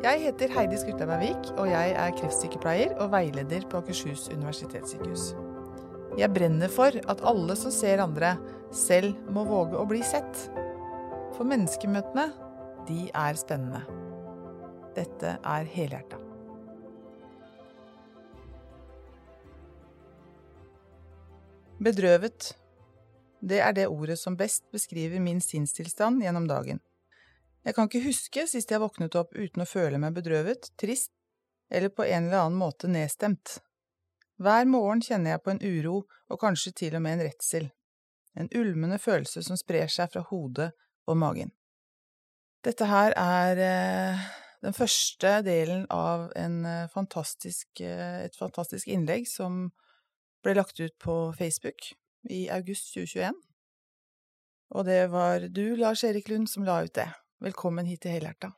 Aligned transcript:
Jeg 0.00 0.22
heter 0.22 0.48
Heidi 0.54 0.78
Skurtleib 0.80 1.10
Ervik, 1.12 1.48
og 1.60 1.66
jeg 1.68 1.90
er 1.92 2.14
kreftsykepleier 2.16 2.94
og 3.04 3.10
veileder 3.12 3.66
på 3.68 3.82
Akershus 3.82 4.30
universitetssykehus. 4.32 5.26
Jeg 6.16 6.32
brenner 6.32 6.72
for 6.72 6.96
at 7.12 7.20
alle 7.28 7.52
som 7.60 7.74
ser 7.74 8.00
andre, 8.00 8.30
selv 8.72 9.12
må 9.28 9.44
våge 9.44 9.76
å 9.76 9.84
bli 9.90 10.00
sett. 10.00 10.46
For 11.36 11.44
menneskemøtene, 11.44 12.30
de 12.88 13.10
er 13.12 13.36
spennende. 13.36 13.84
Dette 14.96 15.36
er 15.36 15.68
helhjerta. 15.76 16.16
Bedrøvet. 21.76 22.54
Det 23.44 23.60
er 23.60 23.76
det 23.76 23.90
ordet 23.92 24.16
som 24.16 24.32
best 24.36 24.64
beskriver 24.72 25.20
min 25.20 25.44
sinnstilstand 25.44 26.24
gjennom 26.24 26.48
dagen. 26.48 26.80
Jeg 27.66 27.76
kan 27.76 27.88
ikke 27.90 28.06
huske 28.06 28.46
sist 28.48 28.70
jeg 28.72 28.80
våknet 28.80 29.16
opp 29.20 29.34
uten 29.36 29.64
å 29.64 29.68
føle 29.68 30.00
meg 30.00 30.14
bedrøvet, 30.16 30.70
trist 30.80 31.12
eller 31.70 31.92
på 31.92 32.06
en 32.06 32.26
eller 32.26 32.46
annen 32.46 32.58
måte 32.58 32.88
nedstemt. 32.90 33.58
Hver 34.40 34.64
morgen 34.66 35.02
kjenner 35.04 35.34
jeg 35.34 35.42
på 35.44 35.52
en 35.52 35.62
uro 35.62 35.96
og 36.32 36.40
kanskje 36.40 36.72
til 36.80 36.96
og 36.96 37.04
med 37.04 37.18
en 37.18 37.26
redsel, 37.28 37.68
en 38.34 38.48
ulmende 38.56 38.98
følelse 38.98 39.44
som 39.44 39.58
sprer 39.60 39.92
seg 39.92 40.08
fra 40.14 40.24
hodet 40.30 40.70
og 41.06 41.18
magen. 41.20 41.52
Dette 42.64 42.88
her 42.88 43.14
er 43.16 43.60
eh, 43.64 44.24
den 44.64 44.76
første 44.76 45.36
delen 45.44 45.86
av 45.92 46.30
eh, 46.36 46.88
fantastisk, 46.92 47.68
eh, 47.84 48.24
et 48.24 48.36
fantastisk 48.36 48.88
innlegg 48.88 49.28
som 49.28 49.70
ble 50.44 50.56
lagt 50.56 50.80
ut 50.80 50.96
på 51.00 51.20
Facebook 51.36 51.92
i 52.28 52.48
august 52.52 52.92
2021. 52.96 53.36
Og 54.70 54.86
det 54.86 55.02
var 55.12 55.48
du, 55.48 55.64
Lars 55.76 56.04
Erik 56.04 56.28
Lund, 56.28 56.48
som 56.48 56.64
la 56.64 56.80
ut 56.84 56.94
det. 56.96 57.08
Velkommen 57.40 57.86
hit 57.88 58.02
til 58.04 58.12
Helhjerta. 58.12 58.50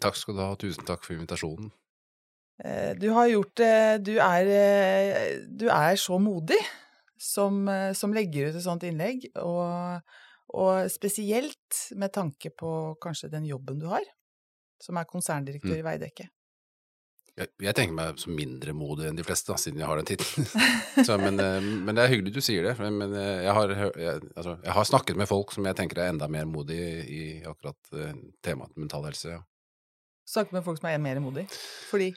Takk 0.00 0.14
skal 0.14 0.36
du 0.36 0.40
ha, 0.44 0.50
tusen 0.58 0.86
takk 0.86 1.02
for 1.02 1.16
invitasjonen. 1.16 1.72
Eh, 2.62 2.92
du 2.94 3.08
har 3.16 3.26
gjort 3.26 3.56
det 3.58 3.74
du, 4.06 4.12
er, 4.22 4.50
du 5.50 5.66
er 5.66 5.98
så 5.98 6.18
modig 6.22 6.58
som, 7.18 7.66
som, 7.96 8.14
legger 8.14 8.48
ut 8.48 8.58
et 8.60 8.64
sånt 8.64 8.86
innlegg, 8.86 9.26
og, 9.42 10.14
og, 10.54 10.86
spesielt 10.92 11.80
med 11.98 12.14
tanke 12.14 12.52
på 12.54 12.94
kanskje 13.02 13.32
den 13.34 13.48
jobben 13.50 13.82
du 13.82 13.88
har, 13.90 14.06
som 14.80 14.96
er 14.96 15.10
konserndirektør 15.10 15.74
mm. 15.74 15.80
i 15.82 15.86
Veidekke. 15.88 16.28
Jeg, 17.38 17.50
jeg, 17.62 17.74
tenker 17.76 17.96
meg 17.96 18.18
som 18.20 18.34
mindre 18.36 18.74
modig 18.76 19.06
enn 19.08 19.18
de 19.18 19.24
fleste, 19.24 19.52
da, 19.52 19.58
siden 19.60 19.80
jeg 19.80 19.88
har 19.88 20.00
den 20.00 20.08
tittelen. 20.08 20.48
men, 21.24 21.38
eh, 21.42 21.68
men, 21.86 21.94
det 21.96 22.04
er 22.04 22.12
hyggelig 22.12 22.34
du 22.34 22.40
sier 22.44 22.66
det. 22.66 22.74
Men 22.80 23.14
eh, 23.14 23.44
jeg 23.46 23.54
har, 23.56 23.74
jeg, 23.76 24.24
altså, 24.34 24.56
jeg 24.64 24.76
har, 24.76 24.88
snakket 24.90 25.20
med 25.20 25.30
folk 25.30 25.54
som 25.54 25.68
jeg 25.68 25.78
tenker 25.78 26.02
er 26.02 26.12
enda 26.14 26.28
mer 26.32 26.48
modige 26.50 26.90
i 27.06 27.22
akkurat 27.46 27.94
uh, 27.96 28.12
temaet 28.44 28.76
mental 28.80 29.06
helse. 29.08 29.36
Ja. 29.38 29.40
Snakket 30.30 30.58
med 30.58 30.66
folk 30.66 30.80
som 30.80 30.90
er 30.90 31.00
mer 31.02 31.22
modige? 31.22 31.48
Fordi? 31.90 32.12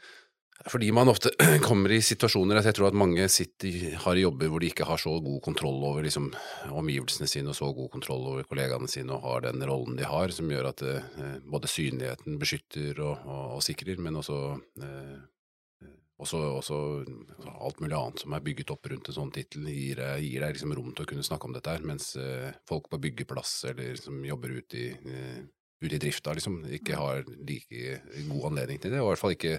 Fordi 0.70 0.92
man 0.92 1.10
ofte 1.12 1.32
kommer 1.68 1.92
i 1.92 2.00
situasjoner 2.04 2.60
at 2.60 2.70
jeg 2.70 2.78
tror 2.78 2.92
at 2.92 2.98
mange 2.98 3.26
sitter, 3.32 3.98
har 4.06 4.20
jobber 4.20 4.52
hvor 4.52 4.64
de 4.64 4.70
ikke 4.72 4.88
har 4.88 5.02
så 5.02 5.16
god 5.24 5.42
kontroll 5.44 5.82
over 5.84 6.06
liksom, 6.06 6.30
omgivelsene 6.72 7.28
sine 7.28 7.52
og 7.52 7.58
så 7.58 7.72
god 7.76 7.90
kontroll 7.92 8.30
over 8.32 8.48
kollegaene 8.48 8.88
sine 8.92 9.16
og 9.16 9.26
har 9.26 9.44
den 9.48 9.66
rollen 9.68 9.98
de 10.00 10.08
har, 10.08 10.32
som 10.36 10.52
gjør 10.52 10.70
at 10.72 10.84
eh, 10.88 11.40
både 11.44 11.72
synligheten 11.72 12.40
beskytter 12.40 13.02
og, 13.04 13.26
og, 13.26 13.58
og 13.58 13.66
sikrer, 13.66 14.00
men 14.00 14.22
også, 14.22 14.38
eh, 14.86 15.90
også, 16.24 16.40
også, 16.62 16.78
alt 17.54 17.84
mulig 17.84 17.98
annet 17.98 18.24
som 18.24 18.38
er 18.38 18.46
bygget 18.46 18.72
opp 18.72 18.88
rundt 18.94 19.10
en 19.12 19.18
sånn 19.18 19.34
tittel, 19.36 19.68
gir, 19.68 20.00
gir, 20.22 20.46
deg 20.46 20.56
liksom 20.56 20.78
rom 20.78 20.94
til 20.94 21.04
å 21.04 21.12
kunne 21.12 21.28
snakke 21.28 21.50
om 21.50 21.58
dette 21.58 21.76
her, 21.76 21.84
mens 21.84 22.14
eh, 22.16 22.54
folk 22.70 22.88
på 22.94 23.02
byggeplass 23.10 23.58
eller 23.74 24.00
som 24.00 24.24
jobber 24.24 24.56
ute 24.62 24.80
i 24.80 24.88
eh, 24.94 25.44
ute 25.84 25.98
i 25.98 26.02
drifta 26.02 26.34
liksom, 26.36 26.62
ikke 26.80 26.98
har 27.00 27.26
like 27.48 28.00
god 28.30 28.48
anledning 28.52 28.80
til 28.82 28.94
det, 28.94 29.02
og 29.02 29.10
i 29.10 29.12
hvert 29.12 29.22
fall 29.22 29.36
ikke 29.36 29.58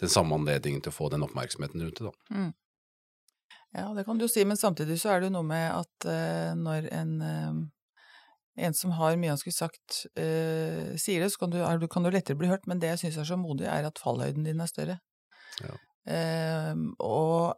den 0.00 0.12
samme 0.12 0.38
anledningen 0.38 0.84
til 0.84 0.94
å 0.94 0.96
få 0.96 1.10
den 1.12 1.26
oppmerksomheten 1.26 1.82
rundt 1.82 2.00
det. 2.00 2.10
da. 2.10 2.38
Mm. 2.38 2.52
Ja, 3.76 3.90
det 3.96 4.06
kan 4.06 4.16
du 4.16 4.24
jo 4.24 4.32
si, 4.32 4.44
men 4.48 4.56
samtidig 4.56 4.98
så 5.02 5.12
er 5.12 5.20
det 5.20 5.28
jo 5.28 5.36
noe 5.36 5.48
med 5.48 5.66
at 5.74 6.06
uh, 6.08 6.52
når 6.56 6.88
en, 6.96 7.10
uh, 7.20 8.06
en 8.66 8.76
som 8.76 8.94
har 8.96 9.18
mye 9.20 9.34
han 9.34 9.40
skulle 9.40 9.56
sagt, 9.56 10.06
uh, 10.16 10.94
sier 10.96 11.20
det, 11.20 11.32
så 11.34 11.42
kan 11.42 11.52
du, 11.52 11.58
er, 11.60 11.84
kan 11.92 12.06
du, 12.06 12.12
lettere 12.14 12.38
bli 12.40 12.48
hørt, 12.48 12.64
men 12.70 12.80
det 12.80 12.94
jeg 12.94 13.04
syns 13.04 13.20
er 13.20 13.28
så 13.32 13.38
modig, 13.40 13.68
er 13.68 13.90
at 13.90 14.00
fallhøyden 14.00 14.48
din 14.48 14.62
er 14.64 14.70
større. 14.70 15.00
Ja. 15.56 15.72
og 17.00 17.56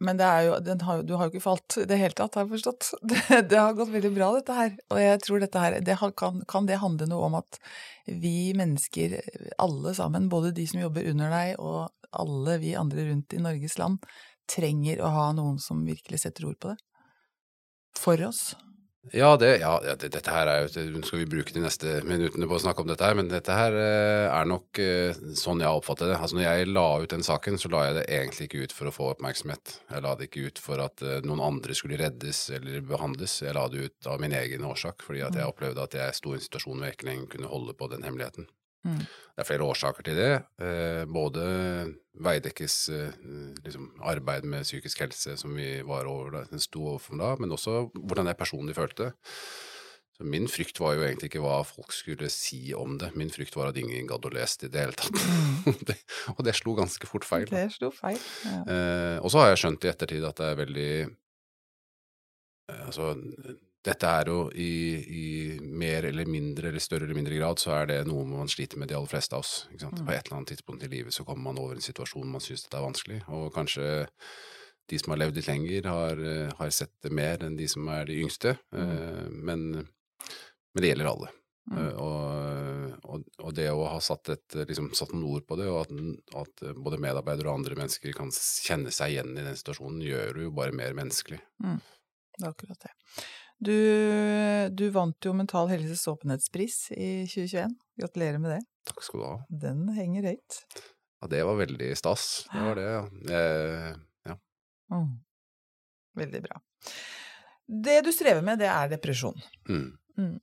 men 0.00 0.20
jo, 0.20 0.56
har, 0.86 1.02
du 1.04 1.12
har 1.14 1.28
jo 1.28 1.34
ikke 1.34 1.44
falt 1.44 1.76
i 1.82 1.84
det 1.88 1.98
hele 2.00 2.16
tatt, 2.16 2.38
har 2.38 2.46
jeg 2.46 2.54
forstått. 2.54 2.90
Det, 3.10 3.40
det, 3.50 3.58
har 3.60 3.76
gått 3.76 3.92
veldig 3.92 4.12
bra, 4.16 4.30
dette 4.38 4.56
her. 4.56 4.74
Og 4.88 5.00
jeg 5.02 5.20
tror 5.26 5.42
dette 5.42 5.62
her 5.62 5.76
det 5.84 5.96
kan, 6.16 6.40
kan, 6.48 6.68
det 6.68 6.80
handle 6.80 7.08
noe 7.10 7.28
om 7.28 7.36
at 7.40 7.60
vi 8.08 8.52
mennesker, 8.56 9.18
alle 9.60 9.94
sammen, 9.94 10.30
både 10.32 10.54
de 10.56 10.64
som 10.70 10.80
jobber 10.80 11.08
under 11.12 11.32
deg 11.34 11.60
og 11.60 11.90
alle 12.16 12.56
vi 12.62 12.74
andre 12.78 13.10
rundt 13.10 13.36
i 13.36 13.42
Norges 13.44 13.76
land, 13.78 14.00
trenger 14.50 15.04
å 15.04 15.12
ha 15.14 15.28
noen 15.36 15.60
som 15.62 15.84
virkelig 15.86 16.24
setter 16.24 16.48
ord 16.48 16.58
på 16.62 16.72
det? 16.72 16.80
For 17.98 18.22
oss? 18.26 18.50
Ja, 19.12 19.36
det, 19.36 19.56
ja 19.62 19.80
det, 19.80 20.10
dette 20.12 20.32
her 20.32 20.46
er 20.46 20.66
jo 20.66 20.82
Nå 20.92 21.00
skal 21.08 21.22
vi 21.22 21.28
bruke 21.32 21.54
de 21.56 21.62
neste 21.64 22.02
minuttene 22.04 22.44
på 22.46 22.58
å 22.58 22.60
snakke 22.60 22.84
om 22.84 22.90
dette 22.90 23.06
her, 23.06 23.16
men 23.16 23.30
dette 23.30 23.56
her 23.56 23.72
eh, 23.72 24.26
er 24.28 24.50
nok 24.50 24.80
eh, 24.82 25.16
sånn 25.40 25.62
jeg 25.64 25.80
oppfatter 25.80 26.12
det. 26.12 26.18
Altså 26.20 26.36
Når 26.36 26.44
jeg 26.44 26.68
la 26.68 26.84
ut 27.00 27.14
den 27.14 27.24
saken, 27.24 27.56
så 27.58 27.72
la 27.72 27.86
jeg 27.86 27.96
det 27.96 28.04
egentlig 28.18 28.50
ikke 28.50 28.68
ut 28.68 28.76
for 28.76 28.90
å 28.90 28.94
få 28.94 29.08
oppmerksomhet. 29.14 29.74
Jeg 29.88 30.04
la 30.04 30.14
det 30.20 30.28
ikke 30.28 30.44
ut 30.50 30.62
for 30.62 30.84
at 30.84 31.00
eh, 31.06 31.24
noen 31.24 31.42
andre 31.48 31.76
skulle 31.76 31.98
reddes 32.00 32.44
eller 32.58 32.84
behandles. 32.92 33.40
Jeg 33.40 33.56
la 33.56 33.66
det 33.72 33.88
ut 33.88 34.12
av 34.12 34.20
min 34.20 34.36
egen 34.36 34.68
årsak, 34.68 35.06
fordi 35.06 35.24
at 35.24 35.32
jeg 35.32 35.48
mm. 35.48 35.56
opplevde 35.56 35.88
at 35.88 35.96
jeg 36.02 36.20
sto 36.20 36.34
i 36.34 36.38
en 36.38 36.48
situasjon 36.50 36.76
hvor 36.76 36.90
jeg 36.90 36.98
ikke 37.00 37.10
lenger 37.10 37.36
kunne 37.38 37.54
holde 37.56 37.76
på 37.80 37.88
den 37.94 38.04
hemmeligheten. 38.04 38.52
Mm. 38.86 39.00
Det 39.04 39.42
er 39.42 39.48
flere 39.48 39.66
årsaker 39.68 40.06
til 40.06 40.16
det. 40.18 40.30
Eh, 40.62 41.02
både 41.08 41.42
Veidekkes 42.20 42.76
eh, 42.92 43.18
liksom, 43.64 43.90
arbeid 44.08 44.46
med 44.48 44.66
psykisk 44.66 45.02
helse, 45.04 45.36
som 45.40 45.54
vi 45.56 45.80
var 45.86 46.08
over, 46.10 46.42
sto 46.60 46.86
overfor 46.94 47.20
da, 47.20 47.34
men 47.40 47.52
også 47.56 47.82
hvordan 47.94 48.30
jeg 48.30 48.40
personlig 48.40 48.76
følte. 48.76 49.12
Så 50.16 50.26
min 50.28 50.48
frykt 50.52 50.80
var 50.82 50.98
jo 50.98 51.06
egentlig 51.06 51.30
ikke 51.30 51.40
hva 51.44 51.62
folk 51.64 51.94
skulle 51.96 52.28
si 52.32 52.74
om 52.76 52.98
det, 53.00 53.14
min 53.16 53.32
frykt 53.32 53.56
var 53.56 53.70
at 53.70 53.78
ingen 53.80 54.08
gadd 54.08 54.28
å 54.28 54.34
lese 54.34 54.64
det 54.64 54.68
i 54.68 54.74
det 54.74 54.84
hele 54.84 54.98
tatt. 55.00 55.22
det, 55.88 55.96
og 56.34 56.44
det 56.44 56.56
slo 56.58 56.76
ganske 56.76 57.08
fort 57.08 57.24
feil. 57.28 57.48
Det 57.48 57.70
slo 57.76 57.92
feil, 57.94 58.20
ja. 58.44 58.60
Eh, 58.64 59.16
og 59.20 59.32
så 59.32 59.44
har 59.44 59.54
jeg 59.54 59.64
skjønt 59.64 59.88
i 59.88 59.92
ettertid 59.94 60.28
at 60.28 60.40
det 60.40 60.52
er 60.52 60.62
veldig 60.64 60.92
Altså 62.70 63.16
dette 63.86 64.08
er 64.20 64.28
jo 64.28 64.40
i, 64.52 64.72
i, 65.00 65.26
mer 65.60 66.04
eller 66.10 66.28
mindre 66.28 66.68
eller 66.68 66.82
større 66.84 67.06
eller 67.06 67.16
mindre 67.16 67.38
grad 67.38 67.62
så 67.62 67.72
er 67.78 67.86
det 67.88 67.98
noe 68.08 68.26
man 68.28 68.50
sliter 68.50 68.80
med 68.80 68.90
de 68.90 68.96
aller 68.98 69.08
fleste 69.08 69.36
av 69.36 69.44
oss. 69.44 69.54
Mm. 69.72 70.02
På 70.04 70.12
et 70.12 70.26
eller 70.26 70.36
annet 70.36 70.52
tidspunkt 70.52 70.84
i 70.84 70.90
livet 70.92 71.16
så 71.16 71.24
kommer 71.24 71.48
man 71.48 71.60
over 71.62 71.78
en 71.78 71.84
situasjon 71.84 72.28
man 72.28 72.44
syns 72.44 72.66
det 72.66 72.76
er 72.76 72.84
vanskelig, 72.84 73.20
og 73.32 73.48
kanskje 73.54 73.86
de 74.90 74.98
som 74.98 75.14
har 75.14 75.20
levd 75.22 75.38
litt 75.38 75.48
lenger, 75.48 75.88
har, 75.88 76.22
har 76.58 76.72
sett 76.74 76.92
det 77.04 77.12
mer 77.14 77.44
enn 77.46 77.56
de 77.58 77.68
som 77.70 77.86
er 77.92 78.08
de 78.08 78.16
yngste, 78.24 78.56
mm. 78.74 78.80
Eh, 78.80 79.28
men, 79.30 79.68
men, 79.78 80.82
det 80.82 80.90
gjelder 80.90 81.10
alle. 81.12 81.30
Mm. 81.70 81.76
Uh, 81.78 81.92
og, 82.02 82.94
og, 83.04 83.26
og, 83.38 83.50
det 83.54 83.68
å 83.70 83.84
ha 83.92 84.00
satt, 84.02 84.32
et, 84.34 84.56
liksom, 84.66 84.88
satt 84.96 85.12
noen 85.14 85.28
ord 85.36 85.46
på 85.46 85.58
det, 85.60 85.68
og 85.70 85.84
at, 85.84 85.92
at, 86.42 86.64
både 86.74 86.98
medarbeidere 87.02 87.52
og 87.52 87.60
andre 87.60 87.78
mennesker 87.78 88.16
kan 88.16 88.32
kjenne 88.34 88.90
seg 88.94 89.14
igjen 89.14 89.36
i 89.36 89.44
den 89.46 89.58
situasjonen, 89.60 90.02
gjør 90.02 90.34
det 90.34 90.48
jo 90.48 90.54
bare 90.56 90.74
mer 90.74 90.96
menneskelig. 90.98 91.38
Mm. 91.62 91.78
Det 92.34 92.42
er 92.42 92.50
akkurat 92.50 92.88
det. 92.88 92.94
Du, 93.60 93.76
du, 94.72 94.86
vant 94.94 95.26
jo 95.26 95.34
Mental 95.36 95.68
Helses 95.68 96.06
åpenhetspris 96.08 96.78
i 96.96 97.10
2021. 97.28 97.74
Gratulerer 98.00 98.40
med 98.40 98.54
det. 98.56 98.60
Takk 98.88 99.04
skal 99.04 99.20
du 99.20 99.26
ha. 99.26 99.34
Den 99.66 99.82
henger 99.92 100.30
høyt. 100.30 100.60
Ja, 101.20 101.28
det 101.28 101.42
var 101.44 101.58
veldig 101.58 101.90
stas. 102.00 102.46
Det 102.48 102.62
var 102.64 102.80
det, 102.80 102.86
ja. 102.88 103.02
Eh, 103.36 103.90
ja. 104.30 104.36
Mm. 104.96 105.10
Veldig 106.22 106.40
bra. 106.46 106.62
Det 107.84 107.98
du 108.06 108.08
strever 108.16 108.40
med, 108.46 108.62
det 108.62 108.70
er 108.72 108.88
depresjon. 108.94 109.36
Mm. 109.68 109.90
Mm. 110.16 110.38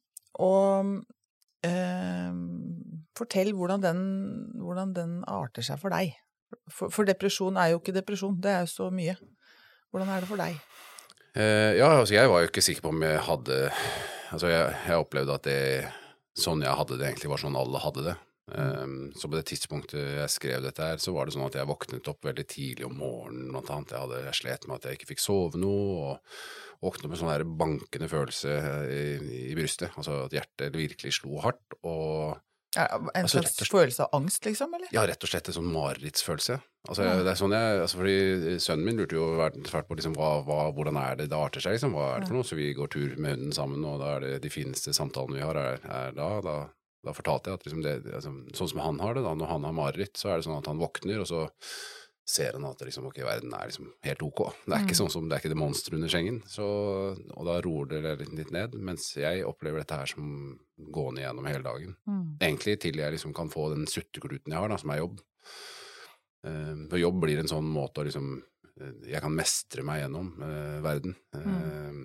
Og 0.46 0.94
eh, 1.66 2.38
fortell 3.18 3.50
hvordan 3.58 3.82
den, 3.84 4.04
hvordan 4.62 4.94
den, 4.94 5.18
arter 5.26 5.66
seg 5.66 5.82
for 5.82 5.98
deg. 5.98 6.14
For, 6.70 6.94
for 6.94 7.10
depresjon 7.10 7.58
er 7.58 7.74
jo 7.74 7.82
ikke 7.82 7.98
depresjon, 7.98 8.38
det 8.46 8.54
er 8.54 8.62
jo 8.68 8.72
så 8.76 8.92
mye. 8.94 9.18
Hvordan 9.90 10.14
er 10.14 10.22
det 10.22 10.30
for 10.30 10.46
deg? 10.46 10.62
Uh, 11.38 11.78
ja, 11.78 11.92
altså 12.00 12.16
jeg 12.16 12.30
var 12.32 12.42
jo 12.42 12.50
ikke 12.50 12.64
sikker 12.66 12.82
på 12.82 12.92
om 12.96 13.04
jeg 13.06 13.18
hadde 13.28 13.58
Altså 14.34 14.50
jeg, 14.50 14.72
jeg, 14.88 14.98
opplevde 14.98 15.36
at 15.38 15.46
det 15.46 15.60
sånn 16.38 16.64
jeg 16.66 16.74
hadde 16.76 16.98
det, 16.98 17.06
egentlig 17.08 17.30
var 17.32 17.40
sånn 17.40 17.56
alle 17.56 17.80
hadde 17.80 18.02
det. 18.10 18.16
Um, 18.48 18.98
så 19.16 19.30
på 19.30 19.38
det 19.38 19.46
tidspunktet 19.48 20.18
jeg 20.18 20.34
skrev 20.34 20.66
dette 20.66 20.84
her, 20.84 21.00
så 21.00 21.14
var 21.16 21.28
det 21.28 21.36
sånn 21.36 21.46
at 21.46 21.56
jeg 21.56 21.70
våknet 21.70 22.10
opp 22.12 22.28
veldig 22.28 22.46
tidlig 22.52 22.86
om 22.90 22.98
morgenen, 23.00 23.54
blant 23.54 23.72
annet. 23.72 23.94
Jeg 23.96 24.04
hadde 24.04 24.20
jeg 24.26 24.40
slet 24.42 24.68
med 24.68 24.76
at 24.76 24.90
jeg 24.90 25.00
ikke 25.00 25.10
fikk 25.14 25.24
sove 25.24 25.62
noe, 25.62 26.12
og 26.12 26.84
våknet 26.84 27.08
opp 27.08 27.14
med 27.14 27.22
sånn 27.22 27.32
der 27.32 27.46
bankende 27.64 28.12
følelse 28.12 28.58
i, 28.92 29.02
i 29.48 29.56
brystet. 29.58 29.96
Altså 29.96 30.20
at 30.26 30.36
hjertet 30.36 30.76
virkelig 30.76 31.16
slo 31.22 31.40
hardt, 31.46 31.80
og 31.88 32.36
en 32.76 33.10
altså, 33.14 33.40
slags 33.40 33.56
slett, 33.56 33.72
følelse 33.72 34.04
av 34.06 34.16
angst, 34.18 34.46
liksom? 34.46 34.74
eller? 34.76 34.90
Ja, 34.92 35.06
rett 35.08 35.24
og 35.24 35.32
slett 35.32 35.48
en 35.50 35.56
sånn 35.56 35.70
marerittsfølelse. 35.72 36.58
Altså, 36.88 37.04
mm. 37.04 37.22
det 37.26 37.32
er 37.32 37.40
sånn 37.40 37.56
jeg, 37.56 37.80
altså, 37.84 38.00
fordi 38.02 38.58
Sønnen 38.64 38.86
min 38.86 39.00
lurte 39.00 39.18
jo 39.18 39.28
svært 39.68 39.88
på 39.90 39.98
liksom, 39.98 40.16
hva, 40.20 40.32
hva, 40.48 40.60
hvordan 40.76 41.00
er 41.02 41.20
det 41.22 41.30
det 41.32 41.40
arter 41.40 41.64
seg. 41.64 41.78
Liksom, 41.78 41.96
hva 41.98 42.10
er 42.14 42.24
det 42.24 42.30
for 42.30 42.38
noe? 42.38 42.48
Så 42.48 42.60
vi 42.60 42.70
går 42.78 42.92
tur 42.94 43.16
med 43.18 43.38
hunden 43.38 43.56
sammen, 43.56 43.86
og 43.88 44.02
da 44.04 44.18
er 44.18 44.26
det 44.26 44.34
de 44.46 44.52
fineste 44.54 44.94
samtalene 44.96 45.40
vi 45.40 45.46
har, 45.48 45.60
er, 45.60 45.80
er 45.88 46.18
da, 46.18 46.30
da, 46.46 46.58
Da 47.08 47.14
fortalte 47.16 47.52
jeg 47.52 47.60
at 47.60 47.66
liksom 47.68 47.84
det, 47.86 47.96
altså, 48.20 48.34
sånn 48.58 48.72
som 48.74 48.84
han 48.84 49.00
har 49.00 49.16
det, 49.16 49.24
da, 49.24 49.34
når 49.38 49.52
han 49.54 49.68
har 49.70 49.76
mareritt, 49.78 50.18
så 50.20 50.34
er 50.34 50.42
det 50.42 50.48
sånn 50.50 50.60
at 50.60 50.68
han 50.68 50.82
våkner, 50.82 51.24
og 51.24 51.30
så 51.30 51.48
ser 52.28 52.58
han 52.58 52.66
at 52.68 52.82
liksom, 52.84 53.06
ok, 53.08 53.22
verden 53.24 53.54
er 53.56 53.70
liksom 53.70 53.94
helt 54.04 54.24
ok. 54.26 54.42
Det 54.66 54.74
er 54.76 54.82
ikke 54.84 54.98
Mm. 54.98 55.02
sånn 55.02 55.12
som, 55.14 55.28
det 55.30 55.38
er 55.38 55.40
ikke 55.40 55.54
det 55.54 55.60
monsteret 55.62 55.96
under 55.96 56.12
sengen, 56.12 56.42
så, 56.52 56.66
og 57.16 57.46
da 57.48 57.62
roer 57.64 57.88
det 57.94 58.28
litt 58.36 58.52
ned, 58.52 58.76
mens 58.76 59.14
jeg 59.16 59.46
opplever 59.48 59.80
dette 59.80 59.96
her 59.96 60.12
som 60.12 60.60
gående 60.78 61.24
gjennom 61.24 61.48
hele 61.50 61.64
dagen. 61.66 61.96
Mm. 62.08 62.26
Egentlig 62.40 62.78
til 62.84 63.00
jeg 63.02 63.16
liksom 63.16 63.34
kan 63.36 63.50
få 63.52 63.72
den 63.74 63.88
suttekluten 63.90 64.54
jeg 64.54 64.60
har, 64.62 64.70
da, 64.72 64.80
som 64.82 64.94
er 64.94 65.02
jobb. 65.02 65.22
Uh, 66.46 66.86
for 66.90 67.02
jobb 67.02 67.22
blir 67.24 67.42
en 67.42 67.50
sånn 67.50 67.66
måte 67.74 68.04
å 68.04 68.06
liksom 68.06 68.28
eh, 68.38 68.92
Jeg 69.10 69.22
kan 69.24 69.34
mestre 69.34 69.84
meg 69.84 70.04
gjennom 70.04 70.28
uh, 70.38 70.78
verden. 70.86 71.16
Eh, 71.34 72.04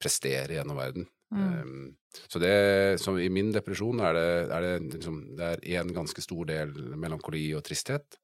prestere 0.00 0.56
gjennom 0.56 0.80
verden. 0.80 1.06
Mm. 1.32 1.92
Så 2.28 2.40
det, 2.42 2.56
så 3.00 3.14
i 3.20 3.30
min 3.32 3.52
depresjon 3.54 4.02
er 4.04 4.16
det, 4.16 4.26
er 4.52 4.64
det 4.66 4.96
liksom 4.98 5.20
Det 5.36 5.46
er 5.48 5.78
en 5.80 5.94
ganske 5.96 6.24
stor 6.24 6.48
del 6.48 6.74
melankoli 7.00 7.46
og 7.56 7.64
tristhet. 7.64 8.18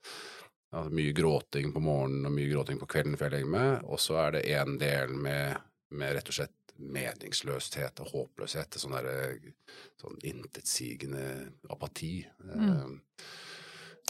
Altså 0.69 0.93
mye 0.93 1.15
gråting 1.17 1.73
på 1.73 1.81
morgenen 1.81 2.29
og 2.29 2.35
mye 2.35 2.51
gråting 2.51 2.81
på 2.81 2.89
kvelden 2.91 3.17
før 3.17 3.31
jeg 3.31 3.39
legger 3.39 3.55
meg. 3.55 3.87
Og 3.89 4.03
så 4.03 4.19
er 4.27 4.37
det 4.37 4.45
en 4.59 4.77
del 4.81 5.15
med, 5.17 5.63
med 5.97 6.19
rett 6.19 6.29
og 6.29 6.37
slett 6.41 6.58
meningsløshet 6.79 8.01
og 8.05 8.13
håpløshet. 8.15 8.79
Sånn 8.81 8.95
derre 8.97 9.39
sånn 10.01 10.19
intetsigende 10.27 11.27
apati. 11.71 12.23
Mm. 12.45 13.01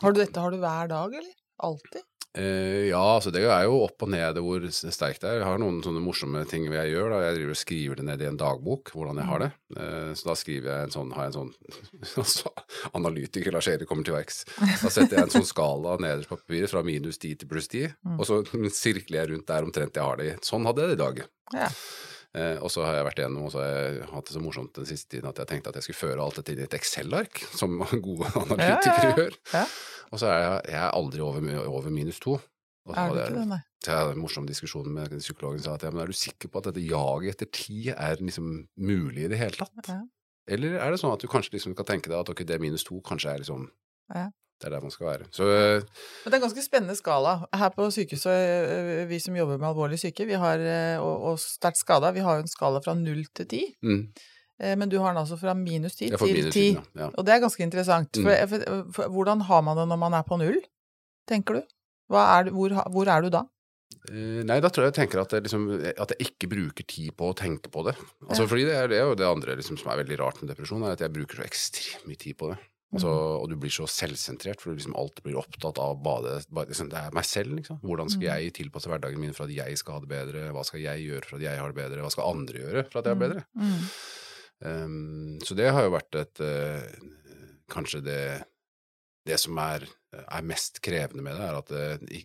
Har 0.03 0.15
du 0.15 0.21
dette 0.23 0.41
har 0.45 0.55
du 0.55 0.61
hver 0.63 0.93
dag, 0.93 1.19
eller? 1.19 1.35
Alltid? 1.59 2.05
Uh, 2.39 2.85
ja, 2.91 3.01
altså 3.17 3.33
det 3.35 3.41
er 3.49 3.65
jo 3.65 3.79
opp 3.87 4.03
og 4.05 4.11
ned 4.13 4.37
hvor 4.45 4.63
sterkt 4.71 5.23
det 5.25 5.31
er. 5.31 5.39
Jeg 5.41 5.47
har 5.49 5.59
noen 5.59 5.81
sånne 5.83 6.03
morsomme 6.05 6.43
ting 6.47 6.67
jeg 6.69 6.93
gjør. 6.93 7.09
da. 7.11 7.23
Jeg 7.25 7.39
driver 7.39 7.55
og 7.55 7.59
skriver 7.59 7.99
det 7.99 8.05
ned 8.07 8.23
i 8.23 8.29
en 8.29 8.39
dagbok, 8.39 8.93
hvordan 8.95 9.19
jeg 9.19 9.27
har 9.31 9.43
det. 9.43 9.49
Uh, 9.75 10.11
så 10.15 10.29
da 10.29 10.35
skriver 10.39 10.69
jeg 10.71 10.87
en 10.91 10.95
sånn, 10.95 11.15
har 11.17 11.27
jeg 11.27 11.33
en 11.33 11.39
sånn 11.39 11.81
altså, 12.23 12.53
Analytiker 13.01 13.57
Lars 13.57 13.71
Erik 13.73 13.91
kommer 13.91 14.07
til 14.07 14.15
verks. 14.15 14.45
Da 14.61 14.93
setter 14.93 15.17
jeg 15.17 15.25
en 15.25 15.35
sånn 15.35 15.49
skala 15.49 15.97
nederst 16.05 16.31
på 16.31 16.39
papiret 16.39 16.71
fra 16.71 16.85
minus 16.87 17.19
10 17.19 17.41
til 17.43 17.51
pluss 17.51 17.67
10, 17.73 17.89
Mm. 18.07 18.21
og 18.21 18.29
så 18.29 18.37
sirkler 18.77 19.19
jeg 19.23 19.31
rundt 19.33 19.49
der 19.49 19.65
omtrent 19.67 19.97
jeg 19.99 20.05
har 20.05 20.21
det 20.21 20.29
i. 20.29 20.37
Sånn 20.47 20.69
hadde 20.69 20.85
jeg 20.85 20.93
det 20.93 20.99
i 20.99 21.03
dag. 21.03 21.19
Ja. 21.57 21.69
Eh, 22.37 22.59
og 22.61 22.69
så 22.71 22.83
har 22.85 22.99
jeg 22.99 23.07
vært 23.07 23.21
igjennom, 23.23 23.47
og 23.49 23.53
så 23.55 23.63
har 23.63 23.71
jeg 23.73 24.03
hatt 24.13 24.27
det 24.29 24.35
så 24.37 24.43
morsomt 24.45 24.75
den 24.77 24.87
siste 24.87 25.09
tiden 25.15 25.31
at 25.31 25.39
jeg 25.41 25.49
tenkte 25.49 25.71
at 25.73 25.79
jeg 25.81 25.87
skulle 25.87 26.03
føre 26.13 26.21
alt 26.27 26.37
dette 26.37 26.53
inn 26.53 26.61
i 26.61 26.67
et 26.67 26.75
Excel-ark, 26.77 27.41
som 27.61 27.79
gode 28.05 28.29
analytikere 28.37 29.09
ja. 29.09 29.17
gjør. 29.17 29.39
Ja. 29.55 29.65
Og 30.13 30.21
så 30.21 30.29
er 30.33 30.39
jeg, 30.45 30.61
jeg 30.75 30.81
er 30.83 30.93
aldri 30.99 31.21
over, 31.25 31.49
over 31.69 31.91
minus 31.95 32.21
to. 32.21 32.37
Og 32.89 32.95
så 32.95 33.01
Er 33.01 33.09
hadde 33.09 33.25
jeg- 33.25 33.33
det, 33.39 33.47
nei? 33.49 33.59
så 33.85 33.91
jeg 33.93 33.99
hadde 34.03 34.13
en 34.17 34.23
morsom 34.23 34.47
diskusjon 34.49 34.87
med 34.93 35.13
psykologen 35.21 35.61
sa 35.63 35.75
at 35.77 35.83
ja, 35.87 35.91
men 35.95 36.01
er 36.03 36.07
du 36.13 36.17
sikker 36.17 36.49
på 36.51 36.59
at 36.61 36.69
dette 36.71 36.85
jaget 36.89 37.35
etter 37.37 37.51
ti 37.53 37.89
er 37.93 38.17
liksom 38.21 38.69
mulig 38.81 39.25
i 39.27 39.29
det 39.33 39.39
hele 39.39 39.57
tatt? 39.61 39.89
Ja. 39.89 40.01
Eller 40.49 40.79
er 40.81 40.91
det 40.95 40.99
sånn 41.03 41.13
at 41.13 41.21
du 41.21 41.29
kanskje 41.29 41.53
liksom 41.59 41.75
kan 41.77 41.85
tenke 41.89 42.09
deg 42.09 42.17
at 42.19 42.31
ok, 42.33 42.41
det 42.49 42.57
minus 42.61 42.85
to 42.89 43.01
kanskje 43.05 43.35
er 43.35 43.43
liksom 43.45 43.69
Ja. 44.15 44.31
Det 44.59 44.67
er 44.67 44.71
der 44.75 44.81
man 44.83 44.91
skal 44.91 45.07
være. 45.07 45.27
Så 45.31 45.45
øh, 45.47 45.83
Men 45.83 45.83
det 46.25 46.33
er 46.33 46.37
en 46.41 46.43
ganske 46.49 46.63
spennende 46.65 46.97
skala. 46.99 47.37
Her 47.55 47.69
på 47.77 47.91
sykehuset, 47.95 48.33
øh, 48.75 49.09
vi 49.09 49.19
som 49.23 49.37
jobber 49.37 49.57
med 49.59 49.69
alvorlig 49.69 49.99
syke 50.03 50.27
vi 50.27 50.33
har, 50.35 50.59
øh, 50.59 51.03
og, 51.05 51.23
og 51.33 51.39
sterkt 51.39 51.79
skada, 51.79 52.11
vi 52.11 52.21
har 52.27 52.35
jo 52.41 52.43
en 52.47 52.49
skala 52.51 52.79
fra 52.85 52.95
null 52.99 53.25
til 53.35 53.47
ti. 53.47 53.63
mm, 53.83 54.09
Eh, 54.61 54.75
Men 54.79 54.89
du 54.91 54.99
har 54.99 55.13
den 55.15 55.21
altså 55.23 55.37
fra 55.39 55.53
minus 55.55 55.95
ti 55.95 56.09
jeg 56.11 56.19
til 56.19 56.51
ti. 56.51 56.65
ja. 56.97 57.07
Og 57.15 57.23
det 57.27 57.31
er 57.35 57.39
ganske 57.45 57.63
interessant. 57.63 58.09
For, 58.17 58.27
Mm. 58.35 58.49
for, 58.51 58.93
for, 58.93 59.09
hvordan 59.15 59.41
har 59.47 59.61
man 59.63 59.77
det 59.79 59.85
når 59.89 59.97
man 59.97 60.13
er 60.19 60.23
på 60.27 60.37
null, 60.37 60.59
tenker 61.29 61.55
du? 61.55 61.63
Er 62.11 62.51
hvor, 62.51 62.75
hvor 62.91 63.07
er 63.07 63.21
du 63.23 63.29
da? 63.31 63.45
Eh, 64.11 64.43
Nei, 64.49 64.59
da 64.61 64.69
tror 64.69 64.83
jeg 64.89 64.95
jeg 64.97 64.99
tenker 65.09 65.21
at, 65.21 65.31
det 65.31 65.45
liksom, 65.47 65.69
at 65.87 66.11
jeg 66.11 66.27
ikke 66.27 66.49
bruker 66.51 66.85
tid 66.91 67.13
på 67.17 67.31
å 67.31 67.37
tenke 67.39 67.71
på 67.71 67.85
det. 67.87 67.95
Altså, 68.29 68.43
Ja. 68.43 68.49
Fordi 68.49 68.65
det 68.67 68.75
er, 68.75 68.89
det 68.89 68.99
er 68.99 69.07
jo 69.07 69.15
det 69.15 69.27
andre 69.31 69.55
liksom, 69.61 69.79
som 69.79 69.93
er 69.93 70.03
veldig 70.03 70.19
rart 70.19 70.43
med 70.43 70.51
depresjon, 70.51 70.83
er 70.83 70.97
at 70.99 71.01
jeg 71.07 71.13
bruker 71.13 71.37
så 71.37 71.47
ekstremt 71.47 72.07
mye 72.11 72.17
tid 72.19 72.35
på 72.35 72.51
det. 72.51 72.59
Altså, 72.89 73.09
Mm. 73.13 73.43
Og 73.43 73.49
du 73.51 73.57
blir 73.61 73.71
så 73.71 73.85
selvsentrert, 73.85 74.63
for 74.63 74.73
liksom 74.73 74.95
alltid 74.97 75.23
blir 75.27 75.37
opptatt 75.37 75.77
av 75.79 75.99
bade, 76.03 76.39
bade, 76.49 76.71
liksom, 76.73 76.89
Det 76.89 76.97
er 76.97 77.11
meg 77.13 77.25
selv, 77.29 77.53
liksom. 77.59 77.81
Hvordan 77.85 78.09
skal 78.09 78.23
Mm. 78.23 78.29
jeg 78.33 78.55
tilpasse 78.55 78.89
hverdagen 78.89 79.19
min 79.21 79.35
for 79.37 79.45
at 79.45 79.53
jeg 79.53 79.77
skal 79.77 79.95
ha 79.95 80.01
det 80.01 80.09
bedre? 80.09 80.53
Hva 80.57 80.65
skal 80.65 80.81
jeg 80.81 81.05
gjøre 81.05 81.25
for 81.29 81.37
at 81.37 81.43
jeg 81.43 81.59
har 81.59 81.69
det 81.73 81.77
bedre? 81.77 82.01
Hva 82.01 82.11
skal 82.11 82.31
andre 82.33 82.63
gjøre 82.63 82.85
for 82.91 82.99
at 82.99 83.05
jeg 83.05 83.15
har 83.15 83.21
det 83.21 83.29
bedre? 83.29 83.45
Mm. 83.61 83.83
Um, 84.61 85.39
så 85.45 85.55
det 85.55 85.69
har 85.71 85.85
jo 85.87 85.93
vært 85.95 86.17
et 86.19 86.41
uh, 86.43 86.83
Kanskje 87.71 88.01
det 88.03 88.45
Det 89.29 89.37
som 89.39 89.59
er, 89.59 89.85
er 90.17 90.43
mest 90.43 90.81
krevende 90.83 91.23
med 91.23 91.37
det, 91.37 91.45
er 91.45 91.59
at 91.59 91.69
det, 91.69 92.23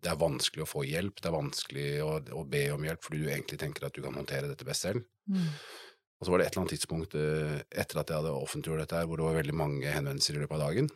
det 0.00 0.08
er 0.10 0.16
vanskelig 0.16 0.64
å 0.64 0.68
få 0.70 0.86
hjelp. 0.88 1.20
Det 1.20 1.28
er 1.28 1.34
vanskelig 1.36 1.88
å, 2.00 2.14
å 2.32 2.44
be 2.48 2.62
om 2.72 2.82
hjelp 2.86 3.02
fordi 3.04 3.20
du 3.20 3.28
egentlig 3.28 3.58
tenker 3.60 3.84
at 3.84 3.92
du 3.92 4.00
kan 4.00 4.14
håndtere 4.16 4.48
dette 4.48 4.64
best 4.64 4.86
selv. 4.86 5.04
Mm. 5.28 5.50
Og 6.18 6.26
så 6.26 6.32
var 6.32 6.38
det 6.40 6.46
et 6.48 6.52
eller 6.56 6.64
annet 6.64 6.74
tidspunkt 6.74 7.14
eh, 7.14 7.58
etter 7.78 8.00
at 8.00 8.08
jeg 8.10 8.18
hadde 8.18 8.32
offentliggjort 8.34 8.80
dette, 8.82 8.96
her, 8.98 9.06
hvor 9.06 9.16
det 9.20 9.26
var 9.28 9.36
veldig 9.38 9.54
mange 9.54 9.86
henvendelser 9.94 10.34
i 10.34 10.40
løpet 10.42 10.56
av 10.58 10.64
dagen. 10.66 10.88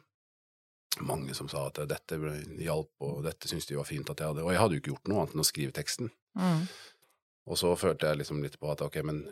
Mange 1.00 1.34
som 1.34 1.48
sa 1.48 1.66
at 1.70 1.78
dette 1.88 2.18
hjalp, 2.60 2.90
og 3.00 3.22
dette 3.24 3.48
syntes 3.48 3.66
de 3.70 3.78
var 3.78 3.86
fint 3.88 4.10
at 4.12 4.18
jeg 4.20 4.28
hadde 4.28 4.42
Og 4.44 4.50
jeg 4.52 4.60
hadde 4.60 4.74
jo 4.76 4.80
ikke 4.82 4.90
gjort 4.92 5.08
noe 5.08 5.22
annet 5.22 5.34
enn 5.36 5.44
å 5.44 5.46
skrive 5.48 5.72
teksten. 5.72 6.10
Mm. 6.36 6.66
Og 7.48 7.56
så 7.58 7.70
følte 7.78 8.10
jeg 8.10 8.18
liksom 8.20 8.42
litt 8.44 8.58
på 8.60 8.70
at 8.70 8.82
ok, 8.84 8.98
men 9.08 9.22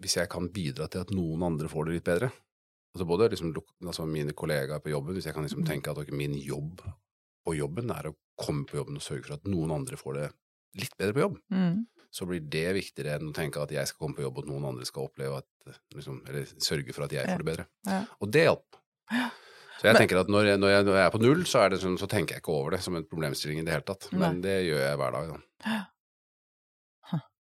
hvis 0.00 0.16
jeg 0.16 0.30
kan 0.30 0.46
bidra 0.54 0.86
til 0.88 1.02
at 1.02 1.10
noen 1.14 1.42
andre 1.42 1.68
får 1.68 1.84
det 1.88 1.98
litt 1.98 2.06
bedre 2.06 2.30
altså 2.94 3.04
Både 3.06 3.26
liksom, 3.30 3.50
altså 3.84 4.06
mine 4.08 4.32
kollegaer 4.32 4.80
på 4.82 4.90
jobben, 4.90 5.12
hvis 5.14 5.26
jeg 5.28 5.34
kan 5.36 5.44
liksom 5.44 5.60
Mhm. 5.60 5.66
tenke 5.68 5.90
at 5.92 5.98
ok, 6.00 6.08
min 6.16 6.32
jobb 6.34 6.80
på 7.46 7.54
jobben 7.54 7.90
er 7.92 8.08
å 8.08 8.14
komme 8.40 8.64
på 8.66 8.78
jobben 8.80 8.96
og 8.96 9.02
sørge 9.04 9.26
for 9.26 9.34
at 9.34 9.44
noen 9.44 9.70
andre 9.70 9.96
får 10.00 10.14
det 10.16 10.32
litt 10.80 10.96
bedre 10.98 11.12
på 11.14 11.20
jobb, 11.20 11.36
Mm. 11.52 11.86
Så 12.10 12.26
blir 12.28 12.40
det 12.40 12.66
viktigere 12.76 13.18
enn 13.18 13.30
å 13.30 13.36
tenke 13.36 13.60
at 13.60 13.72
jeg 13.74 13.90
skal 13.90 14.06
komme 14.06 14.16
på 14.16 14.24
jobb 14.24 14.40
og 14.40 14.46
at 14.46 14.50
noen 14.52 14.68
andre 14.70 14.86
skal 14.88 15.08
oppleve 15.10 15.42
at 15.42 15.74
liksom, 15.94 16.22
Eller 16.28 16.48
sørge 16.64 16.94
for 16.96 17.04
at 17.04 17.12
jeg 17.12 17.28
får 17.28 17.42
det 17.42 17.48
bedre. 17.50 17.66
Ja. 17.84 18.00
Og 18.24 18.30
det 18.32 18.46
hjalp. 18.46 18.78
Så 19.78 19.86
jeg 19.86 19.98
tenker 20.00 20.22
at 20.22 20.30
når 20.32 20.48
jeg, 20.48 20.60
når, 20.62 20.72
jeg, 20.72 20.86
når 20.88 20.96
jeg 20.98 21.04
er 21.04 21.12
på 21.14 21.20
null, 21.22 21.44
så, 21.46 21.60
er 21.62 21.74
det 21.74 21.82
sånn, 21.82 21.98
så 22.00 22.08
tenker 22.10 22.34
jeg 22.34 22.42
ikke 22.42 22.56
over 22.56 22.74
det 22.74 22.80
som 22.82 22.96
en 22.98 23.06
problemstilling 23.06 23.60
i 23.60 23.66
det 23.66 23.76
hele 23.76 23.86
tatt. 23.86 24.08
Men 24.16 24.40
det 24.42 24.56
gjør 24.66 24.82
jeg 24.82 24.98
hver 25.02 25.14
dag, 25.14 25.30
da. 25.34 25.76
Ja. 25.76 25.78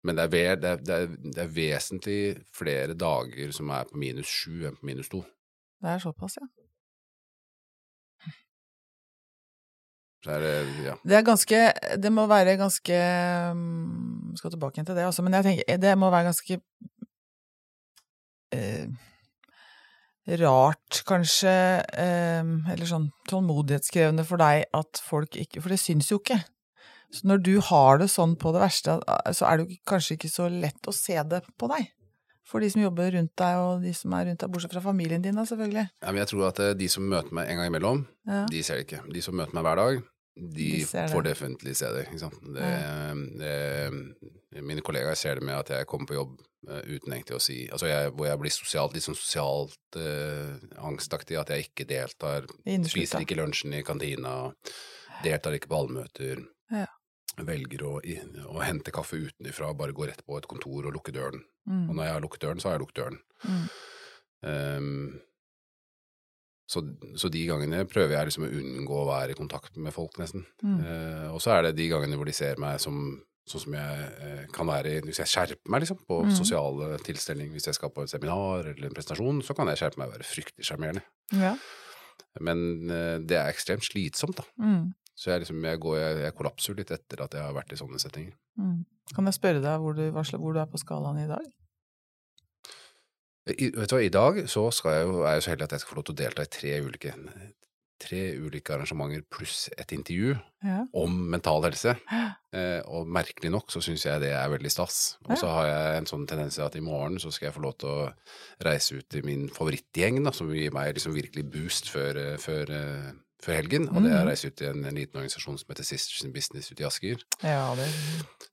Men 0.03 0.17
det 0.19 0.23
er, 0.23 0.31
ved, 0.31 0.49
det, 0.59 0.69
er, 0.69 0.81
det, 0.83 0.95
er, 0.95 1.33
det 1.35 1.41
er 1.45 1.51
vesentlig 1.55 2.21
flere 2.51 2.95
dager 2.99 3.53
som 3.55 3.69
er 3.71 3.87
på 3.87 3.99
minus 4.01 4.27
sju 4.27 4.65
enn 4.67 4.75
på 4.75 4.87
minus 4.89 5.11
to. 5.11 5.21
Det 5.83 5.93
er 5.93 6.01
såpass, 6.03 6.35
ja. 6.41 6.47
Er 10.31 10.39
det, 10.45 10.53
ja. 10.85 10.93
Det 11.03 11.15
er 11.17 11.25
ganske 11.27 11.59
Det 11.99 12.11
må 12.13 12.23
være 12.31 12.53
ganske 12.57 12.99
mm, 13.57 14.35
Skal 14.39 14.51
tilbake 14.53 14.77
igjen 14.79 14.85
til 14.87 14.95
det, 14.95 15.03
altså, 15.09 15.23
men 15.25 15.33
jeg 15.33 15.43
tenker 15.49 15.81
det 15.83 15.97
må 15.99 16.09
være 16.13 16.29
ganske 16.31 16.59
eh, 18.53 18.87
rart, 20.39 21.01
kanskje, 21.09 21.53
eh, 21.99 22.43
eller 22.73 22.87
sånn 22.87 23.09
tålmodighetskrevende 23.29 24.23
for 24.27 24.39
deg 24.39 24.63
at 24.73 25.01
folk 25.03 25.35
ikke 25.39 25.61
For 25.63 25.73
det 25.73 25.81
syns 25.83 26.11
jo 26.13 26.21
ikke. 26.21 26.39
Så 27.13 27.27
når 27.29 27.43
du 27.45 27.51
har 27.61 27.99
det 28.01 28.07
sånn 28.09 28.37
på 28.41 28.53
det 28.55 28.63
verste, 28.63 28.95
så 29.37 29.45
er 29.49 29.59
det 29.61 29.75
kanskje 29.85 30.15
ikke 30.17 30.31
så 30.33 30.47
lett 30.49 30.87
å 30.89 30.93
se 30.95 31.13
det 31.29 31.43
på 31.61 31.67
deg. 31.69 31.91
For 32.49 32.59
de 32.59 32.67
som 32.73 32.81
jobber 32.81 33.11
rundt 33.13 33.31
deg, 33.39 33.59
og 33.61 33.83
de 33.85 33.91
som 33.95 34.13
er 34.17 34.25
rundt 34.27 34.41
deg, 34.41 34.49
bortsett 34.51 34.73
fra 34.73 34.81
familien 34.83 35.21
din, 35.23 35.35
da, 35.37 35.45
selvfølgelig. 35.47 35.85
ja, 36.03 36.07
men 36.09 36.19
jeg 36.23 36.27
tror 36.31 36.47
at 36.49 36.59
eh, 36.59 36.73
de 36.77 36.87
som 36.91 37.05
møter 37.07 37.31
meg 37.37 37.49
en 37.51 37.61
gang 37.61 37.69
imellom, 37.69 38.01
Ja. 38.27 38.41
de 38.49 38.63
ser 38.65 38.79
det 38.81 38.87
ikke. 38.87 39.03
De 39.13 39.21
som 39.21 39.37
møter 39.37 39.53
meg 39.55 39.63
hver 39.63 39.79
dag, 39.79 40.01
de, 40.35 40.53
De 40.53 40.85
det. 40.85 41.05
får 41.11 41.25
definitivt 41.27 41.77
se 41.77 41.91
det. 41.93 42.07
Ikke 42.07 42.21
sant? 42.23 42.39
Det, 42.55 42.71
det, 43.39 44.63
mine 44.65 44.81
kollegaer 44.85 45.17
ser 45.19 45.37
det 45.39 45.45
med 45.45 45.59
at 45.59 45.69
jeg 45.75 45.89
kommer 45.89 46.09
på 46.09 46.17
jobb 46.17 46.39
eh, 46.69 46.81
uten 46.95 47.13
egentlig 47.13 47.37
å 47.37 47.43
si 47.43 47.59
Altså 47.69 47.89
jeg, 47.89 48.13
hvor 48.17 48.29
jeg 48.29 48.41
blir 48.41 48.55
sosialt, 48.55 48.95
litt 48.95 49.05
sånn 49.05 49.19
sosialt 49.19 49.99
eh, 50.01 50.57
angstaktig, 50.89 51.37
at 51.39 51.53
jeg 51.53 51.69
ikke 51.69 51.87
deltar. 51.89 52.49
Spiser 52.89 53.25
ikke 53.25 53.37
lunsjen 53.39 53.77
i 53.77 53.83
kantina, 53.85 54.35
deltar 55.23 55.57
ikke 55.57 55.69
på 55.71 55.83
allmøter. 55.83 56.43
Ja. 56.73 56.89
Velger 57.33 57.85
å, 57.89 57.95
å 58.53 58.61
hente 58.61 58.93
kaffe 58.93 59.17
utenfra, 59.27 59.71
bare 59.77 59.95
gå 59.95 60.05
rett 60.09 60.21
på 60.25 60.37
et 60.37 60.49
kontor 60.49 60.89
og 60.89 60.97
lukke 60.97 61.13
døren. 61.15 61.41
Mm. 61.69 61.87
Og 61.87 61.95
når 61.95 62.05
jeg 62.05 62.13
har 62.17 62.25
lukket 62.25 62.43
døren, 62.45 62.61
så 62.61 62.69
har 62.69 62.75
jeg 62.77 62.83
lukket 62.83 62.99
døren. 62.99 63.21
Mm. 63.47 63.63
Ehm, 64.49 65.19
så, 66.69 66.81
så 67.19 67.29
de 67.29 67.43
gangene 67.49 67.83
prøver 67.89 68.15
jeg 68.15 68.29
liksom 68.29 68.45
å 68.47 68.51
unngå 68.61 68.97
å 69.01 69.09
være 69.09 69.35
i 69.35 69.37
kontakt 69.37 69.75
med 69.77 69.93
folk, 69.93 70.15
nesten. 70.21 70.45
Mm. 70.63 70.79
Eh, 70.79 71.27
og 71.33 71.41
så 71.43 71.51
er 71.57 71.67
det 71.67 71.75
de 71.77 71.89
gangene 71.91 72.15
hvor 72.19 72.29
de 72.29 72.35
ser 72.35 72.59
meg 72.61 72.79
som 72.81 73.03
sånn 73.43 73.59
som 73.65 73.73
jeg 73.75 74.03
eh, 74.23 74.43
kan 74.55 74.69
være 74.69 74.87
i 74.87 74.99
Hvis 75.03 75.17
jeg 75.19 75.27
skjerper 75.27 75.67
meg 75.73 75.81
liksom, 75.83 75.97
på 76.07 76.21
Mm. 76.23 76.29
sosiale 76.37 76.97
tilstelninger, 77.03 77.51
hvis 77.57 77.67
jeg 77.67 77.75
skal 77.75 77.91
på 77.91 78.05
et 78.05 78.09
seminar 78.13 78.69
eller 78.71 78.87
en 78.87 78.93
presentasjon, 78.95 79.41
så 79.43 79.51
kan 79.57 79.67
jeg 79.67 79.81
skjerpe 79.81 79.99
meg 79.99 80.07
og 80.07 80.13
være 80.15 80.27
fryktelig 80.29 80.63
sjarmerende. 80.69 81.03
Ja. 81.35 81.51
Men 82.39 82.89
eh, 82.89 83.17
det 83.19 83.35
er 83.41 83.51
ekstremt 83.51 83.83
slitsomt, 83.83 84.39
da. 84.39 84.45
Mm. 84.63 84.93
Så 85.13 85.29
jeg, 85.33 85.43
liksom, 85.43 85.59
jeg, 85.67 85.79
går, 85.83 85.97
jeg, 85.99 86.21
jeg 86.23 86.35
kollapser 86.39 86.79
litt 86.79 86.91
etter 86.95 87.21
at 87.27 87.35
jeg 87.35 87.43
har 87.43 87.53
vært 87.53 87.75
i 87.75 87.81
sånne 87.83 87.99
settinger. 88.01 88.33
Mm. 88.57 88.79
Kan 89.13 89.27
jeg 89.29 89.35
spørre 89.37 89.61
deg 89.61 89.83
hvor 89.83 89.93
du, 89.99 90.05
hvor 90.15 90.55
du 90.55 90.61
er 90.63 90.71
på 90.71 90.79
skalaen 90.81 91.19
i 91.21 91.27
dag? 91.29 91.43
I, 93.49 93.71
vet 93.75 93.89
du 93.91 93.95
hva, 93.97 94.03
I 94.03 94.13
dag 94.13 94.37
så 94.47 94.69
jeg 94.71 95.03
jo, 95.07 95.23
er 95.27 95.35
jeg 95.35 95.43
så 95.43 95.51
heldig 95.51 95.65
at 95.67 95.75
jeg 95.75 95.83
skal 95.83 95.91
få 95.93 95.99
lov 95.99 96.05
til 96.07 96.15
å 96.15 96.21
delta 96.23 96.45
i 96.45 96.51
tre 96.53 96.77
ulike 96.85 97.11
tre 98.03 98.21
ulike 98.35 98.73
arrangementer 98.75 99.23
pluss 99.31 99.69
et 99.79 99.91
intervju 99.95 100.33
Ja. 100.63 100.85
om 100.93 101.17
mental 101.31 101.63
helse. 101.67 101.97
Eh, 102.53 102.83
og 102.85 103.07
merkelig 103.09 103.49
nok 103.49 103.71
så 103.73 103.79
syns 103.81 104.03
jeg 104.05 104.21
det 104.21 104.27
er 104.37 104.51
veldig 104.51 104.69
stas. 104.69 105.15
Og 105.25 105.39
så 105.41 105.47
har 105.49 105.63
jeg 105.65 105.95
en 105.97 106.05
sånn 106.05 106.27
tendens 106.29 106.53
til 106.53 106.61
at 106.61 106.75
i 106.77 106.83
morgen 106.85 107.15
så 107.17 107.31
skal 107.33 107.47
jeg 107.47 107.55
få 107.55 107.63
lov 107.63 107.73
til 107.81 107.89
å 107.89 108.03
reise 108.61 108.99
ut 108.99 109.15
i 109.17 109.23
min 109.25 109.47
favorittgjeng, 109.49 110.19
da, 110.21 110.29
som 110.37 110.51
gir 110.53 110.69
meg 110.75 110.91
liksom 110.93 111.15
virkelig 111.17 111.47
boost 111.49 111.89
før, 111.89 112.19
før, 112.37 112.69
eh, 112.69 113.09
før 113.43 113.57
helgen. 113.59 113.89
Og 113.91 114.03
det 114.05 114.11
er 114.13 114.21
å 114.23 114.27
reise 114.29 114.47
ut 114.49 114.61
i 114.63 114.67
en, 114.69 114.83
en 114.87 114.95
liten 114.97 115.19
organisasjon 115.19 115.57
som 115.59 115.71
heter 115.73 115.87
Sisters 115.87 116.23
in 116.23 116.31
Business 116.35 116.71
ute 116.71 116.83
i 116.83 116.87
Asker. 116.87 117.23
ja, 117.43 117.63
det 117.79 117.87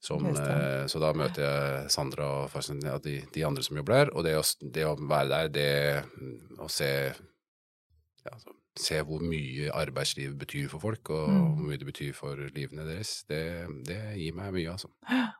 Som, 0.01 0.25
eh, 0.31 0.85
så 0.91 0.99
da 0.99 1.11
møter 1.13 1.45
jeg 1.45 1.91
Sandra 1.93 2.27
og 2.43 2.49
Farsen, 2.51 2.81
ja, 2.83 2.97
de, 2.99 3.19
de 3.33 3.43
andre 3.47 3.63
som 3.63 3.77
jobber 3.79 3.93
der. 4.01 4.13
Og 4.17 4.25
det 4.27 4.35
å, 4.39 4.43
det 4.61 4.85
å 4.89 4.95
være 4.99 5.29
der, 5.29 5.51
det 5.55 5.69
mm, 6.17 6.57
å 6.65 6.69
se 6.71 6.89
ja, 7.11 8.33
så, 8.37 8.57
Se 8.79 9.01
hvor 9.03 9.19
mye 9.19 9.67
arbeidslivet 9.75 10.37
betyr 10.39 10.69
for 10.71 10.79
folk, 10.79 11.09
og 11.11 11.25
Mm. 11.27 11.47
hvor 11.57 11.65
mye 11.67 11.77
det 11.81 11.87
betyr 11.89 12.13
for 12.15 12.39
livene 12.55 12.85
deres, 12.87 13.25
det, 13.27 13.41
det 13.83 13.97
gir 14.15 14.31
meg 14.37 14.53
mye, 14.55 14.71
altså. 14.71 14.87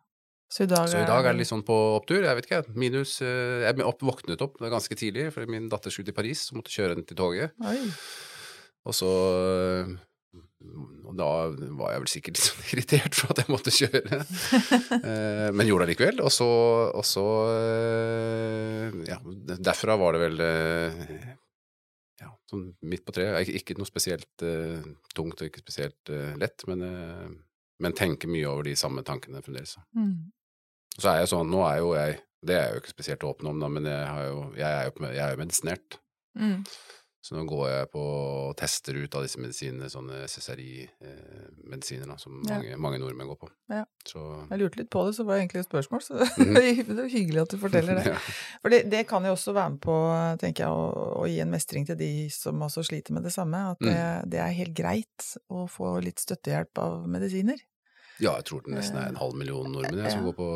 Så 0.52 0.66
i 0.66 0.68
dag, 0.68 0.90
Så 0.92 1.00
i 1.00 1.08
dag 1.08 1.24
er 1.24 1.32
det 1.32 1.40
litt 1.40 1.48
sånn 1.48 1.64
på 1.64 1.78
opptur. 1.96 2.26
Jeg 2.28 2.36
vet 2.36 2.50
ikke, 2.50 2.60
minus 2.76 3.14
eh, 3.24 3.64
Jeg 3.64 3.86
opp, 3.88 4.02
våknet 4.04 4.42
opp 4.44 4.58
ganske 4.60 4.98
tidlig, 5.00 5.30
fordi 5.32 5.48
min 5.48 5.70
datter 5.72 5.94
skulle 5.96 6.10
til 6.10 6.18
Paris, 6.18 6.42
så 6.50 6.58
måtte 6.60 6.74
kjøre 6.74 6.98
henne 6.98 7.08
til 7.08 7.16
toget. 7.22 7.54
Oi. 7.64 7.78
Og 8.90 8.96
så 8.98 9.10
øh, 9.10 9.92
Og 11.10 11.14
da 11.18 11.28
var 11.78 11.94
jeg 11.94 12.02
vel 12.04 12.12
sikkert 12.12 12.38
litt 12.38 12.48
sånn 12.50 12.66
irritert 12.72 13.18
for 13.18 13.34
at 13.34 13.44
jeg 13.44 13.54
måtte 13.54 13.74
kjøre, 13.76 14.22
Eh, 15.02 15.50
men 15.56 15.68
gjorde 15.68 15.88
det 15.88 15.94
likevel. 15.96 16.24
Og 16.26 16.32
så, 16.34 16.50
og 16.90 17.06
så 17.08 17.28
øh, 17.52 19.00
Ja, 19.10 19.22
derfra 19.58 19.98
var 20.00 20.18
det 20.18 20.26
vel 20.28 20.44
ja, 22.22 22.30
sånn 22.50 22.68
midt 22.86 23.06
på 23.08 23.16
treet. 23.16 23.50
Ikke, 23.50 23.78
noe 23.80 23.90
spesielt 23.90 24.46
uh, 24.46 24.84
tungt 25.16 25.42
og 25.42 25.50
ikke 25.50 25.64
spesielt 25.64 26.12
uh, 26.14 26.34
lett, 26.40 26.66
men, 26.70 26.84
uh, 26.86 27.32
men 27.82 27.98
tenker 27.98 28.32
mye 28.32 28.50
over 28.50 28.70
de 28.70 28.76
samme 28.80 29.04
tankene 29.08 29.42
fremdeles. 29.42 29.78
Mm. 29.98 30.30
Så 30.98 31.10
er 31.10 31.22
jeg 31.22 31.32
sånn, 31.32 31.50
nå 31.52 31.64
er 31.66 31.80
jo 31.80 31.94
jeg 31.96 32.20
Det 32.42 32.56
er 32.58 32.66
jeg 32.66 32.74
jo 32.74 32.80
ikke 32.82 32.92
spesielt 32.96 33.24
åpen 33.24 33.48
om, 33.52 33.60
da, 33.62 33.68
men 33.70 33.86
jeg, 33.86 34.06
har 34.10 34.24
jo, 34.26 34.38
jeg 34.58 34.66
er 34.66 34.88
jo 34.88 35.10
jeg 35.12 35.22
er 35.22 35.36
jo 35.36 35.42
medisinert. 35.44 35.98
Mm. 36.42 36.64
Så 37.22 37.36
nå 37.38 37.44
går 37.46 37.68
jeg 37.70 37.90
på 37.94 38.02
og 38.02 38.56
tester 38.58 38.98
ut 38.98 39.14
av 39.14 39.22
disse 39.22 39.38
medisinene, 39.38 39.90
sånne 39.94 40.24
SSRI-medisiner 40.26 42.08
da, 42.10 42.16
som 42.18 42.40
Ja. 42.48 42.56
mange, 42.58 42.78
mange 42.82 43.00
nordmenn 43.00 43.28
går 43.30 43.38
på. 43.44 43.50
Ja. 43.70 43.84
Så 44.06 44.48
Jeg 44.50 44.60
lurte 44.60 44.78
litt 44.82 44.90
på 44.90 45.06
det, 45.06 45.14
så 45.16 45.24
var 45.26 45.38
det 45.38 45.44
egentlig 45.46 45.60
et 45.62 45.70
spørsmål, 45.70 46.02
så 46.02 46.14
mm. 46.42 46.54
det 46.56 47.04
er 47.06 47.14
hyggelig 47.14 47.42
at 47.44 47.50
du 47.54 47.58
forteller 47.62 47.96
det. 48.02 48.06
ja. 48.14 48.18
For 48.62 48.70
det, 48.74 48.90
det 48.90 49.04
kan 49.08 49.24
jo 49.24 49.36
også 49.36 49.54
være 49.54 49.70
med 49.76 49.82
på, 49.86 49.98
tenker 50.42 50.66
jeg, 50.66 50.72
å, 50.74 51.22
å 51.22 51.28
gi 51.30 51.40
en 51.46 51.52
mestring 51.54 51.86
til 51.86 51.98
de 52.00 52.12
som 52.34 52.62
også 52.66 52.84
sliter 52.90 53.14
med 53.14 53.24
det 53.24 53.34
samme. 53.38 53.58
At 53.76 53.80
det, 53.80 53.92
Mm. 54.02 54.30
det 54.32 54.40
er 54.40 54.54
helt 54.58 54.74
greit 54.74 55.26
å 55.52 55.68
få 55.70 56.00
litt 56.02 56.20
støttehjelp 56.20 56.78
av 56.82 57.08
medisiner. 57.08 57.60
ja, 58.20 58.36
jeg 58.38 58.46
tror 58.46 58.62
det 58.66 58.74
nesten 58.76 58.98
er 58.98 59.10
en 59.10 59.16
halv 59.22 59.34
million 59.36 59.70
nordmenn 59.72 60.04
jeg, 60.06 60.12
som 60.12 60.24
går 60.26 60.34
på, 60.38 60.48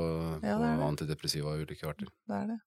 på 0.42 0.88
antidepressiva 0.90 1.54
av 1.54 1.62
ulike 1.62 1.86
arter. 1.90 2.08
Det 2.28 2.36
er 2.36 2.48
det. 2.54 2.58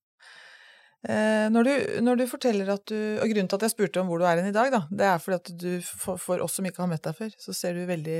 Eh, 1.07 1.47
når, 1.55 1.62
du, 1.69 1.73
når 2.02 2.17
du 2.19 2.25
forteller 2.26 2.73
at 2.75 2.83
du 2.90 2.97
Og 3.23 3.28
grunnen 3.31 3.47
til 3.47 3.55
at 3.55 3.62
jeg 3.69 3.71
spurte 3.71 4.00
om 4.02 4.09
hvor 4.11 4.19
du 4.19 4.25
er 4.26 4.40
hen 4.40 4.49
i 4.50 4.55
dag, 4.57 4.73
da, 4.75 4.81
det 4.90 5.05
er 5.07 5.21
fordi 5.23 5.37
at 5.38 5.50
du, 5.62 5.69
for, 5.87 6.19
for 6.19 6.43
oss 6.43 6.57
som 6.59 6.67
ikke 6.67 6.83
har 6.83 6.90
møtt 6.90 7.05
deg 7.07 7.14
før, 7.21 7.37
så 7.38 7.55
ser 7.55 7.78
du 7.78 7.85
veldig, 7.87 8.17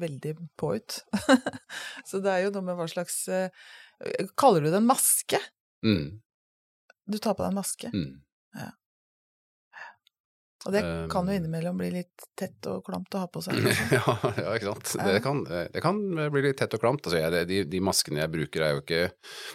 veldig 0.00 0.32
på 0.56 0.70
ut. 0.78 0.96
så 2.08 2.22
det 2.24 2.32
er 2.32 2.46
jo 2.46 2.54
noe 2.54 2.64
med 2.70 2.78
hva 2.80 2.86
slags 2.88 3.18
eh, 3.28 3.50
Kaller 4.40 4.64
du 4.64 4.70
det 4.72 4.80
en 4.80 4.88
maske? 4.88 5.38
Mm, 5.84 6.16
Du 7.12 7.18
tar 7.20 7.36
på 7.36 7.44
deg 7.44 7.52
en 7.52 7.60
maske. 7.60 7.92
mm. 7.92 8.14
Og 10.64 10.72
det 10.72 10.80
kan 11.12 11.26
jo 11.28 11.34
innimellom 11.36 11.76
bli 11.76 11.90
litt 11.92 12.22
tett 12.40 12.64
og 12.72 12.86
klamt 12.86 13.12
å 13.12 13.20
ha 13.20 13.26
på 13.28 13.42
seg. 13.44 13.58
ja, 13.92 14.00
ja, 14.38 14.54
ikke 14.56 14.70
sant. 14.70 14.94
Ja. 14.96 15.08
Det 15.10 15.18
kan, 15.26 15.42
det 15.44 15.82
kan 15.84 15.98
bli 16.32 16.40
litt 16.46 16.56
tett 16.56 16.72
og 16.72 16.80
klamt. 16.80 17.04
Altså, 17.04 17.18
jeg, 17.20 17.48
de, 17.50 17.58
de 17.68 17.80
maskene 17.84 18.22
jeg 18.22 18.32
bruker 18.32 18.64
er 18.64 18.72
jo 18.72 18.80
ikke 18.80 19.02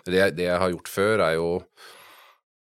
det, 0.05 0.19
jeg- 0.19 0.35
det 0.37 0.45
jeg 0.51 0.61
har 0.61 0.69
gjort 0.75 0.91
før, 0.93 1.23
er 1.25 1.39
jo 1.39 1.47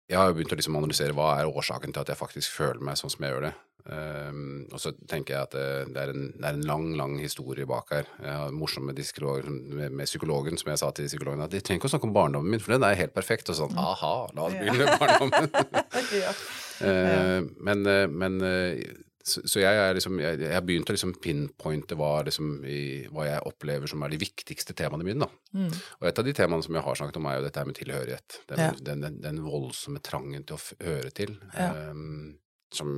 Jeg 0.10 0.18
har 0.18 0.30
jo 0.30 0.38
begynt 0.38 0.54
å 0.56 0.58
liksom 0.58 0.78
analysere 0.80 1.14
hva 1.14 1.36
er 1.38 1.50
årsaken 1.50 1.94
til 1.94 2.02
at 2.02 2.10
jeg 2.10 2.18
faktisk 2.18 2.56
føler 2.58 2.82
meg 2.82 2.98
sånn 2.98 3.12
som 3.14 3.26
jeg 3.26 3.36
gjør 3.36 3.50
det. 3.50 3.56
Um, 3.90 4.68
og 4.70 4.82
så 4.82 4.92
tenker 5.10 5.34
jeg 5.34 5.48
at 5.48 5.54
det, 5.56 5.68
det, 5.96 6.02
er 6.02 6.12
en, 6.14 6.26
det 6.36 6.46
er 6.46 6.58
en 6.58 6.66
lang, 6.68 6.88
lang 7.00 7.16
historie 7.22 7.66
bak 7.70 7.94
her. 7.94 8.10
Jeg 8.22 8.36
har 8.42 8.54
morsom 8.54 8.86
med, 8.90 9.00
med, 9.00 9.96
med 10.02 10.10
psykologen, 10.10 10.60
som 10.62 10.70
jeg 10.74 10.82
sa 10.82 10.90
til 10.94 11.10
psykologen, 11.10 11.42
at 11.46 11.54
de 11.54 11.62
trenger 11.62 11.82
ikke 11.82 11.90
å 11.90 11.94
snakke 11.96 12.10
om 12.10 12.16
barndommen 12.18 12.54
min, 12.54 12.62
for 12.62 12.76
den 12.76 12.86
er 12.86 13.00
helt 13.00 13.16
perfekt. 13.16 13.50
Og 13.54 13.58
sånn, 13.58 13.78
aha, 13.78 14.14
la 14.36 14.48
oss 14.50 14.58
begynne 14.58 14.86
med 14.86 14.98
barndommen. 15.04 15.50
Eh, 16.80 17.42
men, 17.60 17.82
eh, 17.92 18.06
men 18.08 18.38
eh, 18.48 18.78
så, 19.24 19.42
så 19.46 19.60
jeg 19.62 19.76
er 19.76 19.94
liksom 19.98 20.18
har 20.22 20.62
begynt 20.66 20.90
å 20.90 20.94
liksom 20.96 21.14
pinpointe 21.22 21.96
hva, 22.00 22.24
liksom, 22.26 22.64
i, 22.66 23.06
hva 23.12 23.26
jeg 23.28 23.42
opplever 23.46 23.88
som 23.92 24.02
er 24.04 24.10
de 24.14 24.20
viktigste 24.22 24.74
temaene 24.80 25.04
mine. 25.06 25.28
Mm. 25.54 25.72
Og 26.00 26.08
et 26.08 26.20
av 26.22 26.26
de 26.26 26.34
temaene 26.38 26.64
som 26.64 26.76
jeg 26.78 26.84
har 26.86 26.96
snakket 27.02 27.18
om, 27.20 27.26
er 27.30 27.40
jo 27.40 27.48
dette 27.48 27.66
med 27.68 27.76
tilhørighet. 27.80 28.38
Den, 28.48 28.60
Ja. 28.64 28.70
den, 28.90 29.02
den, 29.02 29.20
den 29.22 29.42
voldsomme 29.44 30.00
trangen 30.02 30.46
til 30.48 30.56
å 30.56 30.62
høre 30.86 31.12
til, 31.12 31.36
Ja. 31.54 31.72
um, 31.92 32.38
som 32.72 32.94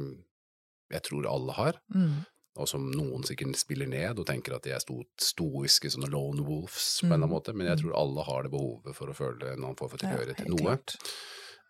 jeg 0.91 1.01
tror 1.07 1.25
alle 1.31 1.53
har. 1.57 1.81
Mm. 1.95 2.21
Og 2.59 2.67
som 2.67 2.89
noen 2.91 3.23
sikkert 3.23 3.55
spiller 3.55 3.87
ned 3.87 4.19
og 4.19 4.25
tenker 4.27 4.53
at 4.57 4.63
de 4.67 4.73
er 4.75 4.81
sto, 4.83 4.97
stoiske 5.17 5.87
sånne 5.93 6.09
lone 6.11 6.43
wolves 6.43 6.97
på 6.99 7.05
en 7.07 7.13
eller 7.13 7.21
annen 7.23 7.29
Mm. 7.29 7.35
måte, 7.37 7.53
men 7.55 7.67
jeg 7.67 7.79
tror 7.79 7.95
alle 7.95 8.23
har 8.27 8.43
det 8.43 8.51
behovet 8.51 8.93
for 8.97 9.07
å 9.07 9.15
føle 9.15 9.53
en 9.53 9.63
annen 9.63 9.77
form 9.79 9.89
for 9.89 9.97
Ja, 10.03 10.09
tilhørighet 10.11 10.37
til 10.43 10.51
noe. 10.57 10.77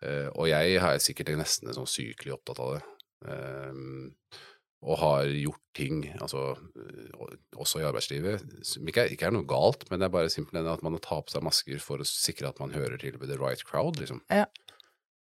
Eh, 0.02 0.28
og 0.34 0.48
jeg 0.50 0.74
er 0.82 0.98
sikkert 0.98 1.30
nesten 1.38 1.70
sånn 1.72 1.86
sykelig 1.86 2.34
opptatt 2.34 2.58
av 2.58 2.74
det. 2.74 2.82
Ehm, 3.28 4.14
og 4.82 4.96
har 4.98 5.28
gjort 5.30 5.60
ting, 5.78 6.00
altså 6.18 6.56
eh, 6.58 7.36
også 7.54 7.78
i 7.78 7.86
arbeidslivet, 7.86 8.42
som 8.66 8.88
ikke 8.90 9.04
er, 9.04 9.12
ikke 9.14 9.28
er 9.28 9.34
noe 9.36 9.46
galt, 9.46 9.84
men 9.90 10.00
det 10.02 10.08
er 10.08 10.14
bare 10.16 10.32
simpelthen 10.32 10.66
at 10.72 10.82
man 10.82 10.98
tar 10.98 11.22
på 11.22 11.30
seg 11.36 11.44
masker 11.46 11.78
for 11.78 12.02
å 12.02 12.06
sikre 12.08 12.48
at 12.50 12.58
man 12.58 12.74
hører 12.74 12.98
til 12.98 13.14
the 13.22 13.38
right 13.38 13.62
crowd, 13.68 14.00
liksom. 14.02 14.20
Ja. 14.30 14.46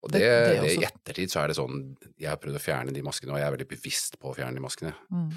Og 0.02 0.11
Det- 0.11 0.20
det, 0.22 0.62
det 0.62 0.72
i 0.78 0.84
ettertid 0.88 1.30
så 1.30 1.44
er 1.44 1.49
det 1.52 1.56
sånn 1.56 1.96
Jeg 2.18 2.28
har 2.32 2.37
prøvd 2.42 2.56
å 2.58 2.64
fjerne 2.64 2.92
de 2.96 3.02
maskene, 3.02 3.30
og 3.32 3.38
jeg 3.38 3.46
er 3.46 3.56
veldig 3.56 3.68
bevisst 3.68 4.18
på 4.18 4.32
å 4.32 4.34
fjerne 4.34 4.54
de 4.56 4.64
maskene. 4.64 4.94
Mm. 5.12 5.28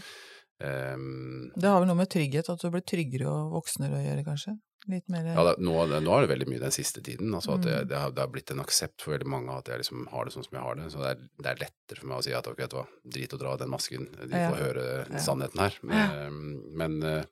Um, 0.63 1.51
Det 1.53 1.67
har 1.69 1.79
vel 1.83 1.87
noe 1.89 1.99
med 1.99 2.09
trygghet, 2.09 2.47
at 2.49 2.61
du 2.63 2.69
blir 2.71 2.81
tryggere 2.87 3.27
og 3.27 3.51
voksnere 3.59 3.99
å 3.99 4.05
gjøre, 4.05 4.23
kanskje? 4.25 4.55
Litt 4.87 5.07
mer 5.09 5.25
Ja, 5.25 5.43
det, 5.47 5.55
nå, 5.65 5.73
nå 5.89 6.11
er 6.13 6.21
det 6.27 6.29
veldig 6.29 6.47
mye 6.51 6.61
den 6.61 6.71
siste 6.75 7.01
tiden. 7.01 7.31
Altså 7.33 7.55
at 7.55 7.63
det, 7.65 7.73
Mm. 7.81 7.87
det, 7.89 7.97
har, 7.97 8.11
det 8.11 8.21
har 8.21 8.27
blitt 8.29 8.51
en 8.53 8.59
aksept 8.61 9.01
for 9.01 9.15
veldig 9.15 9.25
mange 9.27 9.55
at 9.57 9.65
jeg 9.71 9.81
liksom 9.81 10.07
har 10.11 10.25
det 10.25 10.33
sånn 10.35 10.45
som 10.45 10.57
jeg 10.59 10.61
har 10.67 10.75
det. 10.75 10.89
Så 10.93 10.99
det 11.01 11.09
er, 11.15 11.23
det 11.41 11.49
er 11.51 11.61
lettere 11.63 11.99
for 11.99 12.07
meg 12.11 12.17
å 12.19 12.23
si 12.27 12.33
at 12.37 12.47
ok, 12.51 12.57
vet 12.61 12.69
du 12.69 12.77
hva, 12.77 12.85
drit 13.17 13.33
å 13.33 13.39
dra 13.41 13.55
den 13.57 13.69
masken, 13.73 14.05
de 14.21 14.29
Ja. 14.37 14.49
får 14.51 14.61
høre 14.61 14.85
Ja. 15.09 15.17
sannheten 15.25 15.59
her. 15.59 15.79
Men, 15.81 15.97
Ja. 15.97 16.29
men, 16.29 17.03
eh, 17.03 17.25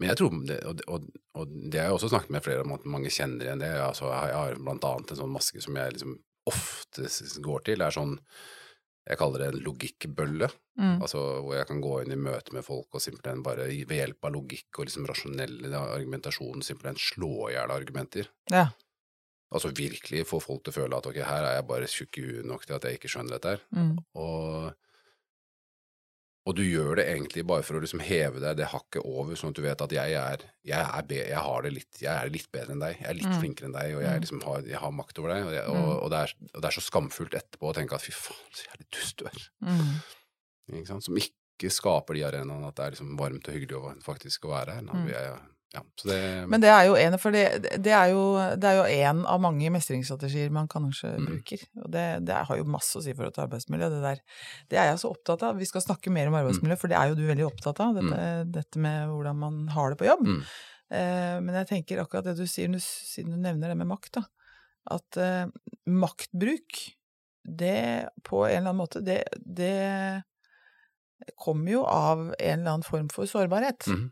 men 0.00 0.08
jeg 0.10 0.16
tror, 0.18 0.46
det, 0.46 0.58
og, 0.66 0.80
og, 0.90 1.04
og 1.38 1.52
det 1.70 1.78
har 1.80 1.88
jeg 1.90 1.96
også 1.98 2.10
snakket 2.10 2.30
med 2.34 2.42
flere 2.44 2.62
om, 2.66 2.72
at 2.74 2.84
mange 2.84 3.10
kjenner 3.14 3.46
igjen 3.46 3.60
det. 3.62 3.72
Altså, 3.78 4.10
jeg 4.10 4.34
har 4.34 4.54
blant 4.58 4.84
annet 4.84 5.10
en 5.14 5.20
sånn 5.22 5.34
maske 5.34 5.62
som 5.62 5.74
jeg 5.78 5.92
liksom 5.94 6.16
ofte 6.50 7.06
går 7.42 7.64
til. 7.64 7.78
Det 7.78 7.86
er 7.86 7.94
sånn, 7.94 8.18
jeg 9.04 9.20
kaller 9.20 9.42
det 9.42 9.48
en 9.52 9.64
logikkbølle. 9.66 10.48
Mm. 10.80 11.02
Altså 11.04 11.20
hvor 11.44 11.58
jeg 11.58 11.68
kan 11.68 11.82
gå 11.84 11.98
inn 12.02 12.14
i 12.14 12.20
møte 12.20 12.54
med 12.56 12.64
folk 12.66 12.96
og 12.96 13.02
simpelthen 13.04 13.42
bare 13.44 13.66
ved 13.68 13.98
hjelp 13.98 14.24
av 14.24 14.32
logikk 14.34 14.80
og 14.80 14.88
liksom 14.88 15.08
rasjonell 15.10 15.58
argumentasjon 15.76 16.64
simpelthen 16.64 17.00
slå 17.00 17.50
i 17.50 17.56
hjel 17.56 17.74
argumenter. 17.74 18.30
Ja. 18.52 18.70
Altså 19.54 19.70
virkelig 19.76 20.24
få 20.26 20.40
folk 20.42 20.64
til 20.64 20.72
å 20.72 20.78
føle 20.80 20.98
at 20.98 21.06
ok, 21.10 21.20
her 21.20 21.46
er 21.46 21.58
jeg 21.58 21.68
bare 21.68 21.90
tjukk 21.90 22.18
i 22.18 22.24
huet 22.26 22.48
nok 22.48 22.64
til 22.66 22.78
at 22.78 22.88
jeg 22.88 22.98
ikke 22.98 23.12
skjønner 23.12 23.36
dette 23.36 23.52
her. 23.54 23.66
Mm. 23.76 23.92
Og, 24.18 24.72
og 26.54 26.58
du 26.60 26.62
gjør 26.62 27.00
det 27.00 27.04
egentlig 27.10 27.42
bare 27.50 27.64
for 27.66 27.74
å 27.74 27.80
liksom 27.82 27.98
heve 28.06 28.38
deg 28.38 28.56
det 28.60 28.68
hakket 28.70 29.02
over, 29.02 29.34
sånn 29.34 29.50
at 29.50 29.58
du 29.58 29.62
vet 29.64 29.80
at 29.82 29.90
jeg 29.96 30.14
er, 30.20 30.44
jeg 30.62 30.78
er, 30.86 31.02
be, 31.10 31.16
jeg 31.18 31.42
har 31.48 31.62
det 31.66 31.72
litt, 31.74 31.98
jeg 31.98 32.14
er 32.14 32.30
litt 32.30 32.46
bedre 32.54 32.76
enn 32.76 32.84
deg, 32.84 33.00
jeg 33.00 33.08
er 33.10 33.18
litt 33.18 33.26
Mm. 33.32 33.40
flinkere 33.42 33.66
enn 33.66 33.74
deg, 33.74 33.94
og 33.98 34.02
jeg, 34.06 34.20
liksom 34.22 34.42
har, 34.46 34.62
jeg 34.70 34.78
har 34.78 34.92
makt 34.94 35.18
over 35.18 35.34
deg. 35.34 35.46
Og, 35.48 35.52
jeg, 35.56 35.64
og, 35.66 35.74
Mm. 35.82 35.90
og, 36.04 36.10
det 36.14 36.18
er, 36.22 36.34
og 36.54 36.62
det 36.62 36.68
er 36.70 36.76
så 36.78 36.84
skamfullt 36.86 37.34
etterpå 37.34 37.72
å 37.72 37.74
tenke 37.74 37.94
at 37.98 38.06
fy 38.06 38.12
faen, 38.14 38.52
så 38.54 38.68
jævlig 38.70 38.86
dust 38.94 39.16
du 39.18 39.24
er. 39.26 39.40
Mm. 39.66 40.78
Ikke 40.78 40.86
sant? 40.94 41.04
Som 41.10 41.18
ikke 41.18 41.70
skaper 41.74 42.14
de 42.14 42.22
arenaene 42.30 42.68
at 42.70 42.76
det 42.78 42.84
er 42.86 42.94
liksom 42.94 43.16
varmt 43.18 43.48
og 43.50 43.54
hyggelig 43.58 43.76
å 43.82 43.92
faktisk 44.06 44.46
å 44.46 44.54
være 44.54 44.78
her. 44.78 44.86
Nå, 44.86 44.92
Mm. 44.94 45.50
Ja, 45.74 45.80
det, 46.04 46.16
Men 46.48 46.60
det 46.62 46.68
er 46.70 46.84
jo 46.86 46.94
en, 46.94 47.16
for 47.18 47.34
det, 47.34 47.42
det 47.82 47.90
er 47.92 48.12
jo 48.12 48.20
det 48.60 48.68
er 48.70 48.76
jo 48.78 48.84
en 49.08 49.24
av 49.26 49.40
mange 49.42 49.70
mestringsstrategier 49.74 50.52
man 50.54 50.68
kanskje 50.70 51.10
Mm. 51.18 51.24
bruker. 51.26 51.64
Og 51.82 51.88
det, 51.90 52.04
det 52.28 52.36
har 52.46 52.56
jo 52.60 52.64
masse 52.64 52.94
å 52.98 53.02
si 53.02 53.12
for 53.14 53.26
et 53.26 53.40
arbeidsmiljø, 53.42 53.88
det 53.90 54.02
der. 54.04 54.20
Det 54.70 54.78
er 54.78 54.86
jeg 54.92 55.00
så 55.02 55.10
opptatt 55.10 55.42
av. 55.42 55.58
Vi 55.58 55.66
skal 55.66 55.82
snakke 55.82 56.12
mer 56.14 56.28
om 56.30 56.36
arbeidsmiljø, 56.38 56.76
for 56.78 56.88
det 56.92 56.96
er 57.00 57.10
jo 57.10 57.18
du 57.18 57.24
veldig 57.26 57.46
opptatt 57.48 57.80
av. 57.82 57.98
Dette, 57.98 58.22
dette 58.54 58.78
med 58.78 59.08
hvordan 59.10 59.36
man 59.42 59.58
har 59.74 59.90
det 59.90 59.98
på 59.98 60.06
jobb. 60.06 60.22
Mm. 60.30 60.40
Eh, 60.94 61.36
men 61.42 61.54
jeg 61.58 61.66
tenker 61.72 62.02
akkurat 62.04 62.24
det 62.30 62.36
du 62.38 62.46
sier, 62.46 62.68
nu- 62.70 62.78
siden 62.78 63.34
du 63.34 63.40
nevner 63.42 63.68
det 63.74 63.76
med 63.82 63.90
makt, 63.90 64.12
da. 64.20 64.22
At 64.94 65.16
eh, 65.18 65.46
maktbruk, 65.90 66.84
det 67.44 68.08
på 68.22 68.44
en 68.46 68.56
eller 68.60 68.70
annen 68.70 68.78
måte, 68.84 69.02
det, 69.04 69.24
det 69.42 70.22
kommer 71.40 71.72
jo 71.72 71.82
av 71.88 72.28
en 72.38 72.60
eller 72.60 72.70
annen 72.70 72.86
form 72.86 73.08
for 73.12 73.26
sårbarhet. 73.26 73.86
Mhm. 73.90 74.10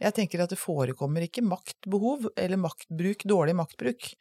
Jeg 0.00 0.16
tenker 0.16 0.40
at 0.40 0.52
det 0.52 0.60
forekommer 0.60 1.26
ikke 1.26 1.44
maktbehov 1.44 2.30
eller 2.32 2.60
maktbruk, 2.60 3.26
dårlig 3.28 3.56
maktbruk, 3.58 4.12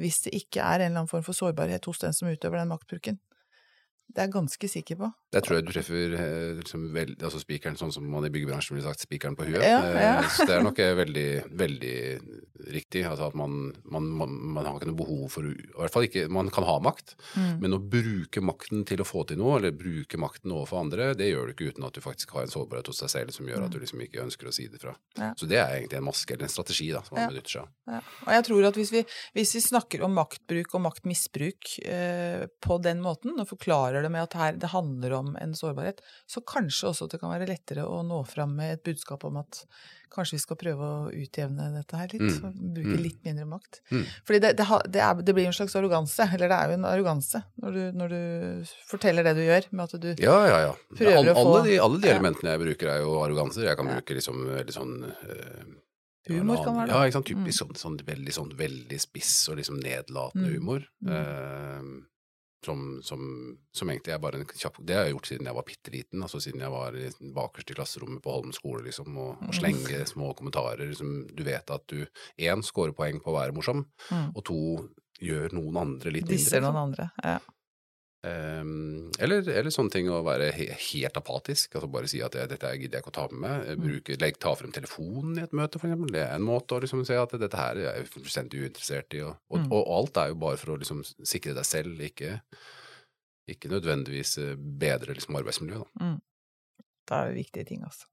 hvis 0.00 0.22
det 0.24 0.32
ikke 0.38 0.62
er 0.64 0.80
en 0.80 0.90
eller 0.90 1.02
annen 1.02 1.10
form 1.10 1.24
for 1.26 1.36
sårbarhet 1.36 1.84
hos 1.88 2.00
den 2.00 2.16
som 2.16 2.30
utøver 2.32 2.62
den 2.62 2.72
maktbruken. 2.72 3.20
Det 4.06 4.22
er 4.22 4.28
jeg 4.28 4.32
ganske 4.36 4.68
sikker 4.70 4.96
på. 5.00 5.08
Jeg 5.34 5.44
tror 5.44 5.56
jeg 5.58 5.64
du 5.66 5.70
treffer 5.74 6.12
eh, 6.16 6.50
liksom, 6.60 6.84
vel, 6.94 7.10
altså 7.18 7.40
spikeren 7.42 7.76
sånn 7.76 7.90
som 7.92 8.06
man 8.08 8.24
i 8.24 8.30
byggebransjen 8.32 8.76
ville 8.76 8.86
sagt, 8.86 9.02
spikeren 9.04 9.34
på 9.36 9.44
huet. 9.48 9.60
Ja, 9.60 9.80
ja. 9.82 10.12
Eh, 10.22 10.28
Så 10.32 10.46
det 10.48 10.54
er 10.56 10.62
nok 10.64 10.78
eh, 10.80 10.94
veldig, 10.96 11.26
veldig 11.58 11.96
riktig. 12.72 13.02
Altså 13.04 13.26
at 13.28 13.36
man, 13.36 13.72
man, 13.84 14.06
man, 14.16 14.62
har 14.64 14.78
ikke 14.78 14.88
noe 14.88 14.98
behov 15.02 15.26
for 15.34 15.44
I 15.50 15.54
hvert 15.76 15.92
fall 15.92 16.06
ikke 16.06 16.24
Man 16.32 16.48
kan 16.54 16.64
ha 16.68 16.78
makt, 16.82 17.16
Mm. 17.36 17.58
men 17.60 17.74
å 17.76 17.78
bruke 17.82 18.40
makten 18.40 18.84
til 18.88 19.00
å 19.02 19.06
få 19.06 19.24
til 19.28 19.36
noe, 19.40 19.58
eller 19.58 19.74
bruke 19.76 20.16
makten 20.20 20.52
overfor 20.54 20.80
andre, 20.84 21.10
det 21.18 21.26
gjør 21.28 21.50
du 21.50 21.52
ikke 21.52 21.68
uten 21.74 21.84
at 21.84 21.96
du 21.96 22.00
faktisk 22.00 22.32
har 22.36 22.46
en 22.46 22.52
sårbarhet 22.52 22.88
hos 22.88 23.02
deg 23.02 23.10
selv 23.12 23.34
som 23.34 23.48
gjør 23.48 23.66
at 23.66 23.74
du 23.74 23.78
liksom 23.82 24.00
ikke 24.04 24.22
ønsker 24.22 24.48
å 24.48 24.54
si 24.54 24.68
det 24.72 24.80
fra. 24.80 24.94
Mm. 25.18 25.20
Ja. 25.20 25.30
Så 25.36 25.48
det 25.50 25.58
er 25.60 25.74
egentlig 25.74 25.98
en 26.00 26.06
maske, 26.08 26.32
eller 26.32 26.48
en 26.48 26.52
strategi, 26.54 26.88
da, 26.94 27.02
som 27.04 27.18
man 27.18 27.28
benytter 27.32 27.52
seg 27.58 27.66
av. 27.66 27.70
Ja. 27.92 28.00
Og 28.26 28.32
jeg 28.36 28.46
tror 28.48 28.68
at 28.70 28.78
hvis 28.80 28.92
vi, 28.94 29.02
hvis 29.36 29.54
vi 29.58 29.62
snakker 29.66 30.04
om 30.06 30.16
maktbruk 30.16 30.74
og 30.78 30.84
maktmisbruk 30.86 31.72
eh, 31.84 32.46
på 32.64 32.78
den 32.86 33.02
måten, 33.04 33.36
og 33.40 33.48
forklarer 33.50 33.95
det 34.02 34.10
med 34.12 34.22
at 34.22 34.32
her 34.34 34.52
det 34.60 34.68
handler 34.72 35.12
om 35.12 35.36
en 35.40 35.52
sårbarhet, 35.54 36.00
så 36.28 36.40
kanskje 36.44 36.88
også 36.90 37.08
det 37.10 37.20
kan 37.20 37.30
være 37.30 37.46
lettere 37.48 37.84
å 37.86 38.02
nå 38.06 38.22
fram 38.26 38.56
med 38.56 38.72
et 38.72 38.82
budskap 38.84 39.24
om 39.24 39.36
at 39.38 39.64
kanskje 40.12 40.36
vi 40.36 40.38
skal 40.38 40.56
prøve 40.56 40.80
å 40.86 41.10
utjevne 41.12 41.72
dette 41.74 41.96
her 41.98 42.08
litt, 42.12 42.22
Mm. 42.42 42.74
bruke 42.74 42.94
Mm. 42.96 43.02
litt 43.02 43.24
mindre 43.24 43.44
makt. 43.46 43.80
Mm. 43.90 44.04
Fordi 44.24 44.38
det, 44.40 44.56
det, 44.56 44.66
det, 44.92 45.00
er, 45.02 45.14
det 45.22 45.34
blir 45.34 45.46
en 45.46 45.52
slags 45.52 45.74
arroganse, 45.76 46.22
eller 46.34 46.48
det 46.48 46.56
er 46.56 46.68
jo 46.68 46.74
en 46.78 46.84
arroganse, 46.84 47.42
når 47.60 47.72
du, 47.72 47.82
når 47.98 48.08
du 48.08 48.64
forteller 48.88 49.24
det 49.24 49.34
du 49.36 49.42
gjør, 49.44 49.66
med 49.72 49.84
at 49.94 50.00
du 50.00 50.08
Ja, 50.22 50.36
ja, 50.46 50.58
ja. 50.68 50.74
Prøver 50.94 51.16
All, 51.18 51.26
å 51.26 51.34
få- 51.34 51.56
alle, 51.56 51.64
de, 51.68 51.78
alle 51.78 52.00
de 52.00 52.08
elementene 52.08 52.54
jeg 52.54 52.60
bruker, 52.60 52.88
er 52.88 53.00
jo 53.02 53.18
arroganser. 53.24 53.64
Jeg 53.66 53.76
kan 53.76 53.86
bruke 53.86 54.14
liksom 54.14 54.46
veldig 54.46 54.72
sånn 54.72 54.94
øh, 55.04 55.74
Humor 56.28 56.58
kan 56.64 56.74
være 56.74 56.86
det. 56.88 56.94
Ja, 56.94 57.02
ikke 57.06 57.12
sant. 57.12 57.26
Typisk 57.26 57.62
Mm. 57.62 57.76
sånn, 57.76 57.76
sånn 57.78 57.98
veldig 58.06 58.32
sånn 58.34 58.50
veldig 58.58 58.98
spiss 58.98 59.48
og 59.48 59.58
liksom 59.58 59.78
nedlatende 59.78 60.48
Mm. 60.48 60.54
humor. 60.58 60.82
Mm. 61.04 61.12
Eh, 61.12 61.82
som, 62.66 62.82
som, 63.06 63.22
som 63.72 63.88
egentlig 63.92 64.12
er 64.16 64.20
bare 64.22 64.40
en 64.42 64.46
kjapp 64.50 64.80
Det 64.84 64.96
har 64.98 65.06
jeg 65.06 65.14
gjort 65.14 65.30
siden 65.30 65.46
jeg 65.50 65.54
var 65.58 65.66
bitte 65.70 65.92
liten, 65.94 66.22
altså 66.26 66.40
siden 66.42 66.60
jeg 66.66 66.70
var 66.74 66.98
i- 66.98 67.32
bakerst 67.38 67.70
i 67.70 67.78
klasserommet 67.78 68.22
på 68.26 68.34
Holmen 68.34 68.52
skole, 68.56 68.82
liksom, 68.90 69.10
og, 69.16 69.36
Mm. 69.40 69.48
og 69.48 69.54
slenge 69.54 70.02
små 70.10 70.34
kommentarer. 70.36 70.84
Liksom, 70.90 71.16
du 71.36 71.42
vet 71.46 71.70
at 71.70 71.86
du 71.86 72.06
én 72.38 72.62
scorer 72.66 72.92
poeng 72.96 73.20
på 73.22 73.30
å 73.32 73.38
være 73.40 73.54
morsom, 73.54 73.86
Mm. 74.10 74.32
og 74.36 74.44
to 74.44 74.60
gjør 75.22 75.52
noen 75.56 75.76
andre 75.80 76.10
litt 76.12 76.26
disser 76.28 76.60
mindre. 76.60 76.72
noen 76.72 76.82
andre. 76.90 77.10
Ja. 77.24 77.38
Um, 78.26 79.10
eller, 79.22 79.44
eller 79.52 79.70
sånne 79.70 79.92
ting 79.94 80.08
å 80.10 80.16
være 80.26 80.48
he 80.56 80.64
helt 80.72 81.18
apatisk, 81.20 81.76
altså 81.76 81.90
bare 81.92 82.08
si 82.10 82.18
at 82.24 82.34
jeg, 82.34 82.48
dette 82.50 82.72
gidder 82.74 82.98
jeg 82.98 83.04
ikke 83.04 83.12
å 83.12 83.16
ta 83.18 83.26
med 83.30 83.42
meg. 83.44 83.68
Mm. 83.68 83.84
Bruke, 83.84 84.16
legg, 84.22 84.38
ta 84.42 84.54
frem 84.58 84.72
telefonen 84.74 85.38
i 85.38 85.44
et 85.44 85.54
møte, 85.54 85.78
eksempel. 85.78 86.10
Det 86.16 86.24
er 86.24 86.34
en 86.34 86.46
måte 86.48 86.74
å 86.74 86.82
liksom 86.82 87.04
si 87.06 87.14
at 87.14 87.36
dette 87.38 87.60
her 87.60 87.78
er 87.78 88.00
jeg 88.00 88.10
fullstendig 88.16 88.64
uinteressert 88.64 89.14
i. 89.14 89.22
Og, 89.28 89.36
og, 89.52 89.60
Mm. 89.62 89.68
og 89.78 89.92
alt 89.98 90.18
er 90.24 90.32
jo 90.32 90.40
bare 90.42 90.58
for 90.60 90.74
å 90.74 90.78
liksom 90.82 91.04
sikre 91.06 91.54
deg 91.54 91.68
selv, 91.68 92.02
ikke, 92.02 92.40
ikke 93.54 93.70
nødvendigvis 93.70 94.38
eh, 94.42 94.54
bedre 94.58 95.14
liksom 95.14 95.38
arbeidsmiljøet. 95.38 95.86
Da. 96.00 96.14
Det 97.06 97.20
er 97.20 97.36
viktige 97.36 97.68
ting, 97.68 97.84
altså. 97.86 98.08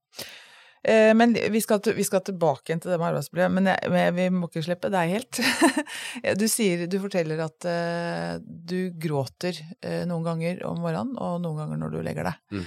Eh, 0.84 1.14
Men 1.16 1.34
vi 1.34 1.62
skal, 1.64 1.80
vi 1.96 2.04
skal 2.04 2.22
tilbake 2.28 2.76
til 2.76 2.92
det 2.92 2.98
med 3.00 3.08
arbeidsmiljø, 3.14 3.50
men, 3.56 3.70
jeg, 3.72 3.92
men 3.94 4.16
vi 4.18 4.26
må 4.36 4.50
ikke 4.50 4.64
slippe 4.66 4.90
deg 4.92 5.14
helt. 5.16 5.40
Du 6.42 6.46
sier, 6.52 6.86
du 6.92 6.98
forteller 7.00 7.40
at 7.46 7.66
eh, 7.70 8.34
du 8.44 8.92
gråter 9.00 9.56
eh, 9.82 10.04
noen 10.10 10.24
ganger 10.28 10.60
om 10.68 10.82
morgenen, 10.84 11.16
og 11.18 11.40
noen 11.44 11.62
ganger 11.64 11.80
når 11.82 11.96
du 11.96 12.02
legger 12.04 12.30
deg. 12.30 12.42
Mm. 12.52 12.66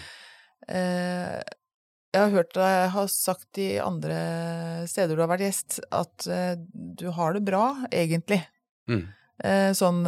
Eh, 0.69 1.43
Jeg 2.17 2.23
har 2.23 2.33
hørt 2.33 2.55
deg 2.57 2.91
ha 2.95 3.03
sagt 3.13 3.59
i 3.61 3.75
andre 3.83 4.17
steder 4.89 5.17
du 5.19 5.21
har 5.21 5.29
vært 5.35 5.45
gjest, 5.45 5.81
at 5.93 6.25
du 6.97 7.11
har 7.13 7.35
det 7.37 7.43
bra, 7.45 7.67
egentlig. 7.93 8.41
Mm. 8.89 9.03
Eh, 9.45 9.71
Sånn 9.77 10.01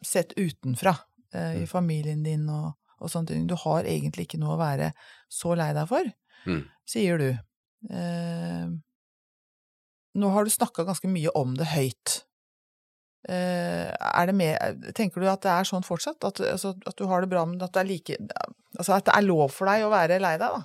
sett 0.00 0.32
utenfra, 0.40 0.94
i 1.34 1.60
Mm. 1.62 1.66
familien 1.68 2.22
din 2.24 2.48
og, 2.50 2.72
og 2.98 3.10
sånne 3.12 3.28
ting. 3.28 3.44
Du 3.46 3.54
har 3.54 3.84
egentlig 3.84 4.24
ikke 4.26 4.40
noe 4.40 4.56
å 4.56 4.62
være 4.62 4.88
så 5.28 5.52
lei 5.56 5.72
deg 5.76 5.86
for 5.92 6.08
Mm. 6.48 6.62
Sier 6.90 7.20
du. 7.20 7.30
Eh, 7.90 8.66
nå 10.20 10.32
har 10.34 10.44
du 10.44 10.50
snakka 10.52 10.84
ganske 10.88 11.10
mye 11.10 11.32
om 11.38 11.54
det 11.58 11.70
høyt. 11.70 12.24
Eh, 13.28 14.26
det 14.26 14.34
med, 14.34 14.90
tenker 14.96 15.20
du 15.20 15.28
at 15.30 15.44
det 15.44 15.52
er 15.52 15.68
sånn 15.68 15.86
fortsatt? 15.86 16.22
At, 16.24 16.40
altså, 16.40 16.74
at 16.88 16.96
du 16.98 17.06
har 17.10 17.22
det 17.22 17.30
bra, 17.32 17.44
men 17.46 17.60
at 17.62 17.74
det 17.76 17.86
like 17.88 18.18
Altså 18.78 18.94
at 18.94 19.08
det 19.08 19.16
er 19.16 19.26
lov 19.26 19.50
for 19.50 19.66
deg 19.66 19.82
å 19.82 19.90
være 19.90 20.20
lei 20.22 20.36
deg, 20.38 20.54
da? 20.54 20.62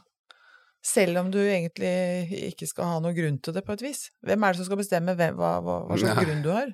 Selv 0.85 1.17
om 1.17 1.31
du 1.33 1.39
egentlig 1.41 2.51
ikke 2.51 2.67
skal 2.69 2.91
ha 2.91 2.99
noen 3.01 3.15
grunn 3.17 3.39
til 3.41 3.55
det, 3.55 3.63
på 3.65 3.73
et 3.73 3.81
vis? 3.81 4.03
Hvem 4.21 4.43
er 4.45 4.53
det 4.53 4.59
som 4.59 4.67
skal 4.67 4.79
bestemme 4.79 5.15
hvem, 5.17 5.39
hva, 5.39 5.55
hva, 5.65 5.79
hva 5.89 5.97
slags 5.97 6.21
grunn 6.21 6.43
du 6.45 6.51
har? 6.53 6.69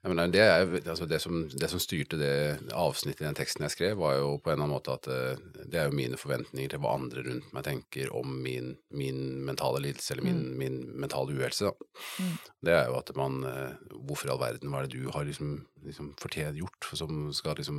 Ja, 0.00 0.08
men 0.08 0.32
det, 0.32 0.40
er, 0.40 0.70
altså 0.88 1.04
det, 1.04 1.18
som, 1.20 1.42
det 1.52 1.68
som 1.68 1.80
styrte 1.82 2.16
det 2.16 2.32
avsnittet 2.72 3.20
i 3.20 3.26
den 3.26 3.36
teksten 3.36 3.66
jeg 3.66 3.74
skrev, 3.74 3.98
var 4.00 4.14
jo 4.16 4.38
på 4.40 4.48
en 4.48 4.54
eller 4.54 4.64
annen 4.64 4.76
måte 4.78 4.94
at 4.96 5.08
eh, 5.12 5.42
det 5.68 5.76
er 5.76 5.90
jo 5.90 5.96
mine 5.98 6.16
forventninger 6.20 6.72
til 6.72 6.80
hva 6.80 6.94
andre 6.96 7.24
rundt 7.26 7.50
meg 7.52 7.66
tenker 7.66 8.14
om 8.16 8.38
min, 8.40 8.72
min 8.96 9.20
mentale 9.44 9.82
lidelse, 9.84 10.14
eller 10.14 10.24
min, 10.24 10.40
min 10.56 10.78
mentale 11.04 11.36
uhelse. 11.36 11.74
Mm. 12.16 12.32
Det 12.64 12.76
er 12.78 12.88
jo 12.88 12.96
at 13.00 13.12
man 13.16 13.42
eh, 13.48 13.76
Hvorfor 14.10 14.30
i 14.30 14.32
all 14.32 14.40
verden, 14.40 14.72
hva 14.72 14.80
er 14.80 14.88
det 14.88 14.96
du 14.96 15.10
har 15.12 15.26
liksom, 15.28 15.52
liksom 15.84 16.14
fortjent 16.20 16.56
gjort, 16.58 16.88
som 16.96 17.28
skal 17.36 17.58
liksom, 17.60 17.78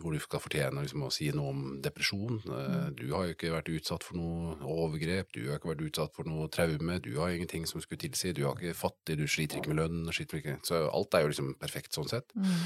hvor 0.00 0.12
du 0.12 0.20
skal 0.20 0.42
fortjene 0.44 0.84
liksom, 0.84 1.06
å 1.06 1.10
si 1.14 1.30
noe 1.32 1.54
om 1.54 1.64
depresjon? 1.84 2.42
Eh, 2.44 2.72
Mm. 2.74 2.94
Du 2.98 3.12
har 3.12 3.26
jo 3.26 3.34
ikke 3.34 3.52
vært 3.52 3.68
utsatt 3.70 4.04
for 4.04 4.18
noe 4.18 4.54
overgrep, 4.60 5.30
du 5.34 5.46
har 5.48 5.58
ikke 5.58 5.70
vært 5.70 5.84
utsatt 5.86 6.14
for 6.16 6.28
noe 6.28 6.48
traume, 6.52 6.98
du 7.04 7.12
har 7.20 7.32
ingenting 7.32 7.66
som 7.68 7.80
skulle 7.82 8.00
tilsi, 8.02 8.32
du 8.34 8.44
har 8.46 8.58
ikke 8.58 8.76
fattig, 8.76 9.16
du 9.20 9.26
sliter 9.30 9.60
ikke 9.60 9.72
med 9.72 9.80
lønn, 9.82 10.12
sliter 10.12 10.40
ikke 10.40 10.56
Så 10.66 10.84
alt 10.88 11.14
er 11.14 11.24
jo 11.24 11.32
liksom 11.32 11.53
perfekt 11.60 11.96
sånn 11.96 12.10
sett. 12.10 12.34
Mm. 12.36 12.58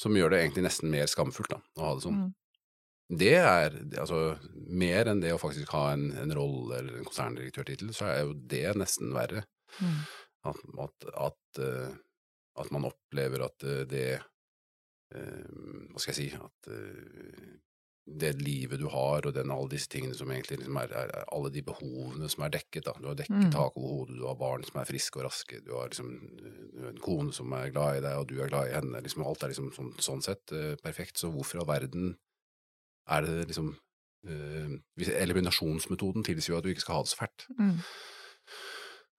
Som 0.00 0.16
gjør 0.16 0.32
det 0.32 0.42
egentlig 0.42 0.64
nesten 0.66 0.92
mer 0.92 1.10
skamfullt 1.10 1.52
da, 1.52 1.60
å 1.78 1.86
ha 1.86 1.94
det 1.96 2.04
sånn. 2.06 2.20
Mm. 2.20 2.36
Det 3.20 3.32
er 3.34 3.74
altså 3.98 4.20
mer 4.70 5.10
enn 5.10 5.22
det 5.22 5.32
å 5.34 5.40
faktisk 5.42 5.72
ha 5.74 5.88
en, 5.96 6.10
en 6.20 6.34
rolle 6.36 6.78
eller 6.78 7.00
en 7.00 7.08
konserndirektørtittel, 7.08 7.90
så 7.96 8.06
er 8.06 8.20
jo 8.22 8.36
det 8.52 8.68
nesten 8.78 9.10
verre. 9.16 9.42
Mm. 9.82 9.96
At, 10.50 10.60
at, 10.86 11.08
at, 11.26 11.62
eh, 11.64 11.96
at 12.62 12.70
man 12.74 12.86
opplever 12.88 13.44
at 13.44 13.66
eh, 13.66 13.82
det 13.90 14.06
eh, 14.16 15.42
Hva 15.92 16.00
skal 16.00 16.10
jeg 16.10 16.16
si 16.16 16.28
At 16.32 16.70
det 18.18 18.32
livet 18.42 18.80
du 18.80 18.86
har, 18.90 19.26
og 19.26 19.34
den, 19.34 19.52
alle 19.54 19.70
disse 19.70 19.88
tingene 19.90 20.16
som 20.16 20.30
egentlig 20.32 20.58
liksom 20.60 20.78
er, 20.80 20.94
er, 21.02 21.12
alle 21.32 21.50
de 21.54 21.62
behovene 21.66 22.30
som 22.32 22.44
er 22.46 22.54
dekket. 22.56 22.86
Da. 22.88 22.94
Du 22.98 23.10
har 23.10 23.18
dekket 23.18 23.36
Mm. 23.40 23.52
tak 23.54 23.76
over 23.76 23.92
hodet, 23.94 24.16
du 24.18 24.26
har 24.26 24.38
barn 24.40 24.64
som 24.64 24.80
er 24.80 24.88
friske 24.88 25.20
og 25.20 25.24
raske, 25.28 25.60
du 25.64 25.72
har 25.76 25.88
liksom 25.88 26.10
eh, 26.42 26.88
en 26.90 26.98
kone 26.98 27.32
som 27.32 27.52
er 27.52 27.70
glad 27.70 27.98
i 27.98 28.04
deg, 28.06 28.16
og 28.18 28.26
du 28.28 28.40
er 28.40 28.48
glad 28.48 28.68
i 28.68 28.74
henne. 28.74 29.02
Liksom, 29.02 29.24
alt 29.26 29.42
er 29.42 29.52
liksom 29.52 29.70
sånn, 29.76 29.92
sånn 29.98 30.22
sett 30.22 30.52
uh, 30.52 30.74
perfekt. 30.82 31.18
Så 31.18 31.30
hvorfor 31.30 31.58
i 31.58 31.62
all 31.62 31.70
verden 31.70 32.16
er 33.10 33.26
det 33.26 33.48
liksom 33.50 33.74
uh, 34.26 34.78
hvis 34.98 35.12
Eliminasjonsmetoden 35.14 36.26
tilsier 36.26 36.54
jo 36.54 36.58
at 36.58 36.66
du 36.66 36.72
ikke 36.74 36.86
skal 36.86 37.00
ha 37.00 37.04
det 37.06 37.12
så 37.12 37.20
fælt. 37.22 37.46
Mm. 37.58 37.78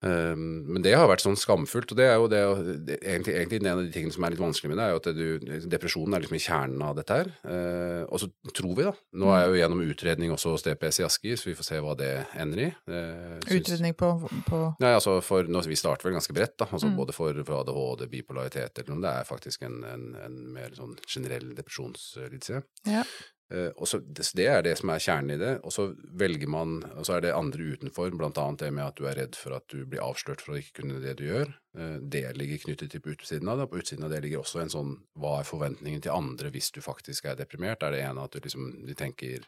Um, 0.02 0.64
men 0.66 0.82
det 0.82 0.96
har 0.98 1.06
vært 1.06 1.22
sånn 1.22 1.36
skamfullt, 1.38 1.92
og 1.94 1.98
det 2.00 2.06
er 2.08 2.16
jo 2.18 2.28
det, 2.30 2.40
det 2.88 2.96
egentlig, 3.02 3.34
egentlig 3.38 3.60
en 3.62 3.68
av 3.70 3.82
de 3.84 3.92
tingene 3.94 4.14
som 4.14 4.24
er 4.26 4.34
litt 4.34 4.42
vanskelig 4.42 4.72
med 4.72 4.80
det, 4.80 4.86
er 4.86 4.94
jo 4.96 5.00
at 5.00 5.08
du, 5.14 5.66
depresjonen 5.70 6.16
er 6.16 6.24
liksom 6.24 6.38
i 6.38 6.42
kjernen 6.42 6.82
av 6.82 6.96
dette 6.98 7.18
her. 7.20 7.30
Uh, 7.46 8.02
og 8.08 8.22
så 8.22 8.28
tror 8.50 8.72
vi, 8.78 8.86
da 8.88 8.94
Nå 9.22 9.30
er 9.30 9.44
jeg 9.44 9.52
jo 9.52 9.60
gjennom 9.60 9.84
utredning 9.86 10.34
også 10.34 10.54
hos 10.56 10.66
DPS 10.66 11.00
i 11.02 11.06
Asker, 11.06 11.36
så 11.38 11.50
vi 11.50 11.56
får 11.58 11.68
se 11.68 11.80
hva 11.84 11.94
det 11.98 12.10
ender 12.42 12.64
i. 12.66 12.70
Uh, 12.90 13.38
Utredning 13.46 13.94
på, 13.98 14.10
på 14.48 14.62
Nei, 14.82 14.94
altså 14.96 15.18
for, 15.24 15.46
nå, 15.46 15.62
Vi 15.70 15.78
starter 15.78 16.08
vel 16.08 16.16
ganske 16.18 16.34
bredt, 16.36 16.56
da, 16.58 16.66
altså 16.70 16.90
Mm. 16.92 16.96
både 16.98 17.14
for, 17.14 17.36
for 17.46 17.62
ADHD, 17.62 18.08
bipolaritet 18.10 18.78
eller 18.82 18.92
om 18.96 19.00
Det 19.04 19.12
er 19.12 19.24
faktisk 19.28 19.62
en, 19.68 19.78
en, 19.86 20.08
en 20.26 20.34
mer 20.52 20.74
sånn 20.76 20.96
generell 21.06 21.52
depresjonslidelse. 21.56 22.62
Ja. 22.90 23.04
Eh, 23.52 23.68
og 23.76 23.88
så, 23.88 23.98
det, 24.00 24.46
er 24.48 24.62
det 24.64 24.74
som 24.80 24.90
er 24.92 25.02
kjernen 25.02 25.34
i 25.34 25.40
det. 25.40 25.52
Og 25.66 25.74
så 25.74 25.88
velger 26.18 26.48
man, 26.50 26.78
og 26.96 27.04
så 27.06 27.18
er 27.18 27.26
det 27.26 27.34
andre 27.36 27.72
utenfor, 27.74 28.14
blant 28.16 28.38
annet 28.40 28.64
det 28.64 28.70
med 28.72 28.86
at 28.86 28.98
du 28.98 29.08
er 29.08 29.18
redd 29.18 29.36
for 29.38 29.56
at 29.58 29.66
du 29.72 29.82
blir 29.84 30.04
avslørt 30.04 30.44
for 30.44 30.54
å 30.54 30.60
ikke 30.60 30.80
kunne 30.80 31.02
det 31.02 31.18
du 31.20 31.26
gjør. 31.28 31.52
Eh, 31.76 31.98
det 32.14 32.24
ligger 32.38 32.62
knyttet 32.64 32.94
til 32.94 33.02
på 33.04 33.12
utsiden 33.16 33.50
av 33.52 33.60
det. 33.60 33.68
På 33.72 33.82
utsiden 33.82 34.06
av 34.08 34.14
det 34.14 34.22
ligger 34.24 34.44
også 34.44 34.62
en 34.62 34.72
sånn 34.72 34.94
hva 35.20 35.38
er 35.40 35.48
forventningen 35.48 36.04
til 36.04 36.14
andre 36.16 36.52
hvis 36.54 36.72
du 36.72 36.80
faktisk 36.84 37.28
er 37.28 37.36
deprimert? 37.40 37.84
Er 37.84 37.96
det 37.96 38.04
ene 38.06 38.24
at 38.24 38.32
du 38.32 38.40
liksom 38.40 38.70
de 38.88 38.96
tenker 38.98 39.44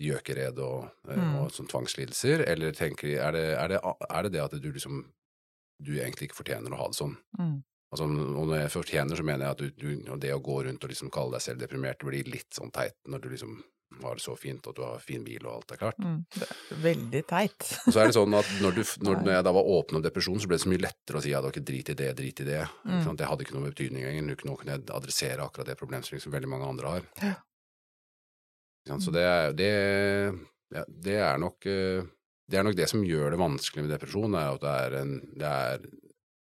gjøkered 0.00 0.60
og, 0.64 0.90
eh, 1.10 1.16
Mm. 1.18 1.34
og 1.42 1.50
sånn 1.52 1.68
tvangslidelser, 1.68 2.46
eller 2.48 2.72
tenker 2.72 3.18
er 3.18 3.32
det, 3.32 3.48
er, 3.58 3.68
det, 3.68 3.80
er 4.08 4.22
det 4.22 4.32
det 4.32 4.44
at 4.44 4.62
du 4.62 4.70
liksom 4.72 5.02
du 5.80 5.92
egentlig 5.96 6.28
ikke 6.28 6.42
fortjener 6.44 6.72
å 6.72 6.76
ha 6.76 6.86
det 6.88 6.96
sånn? 7.00 7.16
mm. 7.38 7.58
Altså, 7.90 8.06
og 8.06 8.46
når 8.46 8.56
jeg 8.60 8.72
først 8.76 8.92
tjener, 8.94 9.18
så 9.18 9.26
mener 9.26 9.46
jeg 9.46 9.56
at 9.56 9.60
du, 9.60 9.82
du, 9.82 10.16
det 10.22 10.32
å 10.34 10.42
gå 10.44 10.62
rundt 10.66 10.84
og 10.86 10.92
liksom 10.92 11.10
kalle 11.10 11.34
deg 11.36 11.44
selv 11.44 11.62
deprimert, 11.64 12.04
blir 12.06 12.28
litt 12.30 12.54
sånn 12.54 12.70
teit 12.74 12.94
når 13.10 13.24
du 13.24 13.30
liksom 13.32 13.60
har 14.02 14.14
det 14.14 14.22
så 14.22 14.36
fint, 14.38 14.66
og 14.70 14.76
du 14.76 14.84
har 14.84 15.00
fin 15.02 15.24
bil 15.26 15.42
og 15.48 15.56
alt 15.56 15.72
er 15.74 15.80
klart. 15.80 15.98
Mm. 15.98 16.20
Det 16.30 16.46
er 16.46 16.78
veldig 16.84 17.22
teit. 17.26 17.66
Og 17.86 17.90
så 17.90 18.00
er 18.00 18.08
det 18.08 18.14
sånn 18.14 18.36
at 18.38 18.52
når, 18.62 18.76
du, 18.78 18.82
når, 19.02 19.18
når 19.26 19.32
jeg 19.34 19.46
da 19.48 19.52
var 19.56 19.70
åpen 19.74 19.98
om 19.98 20.04
depresjon, 20.04 20.38
så 20.40 20.48
ble 20.48 20.56
det 20.56 20.64
så 20.64 20.70
mye 20.70 20.84
lettere 20.84 21.18
å 21.18 21.24
si 21.24 21.32
ja, 21.34 21.40
dere 21.42 21.64
drit 21.72 21.90
i 21.90 21.96
det, 21.98 22.12
drit 22.20 22.42
i 22.44 22.46
det. 22.46 22.60
Mm. 22.86 23.00
Sånn. 23.04 23.18
Det 23.18 23.28
hadde 23.28 23.44
ikke 23.44 23.56
noe 23.58 23.72
betydning 23.72 24.06
lenger. 24.06 24.46
Nå 24.46 24.54
kunne 24.60 24.76
jeg 24.76 24.86
adressere 24.94 25.44
akkurat 25.44 25.72
det 25.72 25.76
problemstillingen 25.80 26.24
som 26.28 26.36
veldig 26.36 26.52
mange 26.54 26.70
andre 26.70 26.94
har. 26.94 27.10
Ja. 27.18 27.34
Sånn. 28.88 29.04
Så 29.04 29.12
det 29.18 29.26
er, 29.26 29.58
det, 29.58 29.72
ja, 30.78 30.86
det 31.10 31.18
er 31.26 31.42
nok 31.42 31.66
eh, 31.68 32.06
det 32.50 32.58
er 32.58 32.66
nok 32.66 32.78
det 32.78 32.88
som 32.90 33.02
gjør 33.06 33.34
det 33.34 33.42
vanskelig 33.42 33.84
med 33.84 33.92
depresjon, 33.94 34.38
er 34.38 34.54
at 34.54 34.62
det 34.62 34.76
er 34.84 34.96
en 35.00 35.12
det 35.38 35.50
er, 35.50 35.84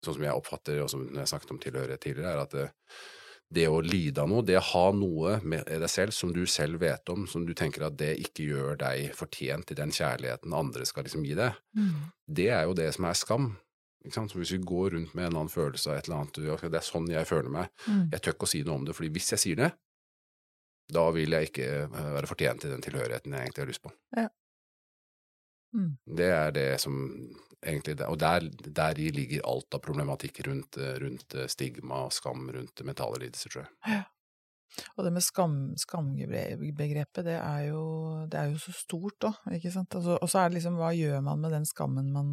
Sånn 0.05 0.15
som 0.15 0.23
jeg 0.23 0.31
oppfatter, 0.35 0.81
og 0.83 0.89
som 0.89 1.01
jeg 1.13 1.27
snakket 1.27 1.51
om 1.51 1.59
tilhørighet 1.59 1.99
tidligere, 2.05 2.31
er 2.31 2.41
at 2.45 2.53
det, 2.55 2.67
det 3.51 3.65
å 3.67 3.79
lide 3.83 4.21
av 4.23 4.29
noe, 4.29 4.43
det 4.45 4.55
å 4.59 4.61
ha 4.71 4.83
noe 4.95 5.39
med 5.43 5.65
deg 5.67 5.89
selv 5.89 6.13
som 6.15 6.31
du 6.31 6.45
selv 6.47 6.79
vet 6.79 7.09
om, 7.09 7.25
som 7.27 7.43
du 7.45 7.53
tenker 7.57 7.83
at 7.87 7.97
det 7.99 8.13
ikke 8.23 8.45
gjør 8.47 8.77
deg 8.79 9.09
fortjent 9.17 9.65
til 9.67 9.75
den 9.81 9.91
kjærligheten 9.91 10.53
andre 10.55 10.85
skal 10.85 11.03
liksom 11.07 11.25
gi 11.25 11.35
deg, 11.35 11.57
Mm. 11.75 12.11
det 12.27 12.47
er 12.49 12.63
jo 12.63 12.73
det 12.77 12.93
som 12.95 13.05
er 13.05 13.13
skam. 13.13 13.49
Så 14.09 14.23
hvis 14.39 14.51
vi 14.55 14.61
går 14.63 14.91
rundt 14.95 15.13
med 15.13 15.25
en 15.25 15.35
annen 15.35 15.49
følelse 15.51 15.89
av 15.91 15.97
et 15.97 16.07
eller 16.07 16.21
annet, 16.21 16.37
«Ok, 16.53 16.61
det 16.71 16.79
er 16.79 16.87
sånn 16.87 17.09
jeg 17.11 17.27
føler 17.27 17.49
meg, 17.51 17.69
Mm. 17.87 18.09
jeg 18.13 18.21
tør 18.21 18.33
ikke 18.33 18.47
å 18.47 18.53
si 18.53 18.63
noe 18.63 18.75
om 18.75 18.85
det, 18.85 18.95
fordi 18.95 19.09
hvis 19.11 19.31
jeg 19.31 19.39
sier 19.39 19.55
det, 19.57 19.73
da 20.89 21.11
vil 21.11 21.29
jeg 21.29 21.49
ikke 21.51 21.67
eh, 21.83 22.13
være 22.15 22.27
fortjent 22.27 22.61
til 22.61 22.71
den 22.71 22.81
tilhørigheten 22.81 23.33
jeg 23.33 23.41
egentlig 23.43 23.61
har 23.65 23.67
lyst 23.67 23.83
på. 23.83 23.91
Ja. 24.15 24.29
Mm. 25.75 25.97
Det 26.15 26.29
er 26.31 26.51
det 26.51 26.79
som 26.81 26.95
egentlig 27.65 27.99
Og 28.07 28.17
der, 28.19 28.39
der 28.49 28.93
ligger 28.95 29.41
alt 29.45 29.73
av 29.73 29.81
problematikk 29.81 30.39
rundt, 30.47 30.77
rundt 30.77 31.35
eh, 31.35 31.47
stigma 31.47 32.05
og 32.05 32.11
skam 32.13 32.49
rundt 32.49 32.83
mentale 32.85 33.19
lidelser, 33.19 33.49
tror 33.49 33.67
jeg. 33.87 34.05
Og 34.95 35.03
det 35.03 35.11
med 35.11 35.23
skam, 35.25 35.53
skambegrepet, 35.81 37.23
det 37.25 37.35
er 37.41 37.63
jo, 37.71 37.81
det 38.29 38.37
er 38.39 38.51
jo 38.51 38.59
så 38.61 38.71
stort 38.71 39.17
da, 39.25 39.31
ikke 39.51 39.71
sant? 39.73 39.95
Altså, 39.97 40.17
og 40.21 40.29
så 40.29 40.39
er 40.43 40.49
det 40.51 40.59
liksom, 40.59 40.77
hva 40.79 40.91
gjør 40.95 41.23
man 41.25 41.41
med 41.41 41.51
den 41.51 41.65
skammen 41.65 42.11
man 42.13 42.29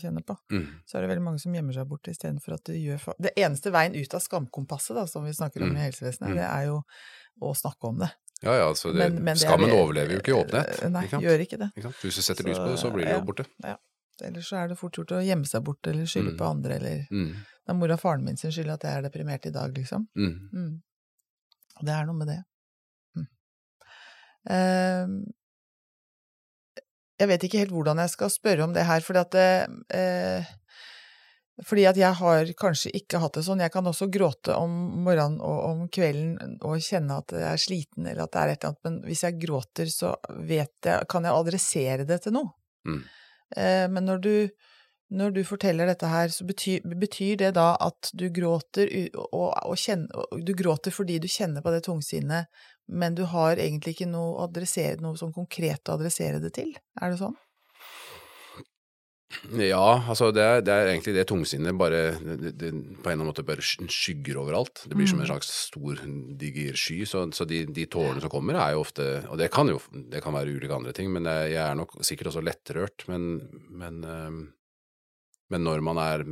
kjenner 0.00 0.22
på? 0.24 0.36
Mm. 0.54 0.68
Så 0.86 0.96
er 0.96 1.02
det 1.04 1.10
veldig 1.10 1.24
mange 1.26 1.42
som 1.42 1.52
gjemmer 1.52 1.74
seg 1.76 1.88
bort 1.90 2.08
istedenfor 2.08 2.54
at 2.56 2.64
du 2.70 2.72
gjør 2.78 3.08
Det 3.20 3.34
eneste 3.36 3.72
veien 3.74 3.94
ut 3.98 4.14
av 4.16 4.22
skamkompasset, 4.22 4.94
da, 4.96 5.04
som 5.10 5.24
vi 5.26 5.34
snakker 5.34 5.62
om 5.66 5.70
Mm. 5.74 5.76
i 5.76 5.84
helsevesenet, 5.90 6.30
Mm. 6.30 6.36
det 6.36 6.46
er 6.48 6.64
jo 6.70 6.82
å 7.42 7.54
snakke 7.54 7.88
om 7.90 7.98
det. 7.98 8.10
Ja, 8.42 8.54
ja, 8.54 8.68
altså 8.68 8.92
det, 8.92 8.98
Men- 9.12 9.24
men 9.24 9.34
det 9.36 9.42
er- 9.42 9.48
skammen 9.48 9.70
overlever 9.70 10.12
jo 10.12 10.20
ikke 10.20 10.32
i 10.32 10.44
åpenhet. 10.44 10.90
Nei, 10.90 11.04
ikke 11.06 11.20
gjør 11.20 11.40
ikke 11.40 11.58
det. 11.58 11.70
Ikke? 11.76 11.92
Hvis 12.02 12.14
du 12.16 12.22
setter 12.22 12.44
Så, 12.44 12.48
lys 12.48 12.58
på 12.58 12.68
det, 12.70 12.78
så 12.78 12.90
blir 12.92 13.04
det 13.04 13.12
ja. 13.12 13.18
jo 13.18 13.24
borte. 13.24 13.46
Ellers 14.22 14.48
så 14.48 14.56
er 14.62 14.68
det 14.68 14.78
fort 14.78 14.94
gjort 14.94 15.10
å 15.16 15.24
gjemme 15.24 15.46
seg 15.46 15.64
bort 15.64 15.86
eller 15.86 16.04
skylde 16.06 16.32
Mm. 16.34 16.38
på 16.38 16.44
andre, 16.50 16.74
eller 16.76 17.06
Mm. 17.10 17.32
det 17.34 17.68
er 17.68 17.74
mora 17.74 17.94
og 17.94 18.00
faren 18.00 18.24
min 18.24 18.36
sin 18.36 18.50
skyld 18.52 18.70
at 18.70 18.82
jeg 18.82 18.96
er 18.98 19.02
deprimert 19.08 19.46
i 19.46 19.50
dag, 19.50 19.72
liksom. 19.74 20.06
Mm. 20.16 20.50
Mm. 20.52 20.82
Det 21.82 21.90
er 21.90 22.06
noe 22.06 22.14
med 22.14 22.28
det. 22.28 22.44
Ehm, 24.50 25.24
jeg 27.18 27.28
vet 27.30 27.46
ikke 27.46 27.62
helt 27.62 27.72
hvordan 27.72 28.00
jeg 28.02 28.10
skal 28.10 28.32
spørre 28.32 28.66
om 28.66 28.74
det 28.74 28.84
her, 28.84 29.00
fordi 29.00 29.20
at 29.22 29.30
det, 29.30 29.46
eh, 29.96 30.44
fordi 31.64 31.86
at 31.88 31.96
jeg 31.96 32.12
har 32.18 32.44
kanskje 32.58 32.90
ikke 32.98 33.20
hatt 33.22 33.32
det 33.38 33.44
sånn. 33.46 33.60
Jeg 33.62 33.72
kan 33.72 33.86
også 33.86 34.10
gråte 34.10 34.56
om 34.58 34.70
morgenen 35.06 35.40
og 35.40 35.58
om 35.70 35.88
kvelden 35.88 36.58
og 36.66 36.80
kjenne 36.82 37.16
at 37.22 37.30
jeg 37.30 37.46
er 37.52 37.62
sliten 37.62 38.06
eller 38.10 38.24
at 38.26 38.32
det 38.32 38.40
er 38.42 38.48
et 38.52 38.64
eller 38.64 38.72
annet, 38.74 38.84
men 38.84 39.02
hvis 39.08 39.22
jeg 39.22 39.38
gråter, 39.40 39.86
så 39.86 40.14
vet 40.44 40.74
jeg, 40.84 41.06
kan 41.08 41.22
jeg 41.24 41.32
adressere 41.32 42.04
det 42.06 42.22
til 42.26 42.32
noe. 42.32 42.50
Mm. 42.86 43.04
Eh, 43.56 43.86
men 43.90 44.06
når 44.08 44.22
du, 44.24 44.34
når 45.14 45.34
du 45.36 45.42
forteller 45.46 45.88
dette 45.90 46.10
her, 46.10 46.32
så 46.34 46.46
betyr, 46.48 46.84
betyr 47.00 47.38
det 47.42 47.54
da 47.58 47.72
at 47.82 48.10
du 48.12 48.28
gråter, 48.34 48.90
og, 49.24 49.52
og 49.52 49.76
kjenner, 49.78 50.36
du 50.40 50.54
gråter 50.58 50.94
fordi 50.94 51.20
du 51.22 51.28
kjenner 51.30 51.64
på 51.64 51.74
det 51.74 51.84
tungsinnet, 51.86 52.50
men 52.88 53.16
du 53.16 53.24
har 53.30 53.56
egentlig 53.56 53.96
ikke 53.96 54.10
noe, 54.10 54.48
noe 55.00 55.16
sånn 55.20 55.34
konkret 55.34 55.88
å 55.88 55.98
adressere 55.98 56.42
det 56.42 56.54
til? 56.58 56.74
Er 57.00 57.14
det 57.14 57.22
sånn? 57.22 57.36
Ja, 59.58 60.04
altså 60.08 60.28
det 60.34 60.42
er, 60.44 60.60
det 60.62 60.72
er 60.72 60.88
egentlig 60.92 61.14
det 61.16 61.24
tungsinnet 61.26 61.74
bare 61.78 62.02
det, 62.22 62.52
det, 62.60 62.68
på 62.70 63.10
en 63.10 63.16
eller 63.16 63.16
annen 63.16 63.30
måte 63.32 63.42
bare 63.46 63.64
skygger 63.64 64.38
overalt. 64.38 64.84
Det 64.86 64.94
blir 64.94 65.08
som 65.10 65.18
en 65.20 65.26
Mm. 65.26 65.30
slags 65.32 65.48
stor, 65.68 65.98
diger 66.38 66.76
sky. 66.78 67.00
Så, 67.08 67.24
så 67.34 67.46
de, 67.48 67.64
de 67.66 67.86
tårene 67.90 68.20
som 68.22 68.30
kommer, 68.30 68.54
er 68.60 68.72
jo 68.76 68.84
ofte 68.84 69.26
Og 69.28 69.38
det 69.40 69.50
kan 69.50 69.68
jo 69.68 69.80
det 70.12 70.22
kan 70.22 70.34
være 70.36 70.54
ulike 70.54 70.74
andre 70.76 70.92
ting, 70.92 71.10
men 71.12 71.24
jeg, 71.26 71.52
jeg 71.56 71.64
er 71.70 71.74
nok 71.74 71.96
sikkert 72.04 72.30
også 72.30 72.44
lettrørt. 72.46 73.06
Men, 73.10 73.40
men, 73.70 74.02
ehm, 74.04 74.40
men 75.50 75.64
når 75.66 75.82
man 75.82 75.98
er 75.98 76.24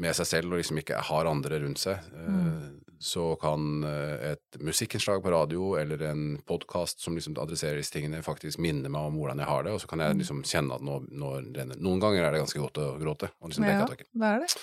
med 0.00 0.16
seg 0.16 0.26
selv 0.26 0.52
og 0.52 0.58
liksom 0.62 0.78
ikke 0.80 0.98
har 1.10 1.26
andre 1.30 1.60
rundt 1.62 1.78
seg, 1.78 1.98
eh, 2.16 2.28
Mm. 2.30 2.80
Så 3.00 3.30
kan 3.40 3.82
eh, 3.88 4.32
et 4.34 4.58
musikkinnslag 4.60 5.22
på 5.24 5.30
radio 5.32 5.70
eller 5.80 6.02
en 6.10 6.24
podkast 6.46 7.00
som 7.00 7.14
liksom 7.16 7.32
adresserer 7.40 7.78
disse 7.80 7.94
tingene, 7.94 8.20
faktisk 8.22 8.60
minne 8.60 8.90
meg 8.92 9.08
om 9.08 9.16
hvordan 9.16 9.40
jeg 9.40 9.48
har 9.48 9.62
det, 9.64 9.72
og 9.72 9.80
så 9.80 9.88
kan 9.88 10.02
jeg 10.04 10.12
Mm. 10.14 10.18
liksom 10.20 10.42
kjenne 10.44 10.74
at 10.76 10.82
nå, 10.84 10.98
nå 11.08 11.30
renner 11.56 11.76
Noen 11.80 12.00
ganger 12.02 12.24
er 12.28 12.32
det 12.36 12.42
ganske 12.44 12.60
godt 12.60 12.76
å 12.84 12.98
gråte, 13.00 13.30
og 13.40 13.48
liksom 13.48 13.64
Ja, 13.64 13.70
det 13.72 13.80
er 13.80 14.40
det. 14.44 14.56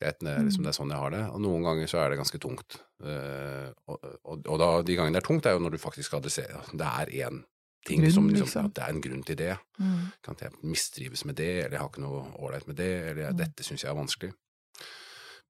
greit, 0.00 0.18
det 0.20 0.28
er, 0.32 0.42
liksom, 0.44 0.62
det 0.64 0.72
er 0.72 0.78
sånn 0.78 0.90
jeg 0.92 0.98
har 1.04 1.10
det, 1.10 1.22
og 1.32 1.40
noen 1.40 1.62
ganger 1.64 1.86
så 1.88 1.98
er 2.04 2.10
det 2.10 2.18
ganske 2.20 2.38
tungt. 2.40 2.78
Uh, 3.02 3.68
og, 3.88 4.00
og, 4.24 4.46
og 4.48 4.58
da, 4.58 4.70
de 4.82 4.96
gangene 4.96 5.12
det 5.18 5.22
er 5.22 5.28
tungt, 5.28 5.44
er 5.46 5.52
jo 5.56 5.60
når 5.60 5.76
du 5.76 5.78
faktisk 5.78 6.08
skal 6.08 6.20
adressere 6.22 6.62
Det 6.72 6.86
er 6.88 7.12
én 7.28 7.42
ting 7.86 8.00
Grunn, 8.00 8.12
som 8.12 8.28
liksom, 8.28 8.46
liksom. 8.48 8.64
at 8.66 8.74
Det 8.74 8.82
er 8.84 8.88
en 8.96 9.00
grunn 9.04 9.22
til 9.22 9.36
det. 9.36 9.52
Mm. 9.78 10.00
Kan 10.24 10.36
jeg 10.40 10.50
mistrives 10.64 11.24
med 11.28 11.36
det, 11.36 11.50
eller 11.66 11.76
jeg 11.76 11.80
har 11.84 11.88
ikke 11.92 12.02
noe 12.02 12.24
ålreit 12.40 12.66
med 12.66 12.76
det, 12.76 12.90
eller 13.10 13.30
Mm. 13.32 13.36
dette 13.36 13.62
syns 13.68 13.84
jeg 13.84 13.90
er 13.92 14.00
vanskelig. 14.00 14.32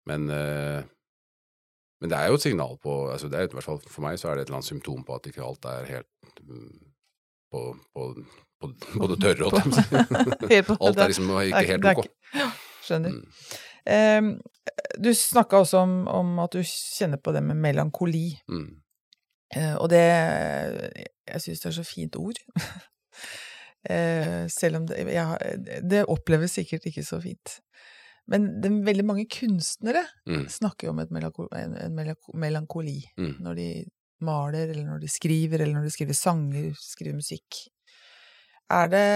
Men, 0.07 0.29
eh, 0.31 0.83
men 2.01 2.13
det 2.13 2.19
er 2.19 2.29
jo 2.29 2.37
et 2.37 2.45
signal 2.45 2.75
på 2.83 2.95
altså 3.11 3.29
det 3.33 3.39
er, 3.39 3.49
i 3.49 3.57
hvert 3.57 3.65
fall 3.65 3.79
For 3.89 4.05
meg 4.05 4.19
så 4.21 4.29
er 4.29 4.37
det 4.37 4.45
et 4.45 4.51
eller 4.51 4.59
annet 4.61 4.69
symptom 4.69 5.05
på 5.07 5.17
at 5.17 5.29
ikke 5.31 5.45
alt 5.45 5.69
er 5.71 5.87
helt 5.89 6.43
mm, 6.43 6.75
på, 7.53 7.63
på, 7.95 8.09
på, 8.61 8.73
på 9.01 9.09
det 9.13 9.21
tørre, 9.23 9.51
holdt 9.51 10.51
jeg 10.51 10.67
på 10.67 10.77
Alt 10.85 11.01
er 11.01 11.13
liksom 11.13 11.33
ikke 11.41 11.65
helt 11.73 11.89
ok. 11.93 12.05
Skjønner. 12.87 13.17
Mm. 13.17 13.23
Um, 13.87 14.29
du 15.05 15.13
snakka 15.15 15.63
også 15.63 15.79
om, 15.79 15.95
om 16.11 16.39
at 16.43 16.55
du 16.55 16.63
kjenner 16.67 17.19
på 17.23 17.33
det 17.35 17.43
med 17.43 17.59
melankoli. 17.63 18.29
Mm. 18.51 18.69
Uh, 19.57 19.75
og 19.79 19.91
det 19.91 20.03
Jeg 20.03 21.43
syns 21.43 21.61
det 21.63 21.71
er 21.71 21.77
så 21.79 21.85
fint 21.87 22.17
ord. 22.19 22.39
uh, 23.91 24.43
selv 24.51 24.77
om 24.81 24.87
det 24.87 25.07
jeg, 25.07 25.83
Det 25.91 26.05
oppleves 26.11 26.59
sikkert 26.59 26.87
ikke 26.87 27.07
så 27.07 27.21
fint. 27.23 27.61
Men 28.29 28.49
det, 28.61 28.71
veldig 28.87 29.05
mange 29.07 29.27
kunstnere 29.31 30.03
Mm. 30.27 30.47
snakker 30.51 30.89
jo 30.89 30.95
om 30.95 31.03
melanko, 31.15 31.47
en, 31.55 31.77
en 31.77 31.95
melankoli 32.35 33.03
Mm. 33.19 33.37
når 33.41 33.55
de 33.57 33.69
maler, 34.21 34.71
eller 34.73 34.85
når 34.85 35.01
de 35.05 35.09
skriver, 35.13 35.61
eller 35.61 35.75
når 35.77 35.85
de 35.85 35.91
skriver 35.95 36.17
sanger, 36.17 36.73
skriver 36.81 37.15
musikk. 37.15 37.69
Er 38.71 38.89
det 38.89 39.07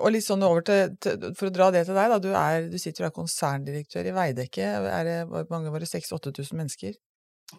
Og 0.00 0.12
litt 0.14 0.24
sånn 0.24 0.42
over 0.46 0.62
til, 0.64 0.94
til 1.02 1.34
For 1.36 1.48
å 1.50 1.52
dra 1.52 1.66
det 1.74 1.82
til 1.84 1.96
deg, 1.98 2.08
da. 2.08 2.18
Du, 2.22 2.28
er, 2.32 2.68
du 2.70 2.78
sitter 2.80 3.04
og 3.04 3.08
er 3.10 3.16
konserndirektør 3.18 4.06
i 4.08 4.14
Veidekke. 4.16 4.64
Er 4.64 5.04
det 5.04 5.16
mange 5.50 5.72
var 5.74 5.82
det 5.82 5.88
6000-8000 5.90 6.54
mennesker? 6.56 6.94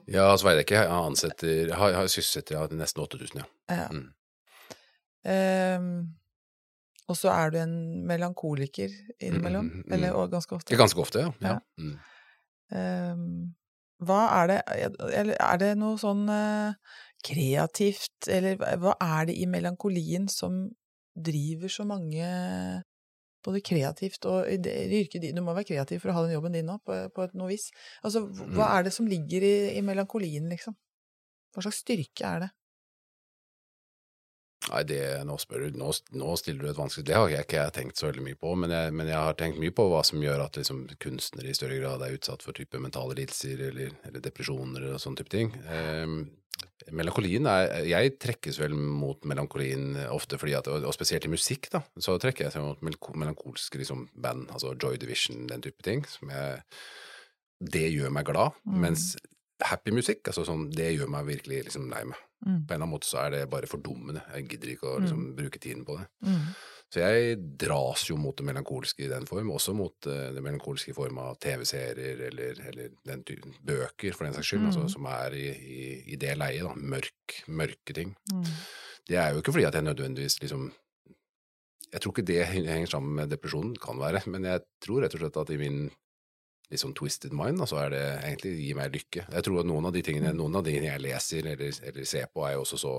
Ja, 0.10 0.32
altså 0.32 0.48
Veidekke 0.48 0.86
ansetter 0.90 1.74
har, 1.76 1.94
har 1.98 2.08
sysselsetter 2.10 2.74
nesten 2.80 3.04
8000, 3.04 3.44
ja. 3.44 3.46
Ja. 3.70 3.88
Mm. 3.94 4.08
Ehm, 5.30 5.92
og 7.10 7.18
så 7.18 7.32
er 7.34 7.52
du 7.52 7.58
en 7.64 7.76
melankoliker 8.08 8.92
innimellom, 9.20 9.66
Mm, 9.66 9.76
mm, 9.80 9.86
mm. 9.88 9.94
eller 9.98 10.14
og 10.20 10.32
ganske 10.32 10.56
ofte. 10.56 10.78
Ganske 10.78 11.02
ofte, 11.02 11.24
ja. 11.26 11.32
ja. 11.42 11.56
Ja. 11.56 11.60
Mm. 11.82 11.96
Ehm, 12.78 13.56
hva 14.06 14.20
er 14.44 14.48
det 14.52 14.58
Eller 15.18 15.36
er 15.42 15.58
det 15.60 15.72
noe 15.80 15.98
sånn 16.00 16.22
uh, 16.30 16.76
kreativt, 17.26 18.30
eller 18.32 18.56
hva 18.80 18.94
er 19.02 19.26
det 19.28 19.36
i 19.42 19.48
melankolien 19.50 20.30
som 20.32 20.62
driver 21.20 21.68
så 21.74 21.84
mange 21.90 22.30
både 23.44 23.62
kreativt 23.64 24.26
og 24.30 24.48
i 24.52 24.58
det 24.62 24.74
yrket 25.02 25.24
ditt 25.24 25.36
Du 25.36 25.42
må 25.44 25.54
være 25.56 25.68
kreativ 25.68 26.00
for 26.04 26.12
å 26.12 26.16
ha 26.18 26.24
den 26.26 26.36
jobben 26.36 26.56
din 26.56 26.68
nå, 26.70 26.78
på, 26.86 26.96
på 27.16 27.26
et 27.26 27.34
noe 27.40 27.50
vis. 27.52 27.70
Altså, 28.04 28.22
hva 28.30 28.68
Mm. 28.70 28.78
er 28.78 28.84
det 28.88 28.94
som 28.94 29.08
ligger 29.08 29.44
i, 29.48 29.54
i 29.80 29.82
melankolien, 29.84 30.48
liksom? 30.52 30.76
Hva 31.56 31.64
slags 31.66 31.82
styrke 31.84 32.24
er 32.28 32.40
det? 32.46 32.50
Nei, 34.70 34.84
det, 34.86 35.02
nå, 35.26 35.36
du, 35.50 35.70
nå, 35.82 35.92
nå 36.22 36.34
stiller 36.38 36.62
du 36.66 36.70
et 36.72 36.78
vanskelig 36.78 37.06
Det 37.10 37.16
har 37.18 37.32
jeg 37.32 37.46
ikke 37.48 37.62
jeg 37.64 37.76
tenkt 37.80 38.02
så 38.02 38.10
veldig 38.10 38.26
mye 38.28 38.38
på, 38.40 38.52
men 38.60 38.74
jeg, 38.76 38.92
men 38.94 39.10
jeg 39.10 39.18
har 39.18 39.38
tenkt 39.40 39.62
mye 39.62 39.74
på 39.76 39.88
hva 39.90 40.04
som 40.06 40.22
gjør 40.22 40.44
at 40.46 40.60
liksom, 40.60 40.84
kunstnere 41.02 41.50
i 41.50 41.56
større 41.58 41.80
grad 41.82 42.04
er 42.06 42.18
utsatt 42.18 42.46
for 42.46 42.58
type 42.58 42.82
mentale 42.82 43.18
lidelser 43.18 43.64
eller, 43.72 43.96
eller 44.10 44.24
depresjoner 44.26 44.92
og 44.92 45.02
sånne 45.02 45.22
type 45.24 45.34
ting. 45.34 45.50
Ehm, 45.74 46.20
melankolien 46.96 47.48
er 47.50 47.86
Jeg 47.88 48.16
trekkes 48.22 48.60
vel 48.60 48.74
mot 48.76 49.26
melankolien 49.30 49.94
ofte 50.10 50.40
fordi 50.42 50.56
at 50.58 50.68
Og, 50.72 50.86
og 50.90 50.96
spesielt 50.96 51.26
i 51.26 51.32
musikk, 51.32 51.70
da, 51.74 51.82
så 51.98 52.18
trekker 52.22 52.48
jeg 52.48 52.56
seg 52.56 52.66
mot 52.66 52.82
melanko- 52.86 53.16
melankolske 53.18 53.82
liksom, 53.82 54.08
band, 54.14 54.50
altså 54.54 54.76
Joy 54.76 55.00
Division, 55.02 55.48
den 55.50 55.66
type 55.66 55.82
ting. 55.86 56.06
Som 56.10 56.32
jeg 56.34 56.62
Det 57.60 57.88
gjør 57.92 58.14
meg 58.16 58.26
glad. 58.30 58.56
Mm. 58.64 58.80
Mens 58.86 59.10
happy 59.62 59.92
musikk, 59.92 60.22
altså 60.28 60.46
sånn, 60.48 60.70
det 60.72 60.94
gjør 60.96 61.10
meg 61.12 61.26
virkelig 61.28 61.64
liksom 61.70 61.90
lei 61.92 62.04
meg 62.06 62.18
Mm. 62.40 62.62
på 62.66 62.72
en 62.72 62.76
eller 62.78 62.86
annen 62.86 62.94
måte 62.94 63.04
så 63.10 63.18
er 63.26 63.32
det 63.34 63.50
bare 63.52 63.68
fordummende. 63.68 64.22
Jeg 64.32 64.46
gidder 64.48 64.70
ikke 64.72 64.88
å 64.88 65.00
liksom, 65.04 65.24
bruke 65.36 65.60
tiden 65.60 65.82
på 65.84 65.98
det. 66.00 66.06
Mm. 66.24 66.46
Så 66.90 67.02
jeg 67.04 67.36
dras 67.60 68.06
jo 68.08 68.16
mot 68.16 68.38
det 68.40 68.46
melankolske 68.48 69.04
i 69.04 69.10
den 69.12 69.26
form, 69.28 69.50
også 69.52 69.74
mot 69.76 70.08
uh, 70.08 70.32
det 70.32 70.42
melankolske 70.42 70.94
i 70.94 70.96
form 70.96 71.18
av 71.20 71.36
TV-serier 71.44 72.22
eller, 72.30 72.62
eller 72.72 72.94
den 73.06 73.26
typen 73.28 73.54
bøker, 73.60 74.16
for 74.16 74.24
den 74.24 74.34
saks 74.38 74.48
skyld, 74.54 74.62
Mm. 74.64 74.70
altså, 74.72 74.88
som 74.96 75.06
er 75.12 75.36
i, 75.36 75.50
i, 75.52 76.04
i 76.14 76.16
det 76.16 76.38
leiet. 76.40 76.64
da, 76.64 76.74
Mørk, 76.80 77.36
mørke 77.50 77.94
ting. 77.94 78.16
Mm. 78.32 78.48
Det 79.12 79.18
er 79.20 79.34
jo 79.34 79.42
ikke 79.44 79.52
fordi 79.58 79.68
at 79.68 79.74
jeg 79.76 79.84
nødvendigvis 79.84 80.40
liksom 80.40 80.72
Jeg 81.92 82.02
tror 82.02 82.12
ikke 82.14 82.26
det 82.26 82.46
henger 82.48 82.88
sammen 82.88 83.16
med 83.16 83.30
depresjonen, 83.36 83.76
kan 83.76 83.98
være, 84.00 84.22
men 84.32 84.44
jeg 84.46 84.62
tror 84.80 85.02
rett 85.04 85.14
og 85.16 85.20
slett 85.26 85.38
at 85.44 85.50
i 85.50 85.58
min 85.58 85.90
litt 86.70 86.82
sånn 86.84 86.94
twisted 86.94 87.34
mind, 87.34 87.62
og 87.64 87.68
så 87.72 87.80
er 87.86 87.90
det 87.96 88.02
egentlig 88.28 88.52
gir 88.62 88.76
meg 88.78 88.94
lykke. 88.94 89.24
Jeg 89.34 89.44
tror 89.48 89.60
at 89.64 89.70
noen 89.70 89.86
av 89.90 89.94
de 89.96 90.02
tingene, 90.06 90.34
noen 90.38 90.56
av 90.60 90.64
de 90.68 90.76
jeg 90.78 91.02
leser 91.02 91.48
eller, 91.54 91.72
eller 91.90 92.06
ser 92.06 92.28
på, 92.34 92.44
er 92.46 92.54
jo 92.58 92.62
også 92.66 92.78
så 92.78 92.94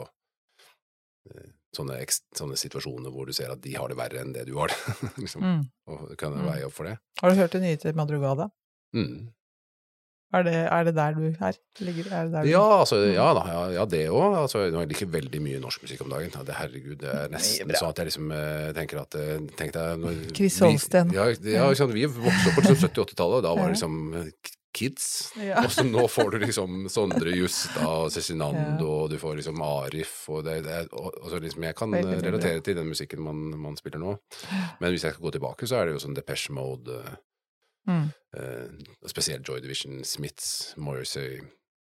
eh, 1.31 1.51
sånne, 1.77 1.99
sånne 2.37 2.57
situasjoner 2.59 3.13
hvor 3.15 3.29
du 3.31 3.33
ser 3.37 3.53
at 3.55 3.61
de 3.63 3.75
har 3.79 3.89
det 3.93 3.99
verre 4.01 4.23
enn 4.25 4.33
det 4.35 4.47
du 4.49 4.57
har 4.59 4.73
det. 4.73 4.81
liksom. 5.23 5.45
Mm. 5.47 5.61
Og 5.95 6.17
kan 6.19 6.35
Mm. 6.35 6.47
veie 6.51 6.67
opp 6.67 6.75
for 6.75 6.91
det. 6.91 6.97
Har 7.23 7.31
du 7.31 7.37
hørt 7.39 7.53
det 7.55 7.63
nye 7.63 7.77
til 7.79 7.95
Madrugada? 7.99 8.49
Mm. 8.97 9.31
Er 10.33 10.45
det, 10.47 10.55
er 10.55 10.85
det 10.87 10.93
der 10.95 11.17
du 11.17 11.25
er? 11.27 11.57
Ligger, 11.83 12.07
er 12.15 12.29
det 12.29 12.33
der 12.37 12.45
du 12.47 12.51
Ja, 12.53 12.63
altså, 12.81 13.01
ja 13.11 13.27
da, 13.35 13.43
ja, 13.51 13.63
ja 13.81 13.85
det 13.91 14.05
òg. 14.15 14.37
Altså, 14.45 14.63
jeg 14.69 14.91
liker 14.93 15.11
veldig 15.11 15.41
mye 15.43 15.59
norsk 15.63 15.83
musikk 15.83 16.05
om 16.05 16.13
dagen. 16.13 16.31
Ja, 16.37 16.45
det, 16.47 16.55
herregud, 16.61 17.01
det 17.03 17.11
er 17.11 17.33
nesten 17.35 17.75
sånn 17.75 17.91
at 17.91 17.99
jeg 17.99 18.11
liksom 18.13 18.31
eh, 18.37 18.71
tenker 18.77 19.03
at 19.03 19.19
eh, 19.19 19.35
Tenk 19.59 19.75
deg 19.75 19.99
når 20.05 20.23
Chris 20.37 20.61
vi- 20.61 20.69
Holsten. 20.71 21.11
Ja, 21.17 21.27
ja 21.35 21.67
ikke 21.75 21.91
vi 21.97 22.07
vokste 22.07 22.53
opp 22.53 22.61
på 22.61 22.67
liksom 22.69 22.83
70-80-tallet, 22.87 23.41
og 23.41 23.47
da 23.49 23.55
var 23.59 23.67
det 23.71 23.75
liksom 23.75 24.01
eh, 24.21 24.57
kids. 24.73 25.07
Ja. 25.35 25.65
Og 25.65 25.73
så 25.75 25.83
nå 25.83 26.05
får 26.07 26.31
du 26.31 26.39
liksom 26.45 26.85
Sondre 26.95 27.33
Justad 27.35 27.83
og 27.91 28.13
Cezinando, 28.15 28.87
og 29.03 29.11
du 29.11 29.17
får 29.19 29.41
liksom 29.41 29.59
Arif, 29.67 30.13
og 30.31 30.45
det, 30.47 30.61
det 30.67 30.85
og, 30.93 31.11
og 31.19 31.27
så 31.33 31.41
liksom 31.43 31.67
Jeg 31.67 31.75
kan 31.79 31.97
relatere 31.99 32.63
til 32.63 32.79
den 32.79 32.87
musikken 32.93 33.23
man, 33.27 33.49
man 33.59 33.75
spiller 33.81 33.99
nå. 33.99 34.15
Men 34.79 34.95
hvis 34.95 35.09
jeg 35.09 35.17
skal 35.17 35.27
gå 35.27 35.35
tilbake, 35.35 35.67
så 35.67 35.81
er 35.81 35.91
det 35.91 35.97
jo 35.99 36.05
sånn 36.07 36.15
Depeche 36.15 36.55
Mode, 36.55 37.03
Mm. 37.91 38.07
Uh, 38.37 39.09
spesielt 39.11 39.49
Joy 39.49 39.61
Division, 39.65 40.05
Smiths, 40.07 40.77
Morrissey, 40.79 41.41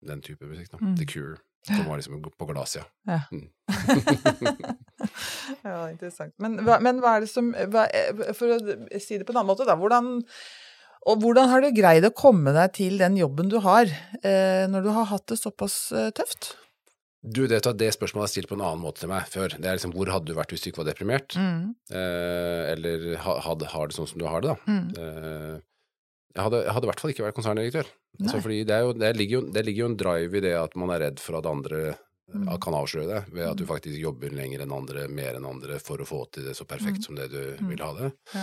den 0.06 0.22
type 0.22 0.46
musikk. 0.46 0.70
da. 0.70 0.78
Mm. 0.82 0.94
The 1.00 1.06
Cure, 1.10 1.40
som 1.66 1.88
var 1.88 1.98
liksom 1.98 2.22
på 2.22 2.46
glaset, 2.52 2.86
Ja. 3.10 3.20
Mm. 3.34 3.48
ja, 5.64 5.80
interessant. 5.90 6.34
Men 6.42 6.60
men 6.64 7.00
hva 7.02 7.16
er 7.16 7.24
det 7.24 7.30
som 7.30 7.50
hva, 7.72 7.86
For 8.36 8.54
å 8.54 8.60
si 9.02 9.18
det 9.18 9.26
på 9.26 9.34
en 9.34 9.40
annen 9.42 9.50
måte, 9.50 9.66
da. 9.66 9.74
Hvordan, 9.78 10.22
og 11.06 11.22
hvordan 11.22 11.50
har 11.50 11.64
du 11.64 11.72
greid 11.74 12.06
å 12.06 12.14
komme 12.14 12.54
deg 12.56 12.76
til 12.78 13.00
den 13.02 13.18
jobben 13.18 13.50
du 13.50 13.58
har, 13.64 13.90
eh, 14.22 14.64
når 14.70 14.86
du 14.86 14.92
har 14.94 15.10
hatt 15.12 15.26
det 15.32 15.40
såpass 15.42 15.90
eh, 15.92 16.12
tøft? 16.14 16.54
Du, 17.26 17.46
det, 17.50 17.64
det 17.80 17.90
spørsmålet 17.94 18.28
er 18.28 18.32
stilt 18.36 18.50
på 18.50 18.54
en 18.54 18.62
annen 18.62 18.82
måte 18.84 19.02
til 19.02 19.10
meg 19.10 19.26
før. 19.26 19.56
Det 19.58 19.66
er 19.66 19.78
liksom 19.78 19.94
hvor 19.96 20.10
hadde 20.14 20.30
du 20.30 20.36
vært 20.38 20.52
hvis 20.54 20.62
du 20.62 20.68
ikke 20.70 20.84
var 20.84 20.92
deprimert? 20.92 21.34
Mm. 21.34 21.72
Eh, 21.90 22.62
eller 22.76 23.06
ha, 23.24 23.40
had, 23.48 23.64
har 23.72 23.90
det 23.90 23.96
sånn 23.98 24.06
som 24.10 24.20
du 24.22 24.28
har 24.30 24.44
det, 24.44 24.54
da. 24.54 24.58
Mm. 24.70 25.64
Jeg, 26.36 26.42
hadde, 26.44 26.58
jeg 26.66 26.74
hadde 26.76 26.84
i 26.86 26.90
hvert 26.92 27.00
fall 27.00 27.12
ikke 27.14 27.24
vært 27.26 27.36
konserndirektør. 27.38 27.86
Altså, 28.20 28.40
fordi 28.44 28.58
det, 28.68 28.80
jo, 28.84 28.90
det, 29.00 29.12
ligger 29.16 29.38
jo, 29.38 29.44
det 29.56 29.62
ligger 29.66 29.82
jo 29.86 29.88
en 29.90 29.96
drive 30.00 30.36
i 30.36 30.42
det 30.44 30.52
at 30.60 30.76
man 30.76 30.92
er 30.92 31.00
redd 31.08 31.22
for 31.22 31.38
at 31.40 31.48
andre 31.52 31.96
Mm. 32.26 32.48
kan 32.58 32.74
avsløre 32.74 33.06
det, 33.06 33.18
ved 33.36 33.44
at 33.46 33.56
du 33.56 33.62
faktisk 33.68 33.94
jobber 34.02 34.32
lenger 34.34 34.64
enn 34.64 34.72
andre, 34.74 35.04
mer 35.06 35.36
enn 35.38 35.44
andre, 35.46 35.76
for 35.78 36.02
å 36.02 36.06
få 36.08 36.24
til 36.34 36.42
det 36.42 36.56
så 36.58 36.64
perfekt 36.66 36.98
Mm. 36.98 37.04
som 37.04 37.14
det 37.14 37.28
du 37.30 37.54
Mm. 37.62 37.68
vil 37.70 37.78
ha 37.86 37.92
det. 37.94 38.08
Ja. 38.34 38.42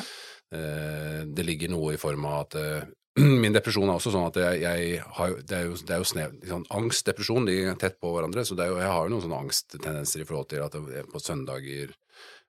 Eh, 0.58 1.24
det 1.28 1.44
ligger 1.46 1.70
noe 1.74 1.94
i 1.94 1.98
form 2.00 2.24
av 2.30 2.38
at 2.46 2.56
eh, 2.56 2.86
Min 3.44 3.52
depresjon 3.54 3.84
er 3.90 3.98
også 4.00 4.14
sånn 4.16 4.26
at 4.30 4.38
jeg, 4.40 4.62
jeg 4.64 5.04
har 5.18 5.36
det 5.36 5.52
er 5.58 5.66
jo, 5.68 5.76
det 5.76 5.92
er 5.92 6.00
jo 6.00 6.08
snev, 6.08 6.32
liksom, 6.40 6.64
angst, 6.72 7.06
depresjon, 7.06 7.46
de 7.46 7.58
er 7.74 7.76
tett 7.76 8.00
på 8.02 8.10
hverandre, 8.16 8.46
så 8.48 8.56
det 8.56 8.70
jo, 8.72 8.78
jeg 8.80 8.88
har 8.90 9.04
jo 9.04 9.12
noen 9.14 9.22
sånne 9.28 9.42
angsttendenser 9.44 10.22
i 10.24 10.26
forhold 10.32 10.48
til 10.50 10.64
at 10.64 10.74
jeg, 10.80 11.06
på 11.12 11.20
søndager 11.22 11.92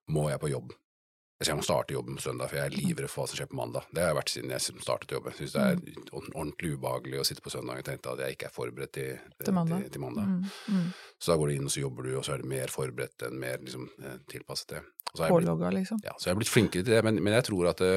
må 0.08 0.30
jeg 0.30 0.38
på 0.40 0.52
jobb. 0.54 0.70
Jeg 1.42 1.58
må 1.58 1.64
starte 1.66 1.96
jobben 1.96 2.14
på 2.14 2.22
søndag, 2.22 2.48
for 2.48 2.60
jeg 2.60 2.70
er 2.70 2.76
livredd 2.78 3.10
for 3.10 3.24
hva 3.24 3.30
som 3.30 3.38
skjer 3.40 3.48
på 3.50 3.56
mandag. 3.58 3.88
Det 3.90 4.00
har 4.00 4.12
jeg 4.12 4.16
vært 4.20 4.30
siden 4.32 4.52
jeg 4.54 4.62
startet 4.84 5.14
jobben. 5.16 5.34
Syns 5.34 5.56
det 5.56 5.64
er 5.64 5.80
ordentlig 6.14 6.70
ubehagelig 6.76 7.18
å 7.20 7.24
sitte 7.26 7.42
på 7.44 7.52
søndag 7.52 7.82
og 7.82 7.88
tenke 7.88 8.12
at 8.12 8.22
jeg 8.22 8.36
ikke 8.36 8.48
er 8.48 8.54
forberedt 8.54 8.94
til, 8.94 9.18
Til 9.42 9.56
mandag. 9.56 9.82
Til, 9.82 9.96
til 9.96 10.04
mandag. 10.04 10.30
Mm. 10.30 10.78
Mm. 10.78 10.86
Så 11.18 11.32
da 11.32 11.36
går 11.40 11.50
du 11.50 11.56
inn, 11.56 11.66
og 11.66 11.74
så 11.74 11.82
jobber 11.82 12.06
du, 12.06 12.12
og 12.20 12.24
så 12.24 12.36
er 12.36 12.44
du 12.44 12.48
mer 12.54 12.72
forberedt 12.72 13.26
enn 13.26 13.42
mer 13.42 13.58
liksom, 13.66 13.90
eh, 13.98 14.16
tilpasset 14.30 14.76
det. 14.76 14.84
Pålogga, 15.18 15.74
liksom. 15.74 16.00
ja, 16.02 16.14
så 16.18 16.28
jeg 16.28 16.34
har 16.34 16.40
blitt 16.40 16.50
flinkere 16.50 16.86
til 16.86 16.96
det, 16.96 17.02
men, 17.06 17.20
men 17.22 17.36
jeg 17.36 17.46
tror 17.50 17.68
at 17.70 17.82
det, 17.82 17.92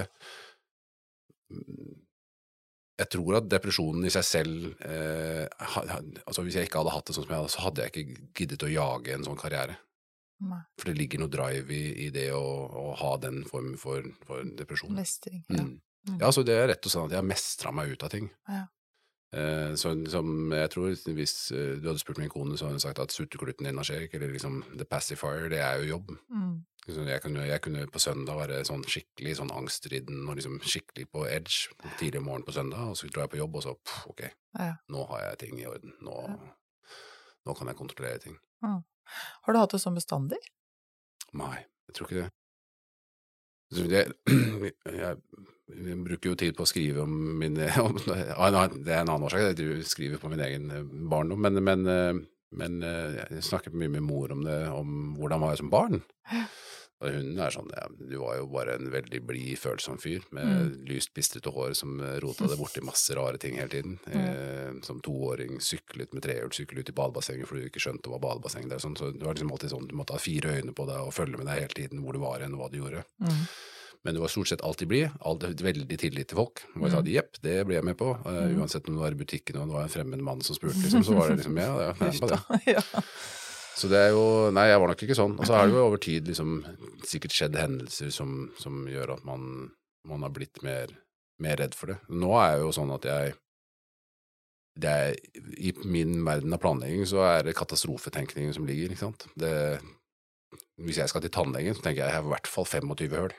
jeg 2.97 3.10
tror 3.13 3.38
at 3.39 3.50
depresjonen 3.50 4.06
i 4.06 4.12
seg 4.13 4.26
selv 4.26 4.86
eh, 4.86 5.45
ha, 5.45 5.84
altså 6.26 6.43
Hvis 6.43 6.58
jeg 6.58 6.67
ikke 6.67 6.82
hadde 6.82 6.93
hatt 6.95 7.10
det 7.10 7.15
sånn 7.15 7.28
som 7.28 7.34
jeg 7.34 7.41
hadde, 7.43 7.54
så 7.54 7.63
hadde 7.67 7.86
jeg 7.86 7.93
ikke 7.93 8.21
giddet 8.39 8.65
å 8.65 8.71
jage 8.71 9.13
en 9.13 9.26
sånn 9.28 9.39
karriere. 9.39 9.78
Nei. 10.39 10.62
For 10.78 10.91
det 10.91 10.97
ligger 11.00 11.23
noe 11.23 11.34
drive 11.34 11.73
i, 11.73 11.84
i 12.06 12.10
det 12.13 12.28
å, 12.38 12.41
å 12.69 12.88
ha 13.00 13.15
den 13.23 13.43
formen 13.50 13.78
for, 13.82 14.06
for 14.28 14.45
depresjon. 14.58 14.93
Mestring. 14.93 15.43
Ja. 15.50 15.63
Mm. 15.63 15.78
Mm. 16.08 16.19
Ja, 16.21 16.32
så 16.32 16.43
det 16.45 16.56
er 16.56 16.69
rett 16.71 16.86
og 16.86 16.91
slett 16.93 17.10
at 17.10 17.15
jeg 17.17 17.19
har 17.19 17.28
mestra 17.28 17.71
meg 17.76 17.89
ut 17.91 18.04
av 18.06 18.12
ting. 18.13 18.30
Ja. 18.47 18.63
Eh, 19.36 19.73
så 19.76 19.91
liksom, 19.91 20.54
jeg 20.56 20.69
tror 20.71 20.93
Hvis 21.17 21.34
eh, 21.52 21.73
du 21.82 21.89
hadde 21.89 22.00
spurt 22.00 22.21
min 22.21 22.32
kone, 22.32 22.56
så 22.56 22.67
hadde 22.67 22.78
hun 22.78 22.84
sagt 22.86 23.02
at 23.04 23.12
sutteklutten 23.12 23.67
din, 23.67 23.80
Ashek, 23.82 24.13
eller 24.15 24.32
liksom 24.32 24.62
the 24.78 24.86
pacifier, 24.88 25.50
det 25.52 25.60
er 25.60 25.82
jo 25.82 25.89
jobb. 25.97 26.13
Mm. 26.32 26.54
Så 26.88 27.04
jeg, 27.04 27.19
kunne, 27.26 27.43
jeg 27.43 27.60
kunne 27.65 27.84
på 27.91 28.00
søndag 28.00 28.38
være 28.39 28.62
sånn 28.63 28.86
skikkelig 28.88 29.34
sånn 29.41 29.52
angstridden 29.52 30.21
og 30.30 30.38
liksom 30.39 30.56
skikkelig 30.63 31.10
på 31.12 31.26
edge 31.28 31.73
tidlig 32.00 32.21
om 32.21 32.30
morgenen 32.30 32.47
på 32.47 32.56
søndag, 32.56 32.86
og 32.88 32.95
så 32.95 33.10
drar 33.12 33.26
jeg 33.26 33.34
på 33.34 33.41
jobb, 33.41 33.58
og 33.60 33.65
så 33.65 33.73
pff, 33.76 34.06
ok, 34.13 34.21
Ja. 34.62 34.69
nå 34.95 35.04
har 35.10 35.26
jeg 35.26 35.41
ting 35.43 35.60
i 35.60 35.67
orden. 35.67 35.91
Nå, 36.08 36.15
nå 37.43 37.58
kan 37.60 37.67
jeg 37.67 37.80
kontrollere 37.82 38.23
ting. 38.23 38.38
Har 39.45 39.53
du 39.53 39.59
hatt 39.61 39.75
det 39.75 39.81
sånn 39.83 39.97
bestandig? 39.97 40.39
Nei, 41.37 41.55
jeg 41.89 41.97
tror 41.97 42.09
ikke 42.09 42.23
det. 42.23 42.31
Jeg, 43.77 44.13
jeg, 45.01 45.17
jeg 45.67 45.99
bruker 46.05 46.31
jo 46.31 46.39
tid 46.39 46.55
på 46.55 46.63
å 46.63 46.69
skrive 46.69 47.03
om 47.03 47.15
min 47.41 47.59
om, 47.83 47.97
ah, 48.37 48.67
Det 48.71 48.93
er 48.93 49.01
en 49.01 49.11
annen 49.11 49.27
årsak, 49.27 49.59
jeg 49.59 49.87
skriver 49.89 50.21
på 50.21 50.31
min 50.31 50.43
egen 50.43 50.71
eh, 50.71 50.85
barndom, 51.11 51.43
men, 51.43 51.59
men, 51.63 51.83
eh, 51.91 52.21
men 52.57 52.79
eh, 52.85 53.19
jeg 53.35 53.47
snakker 53.49 53.75
mye 53.75 53.97
med 53.97 54.07
mor 54.07 54.31
om 54.35 54.45
det, 54.47 54.61
om 54.71 55.17
hvordan 55.19 55.43
var 55.43 55.53
jeg 55.53 55.63
som 55.65 55.73
barn. 55.73 56.01
Og 56.99 57.12
hun 57.13 57.38
er 57.39 57.51
sånn 57.53 57.67
ja, 57.75 57.83
Du 58.10 58.15
var 58.17 58.38
jo 58.39 58.47
bare 58.49 58.73
en 58.79 58.88
veldig 58.89 59.19
blid, 59.27 59.57
følsom 59.62 59.99
fyr 60.01 60.23
med 60.33 60.45
Mm. 60.47 60.86
lyst, 60.89 61.12
pistrete 61.13 61.51
hår 61.53 61.75
som 61.77 61.99
rota 62.23 62.47
det 62.49 62.57
borti 62.57 62.81
masse 62.81 63.13
rare 63.13 63.38
ting 63.38 63.55
hele 63.60 63.69
tiden. 63.69 63.99
Eh, 64.10 64.71
som 64.81 64.99
toåring 65.05 65.60
syklet 65.62 66.12
med 66.13 66.23
trehjulssykkel 66.25 66.79
ut 66.81 66.89
i 66.89 66.97
badebassenget 66.97 67.45
fordi 67.47 67.62
du 67.62 67.69
ikke 67.69 67.83
skjønte 67.86 68.10
hva 68.10 68.17
badebasseng 68.19 68.65
det 68.67 68.79
er. 68.79 68.83
Sånn, 68.83 68.97
så 68.97 69.12
det 69.13 69.21
var 69.23 69.36
liksom 69.38 69.51
alltid 69.53 69.69
sånn, 69.75 69.88
Du 69.88 69.95
måtte 69.95 70.13
ha 70.17 70.17
fire 70.19 70.57
øyne 70.57 70.73
på 70.73 70.88
deg 70.89 70.97
og 71.05 71.13
følge 71.13 71.38
med 71.38 71.45
deg 71.45 71.60
hele 71.62 71.75
tiden 71.77 72.01
hvor 72.01 72.13
du 72.13 72.19
var 72.19 72.39
hen 72.39 72.53
og 72.57 72.60
hva 72.65 72.71
du 72.71 72.79
gjorde. 72.81 73.03
Mm. 73.21 73.47
Men 74.05 74.13
du 74.15 74.19
var 74.21 74.29
stort 74.29 74.47
sett 74.47 74.62
alltid 74.63 74.88
blid, 74.88 75.10
veldig 75.21 75.97
tillit 75.99 76.27
til 76.29 76.38
folk. 76.38 76.62
Og 76.77 76.81
jeg 76.83 76.91
sa 76.91 77.01
Mm. 77.01 77.13
jepp, 77.13 77.41
det 77.41 77.65
blir 77.67 77.75
jeg 77.77 77.83
med 77.86 77.97
på. 77.97 78.15
Mm. 78.25 78.57
uansett 78.62 78.88
om 78.89 78.95
du 78.95 79.01
var 79.01 79.12
i 79.12 79.15
butikken 79.21 79.57
og 79.62 79.67
det 79.67 79.73
var 79.73 79.83
en 79.83 79.89
fremmed 79.89 80.19
mann 80.21 80.41
som 80.41 80.55
spurte, 80.55 80.73
liksom, 80.86 81.03
så 81.03 81.13
var 81.17 81.29
det 81.29 81.38
liksom 81.43 81.57
ja, 81.57 81.77
ja, 81.77 81.93
jeg 81.93 82.01
er 82.01 82.12
med 82.12 82.21
på 82.21 82.27
det. 82.29 82.73
ja. 82.73 82.81
Så 83.77 83.89
det 83.91 83.99
er 84.07 84.13
jo 84.15 84.49
Nei, 84.55 84.67
jeg 84.71 84.81
var 84.81 84.91
nok 84.91 85.03
ikke 85.05 85.17
sånn. 85.17 85.35
Og 85.37 85.45
så 85.45 85.57
har 85.57 85.67
det 85.67 85.77
jo 85.77 85.83
over 85.85 86.01
tid 86.01 86.29
liksom 86.29 86.61
sikkert 87.05 87.35
skjedd 87.35 87.57
hendelser 87.59 88.13
som, 88.13 88.47
som 88.57 88.87
gjør 88.89 89.17
at 89.17 89.27
man, 89.27 89.67
man 90.07 90.25
har 90.25 90.33
blitt 90.33 90.63
mer, 90.65 90.93
mer 91.43 91.59
redd 91.61 91.77
for 91.77 91.93
det. 91.93 91.99
Nå 92.09 92.31
er 92.41 92.55
jeg 92.55 92.65
jo 92.65 92.71
sånn 92.79 92.95
at 92.95 93.05
jeg 93.07 93.35
det 94.77 94.89
er, 94.93 95.15
I 95.57 95.71
min 95.89 96.19
verden 96.25 96.53
av 96.53 96.61
planlegging 96.61 97.07
så 97.09 97.23
er 97.25 97.47
det 97.47 97.55
katastrofetenkningen 97.57 98.53
som 98.53 98.67
ligger, 98.67 98.91
ikke 98.93 99.07
sant. 99.07 99.25
Det, 99.33 99.79
hvis 100.85 100.99
jeg 101.01 101.09
skal 101.09 101.23
til 101.23 101.33
tannlegen, 101.33 101.73
så 101.73 101.81
tenker 101.81 102.03
jeg 102.03 102.11
jeg 102.11 102.17
har 102.19 102.27
i 102.27 102.33
hvert 102.35 102.49
fall 102.51 102.67
25 102.69 103.15
høl. 103.17 103.33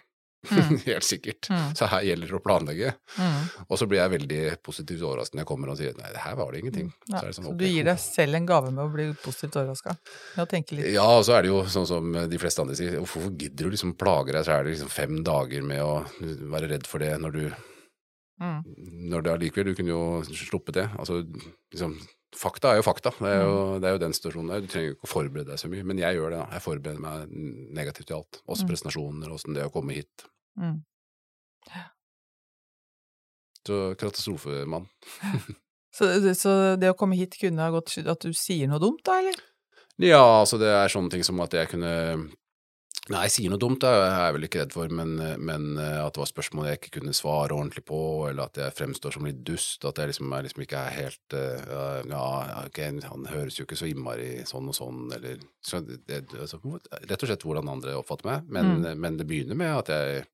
Mm. 0.46 0.78
Helt 0.84 1.04
sikkert. 1.04 1.48
Mm. 1.50 1.74
Så 1.74 1.88
her 1.90 2.04
gjelder 2.06 2.30
det 2.30 2.36
å 2.38 2.42
planlegge. 2.42 2.92
Mm. 3.18 3.38
Og 3.66 3.80
så 3.80 3.88
blir 3.90 4.00
jeg 4.00 4.12
veldig 4.14 4.42
positivt 4.64 5.02
overrasket 5.02 5.36
når 5.36 5.42
jeg 5.42 5.50
kommer 5.50 5.72
og 5.72 5.78
sier 5.80 5.96
nei, 5.98 6.10
det 6.14 6.22
her 6.22 6.36
var 6.38 6.52
det 6.52 6.60
ingenting. 6.62 6.90
Ja, 7.08 7.14
Så 7.14 7.20
er 7.20 7.26
det 7.26 7.38
sånn, 7.38 7.48
så 7.48 7.54
du 7.58 7.64
gir 7.66 7.88
deg 7.88 8.02
selv 8.02 8.38
en 8.38 8.48
gave 8.48 8.74
med 8.74 8.84
å 8.84 8.92
bli 8.92 9.08
positivt 9.24 9.58
overraska? 9.58 9.96
Ja, 10.94 11.08
og 11.16 11.24
så 11.26 11.38
er 11.38 11.46
det 11.46 11.52
jo 11.52 11.62
sånn 11.70 11.88
som 11.90 12.20
de 12.30 12.42
fleste 12.42 12.64
andre 12.64 12.78
sier, 12.78 13.00
hvorfor 13.00 13.32
gidder 13.32 13.66
du 13.66 13.74
liksom 13.74 13.96
plage 13.98 14.36
deg, 14.36 14.44
så 14.46 14.54
er 14.54 14.66
det 14.66 14.76
liksom 14.76 14.92
fem 14.92 15.18
dager 15.26 15.66
med 15.66 15.82
å 15.82 15.96
være 16.54 16.70
redd 16.74 16.86
for 16.90 17.02
det 17.02 17.14
når 17.18 17.34
du 17.38 17.42
mm. 17.48 18.60
Når 19.10 19.24
det 19.24 19.34
allikevel, 19.34 19.72
du 19.72 19.78
kunne 19.78 19.94
jo 19.94 20.38
sluppet 20.46 20.78
det. 20.78 20.86
Altså, 21.00 21.24
liksom 21.74 21.96
Fakta 22.36 22.72
er 22.74 22.76
jo 22.76 22.82
fakta, 22.84 23.10
det 23.18 23.28
er 23.32 23.42
jo, 23.42 23.52
Mm. 23.76 23.80
det 23.80 23.88
er 23.88 23.92
jo 23.96 23.98
den 24.02 24.12
situasjonen 24.12 24.48
der. 24.52 24.60
Du 24.60 24.66
trenger 24.66 24.88
jo 24.90 24.94
ikke 24.96 25.08
å 25.08 25.12
forberede 25.14 25.46
deg 25.48 25.58
så 25.58 25.68
mye, 25.72 25.84
men 25.84 25.98
jeg 25.98 26.14
gjør 26.18 26.30
det. 26.30 26.38
da. 26.38 26.46
Jeg 26.52 26.62
forbereder 26.62 27.00
meg 27.00 27.28
negativt 27.74 28.06
til 28.06 28.16
alt. 28.16 28.42
Også 28.48 28.64
Mm. 28.64 28.68
presentasjoner, 28.68 29.28
åssen 29.32 29.54
det 29.54 29.62
er 29.62 29.68
å 29.70 29.72
komme 29.72 29.94
hit. 29.94 30.24
Mm. 30.58 30.84
Så 33.66 33.94
katastrofemann. 34.00 34.86
Så, 35.98 36.04
så 36.36 36.76
det 36.78 36.90
å 36.92 36.96
komme 36.96 37.16
hit 37.16 37.34
kunne 37.40 37.58
ha 37.64 37.70
gått 37.74 37.96
at 38.06 38.20
du 38.22 38.30
sier 38.36 38.68
noe 38.68 38.78
dumt, 38.78 39.00
da, 39.08 39.16
eller? 39.18 39.34
Ja, 39.98 40.20
altså 40.44 40.58
det 40.60 40.68
er 40.68 40.86
sånne 40.92 41.10
ting 41.10 41.24
som 41.26 41.40
at 41.40 41.50
jeg 41.56 41.66
kunne 41.72 42.28
Nei, 43.08 43.22
jeg 43.24 43.32
sier 43.34 43.52
noe 43.52 43.60
dumt, 43.62 43.84
jeg 43.86 44.08
er 44.12 44.32
vel 44.36 44.44
ikke 44.44 44.60
redd 44.60 44.74
for, 44.74 44.92
men, 44.92 45.14
men 45.40 45.68
eh, 45.80 45.98
at 46.02 46.12
det 46.12 46.20
var 46.20 46.28
spørsmål 46.28 46.68
jeg 46.68 46.80
ikke 46.80 46.94
kunne 46.98 47.14
svare 47.16 47.56
ordentlig 47.56 47.84
på, 47.88 48.00
eller 48.28 48.50
at 48.50 48.60
jeg 48.60 48.76
fremstår 48.76 49.16
som 49.16 49.28
litt 49.28 49.40
dust, 49.48 49.86
at 49.88 50.00
jeg 50.00 50.12
liksom, 50.12 50.34
jeg 50.36 50.48
liksom 50.48 50.64
ikke 50.66 50.82
er 50.82 50.96
helt 50.98 51.36
eh, 51.38 51.72
Ja, 52.12 52.24
ok, 52.66 52.82
han 53.08 53.28
høres 53.32 53.56
jo 53.58 53.64
ikke 53.64 53.78
så 53.80 53.88
innmari 53.88 54.30
sånn 54.48 54.68
og 54.68 54.76
sånn, 54.76 55.06
eller 55.16 55.40
så 55.64 55.80
det, 55.84 56.24
altså, 56.36 56.60
Rett 56.60 57.22
og 57.22 57.30
slett 57.30 57.46
hvordan 57.48 57.72
andre 57.72 57.96
oppfatter 57.96 58.28
meg, 58.28 58.52
men, 58.52 58.84
men 59.00 59.16
det 59.20 59.28
begynner 59.28 59.58
med 59.58 59.72
at 59.80 59.94
jeg 59.94 60.26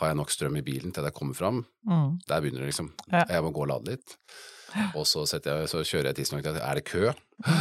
har 0.00 0.12
jeg 0.12 0.16
nok 0.20 0.32
strøm 0.32 0.56
i 0.56 0.64
bilen 0.64 0.94
til 0.96 1.04
jeg 1.04 1.16
kommer 1.16 1.36
fram. 1.36 1.60
Mm. 1.88 2.14
Der 2.28 2.40
begynner 2.40 2.64
det 2.64 2.70
liksom. 2.70 2.88
Ja. 3.10 3.26
Jeg 3.28 3.44
må 3.44 3.52
gå 3.52 3.66
og 3.66 3.68
lade 3.68 3.92
litt. 3.96 4.16
Og 4.98 5.06
så, 5.08 5.24
jeg, 5.34 5.68
så 5.70 5.82
kjører 5.86 6.10
jeg 6.10 6.20
tidsnok 6.20 6.44
til 6.44 6.56
at 6.56 6.62
er 6.64 6.80
det 6.80 6.84
kø? 6.88 7.10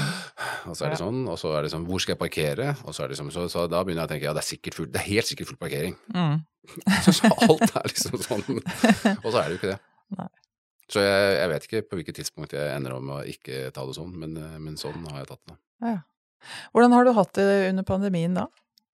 Og 0.69 0.75
så 0.75 0.85
er 0.85 0.93
det 0.93 0.99
sånn, 0.99 1.21
og 1.31 1.37
så 1.39 1.53
er 1.55 1.65
det 1.65 1.71
sånn 1.71 1.85
hvor 1.87 2.01
skal 2.03 2.13
jeg 2.13 2.19
parkere? 2.19 2.73
Og 2.83 2.93
så 2.93 3.05
er 3.05 3.11
det 3.11 3.17
sånn, 3.17 3.31
så, 3.33 3.45
så 3.49 3.63
da 3.71 3.79
begynner 3.85 4.03
jeg 4.03 4.09
å 4.09 4.11
tenke 4.11 4.27
ja, 4.27 4.33
det 4.35 4.43
er 4.43 4.49
sikkert 4.49 4.75
full, 4.75 4.89
det 4.91 4.99
er 4.99 5.07
helt 5.07 5.29
sikkert 5.29 5.49
full 5.49 5.59
parkering. 5.61 5.95
Mm. 6.13 6.41
Så, 7.05 7.13
så 7.15 7.29
alt 7.31 7.71
er 7.79 7.87
liksom 7.89 8.19
sånn, 8.21 8.59
og 9.23 9.29
så 9.31 9.39
er 9.39 9.47
det 9.47 9.55
jo 9.55 9.57
ikke 9.57 9.71
det. 9.71 9.79
Nei. 10.19 10.27
Så 10.89 11.01
jeg, 11.01 11.31
jeg 11.37 11.49
vet 11.51 11.65
ikke 11.65 11.81
på 11.87 11.97
hvilket 11.99 12.17
tidspunkt 12.19 12.53
jeg 12.53 12.75
ender 12.75 12.93
om 12.97 13.09
å 13.15 13.19
ikke 13.29 13.69
ta 13.73 13.85
det 13.87 13.95
sånn, 13.97 14.11
men, 14.21 14.35
men 14.61 14.77
sånn 14.77 15.01
har 15.07 15.23
jeg 15.23 15.29
tatt 15.31 15.51
det. 15.51 15.57
Ja. 15.85 15.95
Hvordan 16.73 16.95
har 16.95 17.07
du 17.07 17.13
hatt 17.17 17.33
det 17.39 17.47
under 17.71 17.87
pandemien 17.87 18.37
da? 18.37 18.47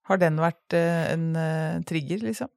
Har 0.09 0.21
den 0.21 0.37
vært 0.41 0.75
eh, 0.77 1.05
en 1.13 1.31
eh, 1.39 1.81
trigger, 1.87 2.21
liksom? 2.27 2.51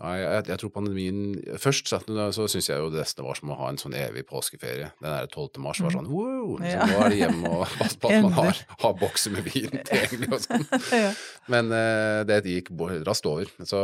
Nei, 0.00 0.14
jeg, 0.22 0.44
jeg 0.48 0.58
tror 0.62 0.70
pandemien 0.72 1.18
Først 1.60 1.90
så, 1.90 1.98
så 2.32 2.46
syns 2.48 2.70
jeg 2.70 2.80
jo 2.80 2.88
det 2.90 3.02
nesten 3.02 3.26
var 3.26 3.36
som 3.36 3.50
å 3.52 3.58
ha 3.58 3.68
en 3.68 3.78
sånn 3.80 3.94
evig 3.94 4.24
påskeferie. 4.30 4.88
Den 5.02 5.12
der 5.12 5.28
12. 5.28 5.60
mars 5.62 5.82
var 5.84 5.92
sånn 5.94 6.08
wow! 6.10 6.54
Liksom, 6.56 6.70
Ja. 6.72 6.86
Nå 6.88 7.02
er 7.04 7.12
det 7.12 7.18
hjem 7.20 7.42
og 7.50 7.64
passe 7.80 8.00
på 8.00 8.10
at 8.10 8.24
man 8.24 8.36
har, 8.38 8.62
har 8.82 8.94
bokser 8.98 9.34
med 9.36 9.50
vin 9.52 9.76
tilgjengelig 9.88 10.30
og 10.32 10.44
sånn. 10.46 10.66
Ja. 10.96 11.12
Men 11.52 11.68
uh, 11.74 12.22
det 12.28 12.40
gikk 12.48 12.72
raskt 13.04 13.28
over. 13.28 13.52
Så, 13.68 13.80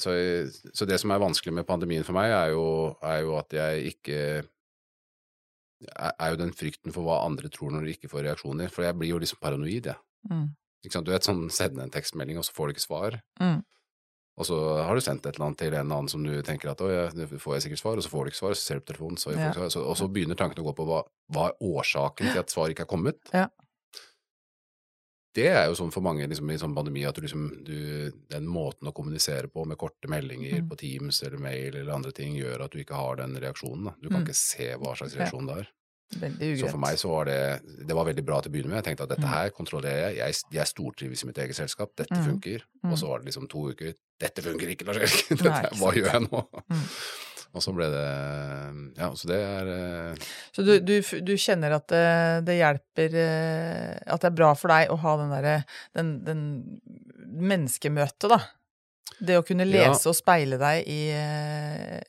så, 0.00 0.16
så 0.72 0.88
det 0.88 1.00
som 1.02 1.12
er 1.12 1.22
vanskelig 1.22 1.58
med 1.60 1.68
pandemien 1.68 2.06
for 2.08 2.16
meg, 2.16 2.32
er 2.32 2.54
jo, 2.56 2.64
er 3.04 3.20
jo 3.26 3.36
at 3.38 3.58
jeg 3.58 3.92
ikke 3.92 4.20
er 5.86 6.32
jo 6.32 6.38
den 6.40 6.54
frykten 6.56 6.94
for 6.94 7.06
hva 7.06 7.20
andre 7.26 7.50
tror 7.52 7.70
når 7.74 7.86
de 7.86 7.94
ikke 7.94 8.10
får 8.10 8.24
reaksjoner. 8.26 8.72
For 8.72 8.86
jeg 8.86 8.96
blir 8.98 9.12
jo 9.12 9.20
liksom 9.22 9.40
paranoid, 9.42 9.92
jeg. 9.92 10.00
Mm. 10.30 10.48
Ikke 10.84 10.94
sant? 10.94 11.06
Du 11.06 11.12
vet 11.12 11.26
sånn 11.26 11.48
sende 11.54 11.84
en 11.84 11.92
tekstmelding, 11.94 12.38
og 12.40 12.46
så 12.46 12.54
får 12.56 12.68
du 12.68 12.76
ikke 12.76 12.86
svar. 12.86 13.18
Mm. 13.42 13.60
Og 14.38 14.46
så 14.46 14.56
har 14.86 14.94
du 14.94 15.00
sendt 15.02 15.26
et 15.26 15.34
eller 15.34 15.48
annet 15.48 15.58
til 15.58 15.72
en 15.74 15.80
eller 15.80 15.96
annen 15.98 16.08
som 16.12 16.22
du 16.22 16.30
tenker 16.46 16.70
at 16.70 16.78
å, 16.80 16.88
nå 17.18 17.26
får 17.42 17.56
jeg 17.58 17.62
sikkert 17.66 17.80
svar, 17.82 17.96
og 17.98 18.04
så 18.06 18.10
får 18.12 18.24
du 18.24 18.30
ikke 18.30 18.38
svar, 18.42 18.54
så 18.54 18.62
ser 18.68 18.78
du 18.78 18.84
på 18.86 18.92
telefonen, 18.92 19.18
så 19.18 19.32
Ja. 19.34 19.52
svar, 19.52 19.68
så, 19.74 19.82
og 19.84 19.96
så 19.98 20.06
begynner 20.08 20.38
tankene 20.38 20.62
å 20.62 20.68
gå 20.70 20.76
på 20.78 20.86
hva, 20.86 21.00
hva 21.34 21.48
er 21.50 21.56
årsaken 21.60 22.30
til 22.30 22.38
at 22.38 22.50
svar 22.54 22.70
ikke 22.70 22.86
er 22.86 22.92
kommet. 22.92 23.18
Ja. 23.34 23.48
Det 25.38 25.46
er 25.52 25.66
jo 25.68 25.74
sånn 25.78 25.92
for 25.92 26.02
mange 26.02 26.26
liksom, 26.26 26.48
i 26.50 26.56
sånn 26.58 26.74
pandemi 26.74 27.04
at 27.06 27.14
du 27.18 27.20
liksom, 27.22 27.42
du, 27.66 27.74
den 28.32 28.46
måten 28.50 28.88
å 28.88 28.94
kommunisere 28.96 29.46
på 29.52 29.64
med 29.68 29.78
korte 29.78 30.08
meldinger 30.10 30.62
Mm. 30.62 30.68
på 30.70 30.78
Teams 30.80 31.22
eller 31.22 31.38
mail 31.38 31.76
eller 31.76 31.92
andre 31.94 32.12
ting 32.12 32.34
gjør 32.34 32.64
at 32.64 32.72
du 32.72 32.78
ikke 32.82 32.96
har 32.96 33.16
den 33.20 33.36
reaksjonen. 33.36 33.84
Da. 33.84 33.94
Du 34.02 34.08
kan 34.08 34.22
Mm. 34.22 34.26
ikke 34.26 34.34
se 34.38 34.74
hva 34.80 34.96
slags 34.96 35.14
reaksjon 35.14 35.46
det 35.46 35.58
er. 35.58 35.68
Så 36.08 36.70
for 36.70 36.78
meg 36.80 36.96
så 36.96 37.08
var 37.12 37.24
det 37.28 37.38
Det 37.86 37.94
var 37.94 38.06
veldig 38.08 38.24
bra 38.24 38.40
til 38.40 38.48
å 38.50 38.54
begynne 38.54 38.70
med. 38.72 38.78
Jeg 38.80 38.84
tenkte 38.96 39.02
at 39.04 39.10
dette 39.10 39.26
Mm. 39.26 39.34
her 39.34 39.50
kontrollerer 39.50 40.08
jeg. 40.08 40.16
Jeg, 40.16 40.34
jeg 40.56 40.66
stortrives 40.66 41.22
i 41.22 41.26
mitt 41.26 41.36
eget 41.38 41.54
selskap. 41.56 41.90
Dette 41.96 42.16
Mm. 42.16 42.24
funker. 42.24 42.62
Mm. 42.82 42.92
Og 42.92 42.98
så 42.98 43.08
var 43.08 43.18
det 43.18 43.26
liksom 43.28 43.48
to 43.48 43.68
uker. 43.70 43.92
Dette 44.18 44.42
funker 44.42 44.68
ikke, 44.72 44.86
Lars 44.88 44.96
Erik. 44.96 45.28
Hva 45.78 45.92
gjør 45.92 46.12
jeg 46.12 46.22
nå? 46.30 46.40
Mm. 46.70 46.86
Og 47.54 47.62
så 47.64 47.72
ble 47.72 47.86
det 47.92 48.98
Ja, 48.98 49.10
så 49.16 49.26
det 49.28 49.36
er 49.40 49.68
eh, 49.72 50.14
Så 50.52 50.64
du, 50.66 50.72
du, 50.80 51.00
du 51.24 51.32
kjenner 51.40 51.72
at 51.76 51.86
det, 51.88 52.44
det 52.44 52.58
hjelper 52.58 53.14
eh, 53.16 53.94
At 54.06 54.20
det 54.20 54.28
er 54.32 54.36
bra 54.36 54.50
for 54.54 54.68
deg 54.68 54.90
å 54.92 54.98
ha 55.00 55.14
den 55.16 55.30
derre 55.32 55.54
den, 55.96 56.10
den 56.24 56.42
menneskemøtet, 57.38 58.28
da. 58.32 58.40
Det 59.20 59.38
å 59.40 59.44
kunne 59.46 59.64
Ja. 59.66 59.88
lese 59.90 60.08
og 60.10 60.14
speile 60.16 60.58
deg 60.60 60.84
i, 60.86 61.10
eh, 61.10 62.00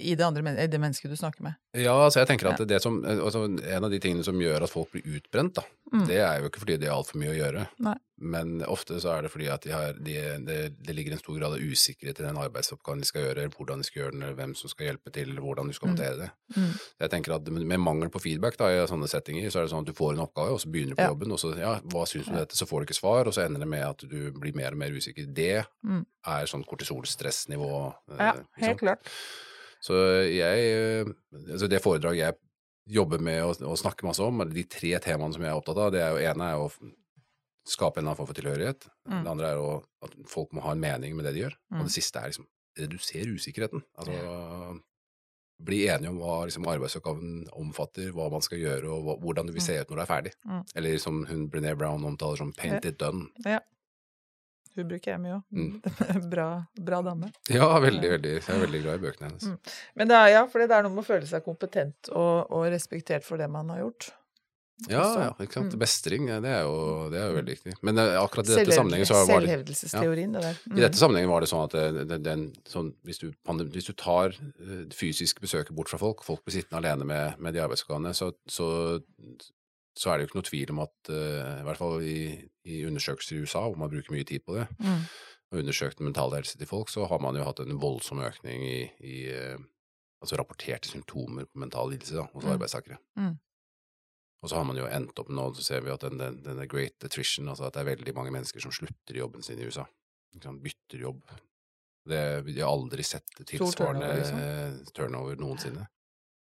i 0.00 0.14
det 0.16 0.24
andre 0.26 0.42
i 0.58 0.66
det 0.66 0.80
mennesket 0.80 1.10
du 1.10 1.16
snakker 1.16 1.42
med. 1.46 1.54
Ja, 1.74 1.92
altså 2.06 2.20
jeg 2.24 2.28
tenker 2.32 2.50
at 2.52 2.62
det 2.66 2.82
som 2.82 3.02
altså 3.04 3.44
En 3.46 3.84
av 3.84 3.90
de 3.90 3.98
tingene 4.02 4.24
som 4.24 4.34
gjør 4.40 4.62
at 4.66 4.70
folk 4.72 4.90
blir 4.92 5.02
utbrent, 5.20 5.54
da, 5.54 5.62
Mm. 5.92 6.06
det 6.06 6.18
er 6.22 6.38
jo 6.40 6.46
ikke 6.48 6.60
fordi 6.62 6.76
de 6.78 6.86
har 6.86 6.94
altfor 7.00 7.18
mye 7.18 7.32
å 7.32 7.38
gjøre. 7.38 7.66
Nei. 7.82 7.96
Men 8.22 8.60
ofte 8.68 9.00
så 9.00 9.16
er 9.16 9.22
det 9.22 9.30
fordi 9.32 9.48
at 9.50 9.62
de 9.64 9.70
har, 9.72 9.92
de, 9.94 10.12
det, 10.46 10.58
det 10.86 10.94
ligger 10.94 11.12
en 11.16 11.18
stor 11.18 11.38
grad 11.38 11.54
av 11.56 11.58
usikkerhet 11.58 12.20
i 12.20 12.26
den 12.28 12.36
arbeidsoppgaven 12.38 13.00
de 13.00 13.06
skal 13.08 13.22
gjøre, 13.24 13.48
hvordan 13.56 13.78
de 13.80 13.84
skal 13.88 14.02
gjøre 14.02 14.12
den, 14.12 14.22
eller 14.22 14.36
hvem 14.38 14.54
som 14.54 14.70
skal 14.70 14.86
hjelpe 14.86 15.10
til, 15.10 15.30
eller 15.32 15.40
hvordan 15.42 15.66
du 15.66 15.72
skal 15.74 15.88
Mm. 15.88 15.96
håndtere 15.96 16.18
det. 16.20 16.30
Mm. 16.56 16.74
Jeg 17.00 17.10
tenker 17.10 17.34
at 17.34 17.50
med 17.50 17.80
mangel 17.80 18.08
på 18.10 18.20
feedback 18.22 18.56
da, 18.60 18.68
i 18.70 18.86
sånne 18.86 19.08
settinger, 19.10 19.50
så 19.50 19.58
er 19.58 19.62
det 19.66 19.72
sånn 19.72 19.80
at 19.82 19.90
du 19.90 19.92
får 19.98 20.12
en 20.14 20.22
oppgave, 20.28 20.52
og 20.54 20.60
så 20.60 20.70
begynner 20.70 20.94
du 20.94 21.00
på 21.00 21.02
Ja. 21.02 21.08
jobben, 21.10 21.32
og 21.32 21.38
så 21.42 21.58
ja, 21.58 21.80
hva 21.80 22.06
syns 22.06 22.26
du 22.26 22.30
om 22.30 22.36
dette, 22.38 22.54
så 22.54 22.68
får 22.70 22.80
du 22.80 22.86
ikke 22.86 23.00
svar, 23.00 23.26
og 23.26 23.32
så 23.34 23.42
ender 23.46 23.58
det 23.58 23.68
med 23.68 23.82
at 23.82 23.98
du 23.98 24.30
blir 24.32 24.54
mer 24.54 24.70
og 24.70 24.78
mer 24.78 24.90
usikker. 24.94 25.26
Det 25.34 25.66
Mm. 25.84 26.06
er 26.26 26.46
sånn 26.46 26.64
kortisolstressnivå. 26.64 27.94
eh, 28.12 28.16
Ja, 28.18 28.34
helt 28.58 28.78
klart. 28.78 29.00
Så 29.80 29.96
jeg 30.28 31.06
Altså 31.32 31.68
det 31.70 31.82
foredraget 31.84 32.24
jeg 32.26 32.38
jobber 32.90 33.22
med 33.22 33.44
å, 33.44 33.52
å 33.70 33.78
snakke 33.78 34.06
masse 34.06 34.24
om, 34.24 34.42
de 34.50 34.64
tre 34.68 34.96
temaene 35.02 35.36
som 35.36 35.44
jeg 35.44 35.52
er 35.52 35.58
opptatt 35.58 35.78
av, 35.78 35.92
det 35.94 36.02
er 36.02 36.14
jo 36.14 36.30
ene 36.32 36.48
er 36.52 36.62
å 36.62 36.70
skape 37.70 38.00
en 38.00 38.02
eller 38.02 38.10
annen 38.10 38.18
form 38.18 38.30
for 38.30 38.38
tilhørighet. 38.38 38.86
Mm. 39.06 39.18
Det 39.22 39.32
andre 39.34 39.50
er 39.52 39.60
å, 39.60 39.72
at 40.04 40.16
folk 40.28 40.54
må 40.56 40.64
ha 40.64 40.74
en 40.74 40.82
mening 40.82 41.14
med 41.16 41.28
det 41.28 41.36
de 41.36 41.44
gjør. 41.44 41.56
Mm. 41.70 41.80
Og 41.80 41.90
det 41.90 41.94
siste 41.94 42.20
er 42.20 42.32
liksom 42.32 42.48
redusere 42.80 43.36
usikkerheten. 43.36 43.84
Altså 44.00 44.80
bli 45.60 45.82
enige 45.92 46.08
om 46.08 46.20
hva 46.20 46.38
liksom, 46.48 46.66
arbeidsoppgaven 46.72 47.32
omfatter, 47.60 48.12
hva 48.16 48.30
man 48.32 48.44
skal 48.44 48.62
gjøre, 48.62 48.88
og 48.88 49.02
hva, 49.04 49.16
hvordan 49.20 49.50
det 49.50 49.56
vil 49.56 49.64
se 49.64 49.76
ut 49.76 49.90
når 49.90 49.98
det 49.98 50.04
er 50.04 50.10
ferdig. 50.10 50.32
Mm. 50.48 50.62
Eller 50.80 51.02
som 51.02 51.20
hun 51.28 51.42
Brené 51.52 51.74
Brown 51.76 52.06
omtaler 52.08 52.40
som 52.40 52.52
'paint 52.56 52.86
it 52.88 53.00
done'. 53.02 53.28
Hun 54.78 54.86
bruker 54.90 55.12
jeg 55.12 55.20
mye 55.22 55.36
òg. 55.38 55.42
Mm. 55.50 56.22
bra, 56.34 56.46
bra 56.78 57.02
dame. 57.06 57.32
Ja, 57.50 57.66
veldig, 57.82 58.14
veldig. 58.16 58.36
Jeg 58.38 58.54
er 58.54 58.64
veldig 58.64 58.84
glad 58.84 59.00
i 59.00 59.04
bøkene 59.06 59.28
hennes. 59.30 59.50
Mm. 59.50 59.74
Men 59.98 60.12
det 60.12 60.20
er, 60.20 60.30
ja, 60.36 60.46
for 60.50 60.62
det 60.62 60.76
er 60.76 60.86
noe 60.86 60.94
med 60.94 61.04
å 61.04 61.10
føle 61.10 61.28
seg 61.28 61.44
kompetent 61.46 62.12
og, 62.14 62.50
og 62.54 62.66
respektert 62.72 63.26
for 63.26 63.40
det 63.40 63.50
man 63.50 63.72
har 63.74 63.84
gjort. 63.84 64.12
Ja, 64.88 65.02
Også. 65.02 65.20
ja, 65.20 65.32
ikke 65.44 65.58
sant. 65.58 65.74
Mm. 65.74 65.80
Bestring, 65.82 66.28
det 66.30 66.52
er 66.54 66.62
jo, 66.64 66.76
det 67.12 67.18
er 67.20 67.26
jo 67.28 67.36
veldig 67.36 67.56
viktig. 67.56 67.74
Men 67.84 68.00
eh, 68.00 68.14
akkurat 68.20 68.48
i 68.48 68.54
dette 68.54 68.76
sammenhengen 68.76 69.08
så 69.08 69.18
var 69.18 69.26
det 69.26 69.34
Selvhevdelsesteorien, 69.34 70.36
det 70.36 70.44
der. 70.46 70.60
Mm. 70.64 70.76
I 70.78 70.84
dette 70.86 71.00
sammenhengen 71.00 71.32
var 71.32 71.44
det 71.44 71.50
sånn 71.50 71.64
at 71.66 71.76
det, 71.76 72.04
det, 72.08 72.18
den, 72.24 72.46
sånn, 72.70 72.92
hvis, 73.08 73.20
du, 73.20 73.28
hvis 73.74 73.90
du 73.90 73.92
tar 74.00 74.36
eh, 74.38 74.84
fysisk 74.96 75.42
besøket 75.44 75.74
bort 75.76 75.92
fra 75.92 76.00
folk, 76.00 76.24
folk 76.24 76.44
blir 76.46 76.56
sittende 76.56 76.80
alene 76.80 77.08
med, 77.08 77.42
med 77.42 77.56
de 77.56 77.64
arbeidsoppgavene, 77.66 78.14
så, 78.16 78.30
så, 78.48 78.70
så 79.98 80.10
er 80.12 80.18
det 80.18 80.24
jo 80.24 80.28
ikke 80.30 80.38
noe 80.40 80.48
tvil 80.50 80.70
om 80.74 80.78
at, 80.84 81.10
eh, 81.10 81.60
i 81.60 81.64
hvert 81.66 81.80
fall 81.80 82.00
i, 82.02 82.16
i 82.64 82.84
undersøkelser 82.86 83.36
i 83.36 83.42
USA, 83.42 83.64
hvor 83.68 83.76
man 83.80 83.90
bruker 83.90 84.12
mye 84.14 84.24
tid 84.28 84.44
på 84.46 84.54
det, 84.58 84.68
Mm. 84.80 85.02
og 85.52 85.58
undersøkt 85.64 86.00
mental 86.00 86.30
helse 86.36 86.56
til 86.58 86.66
folk, 86.70 86.88
så 86.88 87.06
har 87.10 87.18
man 87.20 87.34
jo 87.36 87.44
hatt 87.44 87.60
en 87.60 87.80
voldsom 87.82 88.20
økning 88.22 88.62
i, 88.62 88.80
i 89.02 89.16
eh, 89.34 89.58
altså 90.22 90.36
rapporterte 90.38 90.88
symptomer 90.88 91.44
på 91.50 91.58
mental 91.58 91.90
lidelse 91.90 92.14
da, 92.14 92.26
hos 92.32 92.44
Mm. 92.44 92.52
arbeidstakere. 92.54 92.98
Mm. 93.18 93.38
Og 94.42 94.48
så 94.48 94.56
har 94.56 94.64
man 94.64 94.76
jo 94.78 94.86
endt 94.86 95.18
opp 95.20 95.28
nå, 95.28 95.50
så 95.54 95.62
ser 95.62 95.80
vi 95.84 95.90
at 95.92 96.00
den, 96.00 96.16
den, 96.18 96.42
denne 96.42 96.66
great 96.66 96.96
attrition, 97.04 97.48
altså 97.48 97.66
at 97.66 97.74
det 97.74 97.80
er 97.82 97.90
veldig 97.96 98.14
mange 98.16 98.30
mennesker 98.32 98.60
som 98.62 98.72
slutter 98.72 99.14
i 99.16 99.18
jobben 99.20 99.42
sin 99.42 99.58
i 99.58 99.66
USA. 99.66 99.84
liksom 100.32 100.60
bytter 100.62 100.98
jobb. 101.02 101.22
Det, 102.08 102.20
de 102.46 102.60
har 102.62 102.70
aldri 102.70 103.02
sett 103.04 103.26
tilsvarende 103.44 104.06
turnover, 104.06 104.16
liksom. 104.16 104.92
turnover 104.96 105.36
noensinne. 105.36 105.88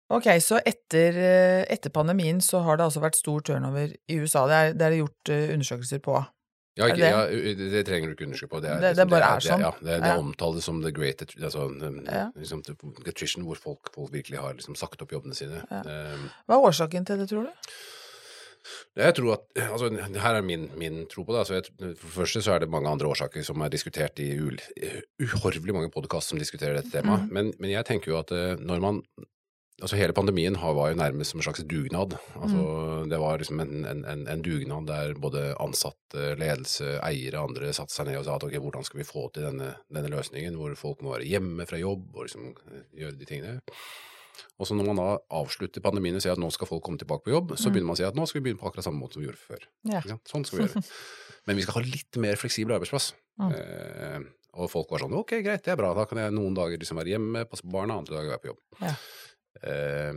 Ok, 0.09 0.27
så 0.39 0.59
etter, 0.63 1.17
eh, 1.19 1.65
etter 1.73 1.91
pandemien 1.91 2.39
så 2.43 2.61
har 2.63 2.77
det 2.79 2.85
altså 2.87 3.01
vært 3.03 3.17
stor 3.19 3.41
turnover 3.43 3.91
i 4.07 4.19
USA. 4.21 4.45
Det 4.47 4.55
er 4.55 4.73
det 4.79 4.85
er 4.87 4.95
gjort 5.01 5.29
eh, 5.35 5.49
undersøkelser 5.55 5.99
på. 6.05 6.15
Ja, 6.77 6.85
Er 6.85 6.93
ikke, 6.93 7.01
det- 7.01 7.09
ja, 7.09 7.71
det 7.73 7.85
trenger 7.87 8.07
du 8.07 8.13
ikke 8.13 8.25
undersøke 8.29 8.51
på. 8.53 8.61
Det, 8.61 8.69
er, 8.69 8.79
Det- 8.79 8.95
det 8.95 9.07
liksom- 9.07 9.09
bare 9.09 9.35
er 9.35 9.39
sånn? 9.41 9.57
Det, 9.59 9.89
ja, 9.89 9.99
det, 9.99 10.05
Ja. 10.07 10.17
omtales 10.17 10.63
som 10.63 10.81
the 10.83 10.91
great 10.91 11.17
altså, 11.41 11.65
um, 11.65 12.05
Ja. 12.05 12.31
liksom, 12.37 12.61
attrition, 13.07 13.43
hvor 13.43 13.57
folk, 13.57 13.91
folk 13.93 14.11
virkelig 14.13 14.37
har 14.39 14.53
liksom, 14.53 14.75
sagt 14.77 15.01
opp 15.01 15.09
jobbene 15.11 15.33
sine. 15.35 15.65
Um, 15.71 16.29
Hva 16.47 16.53
er 16.55 16.67
årsaken 16.69 17.05
til 17.05 17.17
det, 17.17 17.29
tror 17.29 17.43
du? 17.43 17.51
Jeg 18.95 19.15
tror 19.15 19.33
at, 19.33 19.39
altså, 19.71 19.89
Her 20.19 20.35
er 20.35 20.41
min, 20.41 20.69
min 20.77 21.05
tro 21.07 21.23
på 21.23 21.33
det. 21.33 21.39
Altså, 21.39 21.53
jeg, 21.55 21.65
for 21.97 22.07
det 22.07 22.29
første 22.29 22.41
så 22.43 22.51
er 22.55 22.59
det 22.59 22.69
mange 22.69 22.87
andre 22.87 23.07
årsaker 23.07 23.43
som 23.43 23.59
er 23.61 23.69
diskutert 23.69 24.19
i 24.19 24.37
uhorvelig 24.37 25.73
mange 25.73 25.89
podkast 25.91 26.29
som 26.29 26.37
diskuterer 26.39 26.75
dette 26.75 26.91
temaet. 26.91 27.23
Mm. 27.27 27.31
Men, 27.31 27.53
men 27.59 27.69
jeg 27.71 27.85
tenker 27.85 28.11
jo 28.11 28.19
at 28.19 28.31
eh, 28.31 28.55
når 28.55 28.79
man 28.81 29.01
Altså 29.77 29.97
Hele 29.99 30.13
pandemien 30.17 30.55
var 30.57 30.89
jo 30.89 30.97
nærmest 30.97 31.31
som 31.31 31.39
en 31.39 31.45
slags 31.45 31.61
dugnad. 31.69 32.15
Altså 32.41 33.05
Det 33.09 33.19
var 33.21 33.37
liksom 33.37 33.59
en, 33.61 33.85
en, 33.85 34.23
en, 34.25 34.41
dugnad 34.41 34.87
der 34.89 35.13
både 35.21 35.51
ansatte, 35.61 36.31
ledelse, 36.39 36.95
eiere 37.05 37.37
og 37.37 37.51
andre 37.51 37.69
satte 37.77 37.93
seg 37.93 38.07
ned 38.09 38.17
og 38.17 38.25
sa 38.25 38.39
at 38.39 38.47
ok, 38.47 38.57
hvordan 38.63 38.87
skal 38.87 39.03
vi 39.03 39.05
få 39.05 39.27
til 39.35 39.45
denne, 39.45 39.75
denne 39.93 40.09
løsningen 40.09 40.57
hvor 40.57 40.73
folk 40.79 41.03
må 41.05 41.13
være 41.13 41.29
hjemme 41.29 41.67
fra 41.69 41.77
jobb 41.77 42.09
og 42.15 42.25
liksom 42.25 42.49
eh, 42.71 42.83
gjøre 43.03 43.19
de 43.19 43.29
tingene. 43.29 43.59
Og 44.57 44.65
så 44.69 44.73
når 44.77 44.89
man 44.89 44.99
da 45.01 45.05
avslutter 45.37 45.81
pandemien 45.85 46.17
og 46.17 46.25
sier 46.25 46.33
at 46.33 46.41
nå 46.41 46.49
skal 46.53 46.69
folk 46.69 46.81
komme 46.85 46.97
tilbake 47.01 47.27
på 47.27 47.35
jobb, 47.35 47.53
så 47.57 47.69
Mm. 47.69 47.73
begynner 47.73 47.89
man 47.91 47.97
å 47.97 48.01
si 48.01 48.07
at 48.07 48.17
nå 48.17 48.25
skal 48.25 48.41
vi 48.41 48.45
begynne 48.47 48.61
på 48.61 48.69
akkurat 48.69 48.85
samme 48.85 49.01
måte 49.01 49.17
som 49.17 49.21
vi 49.21 49.29
gjorde 49.29 49.45
før. 49.45 49.67
Ja. 49.93 50.01
Sånn 50.29 50.45
skal 50.45 50.57
vi 50.59 50.65
gjøre. 50.65 50.83
Men 51.47 51.55
vi 51.55 51.65
skal 51.65 51.77
ha 51.77 51.85
litt 51.85 52.17
mer 52.17 52.35
fleksibel 52.41 52.73
arbeidsplass. 52.75 53.11
Mm. 53.37 53.53
Eh, 53.53 54.19
og 54.57 54.71
folk 54.73 54.89
var 54.89 55.05
sånn 55.05 55.13
ok, 55.13 55.37
greit, 55.45 55.61
det 55.65 55.75
er 55.75 55.77
bra, 55.79 55.93
da 55.93 56.05
kan 56.09 56.17
jeg 56.17 56.33
noen 56.33 56.57
dager 56.57 56.81
liksom 56.81 56.97
være 56.97 57.13
hjemme, 57.13 57.45
passe 57.45 57.61
på 57.61 57.73
barna, 57.77 57.99
andre 58.01 58.17
dager 58.17 58.33
være 58.33 58.41
på 58.41 58.49
jobb. 58.55 58.61
Ja. 58.81 58.95
Eh, 59.63 60.13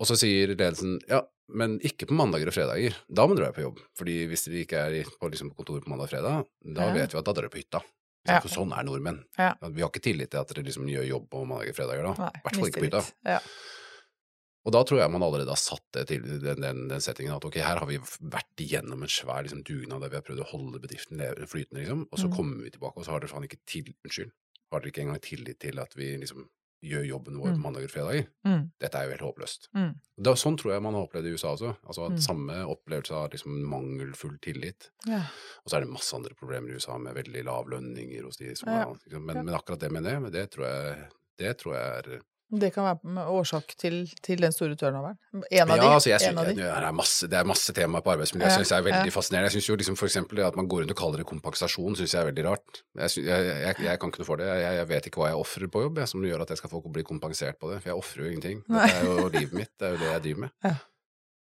og 0.00 0.06
så 0.08 0.16
sier 0.16 0.54
ledelsen 0.54 0.98
ja, 1.10 1.20
men 1.52 1.78
ikke 1.84 2.06
på 2.08 2.14
mandager 2.16 2.48
og 2.48 2.54
fredager. 2.56 2.94
Da 3.10 3.26
må 3.26 3.34
dere 3.36 3.50
være 3.50 3.58
på 3.58 3.64
jobb. 3.66 3.80
Fordi 3.98 4.18
hvis 4.30 4.44
dere 4.46 4.62
ikke 4.64 4.84
er 4.86 5.10
på 5.20 5.28
liksom, 5.32 5.50
kontor 5.56 5.80
på 5.84 5.90
mandag 5.92 6.06
og 6.08 6.12
fredag, 6.14 6.46
da 6.64 6.86
Ja. 6.88 6.94
vet 6.94 7.12
vi 7.12 7.18
at 7.18 7.24
da 7.26 7.32
drar 7.34 7.42
dere 7.48 7.50
på 7.52 7.60
hytta. 7.60 7.82
Ja. 8.28 8.38
For 8.40 8.48
sånn 8.52 8.72
er 8.76 8.84
nordmenn. 8.84 9.24
Ja. 9.38 9.54
Vi 9.60 9.80
har 9.82 9.88
ikke 9.90 10.02
tillit 10.04 10.30
til 10.30 10.40
at 10.40 10.48
dere 10.48 10.64
liksom 10.64 10.86
gjør 10.88 11.06
jobb 11.08 11.28
på 11.30 11.44
mandager 11.48 11.70
og 11.72 11.76
fredager 11.76 12.02
da. 12.04 12.30
I 12.30 12.42
hvert 12.44 12.56
fall 12.56 12.68
ikke 12.68 12.80
på 12.84 12.88
hytta. 12.90 13.04
Ja. 13.24 13.38
Og 14.68 14.72
da 14.76 14.82
tror 14.84 14.98
jeg 15.00 15.10
man 15.10 15.22
allerede 15.24 15.48
har 15.48 15.56
satt 15.56 15.86
det 15.96 16.02
til 16.10 16.20
den, 16.42 16.60
den, 16.60 16.82
den 16.90 17.00
settingen 17.00 17.32
at 17.32 17.44
ok, 17.48 17.56
her 17.64 17.78
har 17.80 17.88
vi 17.88 17.96
vært 18.20 18.60
igjennom 18.60 19.00
en 19.02 19.08
svær 19.08 19.40
liksom, 19.46 19.62
dugnad 19.64 20.02
der 20.04 20.12
vi 20.12 20.18
har 20.20 20.24
prøvd 20.26 20.42
å 20.44 20.48
holde 20.52 20.80
bedriften 20.84 21.22
flytende, 21.48 21.80
liksom, 21.80 22.02
og 22.12 22.18
så 22.20 22.28
Mm. 22.28 22.34
kommer 22.36 22.62
vi 22.66 22.70
tilbake, 22.74 22.96
og 23.00 23.04
så 23.06 23.10
har 23.14 23.20
dere 23.24 23.32
faen 23.32 23.46
ikke 23.48 23.60
til, 23.66 23.88
unnskyld, 24.04 24.32
har 24.70 24.80
dere 24.84 24.92
ikke 24.92 25.00
engang 25.06 25.20
tillit 25.24 25.58
til 25.64 25.80
at 25.80 25.96
vi 25.96 26.10
liksom 26.20 26.44
gjør 26.82 27.04
jobben 27.06 27.36
vår 27.38 27.52
Mm. 27.54 27.60
mandager 27.62 27.84
og 27.84 27.90
fredager. 27.90 28.26
Mm. 28.46 28.70
Dette 28.80 28.94
er 28.98 29.04
jo 29.04 29.10
helt 29.10 29.20
håpløst. 29.26 29.68
Mm. 29.74 29.94
Da, 30.22 30.32
sånn 30.34 30.56
tror 30.56 30.72
jeg 30.72 30.82
man 30.82 30.94
har 30.94 31.06
opplevd 31.06 31.26
i 31.26 31.32
USA 31.34 31.48
også. 31.54 31.76
Altså 31.86 32.06
at 32.06 32.12
Mm. 32.12 32.20
Samme 32.20 32.52
opplevelse 32.66 33.12
av 33.12 33.30
liksom 33.30 33.62
mangelfull 33.68 34.38
tillit. 34.40 34.90
Ja. 35.06 35.22
Og 35.64 35.70
så 35.70 35.76
er 35.76 35.80
det 35.80 35.90
masse 35.92 36.14
andre 36.16 36.34
problemer 36.34 36.70
i 36.70 36.74
USA 36.74 36.96
med 36.98 37.14
veldig 37.14 37.44
lav 37.44 37.66
lønninger 37.68 38.22
hos 38.24 38.36
de 38.38 38.54
som 38.54 38.68
Ja. 38.68 38.82
er 38.82 38.94
liksom, 38.94 39.24
men, 39.26 39.36
Ja. 39.36 39.42
men 39.42 39.54
akkurat 39.54 39.78
det 39.80 39.92
med 39.92 40.02
det, 40.04 40.32
det 40.32 40.50
tror 40.50 40.64
jeg, 40.66 41.08
det 41.38 41.58
tror 41.58 41.74
jeg 41.74 41.98
er 42.16 42.20
Det 42.50 42.72
kan 42.74 42.86
være 42.86 43.24
årsak 43.30 43.74
til, 43.78 44.00
til 44.26 44.40
den 44.42 44.54
store 44.54 44.74
turnoveren? 44.78 45.18
En 45.50 45.70
av 45.70 45.76
ja, 45.78 45.84
de? 45.84 45.90
altså 45.94 46.10
jeg 46.10 46.18
en 46.18 46.24
synes, 46.24 46.40
av 46.40 46.48
de. 46.48 46.54
det, 46.58 46.66
er 46.66 46.96
masse, 46.98 47.28
det 47.30 47.38
er 47.38 47.46
masse 47.46 47.74
temaer 47.76 48.02
på 48.02 48.12
arbeidsmiljø 48.14 48.48
jeg 48.48 48.58
syns 48.58 48.72
det 48.72 48.78
er 48.80 48.86
veldig 48.88 49.12
ja. 49.12 49.14
fascinerende. 49.14 49.50
Jeg 49.50 49.56
synes 49.58 49.68
jo 49.68 49.78
liksom 49.78 49.98
for 50.00 50.10
eksempel 50.10 50.40
det 50.40 50.46
at 50.48 50.58
man 50.58 50.70
går 50.70 50.82
rundt 50.82 50.94
og 50.96 50.98
kaller 50.98 51.22
det 51.22 51.28
kompensasjon, 51.30 51.98
synes 52.00 52.16
jeg 52.16 52.20
er 52.24 52.30
veldig 52.32 52.46
rart. 52.48 52.82
Jeg, 52.98 53.14
synes, 53.14 53.28
jeg, 53.30 53.48
jeg, 53.50 53.78
jeg 53.86 54.02
kan 54.02 54.12
ikke 54.12 54.22
noe 54.24 54.30
for 54.32 54.42
det. 54.42 54.50
Jeg, 54.64 54.88
vet 54.90 55.10
ikke 55.10 55.22
hva 55.22 55.30
jeg 55.30 55.42
ofrer 55.46 55.70
på 55.70 55.84
jobb, 55.86 56.02
jeg, 56.02 56.12
som 56.14 56.26
gjør 56.26 56.46
at 56.46 56.54
jeg 56.54 56.62
skal 56.62 56.74
få 56.74 56.82
bli 56.98 57.06
kompensert 57.06 57.60
på 57.62 57.70
det. 57.70 57.82
For 57.84 57.92
jeg 57.92 58.02
ofrer 58.02 58.24
jo 58.24 58.32
ingenting. 58.34 58.64
Det 58.66 58.86
er 58.90 59.06
jo 59.06 59.28
livet 59.36 59.58
mitt, 59.62 59.74
det 59.78 59.88
er 59.88 59.94
jo 59.94 60.02
det 60.02 60.10
jeg 60.10 60.24
driver 60.26 60.48
med. 60.48 60.56
Ja. 60.66 60.76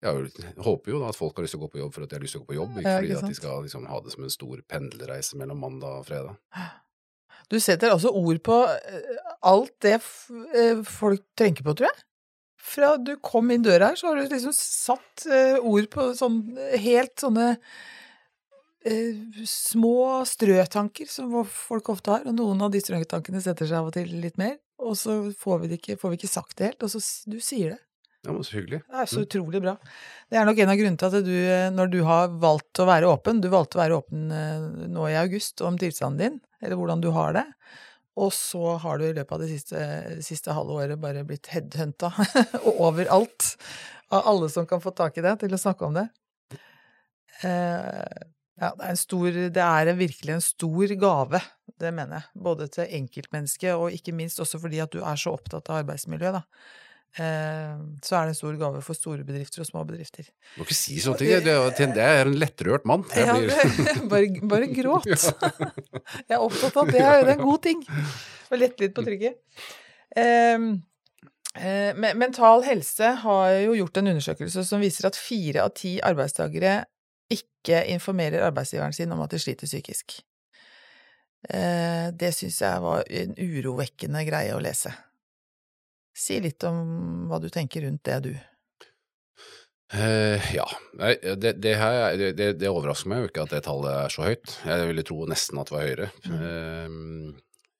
Jeg 0.05 0.47
håper 0.61 0.91
jo 0.91 1.01
da 1.01 1.09
at 1.09 1.17
folk 1.17 1.37
har 1.37 1.45
lyst 1.45 1.55
til 1.55 1.61
å 1.61 1.65
gå 1.65 1.71
på 1.73 1.79
jobb 1.81 1.93
for 1.95 2.05
at 2.05 2.11
de 2.11 2.17
har 2.17 2.25
lyst 2.25 2.35
til 2.35 2.41
å 2.41 2.45
gå 2.45 2.51
på 2.51 2.57
jobb, 2.59 2.73
ikke 2.77 2.95
fordi 2.97 3.07
ikke 3.09 3.21
at 3.21 3.31
de 3.31 3.37
skal 3.37 3.63
liksom 3.65 3.87
ha 3.89 4.01
det 4.05 4.13
som 4.13 4.25
en 4.25 4.33
stor 4.33 4.59
pendlerreise 4.69 5.39
mellom 5.39 5.63
mandag 5.65 6.01
og 6.01 6.09
fredag. 6.09 6.35
Du 7.51 7.59
setter 7.61 7.91
altså 7.93 8.09
ord 8.15 8.39
på 8.45 8.55
eh, 8.71 9.23
alt 9.45 9.73
det 9.85 9.99
eh, 9.99 10.81
folk 10.87 11.21
tenker 11.37 11.63
på, 11.67 11.75
tror 11.77 11.89
jeg. 11.91 12.03
Fra 12.65 12.95
du 12.97 13.11
kom 13.21 13.51
inn 13.53 13.61
døra 13.65 13.91
her, 13.91 13.99
så 13.99 14.09
har 14.09 14.17
du 14.17 14.31
liksom 14.31 14.53
satt 14.57 15.27
eh, 15.29 15.59
ord 15.61 15.85
på 15.93 16.07
sånn 16.17 16.39
helt 16.81 17.13
sånne 17.21 17.51
eh, 18.85 19.15
små 19.49 20.23
strøtanker 20.27 21.09
som 21.11 21.33
folk 21.45 21.89
ofte 21.93 22.15
har, 22.17 22.25
og 22.29 22.37
noen 22.37 22.65
av 22.65 22.73
de 22.73 22.81
strøtankene 22.83 23.41
setter 23.43 23.69
seg 23.69 23.81
av 23.81 23.89
og 23.91 23.97
til 23.97 24.09
litt 24.23 24.39
mer, 24.41 24.57
og 24.81 24.97
så 24.99 25.19
får 25.39 25.61
vi, 25.63 25.71
det 25.71 25.79
ikke, 25.81 25.99
får 26.01 26.13
vi 26.15 26.19
ikke 26.23 26.31
sagt 26.33 26.57
det 26.59 26.71
helt, 26.73 26.85
og 26.87 26.93
så 26.95 27.03
du 27.31 27.37
sier 27.43 27.75
det. 27.75 27.81
Ja, 28.25 28.33
men 28.33 28.41
så 28.41 28.55
hyggelig. 28.57 28.79
Det 28.89 28.97
er 29.03 29.05
så 29.05 29.19
Mm. 29.21 29.25
utrolig 29.27 29.59
bra. 29.61 29.75
Det 30.33 30.37
er 30.39 30.45
nok 30.47 30.57
en 30.63 30.69
av 30.73 30.77
grunnene 30.79 30.97
til 30.97 31.11
at 31.13 31.25
du, 31.27 31.75
når 31.77 31.91
du 31.93 31.99
har 32.07 32.31
valgt 32.41 32.79
å 32.81 32.87
være 32.89 33.05
åpen, 33.05 33.37
du 33.43 33.51
valgte 33.53 33.77
å 33.77 33.81
være 33.83 33.99
åpen 34.01 34.23
nå 34.95 35.03
i 35.11 35.19
august 35.21 35.61
om 35.61 35.77
tilstanden 35.77 36.17
din, 36.23 36.39
eller 36.65 36.79
hvordan 36.79 37.03
du 37.03 37.11
har 37.15 37.35
det, 37.37 37.45
og 38.15 38.31
så 38.33 38.77
har 38.79 38.99
du 38.99 39.09
i 39.09 39.15
løpet 39.15 39.33
av 39.35 39.41
det 39.43 39.49
siste, 39.51 39.79
siste 40.23 40.55
halve 40.55 40.77
året 40.79 41.01
bare 41.01 41.25
blitt 41.27 41.49
headhunta 41.51 42.13
overalt 42.87 43.55
av 44.13 44.29
alle 44.31 44.47
som 44.51 44.67
kan 44.69 44.83
få 44.83 44.93
tak 44.95 45.17
i 45.19 45.25
det, 45.25 45.35
til 45.41 45.55
å 45.55 45.59
snakke 45.59 45.87
om 45.87 45.97
det. 45.97 46.05
Eh, 47.43 48.23
ja, 48.55 48.69
det 48.79 48.87
er, 48.87 48.95
stor, 48.95 49.27
det 49.51 49.65
er 49.65 49.91
virkelig 49.99 50.37
en 50.37 50.45
stor 50.45 50.95
gave, 51.01 51.41
det 51.81 51.91
mener 51.91 52.21
jeg. 52.21 52.43
Både 52.47 52.69
til 52.71 52.93
enkeltmennesket, 53.01 53.73
og 53.75 53.95
ikke 53.95 54.15
minst 54.15 54.39
også 54.39 54.61
fordi 54.63 54.79
at 54.83 54.95
du 54.95 55.01
er 55.03 55.19
så 55.19 55.35
opptatt 55.35 55.67
av 55.71 55.81
arbeidsmiljø, 55.81 56.31
da. 56.37 56.45
Eh, 57.15 57.75
så 58.03 58.17
er 58.17 58.27
det 58.27 58.33
en 58.33 58.37
stor 58.37 58.55
gave 58.59 58.81
for 58.83 58.97
store 58.97 59.23
bedrifter 59.23 59.61
og 59.63 59.69
små 59.69 59.85
bedrifter. 59.87 60.27
Du 60.55 60.59
må 60.59 60.65
ikke 60.65 60.75
si 60.75 60.97
sånne 60.99 61.21
ting. 61.21 61.29
Jeg 61.31 61.95
er, 61.95 62.27
en 62.27 62.35
lettrørt 62.41 62.87
mann. 62.89 63.05
Ja, 63.15 63.37
blir... 63.39 63.85
bare, 64.11 64.41
bare 64.51 64.67
gråt. 64.73 65.07
Jeg 66.27 66.35
er 66.35 66.43
opptatt 66.43 66.75
av 66.81 66.91
det 66.91 66.99
er, 66.99 67.21
det 67.23 67.31
er 67.31 67.37
en 67.37 67.45
god 67.45 67.63
ting. 67.63 67.85
Og 68.51 68.59
lette 68.59 68.83
litt 68.83 68.97
på 68.97 69.05
trykket. 69.05 69.39
Ehm, 70.19 70.67
eh, 71.55 71.95
men 71.95 72.19
Mental 72.19 72.67
Helse 72.67 73.15
har 73.23 73.55
jo 73.63 73.79
gjort 73.79 74.01
en 74.01 74.11
undersøkelse 74.11 74.67
som 74.67 74.83
viser 74.83 75.07
at 75.07 75.19
fire 75.19 75.63
av 75.63 75.71
ti 75.79 75.95
arbeidstakere 76.03 76.81
ikke 77.31 77.85
informerer 77.95 78.43
arbeidsgiveren 78.45 78.93
sin 78.93 79.15
om 79.15 79.23
at 79.23 79.31
de 79.31 79.39
sliter 79.41 79.71
psykisk. 79.71 80.19
Eh, 81.47 82.11
Det 82.11 82.35
syns 82.35 82.59
jeg 82.59 82.83
var 82.83 83.07
en 83.07 83.35
urovekkende 83.39 84.27
greie 84.27 84.51
å 84.51 84.59
lese. 84.59 84.91
Si 86.15 86.37
litt 86.39 86.63
om 86.63 87.27
hva 87.29 87.41
du 87.43 87.49
tenker 87.51 87.83
rundt 87.83 88.05
det, 88.07 88.19
du. 88.23 88.33
Uh, 89.93 90.55
ja. 90.55 90.65
Det, 91.37 91.53
det, 91.61 91.73
her, 91.77 91.95
er- 92.09 92.33
det, 92.33 92.53
det, 92.57 92.69
overrasker 92.71 93.11
meg 93.11 93.21
jo 93.21 93.29
ikke 93.29 93.43
at 93.45 93.53
det 93.53 93.65
tallet 93.67 94.05
er 94.05 94.13
så 94.13 94.25
høyt. 94.25 94.55
Jeg 94.65 94.87
ville 94.89 95.05
tro 95.05 95.25
nesten 95.29 95.59
at 95.61 95.69
det 95.69 95.75
var 95.75 95.85
høyere. 95.85 96.07
Mm. 96.31 97.35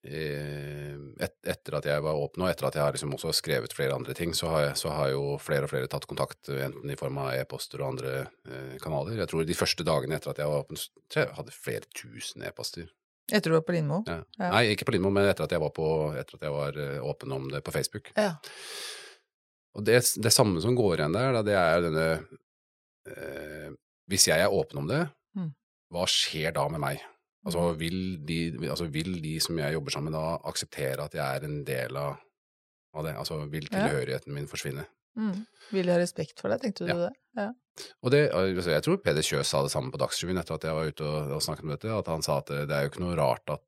Uh, 0.05 0.99
et, 1.25 1.33
etter 1.49 1.79
at 1.79 1.87
jeg 1.89 2.03
var 2.05 2.19
åpen, 2.19 2.43
og 2.43 2.51
etter 2.51 2.67
at 2.67 2.75
jeg 2.77 2.83
har 2.85 2.93
liksom 2.93 3.15
også 3.15 3.31
skrevet 3.39 3.73
flere 3.73 3.95
andre 3.95 4.13
ting, 4.17 4.35
så 4.37 4.51
har, 4.51 4.67
jeg, 4.67 4.75
så 4.83 4.91
har 4.93 5.09
jo 5.15 5.23
flere 5.41 5.65
og 5.65 5.71
flere 5.71 5.89
tatt 5.89 6.05
kontakt, 6.11 6.51
enten 6.51 6.91
i 6.91 6.99
form 6.99 7.17
av 7.23 7.31
e-poster 7.39 7.81
og 7.81 7.95
andre 7.95 8.27
uh, 8.27 8.75
kanaler. 8.83 9.17
Jeg 9.23 9.31
tror 9.31 9.47
de 9.47 9.57
første 9.57 9.87
dagene 9.87 10.19
etter 10.19 10.35
at 10.35 10.43
jeg 10.43 10.51
var 10.51 10.67
åpen, 10.67 10.83
hadde 11.15 11.55
flere 11.55 11.89
tusen 11.95 12.45
e-poster. 12.45 12.91
Etter 13.33 13.49
du 13.49 13.55
var 13.57 13.63
på 13.65 13.73
Lindmo? 13.73 14.03
Ja. 14.05 14.19
Ja. 14.37 14.49
Nei, 14.53 14.63
ikke 14.75 14.85
på 14.85 14.93
Lindmo, 14.93 15.09
men 15.13 15.25
etter 15.31 15.47
at 15.47 15.53
jeg 15.55 15.61
var, 15.63 15.71
på, 15.73 15.87
etter 16.19 16.37
at 16.37 16.43
jeg 16.45 16.53
var 16.53 16.77
eh, 16.77 16.99
åpen 17.01 17.31
om 17.33 17.47
det 17.49 17.63
på 17.65 17.73
Facebook. 17.73 18.11
Ja. 18.17 18.35
Og 19.75 19.83
det, 19.87 19.97
det 20.21 20.31
samme 20.31 20.61
som 20.63 20.75
går 20.77 20.99
igjen 21.01 21.15
der, 21.17 21.31
da, 21.35 21.41
det 21.43 21.55
er 21.59 21.81
denne 21.87 22.05
eh, 23.09 23.71
Hvis 24.11 24.27
jeg 24.29 24.39
er 24.45 24.53
åpen 24.53 24.83
om 24.83 24.87
det, 24.91 25.03
Mm. 25.35 25.49
hva 25.91 26.05
skjer 26.07 26.53
da 26.55 26.67
med 26.71 26.79
meg? 26.79 27.01
Altså 27.45 27.73
vil, 27.77 27.97
de, 28.25 28.37
altså 28.71 28.85
vil 28.89 29.17
de 29.21 29.33
som 29.43 29.57
jeg 29.59 29.73
jobber 29.75 29.91
sammen 29.91 30.13
med 30.13 30.15
da, 30.15 30.37
akseptere 30.47 31.03
at 31.03 31.13
jeg 31.13 31.21
er 31.41 31.43
en 31.45 31.57
del 31.67 31.97
av, 31.99 32.15
av 32.95 33.03
det? 33.05 33.11
Altså 33.19 33.41
vil 33.51 33.67
tilhørigheten 33.67 34.33
min 34.33 34.47
forsvinne? 34.47 34.85
Mm. 35.17 35.45
Vil 35.71 35.89
ha 35.93 35.97
respekt 36.01 36.39
for 36.41 36.49
deg, 36.51 36.61
tenkte 36.61 36.85
du 36.85 36.91
Ja. 36.93 36.97
det? 37.07 37.13
Ja. 37.37 37.49
Og 38.03 38.11
det, 38.11 38.29
altså, 38.31 38.71
jeg 38.71 38.83
tror 38.85 38.97
Peder 39.03 39.21
Kjøs 39.25 39.49
sa 39.51 39.61
det 39.65 39.71
samme 39.73 39.91
på 39.91 39.99
Dagsrevyen 39.99 40.37
etter 40.39 40.55
at 40.55 40.63
jeg 40.63 40.75
var 40.77 40.87
ute 40.87 41.03
og, 41.03 41.31
og 41.35 41.41
snakket 41.43 41.63
om 41.67 41.73
dette, 41.75 41.91
at 41.91 42.07
han 42.07 42.21
sa 42.23 42.37
at 42.39 42.47
det, 42.51 42.67
det 42.69 42.75
er 42.77 42.85
jo 42.85 42.91
ikke 42.93 43.03
noe 43.03 43.17
rart 43.19 43.49
at 43.57 43.61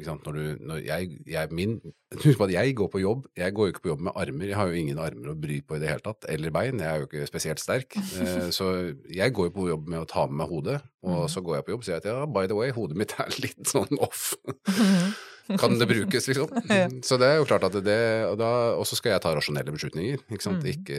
sant, 0.00 0.24
når 0.24 0.32
du, 0.32 0.44
når 0.64 0.78
jeg, 0.80 1.08
jeg, 1.28 1.48
min, 1.52 1.74
Husk 2.24 2.38
på 2.40 2.46
at 2.48 2.52
jeg 2.54 2.72
går 2.76 2.88
på 2.88 3.00
jobb, 3.02 3.26
jeg 3.36 3.52
går 3.52 3.66
jo 3.68 3.72
ikke 3.74 3.82
på 3.84 3.90
jobb 3.92 4.00
med 4.06 4.12
armer, 4.16 4.46
jeg 4.48 4.56
har 4.56 4.68
jo 4.72 4.78
ingen 4.80 4.98
armer 4.98 5.32
å 5.32 5.36
bry 5.36 5.58
på 5.60 5.76
i 5.76 5.80
det 5.82 5.90
hele 5.92 6.00
tatt, 6.04 6.24
eller 6.32 6.50
bein, 6.56 6.80
jeg 6.80 6.88
er 6.88 7.02
jo 7.02 7.08
ikke 7.08 7.26
spesielt 7.28 7.60
sterk. 7.60 7.96
Eh, 8.20 8.48
så 8.52 8.70
jeg 9.12 9.32
går 9.36 9.50
jo 9.50 9.54
på 9.58 9.66
jobb 9.68 9.88
med 9.92 10.00
å 10.00 10.08
ta 10.08 10.24
med 10.26 10.38
meg 10.40 10.48
hodet, 10.52 10.78
og 11.04 11.18
Mhm. 11.26 11.28
så 11.32 11.40
går 11.44 11.56
jeg 11.58 11.64
på 11.68 11.74
jobb 11.76 11.80
og 11.84 11.88
sier 11.90 12.00
at 12.00 12.08
ja, 12.08 12.24
by 12.26 12.46
the 12.48 12.56
way, 12.56 12.70
hodet 12.72 12.96
mitt 12.96 13.12
er 13.20 13.28
litt 13.44 13.64
sånn 13.68 14.00
off. 14.00 14.34
Kan 15.60 15.76
det 15.80 15.88
brukes, 15.90 16.28
liksom? 16.30 16.50
Så 17.08 17.18
det 17.20 17.28
er 17.28 17.38
jo 17.40 17.46
klart 17.48 17.64
at 17.68 17.78
det 17.84 17.98
Og 18.30 18.84
så 18.88 18.98
skal 18.98 19.14
jeg 19.14 19.22
ta 19.24 19.32
rasjonelle 19.36 19.74
beslutninger, 19.74 20.22
ikke 20.28 20.46
sant. 20.46 20.64
Mm. 20.64 20.70
Ikke, 20.74 20.98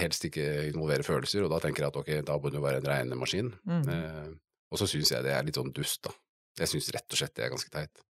helst 0.00 0.26
ikke 0.28 0.46
involvere 0.70 1.06
følelser, 1.06 1.46
og 1.46 1.54
da 1.54 1.60
tenker 1.62 1.84
jeg 1.86 1.94
at 1.94 2.00
ok, 2.02 2.10
da 2.26 2.38
må 2.40 2.52
du 2.52 2.60
være 2.64 2.82
en 2.82 2.90
regnemaskin. 2.90 3.52
Mm. 3.68 3.86
Eh, 3.94 4.34
og 4.72 4.80
så 4.80 4.88
syns 4.90 5.14
jeg 5.14 5.24
det 5.26 5.32
er 5.36 5.46
litt 5.46 5.58
sånn 5.58 5.72
dust, 5.76 6.02
da. 6.08 6.14
Jeg 6.60 6.72
syns 6.72 6.92
rett 6.94 7.12
og 7.12 7.20
slett 7.20 7.34
det 7.36 7.46
er 7.46 7.52
ganske 7.52 7.72
teit. 7.72 8.04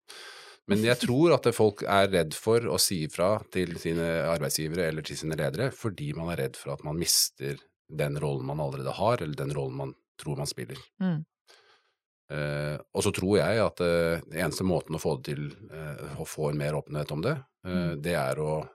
Men 0.66 0.82
jeg 0.82 0.98
tror 0.98 1.36
at 1.36 1.46
folk 1.54 1.84
er 1.86 2.08
redd 2.10 2.34
for 2.34 2.64
å 2.70 2.78
si 2.82 3.04
ifra 3.06 3.36
til 3.54 3.76
sine 3.78 4.06
arbeidsgivere 4.26 4.88
eller 4.90 5.06
til 5.06 5.18
sine 5.18 5.38
ledere, 5.38 5.70
fordi 5.74 6.10
man 6.16 6.32
er 6.34 6.42
redd 6.46 6.58
for 6.58 6.74
at 6.74 6.82
man 6.86 6.98
mister 6.98 7.60
den 7.86 8.18
rollen 8.18 8.48
man 8.48 8.62
allerede 8.62 8.94
har, 8.98 9.22
eller 9.22 9.38
den 9.38 9.54
rollen 9.54 9.78
man 9.78 9.94
tror 10.18 10.40
man 10.40 10.50
spiller. 10.50 10.80
Mm. 11.02 11.20
Eh, 12.30 12.76
og 12.94 13.04
så 13.06 13.12
tror 13.14 13.36
jeg 13.38 13.60
at 13.62 13.80
uh, 13.86 14.18
eneste 14.34 14.64
måten 14.66 14.96
å 14.96 14.98
få 14.98 15.12
det 15.20 15.28
til, 15.28 15.44
uh, 15.70 16.16
å 16.18 16.24
få 16.26 16.48
en 16.50 16.58
mer 16.58 16.74
åpenhet 16.74 17.12
om 17.14 17.22
det, 17.22 17.36
uh, 17.38 17.70
Mm. 17.70 18.02
det 18.02 18.14
er 18.18 18.40
å 18.42 18.68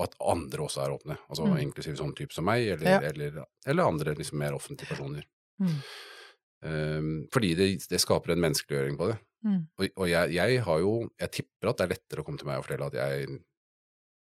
at 0.00 0.14
andre 0.22 0.62
også 0.62 0.84
er 0.84 0.92
åpne, 0.94 1.16
altså 1.28 1.44
Mm. 1.44 1.56
inklusiv 1.66 1.96
sånn 1.98 2.14
type 2.14 2.32
som 2.32 2.44
meg, 2.46 2.68
eller, 2.68 2.86
Ja. 2.86 3.00
eller, 3.00 3.44
eller 3.66 3.82
andre 3.82 4.14
liksom 4.14 4.38
mer 4.38 4.52
offentlige 4.54 4.88
personer. 4.94 5.24
Mm. 5.60 5.74
Um, 6.62 7.28
fordi 7.32 7.54
det, 7.54 7.66
det 7.90 8.00
skaper 8.00 8.32
en 8.32 8.40
menneskeliggjøring 8.42 8.96
på 8.96 9.08
det. 9.10 9.18
Mm. 9.44 9.68
Og, 9.78 9.88
og 9.96 10.08
jeg, 10.08 10.32
jeg 10.34 10.62
har 10.66 10.78
jo 10.82 11.10
Jeg 11.20 11.30
tipper 11.30 11.68
at 11.70 11.76
det 11.78 11.84
er 11.84 11.92
lettere 11.92 12.22
å 12.22 12.24
komme 12.26 12.38
til 12.40 12.48
meg 12.48 12.58
og 12.58 12.64
fortelle 12.66 12.86
at 12.86 12.96
jeg 12.98 13.28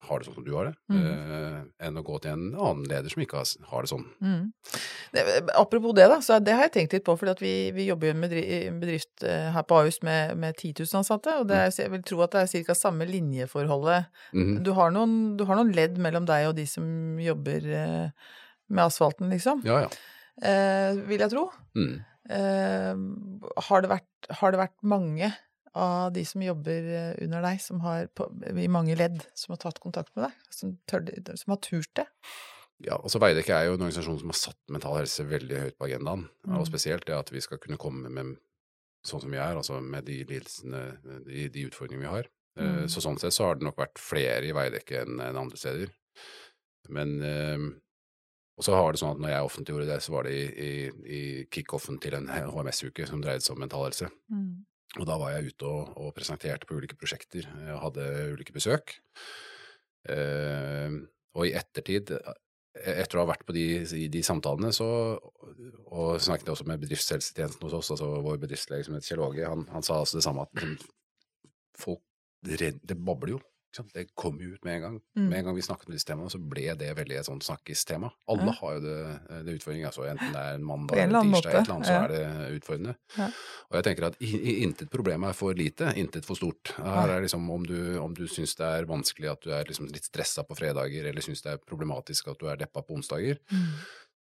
har 0.07 0.19
det 0.21 0.27
sånn 0.27 0.35
som 0.37 0.45
du 0.45 0.51
har 0.55 0.65
det, 0.69 0.73
Mm. 0.91 1.03
eh, 1.05 1.87
enn 1.87 1.97
å 1.99 2.03
gå 2.05 2.19
til 2.21 2.31
en 2.31 2.43
annen 2.55 2.83
leder 2.89 3.09
som 3.11 3.21
ikke 3.23 3.41
har, 3.71 3.81
det 3.85 3.89
sånn. 3.91 4.05
Mm. 4.21 4.53
Det, 5.13 5.23
apropos 5.55 5.93
det, 5.97 6.07
da, 6.11 6.19
så 6.21 6.39
det 6.43 6.53
har 6.55 6.67
jeg 6.67 6.73
tenkt 6.77 6.93
litt 6.97 7.05
på, 7.07 7.15
fordi 7.19 7.35
vi, 7.41 7.53
vi 7.75 7.85
jobber 7.89 8.07
jo 8.11 8.13
i 8.41 8.59
en 8.67 8.79
bedrift 8.81 9.23
eh, 9.23 9.51
her 9.55 9.63
på 9.67 9.79
Ahus 9.81 10.01
med, 10.05 10.37
med 10.37 10.55
10 10.57 10.73
000 10.85 11.01
ansatte, 11.01 11.35
og 11.41 11.47
det 11.51 11.57
er, 11.57 11.69
jeg 11.75 11.91
vil 11.93 12.03
tro 12.07 12.21
at 12.25 12.31
det 12.37 12.43
er 12.45 12.65
ca. 12.69 12.75
samme 12.77 13.07
linjeforholdet. 13.09 14.07
Mm. 14.33 14.57
Du 14.63 14.73
har, 14.77 14.91
noen, 14.95 15.35
du 15.37 15.45
har 15.49 15.55
noen 15.59 15.73
ledd 15.75 15.97
mellom 16.01 16.25
deg 16.29 16.49
og 16.49 16.55
de 16.57 16.65
som 16.69 16.85
jobber 17.19 17.65
eh, 17.65 18.09
med 18.69 18.83
asfalten, 18.87 19.29
liksom, 19.33 19.61
Ja, 19.67 19.85
ja. 19.85 19.89
eh, 20.41 20.95
vil 21.09 21.19
jeg 21.21 21.31
tro. 21.33 21.49
Mm. 21.77 21.95
Eh, 22.25 22.93
har, 23.69 23.81
det 23.85 23.89
vært, 23.91 24.29
har 24.41 24.51
det 24.55 24.59
vært 24.63 24.77
mange 24.81 25.33
av 25.75 26.13
de 26.15 26.23
som 26.27 26.43
jobber 26.43 26.89
eh, 26.95 27.13
under 27.25 27.43
deg, 27.45 27.61
som 27.63 27.81
har 27.83 28.07
på, 28.15 28.27
i 28.55 28.67
mange 28.71 28.95
ledd, 28.99 29.21
som 29.37 29.53
har 29.55 29.61
tatt 29.63 29.79
kontakt 29.83 30.13
med 30.15 30.27
deg? 30.29 30.43
Som, 30.55 30.75
tør, 30.89 31.07
som 31.35 31.53
har 31.55 31.61
turt 31.63 31.91
det? 31.99 32.07
Ja, 32.83 32.97
altså 32.97 33.21
Veidekke 33.23 33.55
er 33.55 33.69
jo 33.69 33.75
en 33.77 33.85
organisasjon 33.85 34.17
som 34.19 34.31
har 34.33 34.39
satt 34.39 34.59
mental 34.73 34.97
helse 34.99 35.23
veldig 35.27 35.61
høyt 35.61 35.77
på 35.79 35.87
agendaen. 35.87 36.25
Mm. 36.47 36.57
Og 36.59 36.65
spesielt 36.67 37.05
det 37.07 37.15
at 37.15 37.31
vi 37.31 37.43
skal 37.43 37.61
kunne 37.63 37.79
komme 37.79 38.11
med 38.11 38.33
sånn 39.05 39.21
som 39.21 39.31
vi 39.31 39.37
er, 39.39 39.55
altså 39.55 39.77
med 39.79 40.07
de 40.07 40.17
lidelsene, 40.25 40.81
de, 41.27 41.45
de 41.53 41.67
utfordringene 41.69 42.07
vi 42.07 42.13
har. 42.17 42.27
Eh, 42.27 42.31
Mm. 42.55 42.85
Så 42.87 43.01
sånn 43.03 43.17
sett 43.19 43.35
så 43.35 43.49
har 43.49 43.57
det 43.59 43.65
nok 43.67 43.75
vært 43.81 43.99
flere 43.99 44.47
i 44.47 44.53
Veidekke 44.55 45.01
enn 45.03 45.19
andre 45.19 45.57
steder. 45.59 45.89
Men 46.87 47.17
eh, 47.21 47.65
Og 48.55 48.63
så 48.63 48.71
har 48.77 48.93
det 48.95 49.01
sånn 49.01 49.17
at 49.17 49.19
når 49.19 49.33
jeg 49.33 49.47
offentliggjorde 49.49 49.87
det, 49.89 49.97
så 50.05 50.13
var 50.13 50.23
det 50.23 50.31
i, 50.31 50.43
i, 50.47 50.69
i 51.03 51.21
kickoffen 51.51 51.97
til 51.99 52.15
en 52.15 52.29
HMS-uke 52.31 53.03
som 53.09 53.19
dreide 53.19 53.43
seg 53.43 53.57
om 53.57 53.59
mental 53.65 53.83
helse. 53.89 54.07
Mm. 54.31 54.63
Og 54.95 55.07
da 55.07 55.17
var 55.19 55.33
jeg 55.35 55.51
ute 55.51 55.67
og, 55.67 55.91
og 55.99 56.13
presenterte 56.15 56.67
på 56.67 56.77
ulike 56.79 56.97
prosjekter, 56.99 57.47
jeg 57.47 57.81
hadde 57.81 58.07
ulike 58.35 58.55
besøk. 58.55 58.95
Eh, 60.11 60.97
og 61.35 61.47
i 61.49 61.55
ettertid, 61.57 62.13
eh, 62.15 62.91
etter 63.01 63.19
å 63.19 63.25
ha 63.25 63.31
vært 63.33 63.45
på 63.47 63.55
de, 63.55 63.65
de 64.11 64.21
samtalene, 64.23 64.71
så, 64.75 64.87
og 65.17 66.21
snakket 66.23 66.47
jeg 66.47 66.55
også 66.55 66.67
med 66.69 66.83
bedriftshelsetjenesten 66.83 67.67
hos 67.67 67.75
oss, 67.79 67.91
altså 67.95 68.11
vår 68.23 68.39
bedriftslege 68.45 68.87
som 68.87 68.95
heter 68.95 69.11
Kjell 69.11 69.25
Åge, 69.25 69.49
han, 69.51 69.65
han 69.73 69.85
sa 69.85 69.99
altså 70.03 70.21
det 70.21 70.25
samme, 70.27 70.47
at 70.47 70.87
folk, 71.79 72.03
det, 72.45 72.75
bobler 72.95 73.35
jo. 73.35 73.41
Det 73.93 74.05
kom 74.15 74.37
jo 74.39 74.53
ut 74.55 74.63
med 74.65 74.75
en 74.77 74.81
gang. 74.81 74.97
Mm. 75.17 75.29
Med 75.29 75.37
en 75.39 75.45
gang 75.45 75.55
vi 75.55 75.61
snakket 75.65 75.89
om 75.89 75.93
disse 75.95 76.07
temaene, 76.07 76.31
så 76.31 76.39
ble 76.39 76.75
det 76.79 76.91
veldig 76.97 77.17
et 77.19 77.25
sånt 77.27 77.43
snakkistema. 77.43 78.11
Alle 78.31 78.45
Ja. 78.45 78.51
har 78.61 78.73
jo 78.75 78.79
det, 78.85 78.97
det 79.45 79.55
utfordringen, 79.59 79.87
altså 79.89 80.05
enten 80.07 80.31
det 80.31 80.41
er 80.41 80.53
en 80.55 80.63
mandag 80.63 80.97
eller 81.03 81.19
en 81.19 81.31
tirsdag, 81.33 81.51
et 81.53 81.65
eller 81.65 81.75
annet, 81.75 81.87
så 81.87 81.91
ja. 81.91 82.03
er 82.03 82.13
det 82.15 82.59
utfordrende. 82.61 82.95
Ja. 83.17 83.27
Og 83.69 83.75
jeg 83.79 83.83
tenker 83.89 84.07
at 84.07 84.15
intet 84.21 84.89
problem 84.93 85.23
er 85.27 85.33
for 85.33 85.53
lite, 85.53 85.91
intet 85.99 86.25
for 86.25 86.35
stort. 86.39 86.73
Her 86.77 87.09
er 87.17 87.21
liksom 87.25 87.49
om 87.51 87.65
du, 87.65 87.97
om 87.99 88.13
du 88.15 88.25
syns 88.27 88.55
det 88.55 88.65
er 88.65 88.85
vanskelig 88.89 89.31
at 89.31 89.41
du 89.41 89.51
er 89.51 89.65
liksom 89.65 89.87
litt 89.91 90.05
stressa 90.07 90.43
på 90.47 90.55
fredager, 90.55 91.05
eller 91.11 91.21
syns 91.21 91.41
det 91.43 91.51
er 91.53 91.57
problematisk 91.65 92.27
at 92.31 92.39
du 92.39 92.47
er 92.47 92.57
deppa 92.57 92.81
på 92.85 92.95
onsdager, 92.95 93.39
Mm. 93.51 93.75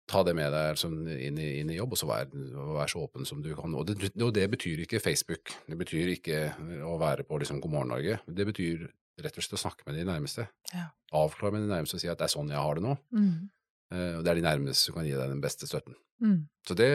ta 0.07 0.21
det 0.23 0.35
med 0.37 0.51
deg 0.53 0.75
sånn 0.77 1.07
inn, 1.09 1.37
i, 1.41 1.59
inn 1.61 1.69
i 1.73 1.77
jobb, 1.79 1.93
og 1.95 1.97
så 1.97 2.05
vær, 2.05 2.27
vær 2.75 2.85
så 2.91 2.99
åpen 3.07 3.25
som 3.25 3.41
du 3.41 3.55
kan. 3.57 3.73
Og 3.73 3.87
det, 3.87 4.11
og 4.21 4.33
det 4.35 4.43
betyr 4.51 4.83
ikke 4.83 4.99
Facebook, 5.01 5.49
det 5.67 5.77
betyr 5.79 6.11
ikke 6.13 6.53
å 6.85 6.99
være 7.01 7.23
på 7.25 7.39
liksom 7.41 7.59
God 7.59 7.71
morgen 7.73 7.89
Norge. 7.89 8.19
Det 8.27 8.45
betyr 8.45 8.83
rett 9.23 9.37
og 9.37 9.43
slett 9.45 9.57
å 9.59 9.63
snakke 9.63 9.85
med 9.87 9.95
de 9.99 10.05
nærmeste. 10.07 10.47
Ja. 10.73 10.89
Avklare 11.15 11.53
med 11.55 11.65
de 11.67 11.71
nærmeste 11.73 11.95
og 11.95 12.01
si 12.03 12.09
at 12.11 12.19
det 12.19 12.27
er 12.27 12.33
sånn 12.35 12.49
jeg 12.51 12.59
har 12.59 12.75
det 12.79 12.83
nå. 12.83 12.95
Mm. 13.15 13.49
Eh, 13.95 14.13
Og 14.17 14.23
det 14.25 14.31
er 14.33 14.39
de 14.41 14.47
nærmeste 14.47 14.89
som 14.89 14.95
kan 14.97 15.05
gi 15.07 15.13
deg 15.15 15.29
den 15.31 15.43
beste 15.43 15.67
støtten. 15.69 15.95
Mm. 16.23 16.39
Så 16.67 16.75
det 16.79 16.89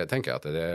jeg 0.00 0.08
tenker 0.10 0.34
at 0.36 0.42
det, 0.50 0.66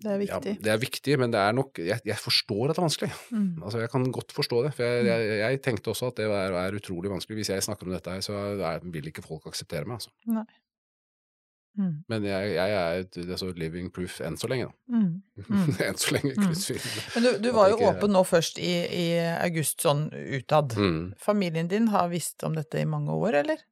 Det 0.00 0.08
er 0.08 0.16
ja, 0.22 0.38
viktig. 0.38 0.52
det 0.64 0.70
er 0.72 0.78
viktig, 0.80 1.16
men 1.20 1.32
det 1.34 1.40
er 1.42 1.52
nok 1.52 1.76
Jeg, 1.82 2.00
jeg 2.08 2.16
forstår 2.16 2.70
at 2.70 2.76
det 2.78 2.80
er 2.80 2.86
vanskelig. 2.86 3.10
Mm. 3.36 3.48
Altså, 3.62 3.80
jeg 3.82 3.90
kan 3.92 4.06
godt 4.16 4.32
forstå 4.32 4.62
det. 4.64 4.72
For 4.78 4.86
jeg, 4.86 5.04
jeg, 5.10 5.38
jeg 5.42 5.60
tenkte 5.66 5.92
også 5.92 6.08
at 6.08 6.16
det 6.22 6.28
er, 6.30 6.56
er 6.62 6.78
utrolig 6.78 7.10
vanskelig. 7.12 7.36
Hvis 7.42 7.50
jeg 7.52 7.62
snakker 7.66 7.86
om 7.86 7.92
dette 7.92 8.14
her, 8.14 8.24
så 8.24 8.38
er, 8.56 8.80
vil 8.94 9.10
ikke 9.12 9.22
folk 9.26 9.46
akseptere 9.50 9.84
meg, 9.84 9.98
altså. 10.00 10.10
Nei. 10.32 10.46
Mm. 11.78 11.92
Men 12.10 12.24
jeg, 12.26 12.48
jeg 12.56 12.72
er 12.76 12.98
et 13.04 13.16
altså, 13.30 13.52
living 13.56 13.90
proof 13.94 14.16
enn 14.26 14.34
så 14.36 14.48
lenge, 14.50 14.66
da. 14.70 14.96
Mm. 14.98 15.22
Mm. 15.50 15.68
enn 15.86 15.96
så 16.00 16.14
lenge. 16.16 16.32
Mm. 16.36 16.54
Men 17.14 17.22
du, 17.24 17.30
du 17.46 17.50
var 17.56 17.70
jo 17.70 17.76
ikke- 17.78 17.92
åpen 17.94 18.12
nå 18.16 18.24
først 18.26 18.58
i, 18.58 18.72
i 18.90 19.04
august, 19.36 19.78
sånn 19.86 20.08
utad. 20.12 20.74
Mm. 20.76 21.14
Familien 21.18 21.68
din 21.70 21.88
har 21.94 22.10
visst 22.12 22.42
om 22.44 22.54
dette 22.58 22.82
i 22.82 22.88
mange 22.90 23.14
år, 23.14 23.38
eller? 23.44 23.62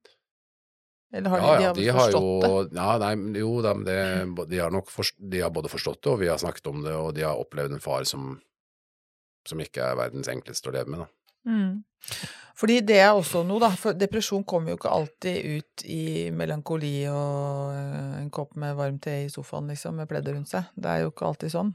Eller 1.13 1.31
har 1.33 1.39
Ja, 1.41 1.53
de 1.59 1.65
har 1.65 1.75
de 1.75 1.87
har 1.89 2.01
forstått 2.13 2.45
jo 2.49 2.65
det? 2.69 2.77
Ja, 2.77 2.99
nei, 3.01 3.13
jo 3.41 3.53
da, 3.65 3.73
det, 3.91 4.49
de 4.51 4.59
har 4.61 4.71
nok 4.75 4.91
forst, 4.93 5.17
de 5.19 5.41
har 5.41 5.51
både 5.51 5.71
forstått 5.73 6.03
det, 6.05 6.11
og 6.13 6.19
vi 6.21 6.29
har 6.29 6.39
snakket 6.41 6.67
om 6.69 6.83
det, 6.85 6.93
og 6.95 7.15
de 7.17 7.23
har 7.25 7.41
opplevd 7.41 7.73
en 7.79 7.81
far 7.81 8.05
som, 8.09 8.35
som 9.49 9.61
ikke 9.65 9.81
er 9.91 9.97
verdens 9.97 10.29
enkleste 10.29 10.69
å 10.69 10.75
leve 10.77 10.93
med, 10.93 11.01
da. 11.07 11.09
Mm. 11.49 11.81
Fordi 12.59 12.81
det 12.83 12.97
er 12.99 13.13
også 13.15 13.45
noe, 13.47 13.61
da. 13.63 13.69
For 13.79 13.95
depresjon 13.95 14.43
kommer 14.49 14.73
jo 14.73 14.79
ikke 14.81 14.91
alltid 14.91 15.37
ut 15.59 15.85
i 15.87 16.29
melankoli 16.35 16.93
og 17.07 17.75
eh, 17.77 18.15
en 18.25 18.31
kopp 18.35 18.57
med 18.59 18.75
varm 18.79 18.97
te 19.03 19.15
i 19.25 19.29
sofaen, 19.31 19.69
liksom, 19.71 19.95
med 20.01 20.09
pleddet 20.11 20.35
rundt 20.35 20.51
seg. 20.51 20.67
Det 20.75 20.91
er 20.91 21.05
jo 21.05 21.13
ikke 21.13 21.29
alltid 21.29 21.55
sånn. 21.55 21.75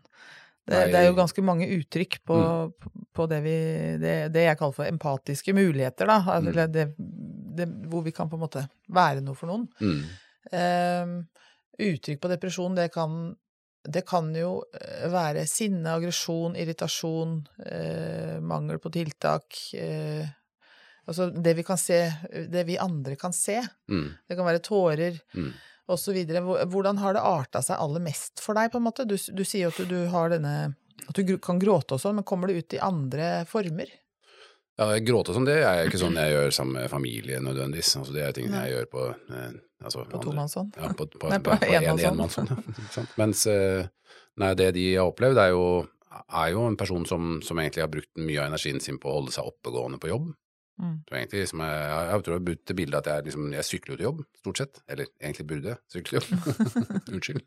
Det, 0.63 0.77
det 0.93 0.95
er 0.99 1.09
jo 1.09 1.15
ganske 1.17 1.43
mange 1.43 1.65
uttrykk 1.75 2.21
på, 2.27 2.35
Mm. 2.39 2.99
på 3.15 3.25
det, 3.31 3.39
vi, 3.43 3.55
det, 3.99 4.13
det 4.31 4.43
jeg 4.45 4.57
kaller 4.59 4.75
for 4.77 4.87
empatiske 4.87 5.55
muligheter, 5.55 6.07
da. 6.07 6.19
Mm. 6.23 6.47
Eller 6.51 6.67
det, 6.71 6.85
det, 7.59 7.67
hvor 7.91 8.03
vi 8.05 8.13
kan 8.15 8.29
på 8.31 8.37
en 8.39 8.43
måte 8.45 8.63
være 8.87 9.23
noe 9.25 9.35
for 9.35 9.51
noen. 9.51 9.65
Mm. 9.83 10.03
Ehm, 10.59 11.15
uttrykk 11.83 12.21
på 12.23 12.31
depresjon, 12.31 12.75
det 12.79 12.89
kan, 12.93 13.33
det 13.83 14.05
kan 14.07 14.29
jo 14.35 14.63
eh, 14.79 15.07
være 15.11 15.43
sinne, 15.49 15.91
aggresjon, 15.97 16.55
irritasjon, 16.55 17.33
eh, 17.65 18.37
mangel 18.39 18.79
på 18.79 18.91
tiltak 18.93 19.59
eh, 19.75 20.23
Altså 21.03 21.25
det 21.35 21.51
vi 21.57 21.65
kan 21.67 21.75
se, 21.75 21.97
det 22.47 22.61
vi 22.63 22.77
andre 22.79 23.17
kan 23.19 23.33
se. 23.35 23.57
Mm. 23.91 24.05
Det 24.23 24.37
kan 24.39 24.45
være 24.47 24.61
tårer 24.63 25.17
Mm. 25.35 25.49
osv. 25.91 26.15
Hvordan 26.71 27.01
har 27.01 27.17
det 27.17 27.23
arta 27.27 27.59
seg 27.61 27.75
aller 27.75 27.99
mest 27.99 28.39
for 28.39 28.55
deg, 28.55 28.71
på 28.71 28.79
en 28.79 28.85
måte? 28.85 29.03
Du, 29.03 29.17
du 29.17 29.43
sier 29.43 29.65
jo 29.65 29.73
at 29.73 29.81
du, 29.83 29.89
du 29.91 30.07
har 30.13 30.31
denne 30.31 30.53
At 31.03 31.19
du 31.19 31.33
kan 31.43 31.59
gråte 31.59 31.97
og 31.97 31.99
sånn, 31.99 32.15
men 32.15 32.23
kommer 32.23 32.47
det 32.47 32.55
ut 32.55 32.73
i 32.77 32.79
andre 32.79 33.43
former? 33.51 33.91
Ja, 34.73 34.87
jeg 34.95 35.05
gråter 35.05 35.35
sånn, 35.35 35.45
det 35.45 35.59
er 35.61 35.85
ikke 35.85 36.01
sånn 36.01 36.15
jeg 36.17 36.33
gjør 36.33 36.53
sammen 36.55 36.79
med 36.79 36.89
familie 36.89 37.39
nødvendigvis. 37.45 37.91
Altså, 37.99 38.13
det 38.15 38.23
er 38.25 38.31
ting 38.33 38.49
jeg 38.49 38.71
gjør 38.71 38.87
på 38.89 39.03
eh, 39.13 39.49
altså, 39.85 40.05
På 40.09 40.21
tomannshånd? 40.23 40.79
Ja, 40.81 40.89
på, 40.97 41.05
på, 41.13 41.29
Nei, 41.33 41.41
på, 41.45 41.53
på 41.53 41.67
en, 41.69 41.89
en 41.91 42.05
enmannshånd. 42.09 42.53
ja. 42.97 43.03
Mens 43.21 43.45
eh, 43.51 43.83
nei, 44.41 44.53
det 44.57 44.71
de 44.79 44.87
har 44.95 45.11
opplevd, 45.11 45.41
er 45.43 45.51
jo, 45.53 45.67
er 46.25 46.53
jo 46.55 46.63
en 46.71 46.79
person 46.79 47.05
som, 47.09 47.35
som 47.45 47.61
egentlig 47.61 47.85
har 47.85 47.91
brukt 47.93 48.09
mye 48.17 48.39
av 48.41 48.49
energien 48.49 48.81
sin 48.81 48.97
på 49.01 49.11
å 49.11 49.19
holde 49.19 49.35
seg 49.35 49.51
oppegående 49.51 50.01
på 50.01 50.09
jobb. 50.09 50.31
Mm. 50.81 50.95
Så 51.05 51.19
egentlig, 51.19 51.43
som 51.51 51.61
jeg, 51.61 51.77
jeg, 51.85 52.09
jeg 52.09 52.25
tror 52.25 52.33
jeg 52.33 52.39
har 52.39 52.47
brukt 52.47 52.65
det 52.71 52.77
bildet 52.79 52.97
at 52.97 53.11
jeg, 53.11 53.27
liksom, 53.27 53.45
jeg 53.53 53.67
sykler 53.67 53.93
jo 53.93 53.99
til 53.99 54.07
jobb, 54.07 54.25
stort 54.41 54.63
sett. 54.63 54.81
Eller 54.89 55.11
egentlig 55.21 55.47
burde 55.53 55.77
sykle 55.93 56.17
til 56.17 56.33
jobb. 56.33 56.65
Unnskyld. 57.13 57.45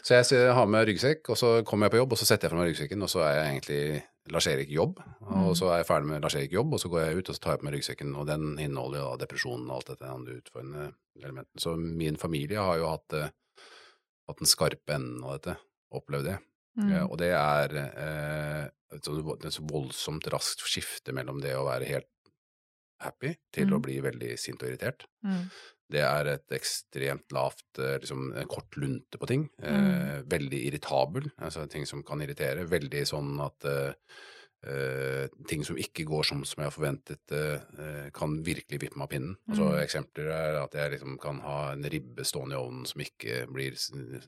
Så 0.00 0.16
jeg, 0.16 0.32
jeg 0.32 0.56
har 0.56 0.72
med 0.72 0.88
ryggsekk, 0.88 1.28
og 1.28 1.40
så 1.44 1.54
kommer 1.68 1.90
jeg 1.90 1.98
på 1.98 2.00
jobb, 2.00 2.16
og 2.16 2.24
så 2.24 2.32
setter 2.32 2.48
jeg 2.48 2.54
fra 2.54 2.62
meg 2.62 2.72
ryggsekken, 2.72 3.04
og 3.04 3.12
så 3.12 3.26
er 3.28 3.36
jeg 3.36 3.52
egentlig 3.52 3.84
Lars-Erik 4.32 4.70
jobb. 4.70 4.98
Og 5.20 5.50
Mm. 5.52 5.54
så 5.54 5.68
er 5.72 5.76
jeg 5.82 5.86
ferdig 5.86 6.06
med 6.08 6.22
Lars-Erik 6.22 6.52
jobb, 6.52 6.72
og 6.72 6.80
så 6.80 6.88
går 6.88 7.00
jeg 7.06 7.16
ut 7.18 7.28
og 7.28 7.34
så 7.36 7.40
tar 7.40 7.52
jeg 7.52 7.60
på 7.60 7.64
meg 7.64 7.74
ryggsekken, 7.74 8.14
og 8.16 8.26
den 8.26 8.58
inneholder 8.58 8.98
jo 9.00 9.16
depresjonen 9.20 9.68
og 9.70 9.76
alt 9.76 9.86
dette 9.92 10.08
andre 10.10 10.38
utfordrende 10.40 10.94
elementene. 11.20 11.60
Så 11.60 11.76
min 11.78 12.16
familie 12.16 12.56
har 12.58 12.76
jo 12.78 12.88
hatt, 12.88 13.12
eh, 13.12 13.30
hatt 14.28 14.38
den 14.38 14.46
skarpe 14.46 14.94
enden 14.94 15.22
av 15.24 15.38
dette, 15.40 15.56
opplevd 15.92 16.24
det. 16.24 16.38
Mm. 16.78 16.90
Eh, 16.92 17.04
og 17.04 17.18
det 17.18 17.30
er 17.32 17.76
eh, 17.76 18.68
et 18.96 19.02
så, 19.04 19.60
voldsomt 19.62 20.24
raskt 20.32 20.60
skifte 20.66 21.12
mellom 21.12 21.40
det 21.40 21.54
å 21.54 21.64
være 21.66 21.86
helt 21.86 22.06
happy 23.00 23.36
til 23.52 23.66
å 23.68 23.76
Mm. 23.78 23.82
bli 23.82 24.00
veldig 24.00 24.38
sint 24.38 24.62
og 24.62 24.68
irritert. 24.70 25.04
Mm. 25.24 25.50
Det 25.90 26.00
er 26.00 26.26
et 26.34 26.48
ekstremt 26.56 27.30
lavt, 27.32 27.64
eh, 27.78 27.98
liksom 28.00 28.32
kort 28.48 28.76
lunte 28.80 29.18
på 29.20 29.26
ting. 29.26 29.50
Eh, 29.62 29.72
Mm. 29.74 30.28
veldig 30.28 30.60
irritabel, 30.66 31.30
altså 31.38 31.68
ting 31.68 31.84
som 31.86 32.02
kan 32.02 32.20
irritere. 32.24 32.64
Veldig 32.66 33.02
sånn 33.06 33.38
at 33.44 33.64
eh, 33.64 33.92
eh, 34.66 35.26
ting 35.46 35.62
som 35.64 35.76
ikke 35.76 36.06
går 36.08 36.24
som, 36.24 36.42
som 36.48 36.62
jeg 36.62 36.70
har 36.70 36.72
forventet, 36.72 37.32
eh, 37.36 37.60
eh, 37.78 38.10
kan 38.16 38.38
virkelig 38.42 38.80
vippe 38.80 38.96
meg 38.96 39.04
av 39.04 39.10
pinnen. 39.12 39.36
Altså, 39.50 39.66
Mm. 39.74 39.82
Eksempler 39.84 40.30
er 40.32 40.56
at 40.62 40.72
jeg 40.72 40.90
liksom 40.92 41.18
kan 41.20 41.40
ha 41.40 41.72
en 41.72 41.82
ribbe 41.84 42.24
stående 42.24 42.54
i 42.56 42.62
ovnen 42.62 42.86
som 42.86 43.00
ikke 43.02 43.46
blir 43.52 43.72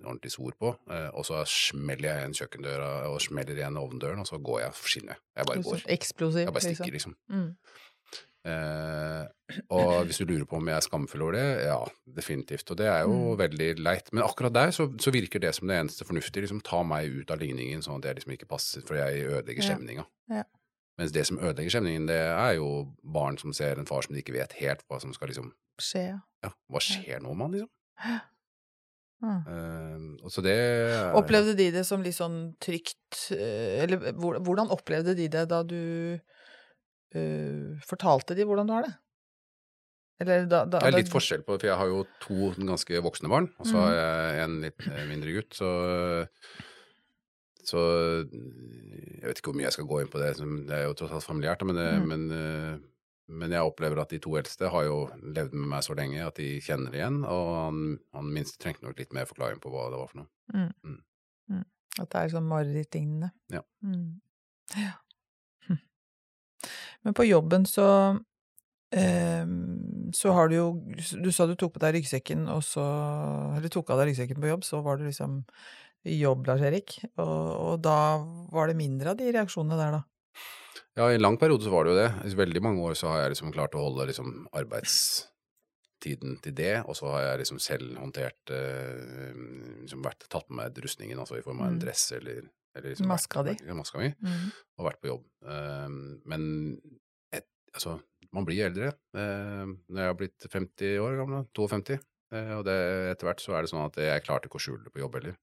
ordentlig 0.05 0.31
sor 0.33 0.53
på, 0.61 0.77
eh, 0.91 1.09
og 1.15 1.25
så 1.25 1.41
smeller 1.47 2.09
jeg 2.11 2.19
igjen 2.21 2.37
kjøkkendøra 2.37 3.07
og 3.09 3.21
smeller 3.21 3.57
igjen 3.57 3.77
ovndøren, 3.81 4.21
og 4.21 4.27
så 4.27 4.37
går 4.43 4.61
jeg, 4.61 4.73
forsvinner 4.73 5.17
jeg. 5.37 5.47
Bare 5.47 5.63
går. 5.63 5.81
Eksplosiv, 5.89 6.45
Jeg 6.45 6.53
bare 6.53 6.63
liksom. 6.63 6.75
stikker, 6.85 6.93
liksom. 6.93 7.17
Mm. 7.31 7.57
Eh, 8.47 9.25
og 9.75 10.05
hvis 10.07 10.21
du 10.23 10.25
lurer 10.29 10.45
på 10.47 10.59
om 10.61 10.69
jeg 10.71 10.77
er 10.79 10.85
skamfull 10.87 11.23
over 11.27 11.35
det, 11.35 11.47
ja, 11.67 11.79
definitivt. 12.15 12.71
Og 12.71 12.77
det 12.79 12.87
er 12.87 13.01
jo 13.03 13.17
Mm. 13.35 13.39
veldig 13.41 13.69
leit. 13.83 14.13
Men 14.13 14.23
akkurat 14.23 14.53
der 14.55 14.71
så, 14.71 14.87
så 15.03 15.11
virker 15.11 15.41
det 15.43 15.55
som 15.55 15.67
det 15.69 15.77
eneste 15.81 16.05
fornuftige. 16.07 16.43
Liksom 16.47 16.63
ta 16.63 16.83
meg 16.87 17.11
ut 17.11 17.31
av 17.31 17.39
ligningen, 17.43 17.83
sånn 17.83 17.99
at 17.99 18.05
jeg 18.11 18.17
liksom 18.21 18.33
ikke 18.37 18.49
passer, 18.49 18.83
for 18.87 18.95
jeg 18.95 19.27
ødelegger 19.27 19.63
Ja. 19.65 19.75
stemninga. 19.75 20.07
Ja. 20.31 20.45
Mens 20.99 21.13
det 21.13 21.27
som 21.27 21.39
ødelegger 21.39 21.71
stemningen, 21.75 22.07
det 22.07 22.17
er 22.23 22.55
jo 22.55 22.95
barn 23.05 23.37
som 23.39 23.53
ser 23.53 23.79
en 23.79 23.87
far 23.87 24.03
som 24.03 24.15
de 24.15 24.23
ikke 24.23 24.33
vet 24.39 24.53
helt 24.63 24.83
hva 24.89 25.01
som 25.01 25.13
skal 25.13 25.29
liksom 25.29 25.53
Skje, 25.79 26.07
ja. 26.09 26.19
Ja, 26.43 26.51
hva 26.71 26.81
skjer 26.81 27.21
nå 27.21 27.37
han, 27.37 27.53
liksom? 27.53 27.69
Mm. 29.23 29.47
Uh, 29.49 30.29
så 30.29 30.43
det 30.45 30.57
Opplevde 31.17 31.55
de 31.57 31.71
det 31.73 31.87
som 31.89 32.03
litt 32.05 32.15
sånn 32.15 32.55
trygt 32.61 33.31
eh, 33.33 33.83
Eller 33.83 34.13
hvordan 34.13 34.69
opplevde 34.69 35.15
de 35.17 35.27
det 35.33 35.47
da 35.49 35.63
du 35.65 36.21
eh, 37.15 37.77
fortalte 37.87 38.35
de 38.35 38.45
hvordan 38.49 38.67
du 38.67 38.73
har 38.73 38.87
det? 38.87 38.95
Eller 40.19 40.47
da, 40.49 40.63
da 40.65 40.79
Det 40.81 40.89
er 40.89 40.97
litt 41.03 41.13
forskjell 41.13 41.43
på, 41.45 41.59
for 41.61 41.69
jeg 41.69 41.77
har 41.77 41.91
jo 41.93 42.07
to 42.25 42.51
ganske 42.57 43.03
voksne 43.05 43.29
barn, 43.29 43.51
og 43.61 43.67
så 43.69 43.83
har 43.85 43.93
jeg 43.99 44.45
en 44.47 44.55
litt 44.65 44.87
eh, 44.89 45.05
mindre 45.11 45.35
gutt, 45.37 45.53
så 45.59 45.71
så 47.67 47.81
jeg 48.31 49.25
vet 49.27 49.41
ikke 49.41 49.51
hvor 49.51 49.57
mye 49.59 49.67
jeg 49.67 49.75
skal 49.75 49.89
gå 49.91 49.97
inn 50.01 50.11
på 50.13 50.21
det, 50.23 50.29
det 50.69 50.77
er 50.77 50.85
jo 50.87 50.95
tross 50.99 51.13
alt 51.17 51.27
familiært, 51.27 51.65
men, 51.67 51.75
det, 51.77 51.87
Mm. 51.99 52.07
men, 52.13 52.27
eh, 52.31 52.79
men 53.29 53.51
jeg 53.51 53.67
opplever 53.67 53.99
at 54.01 54.13
de 54.15 54.21
to 54.23 54.37
eldste 54.39 54.71
har 54.71 54.85
jo 54.87 54.99
levd 55.21 55.53
med 55.53 55.69
meg 55.73 55.83
så 55.83 55.97
lenge 55.99 56.23
at 56.23 56.37
de 56.39 56.61
kjenner 56.63 56.93
det 56.95 57.01
igjen, 57.01 57.25
og 57.27 57.49
han, 57.57 57.81
han 58.15 58.31
minste 58.33 58.61
trengte 58.63 58.87
nok 58.87 58.99
litt 59.03 59.13
mer 59.13 59.27
forklaring 59.27 59.59
på 59.61 59.73
hva 59.75 59.89
det 59.91 59.99
var 59.99 60.13
for 60.13 60.23
noe. 60.23 60.31
Mm. 60.55 60.71
Mm. 60.85 61.01
Mm. 61.51 61.65
At 61.99 62.09
det 62.13 62.21
er 62.23 62.33
sånn 62.37 62.49
marerittlignende. 62.49 63.33
Ja. 63.51 63.65
Mm. 63.83 64.21
ja. 64.79 64.95
Men 67.05 67.15
på 67.15 67.27
jobben 67.27 67.67
så 67.69 67.87
eh, 68.95 69.45
så 70.17 70.33
har 70.33 70.49
du 70.49 70.55
jo 70.57 70.67
Du 71.21 71.31
sa 71.35 71.47
du 71.47 71.57
tok 71.59 71.75
på 71.75 71.83
deg 71.83 71.97
ryggsekken, 71.99 72.47
og 72.49 72.63
så 72.65 72.85
Eller 73.57 73.69
tok 73.73 73.91
av 73.91 73.99
deg 74.01 74.13
ryggsekken 74.13 74.41
på 74.41 74.49
jobb, 74.53 74.65
så 74.65 74.81
var 74.87 74.97
du 75.01 75.05
liksom 75.09 75.43
i 76.07 76.21
jobb, 76.21 76.45
Lars 76.47 76.61
Erik. 76.63 76.93
Og, 77.19 77.49
og 77.67 77.81
da 77.83 77.97
var 78.55 78.69
det 78.71 78.77
mindre 78.79 79.11
av 79.11 79.17
de 79.19 79.27
reaksjonene 79.35 79.75
der, 79.81 79.97
da. 79.97 80.03
Ja, 80.97 81.09
i 81.11 81.17
en 81.19 81.25
lang 81.25 81.35
periode 81.37 81.67
så 81.67 81.73
var 81.73 81.83
det 81.85 81.91
jo 81.93 81.97
det. 81.99 82.11
I 82.31 82.37
veldig 82.39 82.63
mange 82.63 82.85
år 82.87 82.95
så 82.95 83.09
har 83.11 83.25
jeg 83.25 83.33
liksom 83.35 83.51
klart 83.57 83.75
å 83.75 83.83
holde 83.83 84.07
liksom 84.07 84.29
arbeidstiden 84.55 86.37
til 86.45 86.55
det, 86.57 86.77
og 86.87 86.95
så 86.95 87.11
har 87.11 87.25
jeg 87.25 87.41
liksom 87.43 87.59
selv 87.65 87.99
håndtert 87.99 88.53
eh, 88.55 89.35
liksom 89.83 90.05
vært 90.07 90.29
tatt 90.31 90.47
med 90.49 90.61
meg 90.63 90.79
rustningen, 90.87 91.19
altså 91.19 91.41
i 91.41 91.45
form 91.45 91.65
av 91.65 91.73
en 91.73 91.77
Mm. 91.81 91.83
dress 91.83 92.07
eller, 92.21 92.47
eller 92.77 92.93
liksom 92.93 93.09
Maska 93.11 93.43
vært, 93.47 93.65
di. 93.65 93.77
Maska 93.79 94.03
mi, 94.03 94.13
Mm. 94.23 94.51
og 94.79 94.87
vært 94.91 95.01
på 95.03 95.11
jobb. 95.11 95.25
Eh, 95.49 95.89
men 96.33 96.47
et, 97.33 97.49
altså, 97.75 97.99
man 98.33 98.45
blir 98.45 98.67
eldre. 98.67 98.93
Uh, 99.17 99.65
når 99.89 100.01
jeg 100.03 100.11
har 100.11 100.17
blitt 100.19 100.47
50 100.53 100.99
år 101.01 101.15
gammel, 101.23 101.47
52, 101.57 101.99
uh, 102.35 102.55
og 102.59 102.65
det, 102.69 102.79
etter 103.13 103.29
hvert 103.31 103.41
så 103.41 103.55
er 103.57 103.65
det 103.65 103.71
sånn 103.73 103.87
at 103.87 103.97
jeg 104.03 104.25
klarte 104.27 104.51
ikke 104.51 104.59
å 104.61 104.65
skjule 104.67 104.85
det 104.85 104.93
på 104.93 105.01
jobb 105.01 105.17
heller. 105.21 105.39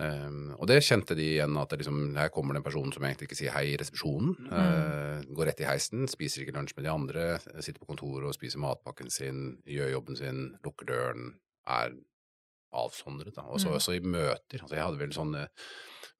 Um, 0.00 0.54
og 0.56 0.66
det 0.70 0.78
kjente 0.82 1.14
de 1.14 1.26
igjen, 1.34 1.56
at 1.60 1.70
det 1.70 1.82
liksom, 1.82 1.98
her 2.16 2.30
kommer 2.32 2.56
det 2.56 2.62
en 2.62 2.66
person 2.66 2.94
som 2.94 3.04
egentlig 3.04 3.28
ikke 3.28 3.38
sier 3.38 3.52
hei 3.54 3.66
i 3.74 3.76
resepsjonen. 3.78 4.32
Mm. 4.48 4.54
Uh, 4.54 5.34
går 5.36 5.50
rett 5.50 5.60
i 5.62 5.68
heisen, 5.68 6.08
spiser 6.10 6.42
ikke 6.42 6.56
lunsj 6.56 6.74
med 6.78 6.88
de 6.88 6.94
andre, 6.94 7.26
sitter 7.60 7.82
på 7.82 7.90
kontoret 7.92 8.30
og 8.30 8.34
spiser 8.34 8.62
matpakken 8.62 9.12
sin, 9.12 9.58
gjør 9.68 9.92
jobben 9.98 10.18
sin, 10.18 10.40
lukker 10.64 10.88
døren, 10.88 11.34
er 11.70 11.92
avsondret. 12.72 13.34
Da. 13.34 13.42
Også, 13.42 13.68
Mm. 13.68 13.74
også 13.78 13.94
i 13.96 14.00
møter. 14.00 14.60
Altså, 14.62 14.74
jeg 14.76 14.84
hadde 14.84 14.98
vel 14.98 15.10
sånne 15.12 15.48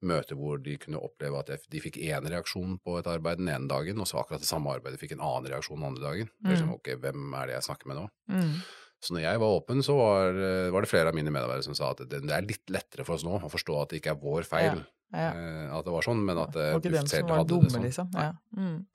møter 0.03 0.35
hvor 0.35 0.57
de 0.61 0.77
kunne 0.77 0.99
oppleve 0.99 1.39
at 1.39 1.47
jeg, 1.49 1.59
de 1.71 1.79
fikk 1.79 1.97
én 2.03 2.25
reaksjon 2.29 2.77
på 2.83 2.97
et 2.99 3.05
arbeid 3.07 3.37
den 3.37 3.47
ene 3.47 3.67
dagen, 3.71 3.99
og 3.99 4.05
så 4.07 4.19
akkurat 4.19 4.39
det 4.43 4.47
samme 4.49 4.67
arbeidet 4.73 4.99
fikk 4.99 5.13
en 5.13 5.21
annen 5.23 5.47
reaksjon 5.51 5.79
den 5.79 5.87
andre 5.93 6.03
dagen. 6.09 6.29
Liksom, 6.43 6.67
Mm. 6.69 6.73
ok, 6.75 6.89
hvem 6.99 7.33
er 7.41 7.45
det 7.47 7.55
jeg 7.55 7.63
snakker 7.69 7.87
med 7.87 7.97
nå? 7.97 8.09
Mm. 8.29 8.61
Så 9.03 9.11
når 9.13 9.21
jeg 9.21 9.39
var 9.39 9.47
åpen, 9.59 9.77
så 9.83 9.95
var, 9.97 10.33
var 10.71 10.81
det 10.81 10.89
flere 10.89 11.07
av 11.09 11.15
mine 11.15 11.31
medarbeidere 11.31 11.63
som 11.63 11.75
sa 11.75 11.91
at 11.91 11.97
det, 12.07 12.21
det 12.21 12.31
er 12.31 12.41
litt 12.41 12.65
lettere 12.69 13.03
for 13.05 13.15
oss 13.15 13.23
nå 13.23 13.35
å 13.41 13.51
forstå 13.51 13.81
at 13.81 13.89
det 13.89 14.01
ikke 14.01 14.11
er 14.11 14.21
vår 14.21 14.43
feil 14.47 14.85
Ja. 15.13 15.33
Ja. 15.33 15.77
at 15.77 15.85
det 15.85 15.91
var 15.93 16.01
sånn, 16.01 16.23
men 16.25 16.37
at 16.37 16.55
eh, 16.55 16.79
dem 16.79 16.91
Duft 16.93 17.09
selv 17.09 17.29
hadde 17.29 17.47
dumme, 17.47 17.67
det 17.69 17.71
sånn. 17.71 17.83
liksom. 17.83 18.09
Ja. 18.13 18.31
Mm. 18.57 18.85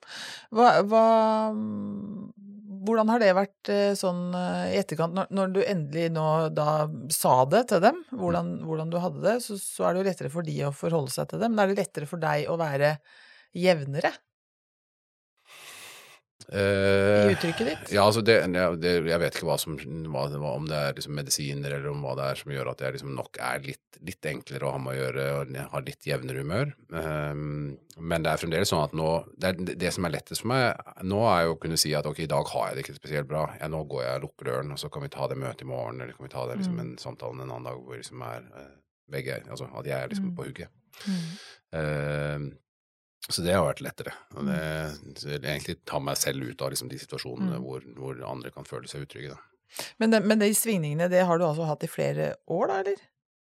Hva, 0.51 0.81
hva, 0.83 1.05
hvordan 2.85 3.11
har 3.11 3.21
det 3.21 3.29
vært 3.37 3.71
eh, 3.73 3.91
sånn 3.97 4.33
eh, 4.37 4.75
i 4.75 4.79
etterkant, 4.79 5.15
når, 5.15 5.29
når 5.35 5.53
du 5.55 5.59
endelig 5.63 6.07
nå 6.15 6.27
da 6.55 6.85
sa 7.13 7.41
det 7.49 7.65
til 7.71 7.83
dem, 7.83 8.01
hvordan, 8.15 8.53
hvordan 8.67 8.93
du 8.93 8.99
hadde 9.03 9.23
det, 9.25 9.35
så, 9.45 9.57
så 9.59 9.87
er 9.87 9.95
det 9.95 10.03
jo 10.03 10.09
lettere 10.09 10.33
for 10.33 10.47
de 10.47 10.57
å 10.67 10.73
forholde 10.75 11.13
seg 11.13 11.31
til 11.31 11.43
det, 11.43 11.51
men 11.51 11.63
er 11.63 11.71
det 11.71 11.81
lettere 11.81 12.09
for 12.09 12.21
deg 12.23 12.49
å 12.49 12.57
være 12.59 12.95
jevnere 13.57 14.13
i 16.49 16.57
Eh, 16.59 17.31
uttrykket 17.31 17.67
ditt? 17.67 17.91
Ja, 17.93 18.07
altså 18.07 18.23
det, 18.25 18.39
det, 18.81 18.93
jeg 19.05 19.21
vet 19.21 19.35
ikke 19.37 19.45
hva 19.45 19.57
som, 19.61 19.75
hva, 20.09 20.23
om 20.49 20.65
det 20.65 20.77
er 20.79 20.95
liksom 20.97 21.13
medisiner 21.13 21.75
eller 21.75 21.91
om 21.91 22.01
hva 22.01 22.15
det 22.17 22.25
er 22.25 22.39
som 22.39 22.53
gjør 22.55 22.71
at 22.71 22.81
jeg 22.81 22.95
liksom 22.95 23.11
nok 23.13 23.37
er 23.37 23.59
litt, 23.67 23.99
litt 24.01 24.25
enklere 24.31 24.65
å 24.65 24.71
ha 24.73 24.79
med 24.81 24.95
å 24.95 24.97
gjøre 24.97 25.25
og 25.35 25.51
har 25.75 25.85
litt 25.85 26.07
jevnere 26.09 26.41
humør. 26.41 26.71
Um, 26.89 27.75
men 27.99 28.25
det 28.25 28.31
er 28.31 28.41
fremdeles 28.41 28.71
sånn 28.73 28.81
at 28.87 28.95
nå 28.97 29.09
det, 29.37 29.51
er, 29.51 29.75
det 29.83 29.91
som 29.93 30.07
er 30.07 30.15
lettest 30.15 30.41
for 30.41 30.49
meg 30.53 31.03
nå, 31.05 31.19
er 31.29 31.43
jo 31.45 31.53
å 31.53 31.59
kunne 31.61 31.77
si 31.77 31.93
at 31.93 32.09
ok, 32.09 32.23
i 32.25 32.31
dag 32.31 32.49
har 32.55 32.69
jeg 32.71 32.79
det 32.79 32.85
ikke 32.87 32.97
spesielt 32.97 33.29
bra. 33.29 33.43
Ja, 33.59 33.69
nå 33.69 33.83
går 33.91 34.05
jeg 34.07 34.15
og 34.21 34.25
lukker 34.25 34.49
døren, 34.49 34.71
og 34.73 34.81
så 34.81 34.89
kan 34.89 35.05
vi 35.05 35.11
ta 35.13 35.27
det 35.29 35.37
møtet 35.37 35.67
i 35.67 35.69
morgen, 35.69 36.01
eller 36.01 36.17
kan 36.17 36.25
vi 36.25 36.33
ta 36.33 36.47
det 36.49 36.57
liksom, 36.63 36.79
Mm. 36.79 36.81
en 36.87 36.97
samtale 36.97 37.37
en 37.37 37.45
annen 37.51 37.69
dag 37.69 37.77
hvor 37.77 37.99
liksom 37.99 38.25
er 38.25 38.49
eh, 38.57 38.73
begge 39.11 39.37
Altså 39.49 39.69
at 39.69 39.85
jeg 39.85 39.99
er 40.01 40.09
liksom 40.09 40.31
Mm. 40.31 40.35
på 40.37 40.49
hugget. 40.49 40.69
Mm. 41.05 41.21
Um, 41.77 42.49
så 43.27 43.43
det 43.43 43.53
har 43.53 43.65
vært 43.67 43.81
lettere. 43.83 44.13
Og 44.37 44.45
det, 44.47 44.59
så 45.19 45.35
egentlig 45.35 45.75
ta 45.85 45.99
meg 45.99 46.17
selv 46.17 46.47
ut 46.47 46.61
av 46.61 46.71
liksom 46.71 46.89
de 46.89 46.97
situasjonene 47.01 47.57
Mm. 47.59 47.63
hvor, 47.65 47.83
hvor 47.97 48.23
andre 48.29 48.51
kan 48.55 48.63
føle 48.65 48.87
seg 48.87 49.03
utrygge. 49.05 49.35
Men, 49.99 50.09
det, 50.11 50.23
men 50.25 50.39
de 50.39 50.47
svingningene, 50.55 51.09
det 51.11 51.25
har 51.27 51.37
du 51.37 51.43
altså 51.45 51.67
hatt 51.67 51.83
i 51.83 51.87
flere 51.91 52.35
år, 52.47 52.67
da, 52.71 52.79
eller? 52.85 53.01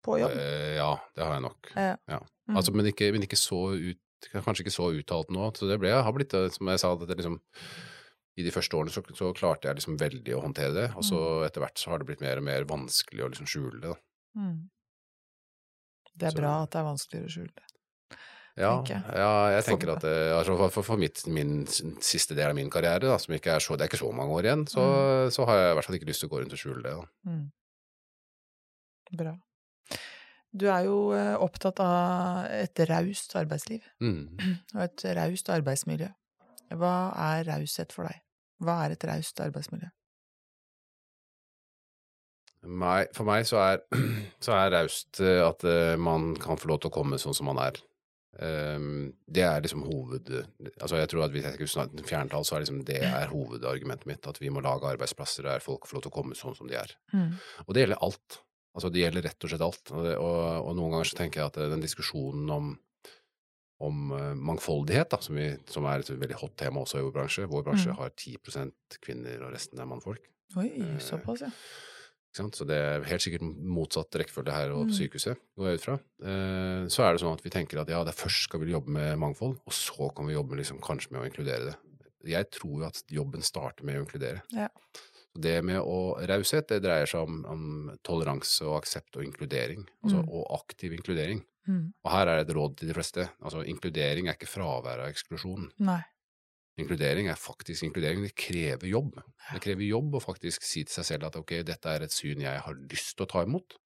På 0.08 0.16
jobb? 0.22 0.32
Uh, 0.32 0.76
ja, 0.80 0.92
det 1.16 1.24
har 1.26 1.34
jeg 1.36 1.44
nok. 1.46 1.72
Ja. 1.76 1.96
Ja. 2.08 2.20
Mm. 2.48 2.56
Altså, 2.58 2.72
men, 2.74 2.86
ikke, 2.90 3.12
men 3.14 3.26
ikke 3.28 3.38
så 3.38 3.60
ut, 3.76 4.00
kanskje 4.32 4.64
ikke 4.66 4.74
så 4.78 4.88
uttalt 4.98 5.30
nå. 5.36 5.52
Så 5.58 5.68
det 5.70 5.78
ble, 5.84 5.92
har 5.92 6.14
blitt, 6.16 6.34
eh, 6.34 6.48
som 6.50 6.68
jeg 6.72 6.80
sa, 6.82 6.94
at 6.96 7.04
det 7.06 7.18
liksom 7.20 7.38
i 8.38 8.44
de 8.46 8.52
første 8.54 8.78
årene 8.78 8.94
så, 8.94 9.02
så 9.18 9.34
klarte 9.36 9.68
jeg 9.68 9.78
liksom 9.80 9.98
veldig 10.00 10.34
å 10.38 10.42
håndtere 10.46 10.74
det, 10.74 10.88
og 10.96 11.04
så 11.06 11.18
Mm. 11.20 11.46
etter 11.50 11.62
hvert 11.66 11.78
så 11.82 11.90
har 11.92 12.00
det 12.00 12.08
blitt 12.08 12.22
mer 12.22 12.38
og 12.38 12.44
mer 12.48 12.64
vanskelig 12.70 13.24
å 13.26 13.30
liksom 13.34 13.50
skjule 13.50 13.82
det. 13.82 13.94
Mm. 14.38 14.70
Det 16.18 16.28
er 16.28 16.32
Så- 16.32 16.38
bra 16.42 16.64
at 16.64 16.72
det 16.72 16.80
er 16.80 16.86
vanskeligere 16.88 17.26
å 17.30 17.34
skjule 17.36 17.54
det. 17.54 18.18
Ja, 18.58 18.72
Tenker 18.82 18.96
jeg. 18.96 19.18
ja, 19.22 19.32
jeg 19.54 19.64
tenker 19.68 19.90
at 19.94 20.04
altså 20.10 20.56
for, 20.58 20.72
for, 20.74 20.86
for 20.88 20.98
mitt, 20.98 21.20
min 21.30 21.52
siste 22.02 22.34
del 22.34 22.50
av 22.50 22.56
min 22.58 22.72
karriere, 22.74 23.04
da, 23.06 23.18
som 23.22 23.36
ikke 23.38 23.52
er 23.54 23.62
så, 23.62 23.76
det 23.78 23.86
er 23.86 23.92
ikke 23.92 24.00
så 24.02 24.10
mange 24.18 24.34
år 24.34 24.48
igjen, 24.50 24.64
så, 24.72 24.82
Mm. 24.82 25.32
så 25.36 25.46
har 25.46 25.60
jeg 25.60 25.68
i 25.70 25.76
hvert 25.78 25.86
fall 25.86 25.98
ikke 26.00 26.10
lyst 26.10 26.24
til 26.24 26.30
å 26.30 26.32
gå 26.34 26.40
rundt 26.42 26.56
og 26.58 26.62
skjule 26.64 26.82
det. 26.82 26.94
Da. 26.98 27.06
Mm. 27.30 27.44
Bra. 29.22 29.36
Du 30.58 30.66
er 30.74 30.88
jo 30.88 30.96
eh, 31.14 31.36
opptatt 31.38 31.80
av 31.84 32.48
et 32.50 32.80
raust 32.90 33.36
arbeidsliv 33.38 33.84
Mm. 34.02 34.24
og 34.76 34.82
et 34.88 35.06
raust 35.20 35.50
arbeidsmiljø. 35.54 36.10
Hva 36.82 36.96
er 37.30 37.46
raushet 37.52 37.94
for 37.94 38.10
deg? 38.10 38.24
Hva 38.66 38.80
er 38.88 38.96
et 38.98 39.06
raust 39.06 39.38
arbeidsmiljø? 39.46 39.92
For 43.16 43.24
meg 43.28 43.46
så 43.48 43.60
er, 43.62 43.84
så 44.44 44.56
er 44.58 44.74
raust 44.74 45.22
eh, 45.24 45.44
at 45.46 45.64
eh, 45.68 45.94
man 46.02 46.34
kan 46.42 46.58
få 46.60 46.72
lov 46.74 46.82
til 46.82 46.90
å 46.92 46.96
komme 46.98 47.20
sånn 47.22 47.36
som 47.38 47.48
man 47.52 47.62
er. 47.64 47.78
Ehm, 48.44 49.14
det 49.26 49.44
er 49.48 49.62
liksom 49.64 49.86
hoved... 49.88 50.30
Altså 50.78 51.00
jeg 51.00 51.10
tror 51.10 51.24
at 51.26 51.34
Hvis 51.34 51.46
jeg 51.48 51.56
skulle 51.56 51.74
snakke 51.74 52.08
fjerntall, 52.08 52.46
så 52.46 52.58
er 52.58 52.66
liksom 52.66 52.84
det 52.86 53.00
er 53.04 53.32
hovedargumentet 53.32 54.10
mitt. 54.10 54.28
At 54.30 54.42
vi 54.42 54.52
må 54.54 54.62
lage 54.62 54.90
arbeidsplasser 54.90 55.48
der 55.48 55.64
folk 55.64 55.88
får 55.88 55.98
lov 55.98 56.06
til 56.06 56.14
å 56.14 56.18
komme 56.20 56.38
sånn 56.38 56.58
som 56.58 56.70
de 56.70 56.78
er. 56.78 56.94
Mm. 57.14 57.32
Og 57.66 57.74
det 57.74 57.86
gjelder 57.86 58.04
alt. 58.10 58.42
Altså 58.78 58.92
det 58.94 59.02
gjelder 59.02 59.26
rett 59.26 59.48
og 59.48 59.54
slett 59.54 59.66
alt. 59.66 59.94
Og, 59.96 60.12
og, 60.22 60.76
noen 60.78 60.94
ganger 60.94 61.10
så 61.10 61.18
tenker 61.18 61.42
jeg 61.42 61.54
at 61.54 61.58
eh, 61.64 61.72
den 61.72 61.82
diskusjonen 61.82 62.54
om, 62.54 62.72
om 63.88 64.14
eh, 64.14 64.32
mangfoldighet, 64.38 65.10
da, 65.16 65.22
som, 65.24 65.40
vi, 65.40 65.50
som 65.74 65.88
er 65.90 66.06
et 66.06 66.14
veldig 66.14 66.38
hot 66.44 66.54
tema 66.62 66.84
også 66.84 67.02
i 67.02 67.06
vår 67.08 67.16
bransje 67.18 67.50
Vår 67.50 67.66
bransje 67.66 67.94
Mm. 67.94 68.00
har 68.04 68.14
10% 68.14 69.02
kvinner, 69.02 69.42
og 69.48 69.54
resten 69.56 69.82
er 69.82 69.90
mannfolk. 69.90 70.30
Oi, 70.56 70.70
Eh, 70.78 70.98
såpass, 71.04 71.42
ja. 71.48 71.50
Sant? 71.50 71.96
Så 72.36 72.66
det 72.68 72.76
er 72.78 73.04
helt 73.10 73.22
sikkert 73.24 73.42
motsatt 73.42 74.12
rekkefølge 74.14 74.52
her 74.54 74.70
og 74.72 74.86
Mm. 74.86 74.90
på 74.92 74.98
sykehuset, 75.00 75.38
går 75.58 75.68
jeg 75.72 75.80
ut 75.80 75.86
fra. 75.88 75.94
Eh, 76.22 76.86
så 76.88 77.04
er 77.04 77.14
det 77.14 77.22
sånn 77.22 77.34
at 77.34 77.42
vi 77.44 77.50
tenker 77.50 77.80
at 77.82 77.90
ja, 77.90 78.04
det 78.04 78.14
først 78.14 78.44
skal 78.44 78.60
vi 78.62 78.72
jobbe 78.74 78.90
med 78.94 79.18
mangfold, 79.18 79.58
og 79.66 79.74
så 79.74 80.14
kan 80.16 80.28
vi 80.28 80.34
jobbe 80.36 80.56
liksom, 80.58 80.80
kanskje 80.82 81.12
med 81.12 81.22
å 81.22 81.26
inkludere 81.26 81.66
det. 81.72 81.76
Jeg 82.28 82.50
tror 82.52 82.82
jo 82.82 82.86
at 82.86 83.02
jobben 83.10 83.42
starter 83.42 83.84
med 83.86 83.98
å 83.98 84.06
inkludere. 84.06 84.42
Ja. 84.52 84.68
Så 85.34 85.42
Det 85.42 85.64
med 85.64 85.80
å 85.82 86.18
raushet, 86.28 86.68
det 86.68 86.82
dreier 86.84 87.06
seg 87.06 87.22
om, 87.28 87.46
om 87.46 87.98
toleranse 88.04 88.62
og 88.66 88.82
aksept 88.84 89.16
og 89.18 89.24
inkludering. 89.24 89.88
Altså, 90.04 90.24
Mm. 90.24 90.30
Og 90.30 90.60
aktiv 90.62 90.92
inkludering. 90.94 91.44
Mm. 91.68 91.94
Og 92.06 92.12
her 92.12 92.28
er 92.28 92.44
det 92.44 92.50
et 92.50 92.56
råd 92.56 92.78
til 92.78 92.88
de 92.88 92.94
fleste. 92.94 93.30
Altså, 93.42 93.64
inkludering 93.66 94.28
er 94.30 94.34
ikke 94.38 94.48
fravær 94.48 95.00
av 95.04 95.10
eksklusjon. 95.12 95.72
Nei. 95.80 96.02
Inkludering 96.78 97.30
er 97.32 97.40
faktisk 97.42 97.88
inkludering. 97.88 98.22
Det 98.28 98.36
krever 98.38 98.90
jobb. 98.92 99.18
Det 99.50 99.62
krever 99.64 99.88
jobb 99.88 100.18
å 100.18 100.24
faktisk 100.24 100.66
si 100.66 100.84
til 100.86 101.00
seg 101.00 101.08
selv 101.08 101.30
at 101.30 101.38
ok, 101.40 101.60
dette 101.66 101.94
er 101.94 102.06
et 102.06 102.14
syn 102.14 102.44
jeg 102.46 102.64
har 102.64 102.82
lyst 102.92 103.16
til 103.16 103.26
å 103.26 103.32
ta 103.32 103.44
imot, 103.48 103.80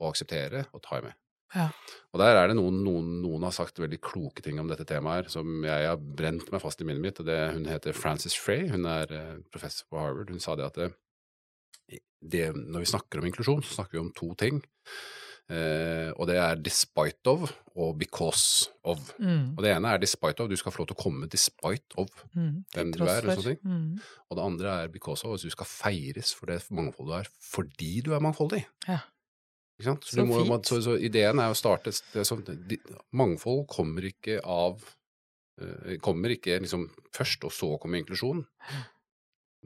og 0.00 0.10
akseptere 0.12 0.64
og 0.72 0.82
ta 0.86 1.02
med. 1.04 1.16
Ja. 1.54 1.68
Og 2.12 2.20
der 2.20 2.36
er 2.36 2.50
det 2.50 2.58
noen, 2.58 2.82
noen, 2.84 3.12
noen 3.22 3.44
har 3.46 3.54
sagt 3.56 3.80
veldig 3.80 4.00
kloke 4.04 4.44
ting 4.44 4.58
om 4.60 4.68
dette 4.68 4.84
temaet 4.88 5.22
her, 5.22 5.30
som 5.32 5.64
jeg 5.64 5.86
har 5.88 6.00
brent 6.00 6.50
meg 6.52 6.64
fast 6.64 6.82
i 6.84 6.88
minnet 6.88 7.04
mitt. 7.04 7.20
og 7.22 7.28
det, 7.28 7.38
Hun 7.54 7.68
heter 7.68 7.96
Frances 7.96 8.36
Frey, 8.36 8.66
hun 8.72 8.88
er 8.88 9.14
eh, 9.16 9.38
professor 9.52 9.88
på 9.88 10.00
Harvard. 10.00 10.32
Hun 10.32 10.44
sa 10.44 10.56
det 10.58 10.66
at 10.68 10.80
det, 10.80 10.90
det, 12.20 12.50
når 12.52 12.84
vi 12.84 12.90
snakker 12.92 13.20
om 13.20 13.30
inklusjon, 13.30 13.64
så 13.64 13.78
snakker 13.78 13.96
vi 13.96 14.04
om 14.04 14.12
to 14.16 14.34
ting. 14.40 14.60
Eh, 15.48 16.10
og 16.20 16.26
det 16.28 16.36
er 16.36 16.58
despite 16.60 17.30
of 17.32 17.52
og 17.78 17.94
because 17.98 18.68
of. 18.84 19.00
Mm. 19.18 19.54
Og 19.56 19.62
det 19.64 19.70
ene 19.72 19.92
er 19.94 20.00
despite 20.02 20.42
of, 20.44 20.48
du 20.50 20.56
skal 20.60 20.74
få 20.74 20.82
lov 20.82 20.88
til 20.90 20.96
å 20.98 21.02
komme 21.02 21.28
despite 21.30 21.96
of 21.96 22.10
Mm. 22.36 22.64
hvem 22.74 22.90
du 22.92 23.04
er, 23.04 23.22
og 23.24 23.38
sånne 23.38 23.54
ting. 23.54 23.60
Mm. 23.64 24.00
Og 24.28 24.36
det 24.36 24.44
andre 24.44 24.74
er 24.82 24.88
because 24.92 25.24
of, 25.24 25.34
at 25.38 25.46
du 25.46 25.50
skal 25.54 25.66
feires 25.70 26.34
for 26.34 26.46
det 26.52 26.58
mangfoldet 26.70 27.08
du 27.08 27.14
er, 27.20 27.30
fordi 27.40 27.92
du 28.04 28.12
er 28.14 28.20
mangfoldig. 28.20 28.64
Ja. 28.86 28.98
Ikke 29.78 29.84
sant? 29.92 30.04
Så, 30.04 30.16
Så 30.18 30.26
må, 30.26 30.42
fint. 30.44 30.66
så, 30.66 30.80
så 30.82 30.98
ideen 31.00 31.38
er 31.38 31.52
å 31.52 31.56
starte 31.56 31.92
det 32.12 32.26
sånn, 32.26 32.42
de, 32.68 32.76
Mangfold 33.14 33.68
kommer 33.70 34.02
ikke 34.04 34.40
av 34.44 34.82
uh, 35.62 35.96
Kommer 36.02 36.34
ikke 36.34 36.58
liksom 36.60 36.88
først, 37.14 37.44
og 37.46 37.52
så 37.54 37.78
kommer 37.78 37.98
inklusjon. 38.02 38.44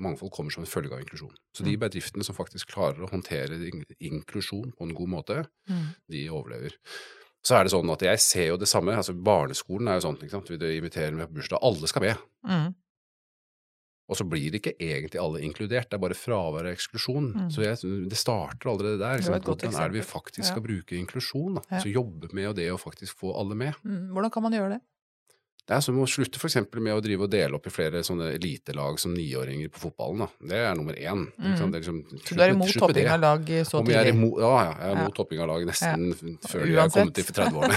Mangfold 0.00 0.32
kommer 0.32 0.50
som 0.50 0.62
en 0.64 0.70
følge 0.70 0.92
av 0.92 1.00
inklusjon. 1.00 1.34
Så 1.54 1.64
de 1.64 1.76
Mm. 1.76 1.80
bedriftene 1.80 2.24
som 2.24 2.34
faktisk 2.34 2.66
klarer 2.72 3.00
å 3.04 3.10
håndtere 3.10 3.58
inklusjon 4.00 4.72
på 4.72 4.82
en 4.88 4.94
god 4.94 5.08
måte, 5.08 5.46
Mm. 5.68 5.94
de 6.08 6.28
overlever. 6.30 6.72
Så 7.44 7.56
er 7.58 7.64
det 7.64 7.72
sånn 7.72 7.90
at 7.92 8.00
jeg 8.00 8.18
ser 8.20 8.46
jo 8.48 8.56
det 8.56 8.68
samme. 8.68 8.94
altså 8.96 9.12
Barneskolen 9.12 9.88
er 9.88 9.98
jo 10.00 10.08
sånn. 10.08 10.18
ikke 10.22 10.30
sant? 10.30 10.48
Vi 10.48 10.56
inviterer 10.80 11.12
med 11.14 11.28
på 11.28 11.34
bursdag. 11.40 11.58
Alle 11.62 11.86
skal 11.88 12.02
med. 12.02 12.18
Mm. 12.46 12.74
Og 14.08 14.16
så 14.16 14.28
blir 14.28 14.50
ikke 14.52 14.74
egentlig 14.78 15.20
alle 15.20 15.40
inkludert, 15.40 15.88
det 15.88 15.94
er 15.94 15.98
bare 16.02 16.14
fravær 16.18 16.66
og 16.66 16.72
eksklusjon. 16.76 17.32
Mm. 17.34 17.50
Så 17.50 17.62
jeg, 17.62 18.08
det 18.10 18.18
starter 18.18 18.68
allerede 18.68 18.98
der. 18.98 19.16
Det 19.18 19.42
Hvordan 19.44 19.74
er 19.74 19.88
det 19.88 19.92
vi 19.92 20.00
faktisk 20.00 20.12
faktisk 20.12 20.38
Ja. 20.38 20.50
skal 20.50 20.62
bruke 20.62 20.92
inklusjon? 20.98 21.54
Da? 21.54 21.62
Ja. 21.70 21.78
Så 21.80 21.92
jobbe 21.92 22.32
med 22.34 22.56
det 22.56 22.70
å 22.70 22.78
faktisk 22.78 23.14
få 23.16 23.34
alle 23.38 23.54
med. 23.54 23.74
Mm. 23.84 24.10
Hvordan 24.12 24.30
kan 24.32 24.42
man 24.42 24.52
gjøre 24.52 24.70
det? 24.74 24.80
Det 25.62 25.76
er 25.76 25.80
som 25.84 25.94
å 26.02 26.06
slutte 26.10 26.40
for 26.42 26.48
eksempel 26.50 26.82
med 26.82 26.92
å 26.96 27.00
drive 27.04 27.22
og 27.22 27.30
dele 27.30 27.54
opp 27.54 27.66
i 27.66 27.70
flere 27.70 28.00
sånne 28.02 28.32
elitelag 28.34 28.96
som 28.98 29.12
niåringer 29.14 29.68
på 29.70 29.78
fotballen. 29.84 30.18
Da. 30.24 30.28
Det 30.50 30.58
er 30.58 30.74
nummer 30.74 30.96
én. 30.98 31.28
Mm. 31.38 31.52
er 31.54 31.78
liksom, 31.78 32.00
Så 32.26 32.34
du 32.34 32.42
er 32.42 32.50
imot 32.50 32.72
topping 32.74 33.06
av 33.08 33.20
lag 33.22 33.46
så 33.64 33.78
tidlig? 33.78 33.94
jeg 33.94 34.06
er 34.06 34.10
imot, 34.12 34.40
ja, 34.42 34.50
ja, 34.64 34.72
jeg 34.72 34.82
er 34.82 34.94
Ja. 34.96 35.00
imot 35.04 35.14
topping 35.14 35.40
av 35.40 35.48
lag 35.52 35.66
nesten 35.70 36.38
før 36.48 36.66
jeg 36.66 36.76
har 36.82 36.88
kommet 36.90 37.14
til 37.14 37.24
30-årene. 37.30 37.76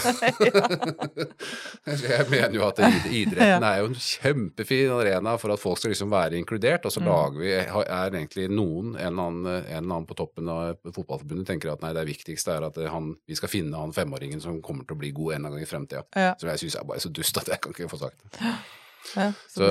jeg 2.09 2.25
mener 2.31 2.55
jo 2.57 2.65
at 2.67 2.79
id- 2.88 3.07
idretten 3.21 3.65
er 3.67 3.79
jo 3.83 3.89
en 3.91 3.97
kjempefin 4.01 4.91
arena 4.95 5.36
for 5.41 5.53
at 5.53 5.61
folk 5.61 5.77
skal 5.81 5.93
liksom 5.93 6.09
være 6.13 6.39
inkludert, 6.41 6.86
og 6.86 6.91
så 6.95 7.03
Mm. 7.05 7.09
lager 7.11 7.39
vi, 7.39 7.51
er 7.53 8.09
egentlig 8.17 8.49
noen, 8.49 8.95
en 8.97 9.05
eller, 9.13 9.23
annen, 9.29 9.45
en 9.45 9.83
eller 9.83 9.95
annen 9.95 10.07
på 10.09 10.15
toppen 10.17 10.49
av 10.49 10.77
fotballforbundet 10.89 11.45
tenker 11.51 11.71
at 11.73 11.81
nei, 11.86 11.93
det 11.93 12.05
viktigste 12.07 12.55
er 12.55 12.65
at 12.65 12.75
han, 12.89 13.15
vi 13.27 13.36
skal 13.38 13.49
finne 13.51 13.77
han 13.77 13.93
femåringen 13.93 14.41
som 14.41 14.61
kommer 14.65 14.86
til 14.88 14.95
å 14.95 14.99
bli 14.99 15.11
god 15.11 15.36
en 15.36 15.45
eller 15.45 15.49
annen 15.49 15.59
gang 15.59 15.67
i 15.67 15.69
fremtida. 15.69 16.03
Ja. 16.15 16.33
Som 16.39 16.49
jeg 16.49 16.63
syns 16.65 16.79
er 16.79 16.88
bare 16.89 17.03
så 17.03 17.11
dust 17.13 17.38
at 17.38 17.47
jeg 17.53 17.61
kan 17.61 17.74
ikke 17.76 17.91
få 17.91 17.99
sagt. 18.05 18.39
Ja, 18.41 19.28
så 19.51 19.61
Så, 19.61 19.65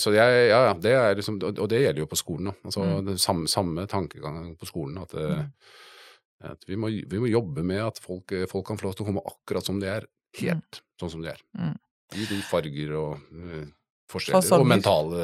så 0.00 0.12
jeg, 0.16 0.48
ja, 0.48 0.60
ja, 0.70 0.72
det 0.80 0.92
er 0.96 1.14
liksom, 1.18 1.36
og 1.44 1.66
det 1.68 1.82
gjelder 1.82 2.00
jo 2.00 2.06
på 2.08 2.16
skolen 2.16 2.48
òg. 2.52 2.56
Altså, 2.64 2.80
Mm. 2.86 3.10
samme, 3.20 3.48
samme 3.52 3.84
tankegang 3.86 4.56
på 4.58 4.66
skolen. 4.70 4.98
At 5.02 5.14
eh, 5.14 5.44
Mm. 5.44 5.52
At 6.52 6.62
vi, 6.68 6.76
må, 6.78 6.86
vi 6.86 7.18
må 7.18 7.26
jobbe 7.26 7.64
med 7.66 7.80
at 7.82 7.96
folk, 7.98 8.30
folk 8.48 8.64
kan 8.66 8.78
få 8.78 8.84
lov 8.86 8.92
til 8.94 9.02
å 9.02 9.06
komme 9.08 9.22
akkurat 9.26 9.66
som 9.66 9.80
de 9.82 9.88
er, 9.90 10.04
helt 10.38 10.82
sånn 11.00 11.10
som 11.10 11.20
de 11.24 11.32
er. 11.32 11.40
Mm. 11.58 11.72
I 12.14 12.26
de 12.30 12.36
farger 12.46 12.92
og 12.94 13.16
eh, 13.34 13.64
forskjeller 14.08 14.60
og 14.62 14.68
mentale 14.70 15.18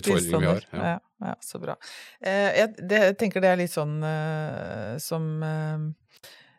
utfordringer 0.00 0.40
vi 0.42 0.46
har. 0.50 0.66
Ja. 0.72 0.96
ja, 1.28 1.34
så 1.46 1.60
bra. 1.62 1.76
Eh, 2.20 2.58
jeg, 2.58 2.74
det, 2.90 2.98
jeg 3.06 3.16
tenker 3.22 3.40
det 3.46 3.52
er 3.52 3.60
litt 3.62 3.70
sånn 3.70 4.02
eh, 4.02 4.98
som 4.98 5.28
eh, 5.46 5.86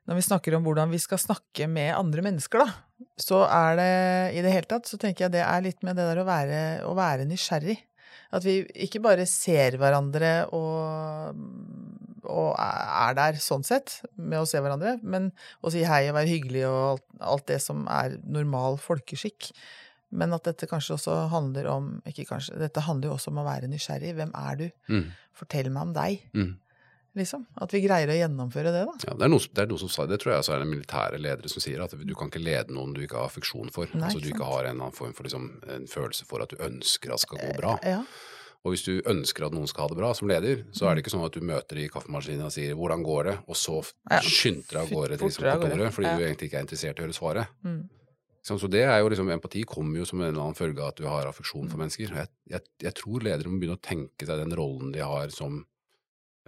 Når 0.10 0.18
vi 0.18 0.26
snakker 0.26 0.56
om 0.58 0.64
hvordan 0.66 0.90
vi 0.90 0.98
skal 1.02 1.22
snakke 1.22 1.68
med 1.70 1.92
andre 1.94 2.24
mennesker, 2.26 2.64
da, 2.64 3.06
så 3.22 3.44
er 3.46 3.76
det 3.78 3.92
i 4.40 4.42
det 4.42 4.54
hele 4.56 4.70
tatt 4.72 4.90
så 4.90 4.98
tenker 4.98 5.28
jeg 5.28 5.36
det 5.36 5.44
er 5.46 5.62
litt 5.62 5.84
med 5.86 6.00
det 6.00 6.08
der 6.10 6.22
å 6.24 6.28
være, 6.28 6.62
å 6.90 6.96
være 6.98 7.28
nysgjerrig. 7.30 7.78
At 8.34 8.46
vi 8.46 8.60
ikke 8.86 9.02
bare 9.02 9.26
ser 9.30 9.78
hverandre 9.82 10.32
og, 10.54 11.38
og 12.30 12.50
er 12.58 13.14
der 13.18 13.38
sånn 13.42 13.66
sett, 13.66 14.00
med 14.18 14.42
å 14.42 14.48
se 14.50 14.62
hverandre, 14.62 14.96
men 15.02 15.30
å 15.62 15.72
si 15.74 15.84
hei 15.86 16.08
og 16.10 16.18
være 16.18 16.32
hyggelig 16.34 16.66
og 16.70 16.80
alt, 16.92 17.06
alt 17.36 17.46
det 17.54 17.60
som 17.64 17.86
er 17.94 18.18
normal 18.26 18.80
folkeskikk. 18.82 19.52
Men 20.10 20.34
at 20.34 20.50
dette 20.50 20.66
kanskje 20.70 20.96
også 20.96 21.16
handler 21.30 21.68
om 21.70 21.90
Ikke 22.10 22.24
kanskje, 22.26 22.56
dette 22.58 22.82
handler 22.82 23.12
jo 23.12 23.18
også 23.20 23.30
om 23.30 23.44
å 23.44 23.46
være 23.46 23.70
nysgjerrig. 23.70 24.16
Hvem 24.18 24.32
er 24.34 24.58
du? 24.58 24.66
Mm. 24.90 25.04
Fortell 25.38 25.70
meg 25.70 25.86
om 25.86 25.94
deg, 25.94 26.26
Mm. 26.34 26.56
Liksom. 27.16 27.46
At 27.62 27.72
vi 27.74 27.82
greier 27.82 28.08
å 28.10 28.18
gjennomføre 28.20 28.72
det, 28.72 28.86
da. 28.86 28.94
Ja, 29.08 29.14
det, 29.18 29.24
er 29.26 29.30
noe, 29.30 29.40
det 29.54 29.64
er 29.64 29.68
noe 29.68 29.80
som 29.80 29.90
sa, 29.90 30.06
det 30.06 30.20
tror 30.22 30.34
jeg 30.34 30.40
også 30.44 30.54
er 30.56 30.60
det 30.60 30.68
militære 30.72 31.20
ledere 31.20 31.50
som 31.50 31.62
sier, 31.62 31.82
at 31.84 31.92
du 31.92 32.14
kan 32.16 32.30
ikke 32.30 32.44
lede 32.44 32.70
noen 32.76 32.94
du 32.94 33.02
ikke 33.02 33.18
har 33.18 33.30
affeksjon 33.30 33.72
for. 33.72 33.88
Nei, 33.94 34.04
altså 34.10 34.20
du 34.22 34.28
ikke 34.30 34.38
sant. 34.44 34.52
har 34.54 34.64
en 34.66 34.70
eller 34.76 34.84
annen 34.90 34.98
form 35.00 35.14
for 35.14 35.24
liksom, 35.24 35.48
en 35.70 35.88
følelse 35.88 36.26
for 36.26 36.42
at 36.42 36.50
du 36.50 36.58
ønsker 36.58 37.14
at 37.14 37.20
skal 37.20 37.38
gå 37.38 37.56
bra. 37.58 37.78
Ja. 37.84 38.04
Og 38.66 38.74
hvis 38.74 38.84
du 38.84 39.02
ønsker 39.08 39.46
at 39.48 39.54
noen 39.56 39.68
skal 39.72 39.84
ha 39.86 39.88
det 39.94 39.98
bra 39.98 40.14
som 40.14 40.28
leder, 40.28 40.66
så 40.76 40.84
Mm. 40.84 40.92
er 40.92 40.96
det 40.96 41.04
ikke 41.06 41.14
sånn 41.16 41.26
at 41.26 41.32
du 41.32 41.40
møter 41.42 41.78
i 41.80 41.88
kaffemaskinen 41.88 42.44
og 42.46 42.52
sier 42.52 42.76
'hvordan 42.76 43.04
går 43.06 43.24
det', 43.26 43.40
og 43.48 43.56
så 43.56 43.94
Ja. 44.12 44.20
skynder 44.20 44.68
deg 44.68 44.82
av 44.82 44.90
gårde 44.90 45.18
til 45.18 45.28
liksom, 45.28 45.62
kontoret 45.62 45.94
fordi 45.94 46.18
du 46.18 46.24
egentlig 46.26 46.50
ikke 46.52 46.58
er 46.60 46.66
interessert 46.68 47.00
i 47.00 47.02
å 47.02 47.06
høre 47.08 47.14
svaret. 47.16 47.48
Mm. 47.64 47.90
Så 48.44 48.68
det 48.70 48.82
er 48.84 49.00
jo 49.00 49.10
liksom, 49.10 49.30
Empati 49.32 49.64
kommer 49.64 49.98
jo 50.00 50.06
som 50.06 50.20
en 50.22 50.28
eller 50.34 50.42
annen 50.42 50.56
følge 50.56 50.80
av 50.82 50.88
at 50.90 50.96
du 50.96 51.06
har 51.08 51.26
affeksjon 51.26 51.66
Mm. 51.66 51.70
for 51.70 51.78
mennesker. 51.78 52.10
Jeg, 52.16 52.28
jeg, 52.50 52.62
jeg 52.82 52.94
tror 52.96 53.20
ledere 53.22 53.48
må 53.48 53.60
begynne 53.60 53.78
å 53.78 53.82
tenke 53.82 54.26
seg 54.26 54.38
den 54.40 54.52
rollen 54.58 54.92
de 54.92 55.00
har 55.00 55.30
som 55.30 55.66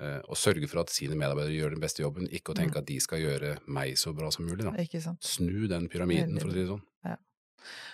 eh, 0.02 0.20
å 0.28 0.38
sørge 0.38 0.68
for 0.72 0.84
at 0.84 0.93
sine 0.93 1.16
medarbeidere 1.20 1.56
gjør 1.56 1.76
den 1.78 1.84
beste 1.84 2.04
jobben, 2.04 2.30
ikke 2.34 2.56
å 2.56 2.58
tenke 2.58 2.82
at 2.82 2.89
de 2.89 2.99
skal 3.04 3.22
gjøre 3.24 3.58
meg 3.72 3.93
så 4.02 4.14
bra 4.18 4.32
som 4.34 4.47
mulig. 4.49 4.66
Da. 4.66 4.74
Snu 5.22 5.68
den 5.72 5.88
pyramiden, 5.91 6.39
for 6.41 6.49
å 6.49 6.56
si 6.56 6.64
det 6.64 6.72
sånn. 6.74 6.86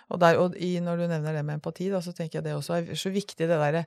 Og, 0.08 0.20
der, 0.22 0.38
og 0.39 0.53
i, 0.64 0.78
når 0.80 1.01
du 1.01 1.05
nevner 1.12 1.36
det 1.36 1.43
med 1.43 1.58
empati, 1.58 1.89
da, 1.91 1.99
så 2.03 2.14
tenker 2.16 2.39
jeg 2.39 2.45
det 2.45 2.53
også 2.55 2.78
er 2.78 2.99
så 2.99 3.12
viktig, 3.12 3.43
det 3.43 3.58
derre 3.60 3.82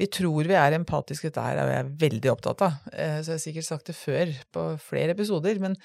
Vi 0.00 0.08
tror 0.10 0.48
vi 0.48 0.56
er 0.58 0.74
empatiske, 0.74 1.28
dette 1.30 1.44
her 1.44 1.60
er 1.62 1.70
jeg 1.70 1.92
veldig 2.00 2.32
opptatt 2.32 2.64
av. 2.66 2.80
Eh, 2.90 3.20
Så 3.22 3.30
jeg 3.30 3.36
har 3.36 3.44
sikkert 3.44 3.68
sagt 3.68 3.86
det 3.86 3.94
før 3.94 4.32
på 4.56 4.64
flere 4.82 5.14
episoder, 5.14 5.60
men, 5.62 5.76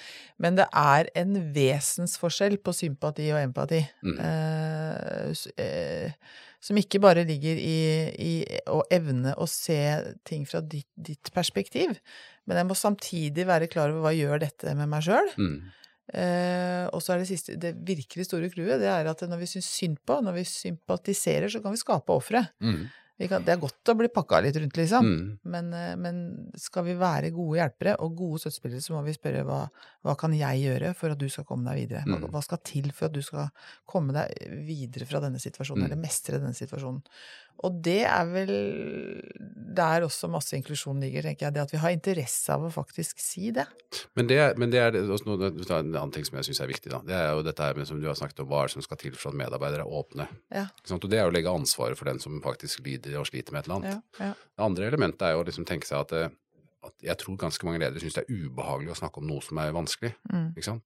men 0.41 0.57
det 0.57 0.65
er 0.73 1.11
en 1.21 1.38
vesensforskjell 1.53 2.57
på 2.57 2.73
sympati 2.73 3.30
og 3.36 3.43
empati. 3.43 3.84
Mm. 4.01 4.17
Eh, 4.25 5.45
eh, 5.61 6.34
som 6.64 6.78
ikke 6.80 7.01
bare 7.03 7.26
ligger 7.28 7.60
i, 7.62 7.80
i 8.18 8.34
å 8.72 8.82
evne 8.93 9.36
å 9.38 9.45
se 9.49 9.80
ting 10.28 10.45
fra 10.49 10.62
ditt, 10.66 10.89
ditt 10.95 11.32
perspektiv, 11.36 11.99
men 12.47 12.62
jeg 12.62 12.70
må 12.70 12.78
samtidig 12.78 13.45
være 13.47 13.70
klar 13.72 13.91
over 13.91 14.08
hva 14.08 14.16
gjør 14.16 14.41
dette 14.41 14.74
med 14.78 14.89
meg 14.89 15.05
sjøl. 15.05 15.34
Mm. 15.38 15.58
Eh, 16.08 16.86
og 16.95 17.03
så 17.03 17.14
er 17.14 17.22
det 17.22 17.30
siste, 17.30 17.58
det 17.60 17.74
virkelig 17.88 18.30
store 18.30 18.49
clouet, 18.53 18.80
det 18.80 18.88
er 18.89 19.10
at 19.12 19.26
når 19.28 19.43
vi 19.43 19.49
syns 19.51 19.68
synd 19.76 19.99
på, 20.08 20.22
når 20.24 20.39
vi 20.39 20.45
sympatiserer, 20.47 21.51
så 21.51 21.62
kan 21.64 21.76
vi 21.76 21.82
skape 21.82 22.16
ofre. 22.16 22.45
Mm. 22.64 22.88
Kan- 23.26 23.43
Det 23.43 23.49
er 23.49 23.57
godt 23.57 23.89
å 23.89 23.95
bli 23.97 24.07
pakka 24.13 24.41
litt 24.43 24.55
rundt, 24.61 24.76
liksom. 24.78 25.01
Mm. 25.01 25.39
Men, 25.45 25.74
eh, 25.74 25.95
men 25.95 26.51
skal 26.55 26.84
vi 26.86 26.93
være 26.93 27.32
gode 27.34 27.57
hjelpere 27.57 27.95
og 27.99 28.15
gode 28.15 28.39
støttespillere, 28.43 28.78
så 28.80 28.93
må 28.93 29.03
vi 29.03 29.13
spørre 29.18 29.43
hva, 29.43 29.68
hva 30.05 30.15
kan 30.15 30.32
jeg 30.38 30.61
gjøre 30.61 30.95
for 30.95 31.09
at 31.09 31.18
du 31.18 31.28
skal 31.28 31.43
komme 31.43 31.65
deg 31.65 31.89
videre? 31.89 32.03
Hva, 32.05 32.20
Mm. 32.22 32.30
hva 32.30 32.43
skal 32.43 32.59
til 32.63 32.91
for 32.91 33.05
at 33.05 33.13
du 33.13 33.22
skal 33.24 33.49
komme 33.88 34.13
deg 34.13 34.30
videre 34.68 35.07
fra 35.07 35.20
denne 35.20 35.39
situasjonen, 35.41 35.82
Mm. 35.82 35.86
eller 35.86 35.95
mestre 36.03 36.39
denne 36.39 36.53
situasjonen? 36.53 37.01
Og 37.66 37.78
det 37.84 38.03
er 38.05 38.28
vel 38.30 38.51
der 39.78 40.05
også 40.05 40.30
masse 40.32 40.55
inklusjon 40.58 40.99
ligger, 41.01 41.26
tenker 41.26 41.47
jeg. 41.47 41.55
Det 41.55 41.64
at 41.64 41.74
vi 41.74 41.82
har 41.82 41.93
interesse 41.93 42.53
av 42.53 42.66
å 42.68 42.72
faktisk 42.74 43.22
si 43.22 43.51
det. 43.55 43.66
Men 44.18 44.30
det, 44.30 44.39
men 44.62 44.74
det 44.74 44.82
er 44.82 44.97
også 44.99 45.30
noe, 45.30 45.51
det 45.53 45.66
er 45.66 45.82
en 45.82 45.91
annen 45.93 46.14
ting 46.14 46.26
som 46.28 46.39
jeg 46.39 46.49
syns 46.49 46.62
er 46.66 46.72
viktig. 46.72 46.91
Da. 46.93 47.01
Det 47.05 47.18
er 47.18 47.30
jo 47.34 47.45
dette 47.45 47.66
her 47.66 47.78
med, 47.78 47.89
som 47.89 48.01
du 48.01 48.08
har 48.10 48.18
snakket 48.18 48.43
om, 48.43 48.49
hva 48.51 48.64
er 48.64 48.72
det 48.72 48.78
som 48.78 48.86
skal 48.86 49.01
til 49.01 49.18
for 49.18 49.34
at 49.34 49.39
medarbeidere 49.41 49.86
er 49.86 49.99
åpne. 50.01 50.28
Ja. 50.53 50.66
Og 50.95 51.08
det 51.10 51.20
er 51.20 51.28
jo 51.28 51.34
å 51.34 51.38
legge 51.38 51.53
ansvaret 51.53 51.99
for 51.99 52.10
den 52.10 52.22
som 52.24 52.41
faktisk 52.45 52.84
lider 52.86 53.20
og 53.22 53.30
sliter 53.30 53.55
med 53.55 53.64
et 53.64 53.70
eller 53.70 53.80
annet. 53.80 54.12
Ja, 54.20 54.30
ja. 54.30 54.34
Det 54.58 54.68
andre 54.68 54.91
elementet 54.91 55.26
er 55.28 55.36
jo 55.36 55.45
å 55.45 55.47
liksom 55.47 55.68
tenke 55.70 55.89
seg 55.89 56.05
at, 56.05 56.14
eh, 56.18 56.36
at 56.88 57.10
jeg 57.10 57.22
tror 57.22 57.41
ganske 57.41 57.68
mange 57.68 57.82
ledere 57.84 58.03
syns 58.03 58.18
det 58.18 58.26
er 58.26 58.45
ubehagelig 58.45 58.93
å 58.93 59.01
snakke 59.01 59.22
om 59.22 59.30
noe 59.30 59.45
som 59.45 59.62
er 59.62 59.76
vanskelig. 59.76 60.14
Mm. 60.32 60.51
Ikke 60.55 60.70
sant? 60.72 60.86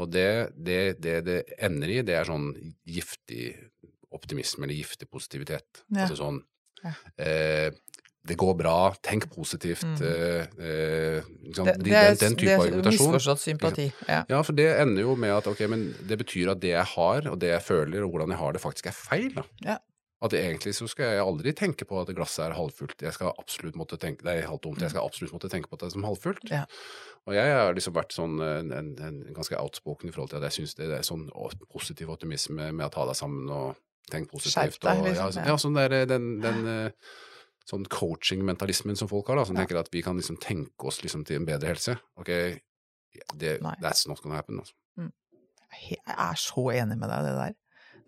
Og 0.00 0.08
det 0.08 0.30
det, 0.56 0.82
det 1.02 1.16
det 1.26 1.40
ender 1.60 1.92
i, 1.92 2.02
det 2.06 2.16
er 2.16 2.28
sånn 2.28 2.52
giftig 2.88 3.52
optimisme 4.12 4.66
eller 4.66 4.74
giftig 4.78 5.08
positivitet. 5.10 5.84
Ja. 5.90 6.06
Altså 6.06 6.16
sånn 6.20 6.42
Ja. 6.84 6.94
eh, 7.18 7.70
Det 8.22 8.36
går 8.36 8.52
bra, 8.58 8.92
tenk 9.02 9.30
positivt. 9.32 9.82
Mm. 9.82 10.00
eh, 10.60 11.22
liksom, 11.48 11.68
ikke? 11.68 11.76
Det, 11.78 11.84
det 11.84 11.92
er, 11.96 12.14
den, 12.20 12.34
den 12.34 12.34
det 12.36 12.48
er 12.52 12.58
argumentasjon. 12.60 13.12
misforstått 13.14 13.40
sympati. 13.40 13.86
Ja. 14.08 14.18
Ja, 14.28 14.40
for 14.44 14.52
det 14.52 14.66
ender 14.82 15.02
jo 15.06 15.14
med 15.16 15.32
at 15.38 15.46
ok, 15.48 15.62
men 15.72 15.86
det 16.06 16.18
betyr 16.20 16.50
at 16.52 16.60
det 16.60 16.74
jeg 16.74 16.84
har, 16.84 17.30
og 17.32 17.38
det 17.40 17.48
jeg 17.54 17.62
føler, 17.64 18.04
og 18.04 18.10
hvordan 18.12 18.28
jeg 18.34 18.38
har 18.42 18.52
det, 18.52 18.60
faktisk 18.60 18.86
er 18.92 18.92
feil. 18.92 19.32
da. 19.34 19.42
Ja. 19.64 19.78
At 20.20 20.34
egentlig 20.36 20.74
så 20.76 20.84
skal 20.86 21.14
jeg 21.14 21.24
aldri 21.24 21.52
tenke 21.56 21.86
på 21.88 21.96
at 22.02 22.12
glasset 22.12 22.44
er 22.44 22.52
halvfullt. 22.52 23.00
Jeg 23.00 23.14
skal 23.16 23.32
absolutt 23.40 23.74
måtte 23.80 23.96
tenke, 23.96 24.20
det 24.22 24.34
er 24.36 24.48
halvt 24.52 24.66
tomt. 24.68 24.82
Jeg 24.84 24.90
skal 24.92 25.00
absolutt 25.08 25.32
måtte 25.32 25.48
tenke 25.48 25.70
på 25.72 25.78
at 25.78 25.80
det 25.80 25.86
er 25.88 25.96
som 25.96 26.04
halvfullt. 26.04 26.44
Ja. 26.52 26.66
Og 27.24 27.32
jeg 27.40 27.54
har 27.56 27.72
liksom 27.72 27.94
vært 27.96 28.12
sånn 28.12 28.36
en, 28.44 28.68
en, 28.70 28.90
en 29.00 29.20
ganske 29.32 29.56
outspoken 29.56 30.10
i 30.10 30.12
forhold 30.12 30.28
til 30.34 30.42
at 30.44 30.50
jeg 30.52 30.58
syns 30.60 30.76
det 30.76 30.90
er 30.92 31.00
sånn 31.08 31.24
positiv 31.72 32.12
optimisme 32.12 32.68
med 32.70 32.84
å 32.84 32.92
ta 32.92 33.06
deg 33.08 33.16
sammen 33.16 33.48
og 33.48 33.80
tenke 34.12 34.30
positivt. 34.34 34.80
Deg, 34.82 34.98
og, 35.00 35.06
liksom, 35.08 35.26
ja, 35.26 35.30
så, 35.32 35.40
ja. 35.40 35.46
ja, 35.52 35.56
sånn 35.62 35.78
der, 35.78 35.94
den, 36.10 36.28
den 36.42 36.66
eh, 36.68 37.12
sånn 37.70 37.84
coaching-mentalismen 37.86 38.96
som 38.98 39.08
folk 39.10 39.28
har, 39.30 39.36
da, 39.40 39.44
som 39.48 39.56
Ja. 39.56 39.62
tenker 39.64 39.78
at 39.80 39.90
vi 39.94 40.02
kan 40.02 40.16
liksom 40.18 40.36
tenke 40.42 40.90
oss 40.90 41.02
liksom 41.04 41.24
til 41.28 41.36
en 41.40 41.46
bedre 41.46 41.70
helse. 41.72 41.96
Ok, 42.18 42.32
det, 43.36 43.56
that's 43.82 44.06
not 44.10 44.20
gonna 44.22 44.36
happen. 44.40 44.58
Altså. 44.62 44.74
Jeg 45.70 46.00
er 46.06 46.34
så 46.40 46.66
enig 46.74 46.98
med 46.98 47.08
deg, 47.12 47.24
det 47.28 47.36
der. 47.38 47.56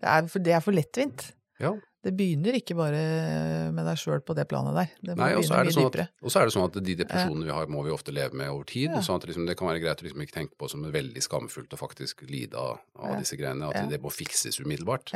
Det 0.03 0.09
er 0.11 0.27
for, 0.27 0.39
det 0.43 0.53
er 0.57 0.59
for 0.65 0.75
lettvint. 0.75 1.29
Ja. 1.63 1.71
Det 2.03 2.11
begynner 2.19 2.57
ikke 2.57 2.75
bare 2.75 2.99
med 3.71 3.85
deg 3.87 3.95
sjøl 4.01 4.19
på 4.27 4.33
det 4.35 4.43
planet 4.51 4.75
der. 4.75 4.89
Det 4.99 5.13
Nei, 5.15 5.29
og 5.39 5.45
så 5.47 5.55
er 5.61 5.69
det 5.69 5.71
sånn 5.77 5.85
at, 5.87 6.09
og 6.19 6.33
så 6.33 6.41
er 6.41 6.49
det 6.49 6.53
sånn 6.57 6.65
at 6.67 6.79
de 6.83 6.95
depresjonene 6.99 7.47
vi 7.47 7.53
har, 7.55 7.69
må 7.71 7.85
vi 7.85 7.93
ofte 7.95 8.11
leve 8.11 8.35
med 8.35 8.49
over 8.51 8.65
tid. 8.67 8.89
Ja. 8.91 8.99
sånn 9.05 9.21
at 9.21 9.27
liksom, 9.29 9.45
Det 9.47 9.55
kan 9.55 9.69
være 9.69 9.79
greit 9.79 10.03
å 10.03 10.07
liksom 10.09 10.25
ikke 10.25 10.35
tenke 10.35 10.57
på 10.59 10.67
som 10.73 10.83
veldig 10.83 11.23
skamfullt 11.23 11.71
å 11.71 11.79
faktisk 11.79 12.25
lide 12.27 12.59
av, 12.59 12.81
av 12.99 13.13
Ja. 13.13 13.19
disse 13.23 13.37
greiene. 13.39 13.69
At 13.71 13.75
Ja. 13.79 13.85
det 13.93 14.01
må 14.03 14.11
fikses 14.11 14.59
umiddelbart. 14.59 15.13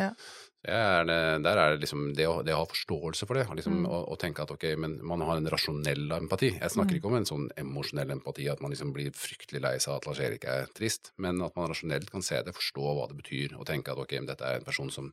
Er 0.67 1.05
det, 1.07 1.17
der 1.45 1.57
er 1.57 1.73
det 1.75 1.81
liksom 1.85 2.13
det 2.17 2.25
å, 2.27 2.41
det 2.43 2.53
å 2.55 2.59
ha 2.61 2.65
forståelse 2.67 3.25
for 3.29 3.39
det. 3.39 3.45
Liksom, 3.55 3.77
Mm. 3.77 3.85
og, 3.87 4.07
og 4.11 4.19
tenke 4.19 4.41
at 4.43 4.51
ok, 4.51 4.65
men 4.77 4.97
man 5.05 5.21
har 5.23 5.37
en 5.39 5.47
rasjonell 5.49 6.11
empati. 6.17 6.53
Jeg 6.59 6.71
snakker 6.73 6.95
Mm. 6.95 6.99
ikke 6.99 7.07
om 7.11 7.15
en 7.15 7.25
sånn 7.29 7.45
emosjonell 7.57 8.11
empati, 8.11 8.49
at 8.51 8.59
man 8.61 8.71
liksom 8.71 8.91
blir 8.93 9.11
fryktelig 9.15 9.61
lei 9.63 9.75
seg 9.79 9.93
av 9.93 10.01
at 10.01 10.07
Lars-Erik 10.09 10.43
er 10.45 10.67
trist, 10.75 11.11
men 11.17 11.41
at 11.41 11.55
man 11.55 11.69
rasjonelt 11.71 12.11
kan 12.11 12.21
se 12.21 12.41
det, 12.43 12.53
forstå 12.53 12.83
hva 12.97 13.07
det 13.07 13.17
betyr, 13.21 13.55
og 13.59 13.65
tenke 13.65 13.91
at 13.91 13.97
ok, 13.97 14.11
men 14.19 14.27
dette 14.27 14.43
er 14.43 14.59
en 14.59 14.67
person 14.67 14.89
som, 14.91 15.11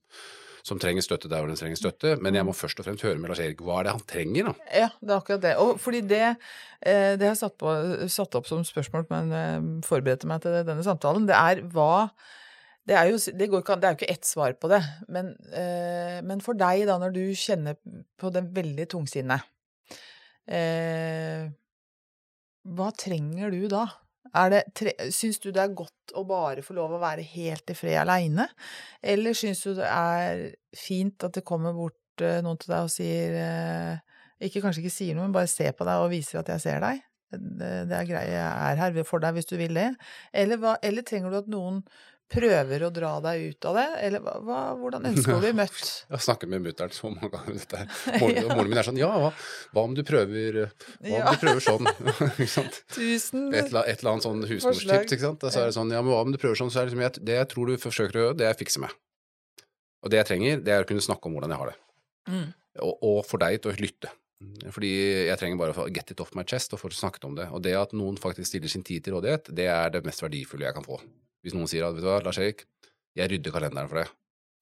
som 0.64 0.78
trenger 0.80 1.02
støtte 1.05 1.28
der 1.28 1.42
hvor 1.44 1.48
den 1.52 1.57
trenger 1.61 1.76
støtte, 1.76 2.16
men 2.20 2.34
jeg 2.34 2.44
må 2.48 2.55
først 2.57 2.80
og 2.80 2.86
fremst 2.86 3.02
høre 3.05 3.18
med 3.20 3.30
Lars-Erik 3.30 3.61
hva 3.61 3.80
er 3.80 3.84
det 3.84 3.92
han 3.98 4.07
trenger, 4.09 4.44
da. 4.48 4.55
Ja, 4.72 4.88
det 5.00 5.11
er 5.12 5.18
akkurat 5.20 5.42
det. 5.44 5.57
Og 5.61 5.76
fordi 5.78 6.00
det, 6.09 6.22
eh, 6.82 7.14
det 7.16 7.28
har 7.28 7.34
jeg 7.36 7.42
satt, 7.44 7.59
på, 7.61 7.74
satt 8.09 8.34
opp 8.34 8.46
som 8.48 8.64
spørsmål 8.64 9.05
men 9.11 9.82
forberedte 9.84 10.26
meg 10.26 10.40
til 10.42 10.57
denne 10.64 10.82
samtalen, 10.82 11.26
det 11.28 11.36
er 11.36 11.62
hva 11.70 12.09
det 12.85 12.97
er, 12.99 13.09
jo, 13.09 13.16
det, 13.16 13.49
ikke, 13.49 13.76
det 13.80 13.89
er 13.89 13.97
ikke 13.97 14.12
ett 14.12 14.28
svar 14.28 14.55
på 14.61 14.68
det, 14.68 14.80
men, 15.09 15.32
eh, 15.57 16.20
men 16.26 16.43
for 16.45 16.57
deg, 16.59 16.85
da, 16.89 16.99
når 17.01 17.14
du 17.14 17.22
kjenner 17.39 17.78
på 18.20 18.30
det 18.35 18.45
veldig 18.55 18.87
tungsinnet 18.93 19.47
eh, 20.53 21.47
Hva 22.76 22.91
trenger 23.01 23.55
du 23.55 23.64
da? 23.72 23.87
Syns 25.14 25.39
du 25.41 25.51
det 25.55 25.62
er 25.62 25.76
godt 25.78 26.14
å 26.18 26.24
bare 26.26 26.64
få 26.66 26.74
lov 26.76 26.97
å 26.97 27.03
være 27.03 27.24
helt 27.35 27.70
i 27.70 27.76
fred 27.78 28.01
aleine, 28.03 28.49
eller 29.01 29.37
syns 29.39 29.62
du 29.62 29.76
det 29.78 29.89
er 29.89 30.45
fint 30.76 31.24
at 31.24 31.37
det 31.39 31.45
kommer 31.47 31.76
bort 31.76 32.24
eh, 32.24 32.41
noen 32.45 32.59
til 32.61 32.74
deg 32.74 32.89
og 32.89 32.93
sier 32.93 33.39
eh, 33.39 34.14
ikke 34.45 34.64
Kanskje 34.64 34.82
ikke 34.82 34.93
sier 34.93 35.16
noe, 35.16 35.28
men 35.28 35.37
bare 35.37 35.49
ser 35.49 35.72
på 35.78 35.87
deg 35.87 36.03
og 36.03 36.11
viser 36.12 36.43
at 36.43 36.51
jeg 36.53 36.64
ser 36.66 36.82
deg. 36.82 37.05
Det, 37.35 37.70
det 37.89 37.95
er 37.97 38.09
greit, 38.09 38.30
jeg 38.30 38.43
er 38.43 38.80
her 38.82 38.99
for 39.07 39.22
deg 39.22 39.39
hvis 39.39 39.49
du 39.49 39.55
vil 39.57 39.78
det. 39.78 39.93
Eller, 40.35 40.59
hva, 40.61 40.74
eller 40.85 41.07
trenger 41.07 41.32
du 41.32 41.39
at 41.39 41.49
noen 41.51 41.80
prøver 42.35 42.85
å 42.87 42.91
dra 42.95 43.12
deg 43.24 43.45
ut 43.51 43.68
av 43.70 43.78
det, 43.78 43.87
eller 44.07 44.24
hva, 44.24 44.59
hvordan 44.80 45.09
ønsker 45.11 45.32
du 45.32 45.37
å 45.37 45.43
bli 45.45 45.53
møtt? 45.62 45.82
Jeg 46.05 46.14
har 46.14 46.24
snakket 46.26 46.53
med 46.53 46.64
mutter'n 46.66 46.95
så 46.97 47.11
mange 47.12 47.30
ganger 47.32 47.55
om 47.55 47.61
dette. 47.61 47.80
her. 47.80 48.01
Moren, 48.22 48.41
ja. 48.41 48.49
moren 48.51 48.72
min 48.72 48.82
er 48.82 48.89
sånn 48.89 49.01
Ja, 49.01 49.11
hva, 49.22 49.30
hva 49.76 49.87
om 49.89 49.95
du 49.97 50.03
prøver 50.07 50.61
Hva 50.64 51.20
om 51.20 51.30
du 51.30 51.45
prøver 51.45 51.64
sånn? 51.64 51.89
Tusen 52.97 53.47
Et 53.55 53.70
eller, 53.70 53.87
et 53.87 54.03
eller 54.03 54.12
annet 54.14 54.26
sånn 54.26 54.45
husmorstips, 54.51 55.16
ikke 55.16 55.26
sant. 55.26 55.47
Så 55.49 55.62
er 55.62 55.70
det 55.70 55.78
sånn 55.78 55.95
Ja, 55.95 56.03
men 56.03 56.12
hva 56.14 56.24
om 56.26 56.35
du 56.35 56.41
prøver 56.41 56.59
sånn? 56.61 56.72
Så 56.74 56.82
er 56.82 56.89
det 56.89 56.95
liksom 56.95 57.07
jeg, 57.07 57.24
Det 57.30 57.39
jeg 57.41 57.51
tror 57.55 57.70
du 57.70 57.78
forsøker 57.80 58.20
å 58.20 58.26
gjøre, 58.28 58.41
det 58.43 58.51
er 58.51 58.59
å 58.59 58.61
fikse 58.61 58.82
meg. 58.82 58.93
Og 60.05 60.12
det 60.12 60.20
jeg 60.20 60.30
trenger, 60.35 60.61
det 60.61 60.74
er 60.74 60.85
å 60.85 60.89
kunne 60.89 61.05
snakke 61.05 61.30
om 61.30 61.39
hvordan 61.39 61.55
jeg 61.55 61.62
har 61.62 61.72
det. 61.72 61.78
Mm. 62.28 62.47
Og, 62.85 62.95
og 63.09 63.18
for 63.28 63.41
deg 63.41 63.62
til 63.62 63.72
å 63.72 63.80
lytte. 63.80 64.12
Fordi 64.74 64.91
jeg 65.28 65.41
trenger 65.41 65.61
bare 65.61 65.72
å 65.74 65.76
få 65.76 65.87
get 65.95 66.11
it 66.12 66.20
off 66.20 66.35
my 66.37 66.45
chest 66.49 66.74
og 66.74 66.82
få 66.82 66.91
snakket 66.93 67.26
om 67.28 67.37
det. 67.39 67.49
Og 67.55 67.62
det 67.64 67.74
at 67.78 67.95
noen 67.97 68.18
faktisk 68.20 68.51
stiller 68.51 68.72
sin 68.72 68.85
tid 68.87 69.05
til 69.05 69.16
rådighet, 69.16 69.49
det 69.57 69.68
er 69.72 69.95
det 69.95 70.05
mest 70.07 70.24
verdifulle 70.24 70.66
jeg 70.66 70.76
kan 70.76 70.87
få. 70.87 70.99
Hvis 71.45 71.55
noen 71.57 71.68
sier 71.70 71.84
at 71.84 71.95
vet 71.95 72.05
du 72.05 72.09
hva, 72.09 72.20
Lars 72.24 72.40
Erik, 72.40 72.64
jeg 73.14 73.30
rydder 73.30 73.53
kalenderen 73.55 73.90
for 73.90 74.01
det. 74.01 74.09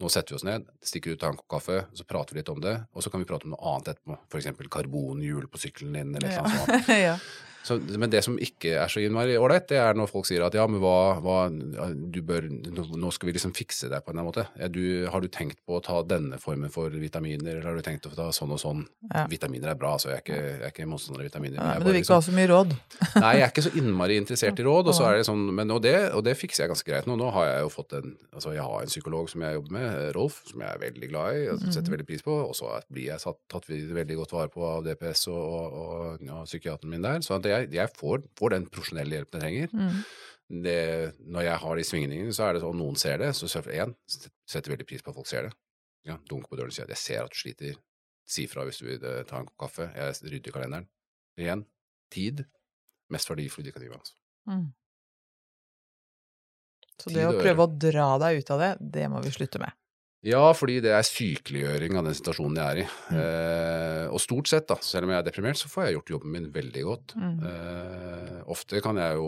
Nå 0.03 0.09
setter 0.11 0.35
vi 0.35 0.39
oss 0.41 0.47
ned, 0.47 0.66
stikker 0.83 1.14
ut 1.14 1.20
tar 1.22 1.30
en 1.30 1.39
kopp 1.39 1.51
kaffe, 1.55 1.78
så 1.95 2.05
prater 2.09 2.35
vi 2.35 2.43
litt 2.43 2.51
om 2.51 2.59
det, 2.62 2.74
og 2.91 3.05
så 3.05 3.12
kan 3.12 3.22
vi 3.22 3.28
prate 3.28 3.47
om 3.47 3.55
noe 3.55 3.70
annet 3.70 3.93
etterpå. 3.93 4.16
For 4.33 4.41
eksempel 4.41 4.70
karbonhjul 4.72 5.47
på 5.53 5.61
sykkelen 5.62 5.95
din, 5.95 6.14
eller 6.18 6.35
noe 6.43 6.51
sånt. 6.59 6.91
ja. 7.07 7.14
Så, 7.62 7.78
men 7.98 8.10
det 8.10 8.24
som 8.26 8.38
ikke 8.42 8.74
er 8.82 8.90
så 8.90 9.02
innmari 9.02 9.36
ålreit, 9.38 9.68
det 9.70 9.78
er 9.78 9.98
når 9.98 10.10
folk 10.10 10.26
sier 10.26 10.42
at 10.46 10.54
ja, 10.56 10.64
men 10.70 10.82
hva, 10.82 11.20
hva 11.22 11.38
du 11.50 12.20
bør, 12.26 12.48
nå 12.48 13.12
skal 13.14 13.30
vi 13.30 13.36
liksom 13.36 13.54
fikse 13.56 13.90
deg 13.92 14.02
på 14.02 14.10
en 14.12 14.18
eller 14.18 14.24
annen 14.24 14.30
måte. 14.32 14.46
Ja, 14.58 14.68
du, 14.72 14.82
har 15.12 15.22
du 15.22 15.28
tenkt 15.32 15.60
på 15.66 15.78
å 15.78 15.82
ta 15.84 16.00
denne 16.06 16.40
formen 16.42 16.72
for 16.74 16.90
vitaminer, 16.90 17.58
eller 17.60 17.70
har 17.70 17.78
du 17.78 17.86
tenkt 17.86 18.08
å 18.10 18.14
ta 18.16 18.28
sånn 18.34 18.54
og 18.54 18.60
sånn? 18.62 18.84
Ja. 19.12 19.24
Vitaminer 19.30 19.72
er 19.72 19.78
bra, 19.78 19.94
altså. 19.98 20.10
Jeg 20.12 20.20
er 20.20 20.24
ikke, 20.26 20.40
jeg 20.42 20.66
er 20.66 20.74
ikke 20.74 20.88
motstander 20.90 21.22
av 21.22 21.28
vitaminer. 21.30 21.58
Nei, 21.60 21.76
men 21.78 21.86
du 21.86 21.90
vil 21.92 22.00
ikke 22.00 22.04
liksom- 22.04 22.20
ha 22.20 22.26
så 22.28 22.36
mye 22.38 22.50
råd. 22.50 22.74
Nei, 23.24 23.32
jeg 23.38 23.46
er 23.46 23.54
ikke 23.54 23.66
så 23.68 23.74
innmari 23.78 24.18
interessert 24.20 24.58
i 24.58 24.66
råd, 24.66 24.90
og 24.92 24.98
så 24.98 25.08
er 25.08 25.20
det 25.20 25.28
sånn, 25.30 25.46
men, 25.54 25.70
og, 25.74 25.82
det, 25.86 25.96
og 26.16 26.26
det 26.26 26.36
fikser 26.40 26.64
jeg 26.66 26.74
ganske 26.74 26.90
greit 26.90 27.06
nå. 27.10 27.16
Nå 27.22 27.30
har 27.38 27.48
jeg 27.48 27.66
jo 27.66 27.72
fått 27.78 27.96
en 28.00 28.16
altså 28.32 28.52
jeg 28.56 28.64
har 28.64 28.82
en 28.82 28.90
psykolog 28.90 29.28
som 29.30 29.42
jeg 29.44 29.56
jobber 29.58 29.74
med, 29.76 29.96
Rolf, 30.16 30.40
som 30.48 30.62
jeg 30.64 30.72
er 30.72 30.80
veldig 30.82 31.08
glad 31.10 31.36
i 31.38 31.42
og 31.52 31.62
setter 31.68 31.94
veldig 31.94 32.06
pris 32.08 32.24
på, 32.24 32.34
og 32.48 32.54
så 32.56 32.70
blir 32.92 33.10
jeg 33.10 33.22
satt, 33.22 33.38
tatt 33.52 33.68
veldig 33.68 34.16
godt 34.22 34.34
vare 34.34 34.50
på 34.52 34.64
av 34.66 34.86
DPS 34.86 35.26
og, 35.32 35.42
og, 35.42 35.76
og 35.82 36.24
ja, 36.26 36.38
psykiateren 36.48 36.92
min 36.94 37.04
der, 37.04 37.20
så 37.24 37.36
at 37.36 37.46
jeg, 37.53 37.70
jeg 37.76 37.92
får, 37.98 38.26
får 38.38 38.55
den 38.57 38.68
profesjonelle 38.72 39.18
hjelpen 39.18 39.40
jeg 39.40 39.44
trenger. 39.44 39.74
Mm. 39.76 40.03
Det, 40.66 40.78
når 41.32 41.46
jeg 41.46 41.61
har 41.62 41.78
de 41.78 41.84
svingningene, 41.88 42.34
så 42.36 42.48
er 42.48 42.57
det 42.57 42.64
sånn, 42.64 42.80
noen 42.80 42.98
ser 43.00 43.22
det, 43.22 43.30
så 43.38 43.48
én, 43.72 43.94
setter 44.09 44.74
veldig 44.74 44.88
pris 44.88 45.05
på 45.05 45.12
at 45.12 45.16
folk 45.16 45.30
ser 45.30 45.48
det. 45.48 45.53
Ja, 46.09 46.18
dunk 46.28 46.48
på 46.50 46.59
døren 46.59 46.72
og 46.72 46.76
sier 46.76 46.88
at 46.88 46.92
jeg 46.96 47.00
ser 47.00 47.22
at 47.22 47.32
du 47.32 47.38
sliter, 47.38 47.78
si 48.28 48.48
fra 48.50 48.66
hvis 48.66 48.82
du 48.82 48.88
vil 48.88 49.07
eh, 49.07 49.22
ta 49.28 49.38
en 49.40 49.48
kopp 49.48 49.64
kaffe, 49.64 49.88
jeg 49.94 50.32
rydder 50.34 50.55
kalenderen. 50.55 50.88
Igjen, 51.40 51.64
tid, 52.12 52.44
mest 53.12 53.30
verdifulle 53.30 53.68
de 53.68 53.74
kan 53.74 53.84
gi 53.84 53.92
meg. 53.92 54.03
Altså. 54.03 54.18
Mm. 54.50 54.66
Så 57.03 57.12
det 57.14 57.26
å 57.26 57.38
prøve 57.38 57.64
å 57.64 57.70
dra 57.86 58.09
deg 58.22 58.42
ut 58.42 58.53
av 58.55 58.62
det, 58.62 58.72
det 58.98 59.07
må 59.11 59.22
vi 59.24 59.32
slutte 59.34 59.62
med. 59.62 59.74
Ja, 60.23 60.43
fordi 60.55 60.77
det 60.85 60.93
er 60.95 61.03
sykeliggjøring 61.03 61.97
av 61.99 62.05
den 62.07 62.14
situasjonen 62.14 62.59
jeg 62.61 62.66
er 62.70 62.79
i. 62.79 62.85
Mm. 63.11 63.16
Eh, 63.18 64.05
og 64.14 64.20
stort 64.23 64.47
sett, 64.53 64.68
da, 64.70 64.77
selv 64.85 65.09
om 65.09 65.11
jeg 65.11 65.18
er 65.18 65.27
deprimert, 65.27 65.59
så 65.59 65.66
får 65.73 65.89
jeg 65.89 65.97
gjort 65.97 66.12
jobben 66.14 66.31
min 66.37 66.47
veldig 66.55 66.85
godt. 66.87 67.14
Mm. 67.18 67.41
Eh, 67.49 68.37
ofte 68.55 68.79
kan, 68.85 69.01
jeg 69.03 69.18
jo, 69.18 69.27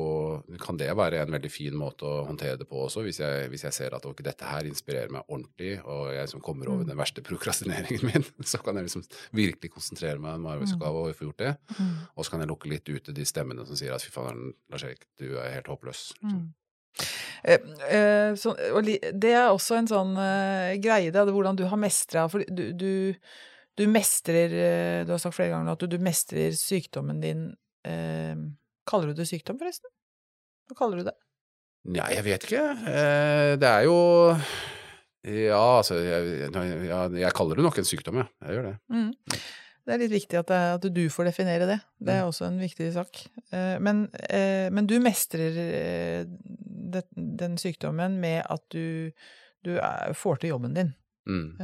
kan 0.62 0.78
det 0.78 0.92
være 0.94 1.24
en 1.24 1.34
veldig 1.34 1.50
fin 1.50 1.74
måte 1.78 2.06
å 2.06 2.22
håndtere 2.28 2.60
det 2.62 2.68
på 2.70 2.84
også, 2.86 3.02
hvis 3.08 3.18
jeg, 3.24 3.50
hvis 3.50 3.66
jeg 3.66 3.74
ser 3.74 3.98
at 3.98 4.06
ok, 4.06 4.22
dette 4.22 4.46
her 4.46 4.70
inspirerer 4.70 5.10
meg 5.18 5.26
ordentlig, 5.26 5.74
og 5.82 6.12
jeg 6.14 6.30
som 6.30 6.42
kommer 6.44 6.70
over 6.70 6.84
Mm. 6.84 6.88
den 6.92 6.98
verste 6.98 7.22
prokrastineringen 7.26 8.02
min, 8.12 8.24
så 8.46 8.58
kan 8.62 8.76
jeg 8.78 8.86
liksom 8.88 9.04
virkelig 9.34 9.70
konsentrere 9.74 10.18
meg 10.22 10.38
om 10.38 10.46
arbeidsoppgave 10.54 11.04
og 11.08 11.14
få 11.18 11.28
gjort 11.30 11.42
det. 11.42 11.52
Mm. 11.78 11.94
Og 12.14 12.24
så 12.26 12.30
kan 12.34 12.42
jeg 12.46 12.50
lukke 12.54 12.70
litt 12.70 12.88
ute 12.90 13.14
de 13.14 13.24
stemmene 13.26 13.66
som 13.66 13.78
sier 13.78 13.94
at 13.94 14.02
fy 14.04 14.10
faen, 14.14 14.52
Lars 14.70 14.84
Erik, 14.86 15.06
du 15.18 15.32
er 15.42 15.54
helt 15.58 15.70
håpløs. 15.70 16.12
Mm. 16.22 16.52
Eh, 17.44 17.58
eh, 17.90 18.34
så, 18.38 18.54
det 19.12 19.32
er 19.34 19.50
også 19.50 19.78
en 19.80 19.88
sånn 19.90 20.14
eh, 20.20 20.76
greie, 20.82 21.10
det, 21.12 21.24
hvordan 21.26 21.58
du 21.58 21.66
har 21.68 21.80
mestra 21.80 22.28
For 22.30 22.44
du, 22.46 22.68
du, 22.72 22.92
du 23.76 23.84
mestrer 23.90 24.54
Du 25.04 25.12
har 25.12 25.20
sagt 25.22 25.36
flere 25.36 25.52
ganger 25.52 25.74
at 25.74 25.82
du, 25.82 25.90
du 25.90 25.98
mestrer 26.02 26.54
sykdommen 26.56 27.20
din 27.24 27.50
Kaller 27.84 29.10
du 29.10 29.18
det 29.18 29.26
sykdom, 29.28 29.58
forresten? 29.60 29.90
Hva 30.70 30.78
kaller 30.78 31.00
du 31.00 31.08
det? 31.10 31.12
Nei, 31.92 32.06
jeg 32.14 32.24
vet 32.24 32.46
ikke. 32.46 32.62
Det 33.60 33.68
er 33.68 33.82
jo 33.84 33.98
Ja, 35.28 35.60
altså 35.82 35.98
jeg, 36.00 36.30
jeg, 36.46 37.10
jeg 37.20 37.36
kaller 37.36 37.60
det 37.60 37.66
nok 37.66 37.80
en 37.80 37.88
sykdom, 37.88 38.22
ja. 38.22 38.26
Jeg 38.46 38.56
gjør 38.56 38.70
det. 38.70 38.74
Mm. 38.92 39.10
Det 39.84 39.92
er 39.94 39.98
litt 40.00 40.14
viktig 40.14 40.38
at, 40.40 40.50
at 40.50 40.86
du 40.94 41.02
får 41.12 41.26
definere 41.28 41.66
det. 41.68 41.78
Det 42.00 42.14
er 42.14 42.22
Mm. 42.22 42.28
også 42.30 42.46
en 42.46 42.58
viktig 42.60 42.92
sak. 42.94 43.18
Eh, 43.52 43.78
Men, 43.78 44.08
eh, 44.30 44.70
men 44.72 44.86
du 44.86 44.98
mestrer 45.00 45.58
eh, 45.60 46.24
det, 46.94 47.04
den 47.16 47.56
sykdommen 47.60 48.18
med 48.20 48.42
at 48.48 48.62
du, 48.72 49.10
du 49.64 49.76
er, 49.76 50.12
får 50.14 50.36
til 50.40 50.50
jobben 50.54 50.74
din. 50.74 50.94
Mm. 51.26 51.56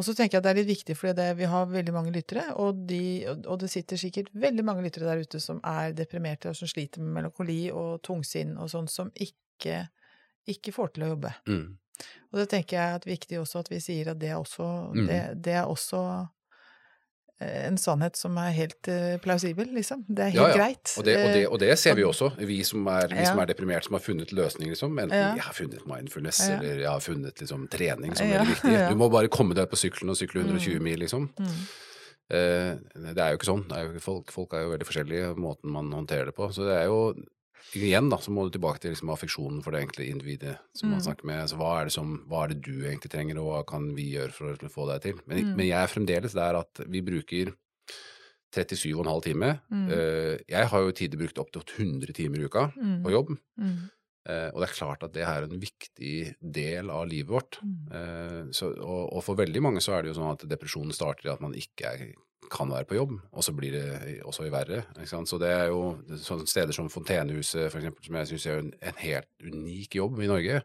Og 0.00 0.04
så 0.04 0.14
tenker 0.16 0.36
jeg 0.36 0.40
at 0.40 0.44
det 0.44 0.50
er 0.50 0.58
litt 0.62 0.70
viktig, 0.78 0.94
fordi 0.96 1.12
det, 1.18 1.36
vi 1.36 1.44
har 1.44 1.66
veldig 1.68 1.92
mange 1.92 2.12
lyttere, 2.14 2.54
og, 2.56 2.86
de, 2.88 3.00
og, 3.46 3.58
det 3.60 3.68
sitter 3.70 3.96
sikkert 4.00 4.30
veldig 4.32 4.64
mange 4.64 4.82
lyttere 4.86 5.04
der 5.10 5.20
ute 5.20 5.40
som 5.40 5.60
er 5.64 5.92
deprimerte, 5.92 6.48
og 6.48 6.56
som 6.56 6.68
sliter 6.70 7.02
med 7.04 7.12
melankoli 7.18 7.70
og 7.70 8.00
tungsinn 8.02 8.54
og 8.56 8.70
sånn, 8.72 8.88
som 8.88 9.10
ikke, 9.14 9.82
ikke 10.48 10.72
får 10.72 10.94
til 10.94 11.04
å 11.04 11.10
jobbe. 11.14 11.34
Mm. 11.48 11.66
Og 12.32 12.38
det 12.40 12.48
tenker 12.48 12.76
jeg 12.78 12.94
er 12.96 13.08
viktig 13.10 13.40
også 13.42 13.60
at 13.60 13.68
vi 13.68 13.80
sier 13.84 14.08
at 14.14 14.18
det 14.22 14.30
er 14.32 14.38
også, 14.40 14.68
Mm. 14.94 15.06
det, 15.06 15.20
det 15.44 15.52
er 15.60 15.64
også 15.68 16.00
en 17.40 17.76
sannhet 17.80 18.16
som 18.20 18.36
er 18.38 18.50
helt 18.52 18.88
eh, 18.92 19.16
plausibel, 19.22 19.68
liksom. 19.72 20.04
Det 20.08 20.26
er 20.26 20.30
helt 20.34 20.40
Ja, 20.42 20.48
ja. 20.48 20.56
greit. 20.58 20.92
Og 20.98 21.04
det, 21.06 21.16
og, 21.16 21.28
det, 21.34 21.42
Eh, 21.44 21.50
og 21.52 21.58
det 21.62 21.78
ser 21.78 21.94
vi 21.96 22.02
også, 22.04 22.30
vi 22.36 22.62
som 22.64 22.86
er, 22.86 23.08
vi 23.08 23.16
Ja. 23.22 23.30
som 23.30 23.38
er 23.40 23.46
deprimert, 23.46 23.84
som 23.84 23.94
har 23.96 24.00
funnet 24.04 24.30
løsninger, 24.32 24.74
liksom. 24.74 24.98
Enten 24.98 25.36
jeg 25.36 25.42
har 25.46 25.52
funnet 25.56 25.86
mindfulness, 25.86 26.40
Ja. 26.48 26.58
eller 26.58 26.78
jeg 26.84 26.90
har 26.90 27.00
funnet 27.00 27.34
liksom, 27.40 27.68
trening 27.68 28.14
som 28.16 28.26
er 28.26 28.38
veldig 28.44 28.54
viktig. 28.54 28.88
Du 28.90 28.94
må 28.96 29.10
bare 29.10 29.28
komme 29.28 29.54
deg 29.54 29.70
på 29.70 29.76
sykkelen 29.80 30.10
og 30.10 30.16
sykle 30.16 30.42
120 30.44 30.80
mil, 30.80 30.98
liksom. 30.98 31.30
mm, 31.38 31.54
Eh, 32.30 32.76
det 32.94 33.18
er 33.18 33.32
jo 33.32 33.38
ikke 33.38 33.48
sånn. 33.48 33.64
Det 33.68 33.76
er 33.76 33.88
jo, 33.92 33.98
folk, 33.98 34.30
folk 34.30 34.52
er 34.54 34.60
jo 34.62 34.70
veldig 34.70 34.86
forskjellige, 34.86 35.34
måten 35.36 35.64
man 35.72 35.90
håndterer 35.90 36.26
det 36.26 36.34
på. 36.36 36.46
Så 36.54 36.62
det 36.62 36.76
er 36.78 36.84
jo 36.86 37.14
Igjen 37.76 38.08
da, 38.10 38.16
så 38.18 38.32
må 38.34 38.44
du 38.48 38.54
tilbake 38.58 38.80
til 38.82 38.90
liksom, 38.94 39.10
affeksjonen 39.14 39.62
for 39.62 39.70
det 39.76 39.82
enkle 39.84 40.06
individet 40.10 40.56
som 40.74 40.90
man 40.90 40.98
Mm. 41.00 41.04
snakker 41.06 41.24
med. 41.28 41.40
Altså, 41.44 41.56
hva 41.60 41.80
er, 41.80 41.84
det 41.90 41.92
som, 41.94 42.16
hva 42.28 42.44
er 42.44 42.48
det 42.54 42.62
du 42.62 42.84
egentlig 42.84 43.10
trenger, 43.12 43.38
og 43.38 43.50
hva 43.52 43.62
kan 43.66 43.94
vi 43.94 44.10
gjøre 44.16 44.32
for 44.32 44.54
å 44.54 44.70
få 44.70 44.86
deg 44.92 45.02
til? 45.02 45.20
Men, 45.26 45.44
Mm. 45.44 45.56
men 45.56 45.66
jeg 45.66 45.78
er 45.82 45.92
fremdeles 45.94 46.32
der 46.34 46.54
at 46.60 46.82
vi 46.88 47.00
bruker 47.00 47.52
37,5 48.52 49.22
timer. 49.22 49.60
Mm. 49.70 49.86
Eh, 49.94 50.38
jeg 50.50 50.66
har 50.72 50.80
jo 50.82 50.90
tider 50.96 51.18
brukt 51.20 51.38
opp 51.38 51.52
til 51.54 51.62
100 51.78 52.12
timer 52.16 52.40
i 52.42 52.44
uka 52.50 52.72
mm, 52.76 53.00
på 53.04 53.10
jobb. 53.16 53.36
mm, 53.58 53.80
Eh, 54.28 54.50
og 54.52 54.60
det 54.60 54.66
er 54.68 54.74
klart 54.76 55.02
at 55.02 55.12
det 55.14 55.22
er 55.24 55.46
en 55.46 55.58
viktig 55.58 56.34
del 56.44 56.90
av 56.92 57.06
livet 57.08 57.30
vårt. 57.32 57.56
mm. 57.64 57.86
Eh, 57.90 58.50
så, 58.52 58.68
og, 58.76 59.14
og 59.16 59.22
for 59.24 59.34
veldig 59.34 59.62
mange 59.64 59.80
så 59.80 59.94
er 59.96 60.02
det 60.04 60.10
jo 60.12 60.18
sånn 60.20 60.34
at 60.34 60.44
depresjonen 60.46 60.92
starter 60.92 61.30
i 61.30 61.32
at 61.32 61.40
man 61.40 61.54
ikke 61.56 61.88
er, 61.88 62.02
kan 62.50 62.70
være 62.72 62.88
på 62.90 62.96
jobb, 62.98 63.12
og 63.30 63.44
så 63.46 63.52
blir 63.54 63.72
det 63.76 64.16
også 64.26 64.48
verre. 64.50 64.82
Så 65.06 65.38
det 65.38 65.50
er 65.54 65.68
jo 65.70 65.94
sånne 66.18 66.48
steder 66.50 66.74
som 66.74 66.90
Fontenehuset, 66.90 67.68
for 67.70 67.78
eksempel, 67.78 68.04
som 68.08 68.18
jeg 68.18 68.30
syns 68.32 68.46
er 68.50 68.58
en, 68.64 68.72
en 68.90 68.98
helt 69.04 69.30
unik 69.46 69.94
jobb 70.00 70.18
i 70.20 70.28
Norge 70.30 70.60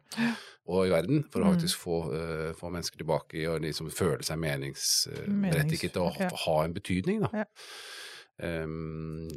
og 0.66 0.88
i 0.88 0.94
verden, 0.94 1.24
for 1.30 1.44
å 1.44 1.46
Mm. 1.52 1.54
faktisk 1.54 1.78
få, 1.84 2.00
uh, 2.10 2.54
få 2.58 2.72
mennesker 2.74 2.98
tilbake 2.98 3.46
å 3.52 3.60
liksom 3.62 3.92
føle 3.94 4.26
seg 4.26 4.42
meningsberettiget 4.42 5.98
og 6.02 6.16
ha, 6.18 6.30
ha 6.46 6.58
en 6.66 6.74
betydning, 6.74 7.22
da. 7.28 7.44
Ja. 7.44 8.64
Um, 8.66 9.30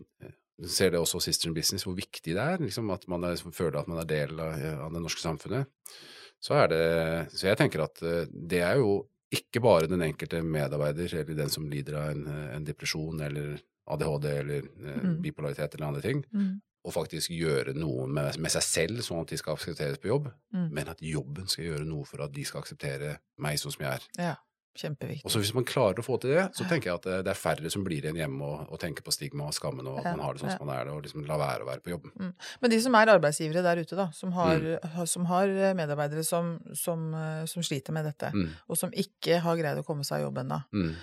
du 0.58 0.66
ser 0.66 0.90
det 0.90 0.98
også 0.98 1.20
Sister 1.22 1.48
in 1.50 1.54
Business, 1.54 1.84
hvor 1.86 1.94
viktig 1.94 2.32
det 2.34 2.42
er. 2.42 2.58
Liksom, 2.58 2.88
at 2.90 3.04
man 3.08 3.22
er, 3.24 3.36
liksom, 3.36 3.52
føler 3.54 3.78
at 3.78 3.90
man 3.90 4.00
er 4.02 4.08
del 4.10 4.40
av, 4.42 4.56
av 4.88 4.96
det 4.96 5.02
norske 5.04 5.22
samfunnet. 5.22 5.68
Så, 6.42 6.54
er 6.58 6.68
det, 6.72 6.82
så 7.34 7.46
jeg 7.50 7.58
tenker 7.60 7.84
at 7.84 8.02
eh, 8.02 8.24
det 8.30 8.60
er 8.66 8.80
jo 8.80 9.04
ikke 9.34 9.60
bare 9.60 9.88
den 9.90 10.00
enkelte 10.02 10.40
medarbeider 10.42 11.12
eller 11.20 11.34
den 11.36 11.50
som 11.52 11.68
lider 11.68 11.98
av 12.00 12.10
en, 12.14 12.26
eh, 12.26 12.54
en 12.56 12.64
depresjon 12.64 13.20
eller 13.20 13.58
ADHD 13.88 14.24
eller 14.38 14.62
eh, 14.84 15.02
Mm. 15.04 15.20
bipolaritet 15.22 15.74
eller 15.74 15.86
andre 15.86 16.02
ting, 16.02 16.24
Mm, 16.32 16.60
og 16.84 16.92
faktisk 16.94 17.30
gjøre 17.30 17.74
noe 17.74 18.06
med, 18.06 18.38
med 18.38 18.50
seg 18.50 18.62
selv 18.62 18.98
sånn 19.04 19.20
at 19.20 19.28
de 19.28 19.36
skal 19.36 19.54
aksepteres 19.56 19.98
på 19.98 20.08
jobb, 20.08 20.30
mm. 20.54 20.70
men 20.72 20.88
at 20.88 21.00
jobben 21.00 21.46
skal 21.48 21.64
gjøre 21.64 21.84
noe 21.84 22.04
for 22.04 22.22
at 22.24 22.32
de 22.32 22.44
skal 22.44 22.62
akseptere 22.62 23.18
meg 23.38 23.58
sånn 23.58 23.72
som 23.72 23.84
jeg 23.84 23.92
er. 23.92 24.02
Ja, 24.18 24.34
kjempeviktig. 24.80 25.24
Og 25.26 25.32
så 25.34 25.40
hvis 25.42 25.52
man 25.56 25.66
klarer 25.68 25.98
å 26.00 26.04
få 26.06 26.16
til 26.22 26.30
det, 26.36 26.44
så 26.56 26.66
tenker 26.70 26.90
jeg 26.90 26.94
at 27.00 27.02
det- 27.08 27.24
det 27.26 27.32
er 27.34 27.40
færre 27.40 27.70
som 27.70 27.84
blir 27.84 28.00
igjen 28.04 28.16
hjemme 28.16 28.42
og, 28.42 28.72
og 28.72 28.78
tenker 28.80 29.02
på 29.04 29.12
stigma 29.12 29.46
og 29.50 29.54
skammen 29.56 29.86
og 29.86 29.98
at 29.98 30.16
man 30.16 30.20
har 30.24 30.32
det 30.34 30.42
sånn 30.42 30.56
som 30.56 30.66
man 30.66 30.76
er 30.76 30.84
det, 30.86 30.92
og 30.94 31.02
liksom 31.02 31.26
la 31.26 31.36
være 31.36 31.66
å 31.66 31.68
være 31.68 31.82
på 31.82 31.90
jobb. 31.94 32.08
Men 32.62 32.70
de 32.70 32.80
som 32.80 32.94
er 32.94 33.06
arbeidsgivere 33.18 33.62
der 33.62 33.82
ute, 33.82 33.96
da, 33.96 34.08
som 34.12 34.32
har, 34.32 34.58
Mm. 34.58 35.06
som 35.06 35.24
har 35.26 35.46
medarbeidere 35.74 36.24
som, 36.24 36.58
som, 36.74 37.12
eh, 37.14 37.44
som 37.46 37.62
sliter 37.62 37.92
med 37.92 38.04
dette, 38.04 38.32
Mm, 38.32 38.50
og 38.68 38.76
som 38.76 38.90
ikke 38.90 39.40
har 39.40 39.56
greid 39.56 39.78
å 39.78 39.84
komme 39.84 40.04
seg 40.04 40.20
i 40.20 40.24
jobb 40.24 40.38
ennå, 40.38 40.62
mm. 40.72 40.94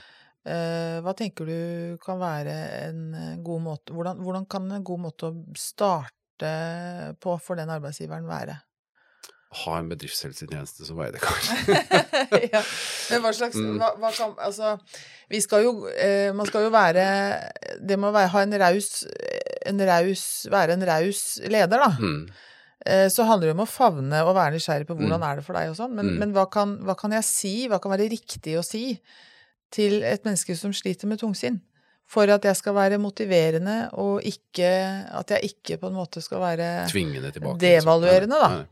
eh, 0.45 1.01
hva 1.01 1.13
tenker 1.15 1.45
du 1.45 1.97
kan 2.03 2.19
være 2.19 2.55
en 2.89 3.13
eh, 3.15 3.35
god 3.43 3.61
måte 3.61 3.93
hvordan, 3.93 4.17
hvordan 4.23 4.47
kan 4.47 4.71
en 4.71 4.83
god 4.83 4.99
måte 4.99 5.31
å 5.31 5.55
starte 5.57 6.13
på 7.19 7.39
for 7.41 7.55
den 7.55 7.69
arbeidsgiveren 7.69 8.27
være? 8.27 8.59
Ha 9.55 9.77
en 9.79 9.87
bedriftshelsetjeneste 9.89 10.85
som 10.87 10.97
Veidekar. 10.99 11.37
ja. 12.53 12.61
Men 13.11 13.21
hva 13.23 13.31
slags 13.37 13.55
Mm. 13.55 13.77
hva, 13.79 13.91
hva 14.01 14.09
kan 14.15 14.33
Altså, 14.43 14.73
vi 15.31 15.39
skal 15.41 15.63
jo 15.63 15.71
eh, 15.87 16.31
Man 16.35 16.45
skal 16.49 16.65
jo 16.65 16.71
være 16.73 17.05
Det 17.87 17.95
må 18.01 18.09
være, 18.11 18.27
ha 18.33 18.41
en 18.43 18.57
raus 18.59 18.89
en 19.65 19.79
raus, 19.87 20.23
Være 20.51 20.73
en 20.75 20.83
raus 20.85 21.21
leder, 21.45 21.79
da. 21.85 21.87
Mm. 21.99 22.25
Eh, 22.85 23.07
så 23.09 23.23
handler 23.25 23.47
det 23.49 23.55
om 23.55 23.63
å 23.63 23.69
favne 23.69 24.19
og 24.27 24.35
være 24.35 24.57
nysgjerrig 24.57 24.85
på 24.89 24.93
hvordan 24.97 25.21
Mm. 25.23 25.29
er 25.31 25.35
det 25.39 25.45
for 25.47 25.53
deg 25.57 25.69
og 25.71 25.77
sånn. 25.79 25.95
Men, 25.95 26.05
Mm. 26.11 26.19
men 26.19 26.33
hva, 26.35 26.43
kan, 26.51 26.75
hva 26.85 26.93
kan 26.99 27.11
jeg 27.15 27.23
si, 27.25 27.53
hva 27.71 27.79
kan 27.81 27.91
være 27.95 28.09
riktig 28.11 28.57
å 28.59 28.63
si 28.65 28.99
til 29.73 30.03
et 30.03 30.23
menneske 30.27 30.53
som 30.59 30.71
sliter 30.75 31.07
med 31.09 31.19
tungsinn? 31.23 31.61
For 32.05 32.29
at 32.29 32.43
jeg 32.45 32.55
skal 32.59 32.75
være 32.77 32.99
motiverende, 33.01 33.89
og 33.97 34.21
ikke 34.21 34.69
At 35.17 35.31
jeg 35.33 35.49
ikke 35.55 35.79
på 35.81 35.87
en 35.89 35.95
måte 35.97 36.21
skal 36.21 36.39
være 36.43 36.85
Tvingende 36.91 37.31
tilbake. 37.33 37.57
Devaluerende, 37.63 38.37
da. 38.37 38.49
Nei, 38.49 38.65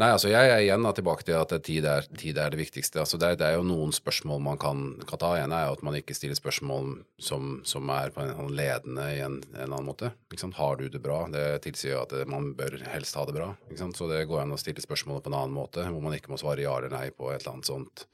nei. 0.00 0.10
Altså 0.14 0.30
jeg 0.32 0.50
er 0.50 0.62
igjen 0.64 0.86
tilbake 0.96 1.26
til 1.26 1.38
at 1.38 1.54
tid 1.66 1.86
er, 1.88 2.08
tid 2.18 2.38
er 2.40 2.54
det 2.54 2.60
viktigste. 2.60 3.00
Altså 3.02 3.20
det, 3.20 3.32
er, 3.32 3.40
det, 3.40 3.48
er, 3.48 3.58
jo 3.58 3.66
noen 3.68 3.94
spørsmål 3.94 4.42
man 4.44 4.60
kan, 4.60 4.84
kan 5.08 5.22
ta. 5.22 5.32
En 5.38 5.54
er 5.54 5.68
jo 5.68 5.78
at 5.78 5.84
man 5.86 5.98
ikke 5.98 6.16
stiller 6.16 6.38
spørsmål 6.38 6.94
som, 7.22 7.58
som 7.68 7.90
er 7.94 8.14
på 8.14 8.24
en 8.24 8.54
ledende 8.56 9.08
i 9.16 9.22
en, 9.26 9.40
en 9.54 9.66
annen 9.66 9.88
måte. 9.88 10.12
Har 10.58 10.78
du 10.78 10.86
det 10.88 11.02
bra? 11.04 11.24
Det 11.32 11.46
tilsier 11.66 11.96
jo 11.96 12.04
at 12.04 12.14
man 12.30 12.52
bør 12.58 12.78
helst 12.92 13.18
ha 13.18 13.26
det 13.28 13.36
bra. 13.36 13.52
Så 13.76 14.10
det 14.10 14.24
går 14.30 14.44
an 14.44 14.54
å 14.54 14.60
stille 14.60 14.82
spørsmålet 14.84 15.26
på 15.26 15.32
en 15.32 15.40
annen 15.40 15.56
måte, 15.56 15.86
hvor 15.86 16.04
man 16.04 16.16
ikke 16.16 16.32
må 16.32 16.40
svare 16.40 16.64
ja 16.64 16.76
eller 16.78 16.94
nei 16.94 17.08
på 17.14 17.32
et 17.32 17.42
eller 17.42 17.58
annet 17.58 17.70
sånt 17.70 18.06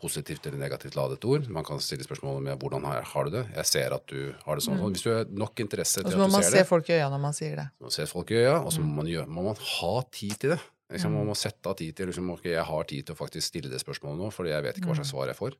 positivt 0.00 0.46
eller 0.46 0.60
negativt 0.60 0.96
ladet 0.96 1.24
ord. 1.28 1.48
Man 1.52 1.64
kan 1.66 1.80
stille 1.84 2.04
spørsmål 2.06 2.40
med 2.44 2.60
hvordan 2.60 2.86
har, 2.88 3.04
har, 3.12 3.28
du 3.28 3.36
det. 3.36 3.44
Jeg 3.56 3.68
ser 3.68 3.96
at 3.96 4.06
du 4.08 4.32
har 4.46 4.58
det 4.58 4.64
sånn. 4.64 4.80
Mm. 4.80 4.94
Hvis 4.96 5.04
du 5.04 5.10
har 5.12 5.30
nok 5.44 5.62
interesse 5.62 6.00
til 6.00 6.06
at 6.06 6.10
du 6.10 6.16
ser 6.16 6.16
det. 6.16 6.24
Og 6.24 6.30
så 6.30 6.32
må 6.32 6.40
man 6.40 6.50
se 6.50 6.66
folk 6.68 6.90
i 6.90 6.96
øya 6.96 7.08
når 7.12 7.24
man 7.26 7.36
sier 7.36 7.56
det. 7.60 7.66
Man 7.84 7.96
ser 7.96 8.10
folk 8.10 8.32
i 8.32 8.40
øya, 8.40 8.58
og 8.60 8.72
så 8.74 8.84
må, 8.84 8.92
man, 9.02 9.10
gjøre, 9.10 9.28
må 9.28 9.48
man 9.50 9.64
ha 9.76 9.94
tid 10.16 10.36
til 10.40 10.54
det. 10.56 10.60
Liksom, 10.90 11.14
man 11.14 11.22
mm. 11.24 11.30
må 11.30 11.38
sette 11.38 11.70
av 11.70 11.78
tid 11.78 11.94
til 11.96 12.10
liksom, 12.10 12.32
ok, 12.34 12.48
jeg 12.50 12.66
har 12.66 12.90
tid 12.90 13.06
til 13.06 13.14
å 13.14 13.20
faktisk 13.20 13.46
stille 13.46 13.70
det 13.70 13.80
spørsmålet 13.82 14.18
nå, 14.18 14.30
for 14.34 14.48
jeg 14.50 14.66
vet 14.66 14.80
ikke 14.80 14.90
hva 14.90 14.98
slags 14.98 15.10
mm. 15.10 15.14
svar 15.14 15.30
jeg 15.30 15.38
får. 15.38 15.56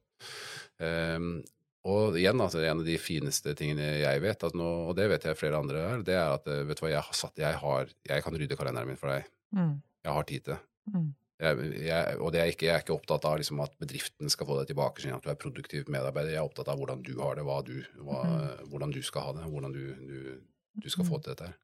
Um, 0.82 1.30
og 1.90 2.18
igjen, 2.20 2.40
altså, 2.42 2.60
en 2.60 2.82
av 2.82 2.88
de 2.88 2.96
fineste 3.00 3.54
tingene 3.56 3.86
jeg 4.02 4.24
vet, 4.24 4.42
nå, 4.58 4.72
og 4.90 4.96
det 4.98 5.06
vet 5.14 5.30
jeg 5.30 5.38
flere 5.38 5.62
andre 5.62 5.86
her, 5.86 6.02
det 6.04 6.18
er 6.18 6.34
at 6.34 6.50
vet 6.50 6.76
du 6.76 6.84
hva, 6.84 6.92
jeg 6.92 7.06
har 7.06 7.16
satt, 7.16 7.40
jeg, 7.40 7.62
har, 7.62 7.94
jeg 8.10 8.26
kan 8.26 8.36
rydde 8.36 8.58
kalenderen 8.58 8.90
min 8.90 9.00
for 9.00 9.14
deg. 9.14 9.30
Mm. 9.56 9.78
Jeg 10.04 10.16
har 10.18 10.28
tid 10.28 10.44
til 10.44 10.54
det. 10.56 10.60
Mm. 10.90 11.08
Jeg, 11.40 11.70
jeg, 11.86 12.16
og 12.20 12.34
det 12.34 12.40
er 12.42 12.50
ikke, 12.52 12.66
jeg 12.66 12.74
er 12.74 12.82
ikke 12.84 12.92
opptatt 12.98 13.24
av 13.24 13.38
liksom, 13.40 13.62
at 13.64 13.72
bedriften 13.80 14.28
skal 14.32 14.48
få 14.48 14.58
deg 14.58 14.68
tilbake, 14.68 15.00
sånn 15.00 15.16
at 15.16 15.24
du 15.24 15.30
er 15.32 15.40
produktiv 15.40 15.88
medarbeider. 15.92 16.34
Jeg 16.34 16.42
er 16.42 16.50
opptatt 16.50 16.68
av 16.68 16.80
hvordan 16.80 17.00
du 17.06 17.14
har 17.22 17.38
det, 17.38 17.46
du, 17.70 17.76
hva, 18.04 18.20
mm. 18.28 18.68
hvordan 18.74 18.92
du 18.92 19.00
skal 19.06 19.28
ha 19.28 19.34
det, 19.38 19.46
hvordan 19.48 19.76
du, 19.76 19.84
du, 20.04 20.18
du 20.84 20.88
skal 20.92 21.08
få 21.08 21.22
til 21.22 21.32
dette 21.32 21.48
her. 21.48 21.56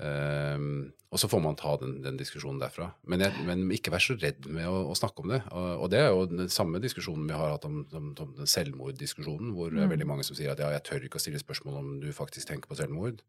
Um, 0.00 0.92
og 1.10 1.18
så 1.18 1.28
får 1.28 1.40
man 1.42 1.56
ta 1.58 1.72
den, 1.80 1.96
den 2.04 2.16
diskusjonen 2.16 2.60
derfra. 2.62 2.86
Men, 3.10 3.24
jeg, 3.24 3.42
men, 3.46 3.64
ikke 3.74 3.90
vær 3.92 4.02
så 4.04 4.14
redd 4.14 4.46
med 4.46 4.68
å, 4.70 4.84
å 4.92 4.94
snakke 4.96 5.24
om 5.24 5.32
det. 5.32 5.40
Og, 5.50 5.66
og, 5.74 5.88
det 5.92 5.98
er 6.04 6.12
jo 6.14 6.28
den 6.30 6.52
samme 6.52 6.80
diskusjonen 6.82 7.26
vi 7.26 7.36
har 7.36 7.50
hatt 7.50 7.66
om, 7.66 7.82
om, 7.98 8.12
om 8.14 8.30
den 8.38 8.50
selvmorddiskusjonen, 8.50 9.50
hvor 9.56 9.74
det 9.74 9.82
er 9.82 9.90
veldig 9.90 10.06
mm. 10.06 10.12
mange 10.14 10.26
som 10.26 10.38
sier 10.38 10.52
at 10.54 10.62
ja, 10.62 10.70
jeg 10.76 10.86
tør 10.86 11.08
ikke 11.08 11.18
å 11.18 11.24
stille 11.24 11.42
spørsmål 11.42 11.80
om 11.82 11.90
du 12.04 12.08
faktisk 12.14 12.52
tenker 12.52 12.70
på 12.70 12.78
selvmord, 12.78 13.20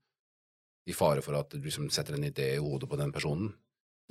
i 0.90 0.96
fare 0.98 1.26
for 1.26 1.38
at 1.38 1.52
du 1.54 1.66
liksom 1.66 1.90
setter 1.94 2.16
en 2.18 2.30
idé 2.30 2.54
i 2.56 2.62
hodet 2.62 2.90
på 2.90 3.02
den 3.02 3.12
personen. 3.14 3.50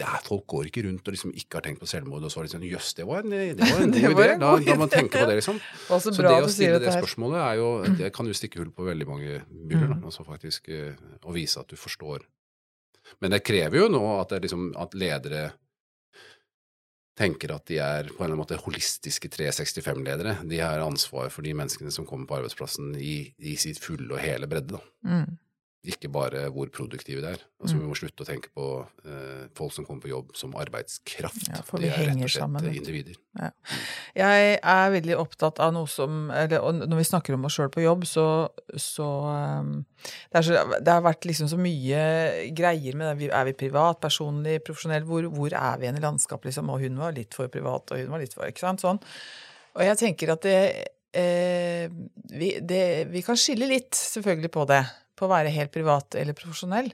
Det 0.01 0.07
er, 0.09 0.21
folk 0.25 0.47
går 0.51 0.69
ikke 0.71 0.85
rundt 0.87 1.07
og 1.07 1.15
liksom 1.15 1.33
ikke 1.37 1.59
har 1.59 1.65
tenkt 1.69 1.83
på 1.83 1.89
selvmord, 1.91 2.27
og 2.27 2.33
så 2.33 2.41
er 2.41 2.49
det 2.49 2.53
sånn 2.55 2.67
Jøss, 2.67 2.91
det 2.99 3.07
var 3.07 3.23
en, 3.23 3.37
det 3.37 3.71
var 3.71 3.83
en 3.85 3.95
god 3.95 4.11
idé. 4.11 4.29
Da, 4.41 4.53
da 4.67 4.77
man 4.83 4.91
tenker 4.91 5.23
på 5.23 5.31
det, 5.31 5.39
liksom. 5.43 5.63
så 6.03 6.15
det 6.19 6.35
å 6.35 6.51
stille 6.51 6.83
det 6.83 6.97
spørsmålet 6.99 7.41
er 7.45 7.61
jo 7.61 7.71
Det 8.03 8.13
kan 8.17 8.27
jo 8.27 8.35
stikke 8.35 8.65
hull 8.65 8.75
på 8.75 8.91
veldig 8.91 9.09
mange 9.09 9.41
byller. 9.47 9.95
Mm. 9.95 10.05
Altså 10.11 10.27
faktisk 10.27 10.73
Og 10.73 11.31
å 11.31 11.37
vise 11.37 11.63
at 11.63 11.71
du 11.71 11.79
forstår 11.79 12.27
men 13.19 13.35
det 13.35 13.43
krever 13.47 13.83
jo 13.83 13.91
nå 13.93 14.03
at, 14.21 14.37
liksom, 14.43 14.71
at 14.79 14.95
ledere 14.99 15.51
tenker 17.21 17.53
at 17.53 17.67
de 17.69 17.77
er 17.83 18.09
på 18.09 18.23
en 18.23 18.31
eller 18.31 18.33
annen 18.33 18.41
måte 18.41 18.59
holistiske 18.63 19.29
365-ledere. 19.35 20.39
De 20.49 20.61
har 20.63 20.81
ansvar 20.81 21.29
for 21.33 21.45
de 21.45 21.53
menneskene 21.57 21.93
som 21.93 22.07
kommer 22.09 22.29
på 22.29 22.39
arbeidsplassen 22.39 22.95
i, 22.97 23.35
i 23.37 23.57
sitt 23.61 23.81
fulle 23.83 24.15
og 24.15 24.23
hele 24.23 24.49
bredde. 24.51 24.79
Da. 24.79 24.81
Mm. 25.05 25.37
Ikke 25.81 26.11
bare 26.13 26.43
hvor 26.53 26.69
produktive 26.69 27.23
det 27.25 27.29
er. 27.31 27.43
Altså, 27.57 27.73
mm. 27.73 27.81
Vi 27.81 27.87
må 27.89 27.95
slutte 27.97 28.25
å 28.25 28.27
tenke 28.29 28.51
på 28.53 28.65
eh, 29.09 29.47
folk 29.57 29.73
som 29.73 29.87
kommer 29.87 30.05
på 30.05 30.11
jobb 30.11 30.35
som 30.37 30.53
arbeidskraft. 30.61 31.47
Ja, 31.49 31.63
for 31.65 31.81
vi 31.81 31.89
de 31.89 31.95
er 31.95 32.11
rett 32.11 32.25
og 32.27 32.33
slett 32.35 32.69
individer. 32.69 33.17
Ja. 33.41 33.49
Jeg 34.19 34.59
er 34.59 34.93
veldig 34.93 35.17
opptatt 35.23 35.63
av 35.65 35.73
noe 35.73 35.89
som 35.89 36.29
eller, 36.37 36.85
Når 36.85 37.01
vi 37.01 37.09
snakker 37.09 37.39
om 37.39 37.49
oss 37.49 37.57
sjøl 37.57 37.73
på 37.73 37.87
jobb, 37.87 38.05
så, 38.11 38.27
så, 38.77 39.09
um, 39.65 39.73
det, 40.05 40.45
så, 40.51 40.61
det, 40.77 40.93
har 40.93 41.07
vært 41.09 41.25
liksom 41.33 41.49
så 41.49 41.57
mye 41.57 42.05
greier 42.53 43.01
med 43.01 43.17
det. 43.17 43.33
Er 43.33 43.49
vi 43.49 43.57
privat, 43.65 44.05
personlig, 44.05 44.61
profesjonell? 44.69 45.09
Hvor, 45.09 45.33
hvor 45.33 45.49
er 45.65 45.81
vi 45.81 45.89
igjen 45.89 46.05
i 46.05 46.05
landskapet, 46.05 46.53
liksom? 46.53 46.77
Og 46.77 46.85
hun 46.85 47.01
var 47.01 47.17
litt 47.17 47.33
for 47.41 47.49
privat, 47.49 47.89
og 47.89 48.05
hun 48.05 48.13
var 48.13 48.21
litt 48.21 48.37
for 48.37 48.53
Ikke 48.53 48.69
sant? 48.69 48.85
Sånn. 48.85 49.01
Og 49.81 49.87
jeg 49.89 49.97
tenker 50.05 50.37
at 50.37 50.45
det, 50.45 50.63
eh, 51.17 51.89
vi, 52.37 52.59
det, 52.61 52.83
vi 53.17 53.25
kan 53.25 53.41
skille 53.41 53.71
litt, 53.71 53.95
selvfølgelig, 53.97 54.53
på 54.53 54.69
det 54.69 54.85
på 55.21 55.29
å 55.29 55.33
være 55.35 55.53
helt 55.53 55.73
privat 55.75 56.17
eller 56.19 56.37
profesjonell. 56.37 56.89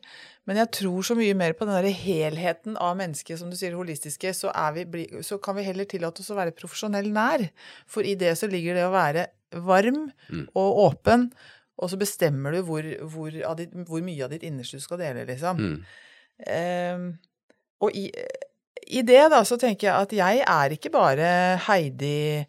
Men 0.46 0.60
jeg 0.60 0.72
tror 0.80 1.06
så 1.06 1.16
mye 1.18 1.34
mer 1.38 1.54
på 1.58 1.66
den 1.66 1.78
der 1.78 1.94
helheten 1.94 2.76
av 2.82 2.96
mennesket, 2.98 3.38
som 3.40 3.50
du 3.50 3.56
sier, 3.58 3.76
holistiske, 3.78 4.32
så, 4.34 4.52
vi, 4.74 5.06
så, 5.26 5.38
kan 5.42 5.58
vi 5.58 5.66
heller 5.66 5.88
tillate 5.90 6.22
oss 6.22 6.32
å 6.34 6.38
være 6.38 6.54
profesjonell 6.56 7.08
nær. 7.14 7.46
For 7.90 8.06
i 8.06 8.16
det 8.18 8.34
så 8.38 8.50
ligger 8.50 8.78
det 8.78 8.86
å 8.86 8.94
være 8.94 9.28
varm 9.66 10.08
mm. 10.28 10.48
og 10.58 10.82
åpen, 10.88 11.30
og 11.76 11.92
så 11.92 11.98
bestemmer 12.00 12.56
du 12.56 12.62
hvor, 12.66 12.86
hvor, 13.12 13.30
ditt, 13.58 13.74
hvor, 13.86 14.02
mye 14.04 14.26
av 14.26 14.32
ditt 14.32 14.46
innerste 14.48 14.80
du 14.80 14.84
skal 14.84 15.00
dele, 15.02 15.26
liksom. 15.28 15.60
Mm. 15.60 15.80
Um, 16.46 17.08
og 17.84 17.96
i, 17.96 18.06
i, 18.86 19.02
det, 19.04 19.22
da, 19.32 19.42
så 19.44 19.58
tenker 19.60 19.90
jeg 19.90 20.06
at 20.06 20.14
jeg 20.16 20.42
er 20.46 20.74
ikke 20.76 20.92
bare 20.94 21.28
Heidi 21.66 22.44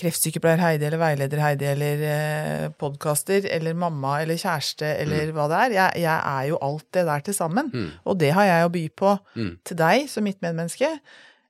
kreftsykepleier 0.00 0.60
Heidi 0.62 0.86
eller 0.88 1.00
veileder 1.00 1.42
Heidi 1.44 1.68
eller 1.70 2.04
eh, 2.08 2.66
podkaster 2.80 3.46
eller 3.52 3.76
mamma 3.78 4.18
eller 4.22 4.40
kjæreste 4.40 4.88
eller 5.02 5.30
mm. 5.30 5.34
hva 5.36 5.48
det 5.50 5.58
er. 5.58 5.74
Jeg, 5.76 6.04
jeg, 6.04 6.18
er 6.34 6.44
jo 6.50 6.60
alt 6.66 6.86
det 6.96 7.06
der 7.08 7.24
til 7.26 7.36
sammen. 7.36 7.72
Mm. 7.72 7.88
Og 8.04 8.20
det 8.20 8.30
har 8.36 8.48
jeg 8.48 8.68
å 8.68 8.72
by 8.76 8.84
på 9.02 9.16
mm. 9.34 9.50
til 9.68 9.80
deg 9.80 10.06
som 10.12 10.26
mitt 10.26 10.40
medmenneske. 10.44 10.94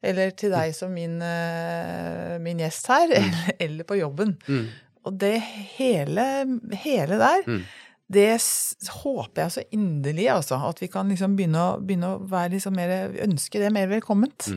Eller 0.00 0.32
til 0.32 0.52
deg 0.54 0.72
som 0.76 0.94
min, 0.96 1.18
eh, 1.20 2.38
min 2.40 2.62
gjest 2.62 2.88
her, 2.88 3.10
mm. 3.10 3.16
eller, 3.20 3.52
eller, 3.66 3.86
på 3.88 4.00
jobben. 4.00 4.34
Mm. 4.48 4.66
Og 5.08 5.16
det 5.20 5.36
hele, 5.76 6.24
hele 6.82 7.20
der, 7.20 7.44
mm. 7.46 7.62
det 8.16 8.28
håper 9.02 9.44
jeg 9.44 9.54
så 9.56 9.64
inderlig, 9.76 10.28
altså. 10.32 10.60
At 10.68 10.80
vi 10.80 10.88
kan 10.92 11.12
liksom 11.12 11.36
begynne, 11.36 11.62
å, 11.62 11.80
begynne 11.84 12.14
å 12.14 12.20
være 12.28 12.54
liksom 12.56 12.76
mer, 12.76 13.14
ønske 13.28 13.60
det 13.60 13.72
mer 13.76 13.92
velkomment. 13.92 14.50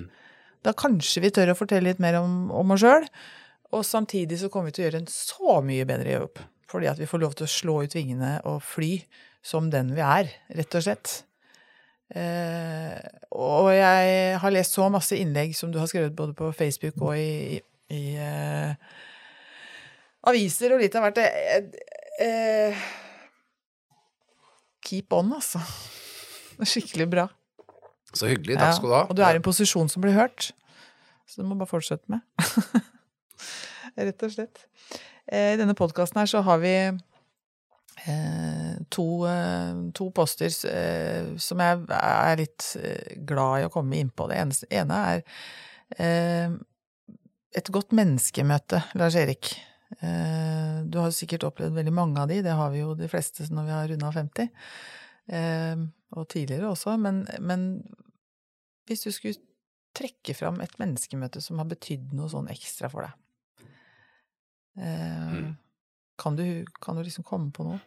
Da 0.63 0.71
kanskje 0.79 1.25
vi 1.25 1.31
tør 1.35 1.51
å 1.51 1.59
fortelle 1.59 1.91
litt 1.91 2.03
mer 2.03 2.21
om, 2.21 2.47
om 2.55 2.75
oss 2.75 2.83
sjøl. 2.83 3.07
Og 3.73 3.85
samtidig 3.87 4.39
så 4.41 4.49
kommer 4.53 4.69
vi 4.69 4.77
til 4.77 4.83
å 4.83 4.87
gjøre 4.87 5.03
en 5.03 5.11
så 5.11 5.59
mye 5.65 5.85
bedre 5.89 6.17
jobb. 6.17 6.41
Fordi 6.69 6.89
at 6.89 6.99
vi 7.01 7.09
får 7.09 7.21
lov 7.21 7.35
til 7.37 7.47
å 7.47 7.53
slå 7.53 7.75
ut 7.85 7.95
vingene 7.95 8.35
og 8.49 8.63
fly 8.65 8.95
som 9.45 9.69
den 9.73 9.91
vi 9.97 10.03
er, 10.05 10.29
rett 10.55 10.77
og 10.77 10.85
slett. 10.85 11.13
Eh, 12.13 12.97
og 13.33 13.71
jeg 13.73 14.37
har 14.39 14.53
lest 14.53 14.77
så 14.77 14.85
masse 14.93 15.17
innlegg 15.17 15.55
som 15.57 15.71
du 15.73 15.79
har 15.81 15.89
skrevet 15.89 16.15
både 16.15 16.35
på 16.37 16.51
Facebook 16.53 16.99
og 17.01 17.17
i, 17.17 17.57
i, 17.57 17.61
i 17.95 18.01
eh, 18.21 18.75
aviser 20.29 20.75
og 20.75 20.83
litt 20.83 20.95
av 20.97 21.07
hvert. 21.07 21.21
Eh, 21.23 21.79
eh 22.23 22.89
keep 24.83 25.15
on, 25.15 25.31
altså. 25.33 25.61
Skikkelig 26.59 27.07
bra. 27.09 27.27
Så 28.13 28.29
hyggelig. 28.29 28.59
Takk 28.59 28.75
skal 28.77 28.89
du 28.89 28.95
ha. 28.95 29.05
og 29.09 29.15
du 29.17 29.23
er 29.25 29.37
i 29.37 29.41
en 29.41 29.45
posisjon 29.45 29.89
som 29.89 30.03
blir 30.03 30.13
hørt. 30.13 30.51
Så 31.25 31.41
du 31.41 31.47
må 31.47 31.57
bare 31.57 31.71
fortsette 31.71 32.05
med. 32.11 32.21
rett 33.95 34.25
og 34.25 34.33
slett. 34.33 34.65
Eh, 35.27 35.53
I 35.53 35.59
denne 35.59 35.75
podkasten 35.77 36.21
her 36.21 36.29
så 36.29 36.41
har 36.45 36.59
vi 36.63 36.73
eh, 38.07 38.73
to, 38.93 39.07
eh, 39.29 39.73
to 39.95 40.09
poster 40.15 40.51
som 40.51 41.63
jeg 41.63 41.85
er 41.99 42.39
litt 42.41 42.69
glad 43.27 43.61
i 43.61 43.67
å 43.67 43.73
komme 43.73 43.99
inn 43.99 44.11
på. 44.11 44.27
Det 44.31 44.39
ene 44.73 45.01
er 45.13 45.25
et 47.53 47.69
godt 47.69 47.93
menneskemøte, 47.93 48.81
Lars 48.97 49.15
Erik. 49.19 49.53
Du 49.93 50.95
har 50.97 51.11
sikkert 51.13 51.45
opplevd 51.45 51.75
veldig 51.77 51.93
mange 51.93 52.21
av 52.23 52.31
de, 52.31 52.39
det 52.41 52.55
har 52.57 52.71
vi 52.73 52.81
jo 52.81 52.95
de 52.97 53.09
fleste 53.11 53.45
når 53.53 53.67
vi 53.67 53.75
har 53.75 53.91
runda 53.91 54.09
50. 54.15 54.47
Og 56.17 56.25
tidligere 56.33 56.71
også. 56.71 56.95
Men, 56.97 57.27
men 57.45 57.67
hvis 58.89 59.05
du 59.05 59.11
skulle 59.13 59.37
trekke 59.93 60.33
fram 60.33 60.57
et 60.65 60.73
menneskemøte 60.81 61.43
som 61.45 61.61
har 61.61 61.69
betydd 61.69 62.15
noe 62.17 62.31
sånn 62.31 62.49
ekstra 62.49 62.89
for 62.89 63.05
deg, 63.05 63.13
Eh, 64.77 65.33
mm. 65.33 65.55
Kan, 66.17 66.35
du, 66.35 66.65
kan, 66.81 66.95
du, 66.95 67.03
liksom 67.03 67.25
komme 67.27 67.51
på 67.53 67.65
noe? 67.67 67.79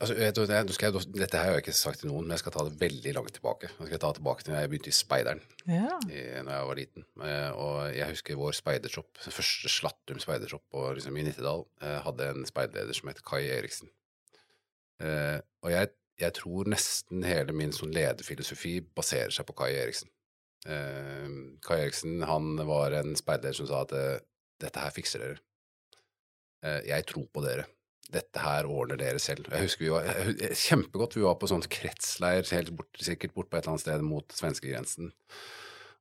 Altså, 0.00 0.16
jeg, 0.18 0.34
jeg, 0.34 1.02
dette 1.14 1.38
har 1.38 1.52
jeg 1.52 1.62
ikke 1.62 1.74
sagt 1.76 2.00
til 2.02 2.10
noen, 2.10 2.26
men 2.26 2.34
jeg 2.34 2.42
skal 2.42 2.54
ta 2.56 2.64
det 2.66 2.80
veldig 2.80 3.12
langt 3.14 3.36
tilbake. 3.36 3.70
Jeg 3.70 3.90
skal 3.90 4.00
ta 4.02 4.10
tilbake 4.16 4.42
til 4.42 4.54
da 4.54 4.62
jeg 4.64 4.72
begynte 4.72 4.90
i 4.90 4.96
Speideren 4.96 5.42
ja. 5.70 6.00
i, 6.10 6.24
når 6.42 6.50
jeg 6.50 6.66
var 6.70 6.80
liten. 6.80 7.06
Eh, 7.28 7.50
og 7.54 7.76
jeg 7.94 8.10
husker 8.14 8.40
vår 8.40 8.58
speidershop, 8.58 9.22
første 9.22 9.70
Slattum 9.70 10.18
speidershop 10.22 10.80
liksom, 10.98 11.20
i 11.20 11.28
Nittedal, 11.28 11.62
eh, 11.82 12.00
hadde 12.06 12.32
en 12.34 12.48
speiderleder 12.48 12.98
som 12.98 13.12
het 13.12 13.22
Kai 13.26 13.44
Eriksen. 13.54 13.94
Og 14.98 15.68
jeg, 15.70 15.92
jeg, 16.18 16.34
tror 16.34 16.66
nesten 16.66 17.22
hele 17.22 17.54
min 17.54 17.70
sånn 17.70 17.92
lederfilosofi 17.94 18.80
baserer 18.98 19.30
seg 19.30 19.46
på 19.46 19.54
Kai 19.60 19.76
Eriksen. 19.78 20.10
Kai 21.62 21.76
Eriksen 21.76 22.24
han 22.26 22.56
var 22.66 22.96
en 22.98 23.14
speiderleder 23.14 23.60
som 23.60 23.68
sa 23.70 23.84
at 23.84 23.94
dette 24.58 24.82
her 24.82 24.96
fikser 24.96 25.22
dere. 25.22 25.38
Eh, 26.64 26.80
jeg 26.88 27.06
tror 27.10 27.28
på 27.32 27.44
dere. 27.44 27.68
Dette 28.08 28.40
her 28.40 28.64
ordner 28.72 28.96
dere 28.96 29.20
selv. 29.20 29.50
Jeg 29.52 29.66
husker 29.66 29.84
vi 29.84 29.92
var 29.92 30.06
kjempegodt. 30.56 31.18
Vi 31.18 31.26
var 31.26 31.36
på 31.40 31.50
sånn 31.50 31.66
kretsleir 31.68 32.46
helt 32.56 32.72
bort, 32.78 33.00
sikkert 33.04 33.34
bort 33.36 33.50
på 33.50 33.58
et 33.58 33.66
eller 33.66 33.76
annet 33.76 33.84
sted 33.84 34.04
mot 34.06 34.32
svenskegrensen. 34.32 35.12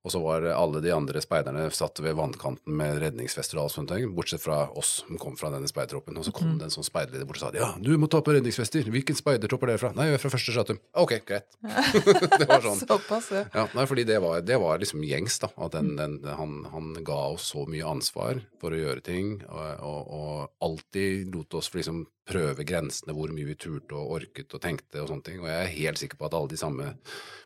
Og 0.07 0.13
så 0.13 0.21
var 0.23 0.45
alle 0.53 0.79
de 0.83 0.91
andre 0.95 1.19
speiderne 1.23 1.65
satt 1.75 1.99
ved 1.99 2.15
vannkanten 2.15 2.71
med 2.79 3.01
redningsvester 3.03 3.59
og 3.59 3.65
alt 3.67 3.75
sånt, 3.75 3.91
bortsett 4.15 4.39
fra 4.43 4.61
oss 4.79 5.01
som 5.03 5.19
kom 5.19 5.35
fra 5.39 5.49
denne 5.51 5.67
speidertroppen. 5.67 6.15
Og 6.17 6.23
så 6.23 6.31
kom 6.31 6.47
Mm. 6.47 6.59
det 6.61 6.67
en 6.69 6.75
sånn 6.77 6.85
speiderleder 6.87 7.27
bort 7.27 7.41
og 7.41 7.43
sa 7.43 7.51
ja, 7.57 7.73
du 7.83 7.91
må 7.99 8.07
ta 8.07 8.21
på 8.23 8.31
redningsvester. 8.31 8.87
Hvilken 8.87 9.17
speidertropp 9.19 9.63
er 9.67 9.73
dere 9.73 9.81
fra? 9.81 9.91
Nei, 9.97 10.07
vi 10.07 10.15
er 10.15 10.21
fra 10.23 10.31
første 10.31 10.53
stratum. 10.55 10.79
Ok, 10.95 11.17
greit. 11.27 11.43
det 12.39 12.47
var 12.47 12.63
sånn. 12.63 12.79
Såpass, 12.87 13.31
ja. 13.35 13.43
Ja, 13.53 13.67
nei, 13.75 13.85
fordi 13.89 14.05
det 14.07 14.21
var, 14.23 14.39
det 14.47 14.57
var 14.63 14.79
liksom 14.79 15.03
gjengs, 15.03 15.39
da. 15.43 15.49
At 15.59 15.75
den, 15.75 15.95
den, 15.99 16.19
han, 16.23 16.61
han 16.71 16.93
ga 17.03 17.19
oss 17.33 17.51
så 17.51 17.65
mye 17.67 17.83
ansvar 17.83 18.39
for 18.61 18.71
å 18.71 18.79
gjøre 18.79 19.03
ting, 19.03 19.41
og, 19.49 19.83
og, 19.83 20.13
og 20.21 20.69
alltid 20.69 21.33
lot 21.35 21.59
oss 21.59 21.73
liksom 21.75 22.05
prøve 22.27 22.63
grensene 22.67 23.13
hvor 23.15 23.29
mye 23.33 23.47
vi 23.47 23.55
turte 23.59 23.95
og 23.97 24.11
orket 24.19 24.53
og 24.53 24.61
tenkte 24.63 25.01
og 25.03 25.09
sånne 25.11 25.25
ting. 25.27 25.37
Og 25.43 25.47
jeg 25.49 25.59
er 25.63 25.75
helt 25.77 25.99
sikker 26.01 26.17
på 26.19 26.27
at 26.27 26.35
alle 26.37 26.51
de 26.51 26.59
samme 26.59 26.85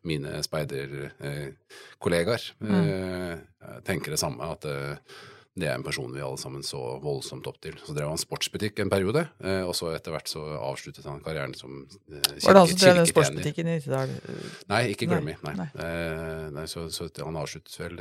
mine 0.08 0.32
speiderkollegaer 0.46 2.44
eh, 2.66 3.36
tenker 3.88 4.10
det 4.16 4.22
samme, 4.22 4.42
at 4.56 4.64
eh, 4.70 4.96
det 5.52 5.68
er 5.68 5.76
en 5.76 5.84
person 5.84 6.14
vi 6.16 6.22
alle 6.24 6.40
sammen 6.40 6.64
så 6.64 6.80
voldsomt 7.04 7.48
opp 7.50 7.58
til. 7.62 7.76
Så 7.84 7.92
drev 7.96 8.08
han 8.08 8.18
sportsbutikk 8.22 8.80
en 8.80 8.90
periode, 8.92 9.26
eh, 9.44 9.64
og 9.68 9.74
så 9.76 9.90
etter 9.92 10.12
hvert 10.16 10.30
så 10.32 10.40
avsluttet 10.58 11.06
han 11.10 11.20
karrieren 11.26 11.54
som 11.58 11.72
eh, 11.84 11.90
kirke, 12.24 12.46
Var 12.46 12.54
det 12.56 12.62
han 12.62 12.70
som 12.72 12.80
drev 12.84 12.96
den 13.02 13.10
sportsbutikken 13.12 13.66
i 13.68 13.70
Nittedal? 13.76 14.10
Nei, 14.72 14.84
ikke 14.94 15.06
Nei, 15.12 15.36
Nei. 15.44 15.56
nei. 15.60 15.70
Eh, 15.76 16.48
nei 16.56 16.66
så, 16.72 16.80
så 16.94 17.02
han 17.20 17.36
avsluttet 17.42 17.76
vel 17.84 17.96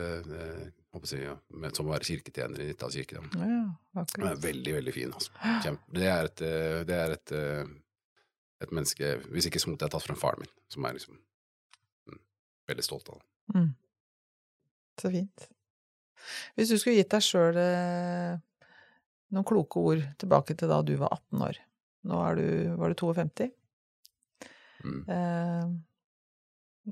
jeg, 0.90 1.06
si, 1.06 1.20
med, 1.54 1.74
som 1.76 1.86
å 1.86 1.92
være 1.92 2.08
kirketjener 2.08 2.62
i 2.62 2.66
Nittedal 2.70 2.94
kirke. 2.96 3.22
Ja, 3.38 4.34
veldig, 4.42 4.72
veldig 4.80 4.94
fin. 4.94 5.12
Altså. 5.14 5.34
Kjempe, 5.62 5.94
det 5.94 6.08
er 6.10 6.30
et, 6.30 6.42
eh, 6.46 6.80
det 6.88 6.96
er 6.96 7.14
et, 7.14 7.34
eh, 7.36 7.70
et 8.64 8.74
menneske 8.74 9.12
Hvis 9.30 9.46
ikke 9.48 9.62
smotet 9.62 9.86
er 9.86 9.94
tatt 9.94 10.06
fra 10.08 10.18
faren 10.18 10.42
min, 10.42 10.52
som 10.72 10.84
er 10.84 10.98
liksom 10.98 11.14
mm, 11.14 12.20
veldig 12.72 12.86
stolt 12.86 13.12
av 13.12 13.20
det. 13.20 13.26
Mm. 13.54 13.70
Så 15.00 15.14
fint. 15.14 15.48
Hvis 16.58 16.72
du 16.72 16.76
skulle 16.76 16.98
gitt 16.98 17.14
deg 17.14 17.24
sjøl 17.24 17.56
eh, 17.62 18.34
noen 19.30 19.46
kloke 19.46 19.82
ord 19.92 20.04
tilbake 20.20 20.58
til 20.58 20.70
da 20.70 20.82
du 20.82 20.96
var 21.00 21.14
18 21.14 21.46
år 21.46 21.64
Nå 22.10 22.18
du, 22.38 22.46
var 22.80 22.88
du 22.88 22.96
52? 22.96 23.50
Mm. 24.80 25.00
Eh, 25.12 25.64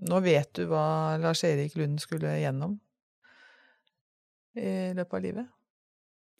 nå 0.08 0.18
vet 0.20 0.50
du 0.58 0.66
hva 0.68 1.16
Lars 1.16 1.40
Erik 1.48 1.78
Lund 1.80 2.02
skulle 2.02 2.34
gjennom 2.42 2.76
i 4.56 4.94
løpet 4.96 5.18
av 5.18 5.24
livet. 5.24 5.50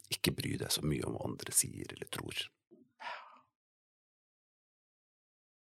Ikke 0.08 0.32
bry 0.36 0.54
deg 0.60 0.72
så 0.72 0.84
mye 0.86 1.04
om 1.06 1.16
hva 1.16 1.26
andre 1.28 1.52
sier 1.54 1.90
eller 1.92 2.08
tror. 2.12 2.46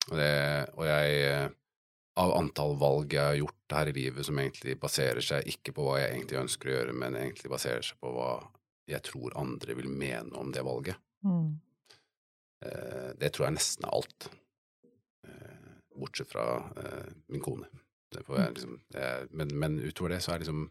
Det, 0.10 0.36
og 0.74 0.86
jeg 0.90 1.50
Av 2.20 2.32
antall 2.36 2.74
valg 2.82 3.14
jeg 3.14 3.22
har 3.22 3.36
gjort 3.38 3.74
her 3.78 3.90
i 3.92 3.94
livet 3.96 4.26
som 4.28 4.40
egentlig 4.42 4.74
baserer 4.82 5.24
seg 5.24 5.46
ikke 5.48 5.72
på 5.78 5.86
hva 5.86 6.00
jeg 6.02 6.16
egentlig 6.18 6.40
ønsker 6.42 6.68
å 6.68 6.74
gjøre, 6.74 6.96
men 7.00 7.16
egentlig 7.16 7.52
baserer 7.54 7.86
seg 7.86 8.00
på 8.02 8.12
hva 8.12 8.32
jeg 8.90 9.00
tror 9.08 9.38
andre 9.40 9.76
vil 9.78 9.88
mene 9.88 10.34
om 10.36 10.50
det 10.52 10.66
valget. 10.66 11.00
Mm. 11.24 11.54
Eh, 12.66 13.12
det 13.22 13.30
tror 13.32 13.48
jeg 13.48 13.56
nesten 13.56 13.88
er 13.88 13.96
alt. 13.96 14.28
Eh, 15.30 15.70
bortsett 15.96 16.32
fra 16.34 16.48
eh, 16.82 17.08
min 17.32 17.46
kone. 17.46 17.70
Det 18.12 18.26
får 18.26 18.40
jeg 18.42 18.56
liksom, 18.58 18.76
men, 19.38 19.56
men 19.62 19.80
utover 19.80 20.16
det 20.16 20.24
så 20.26 20.34
er 20.34 20.44
liksom 20.44 20.66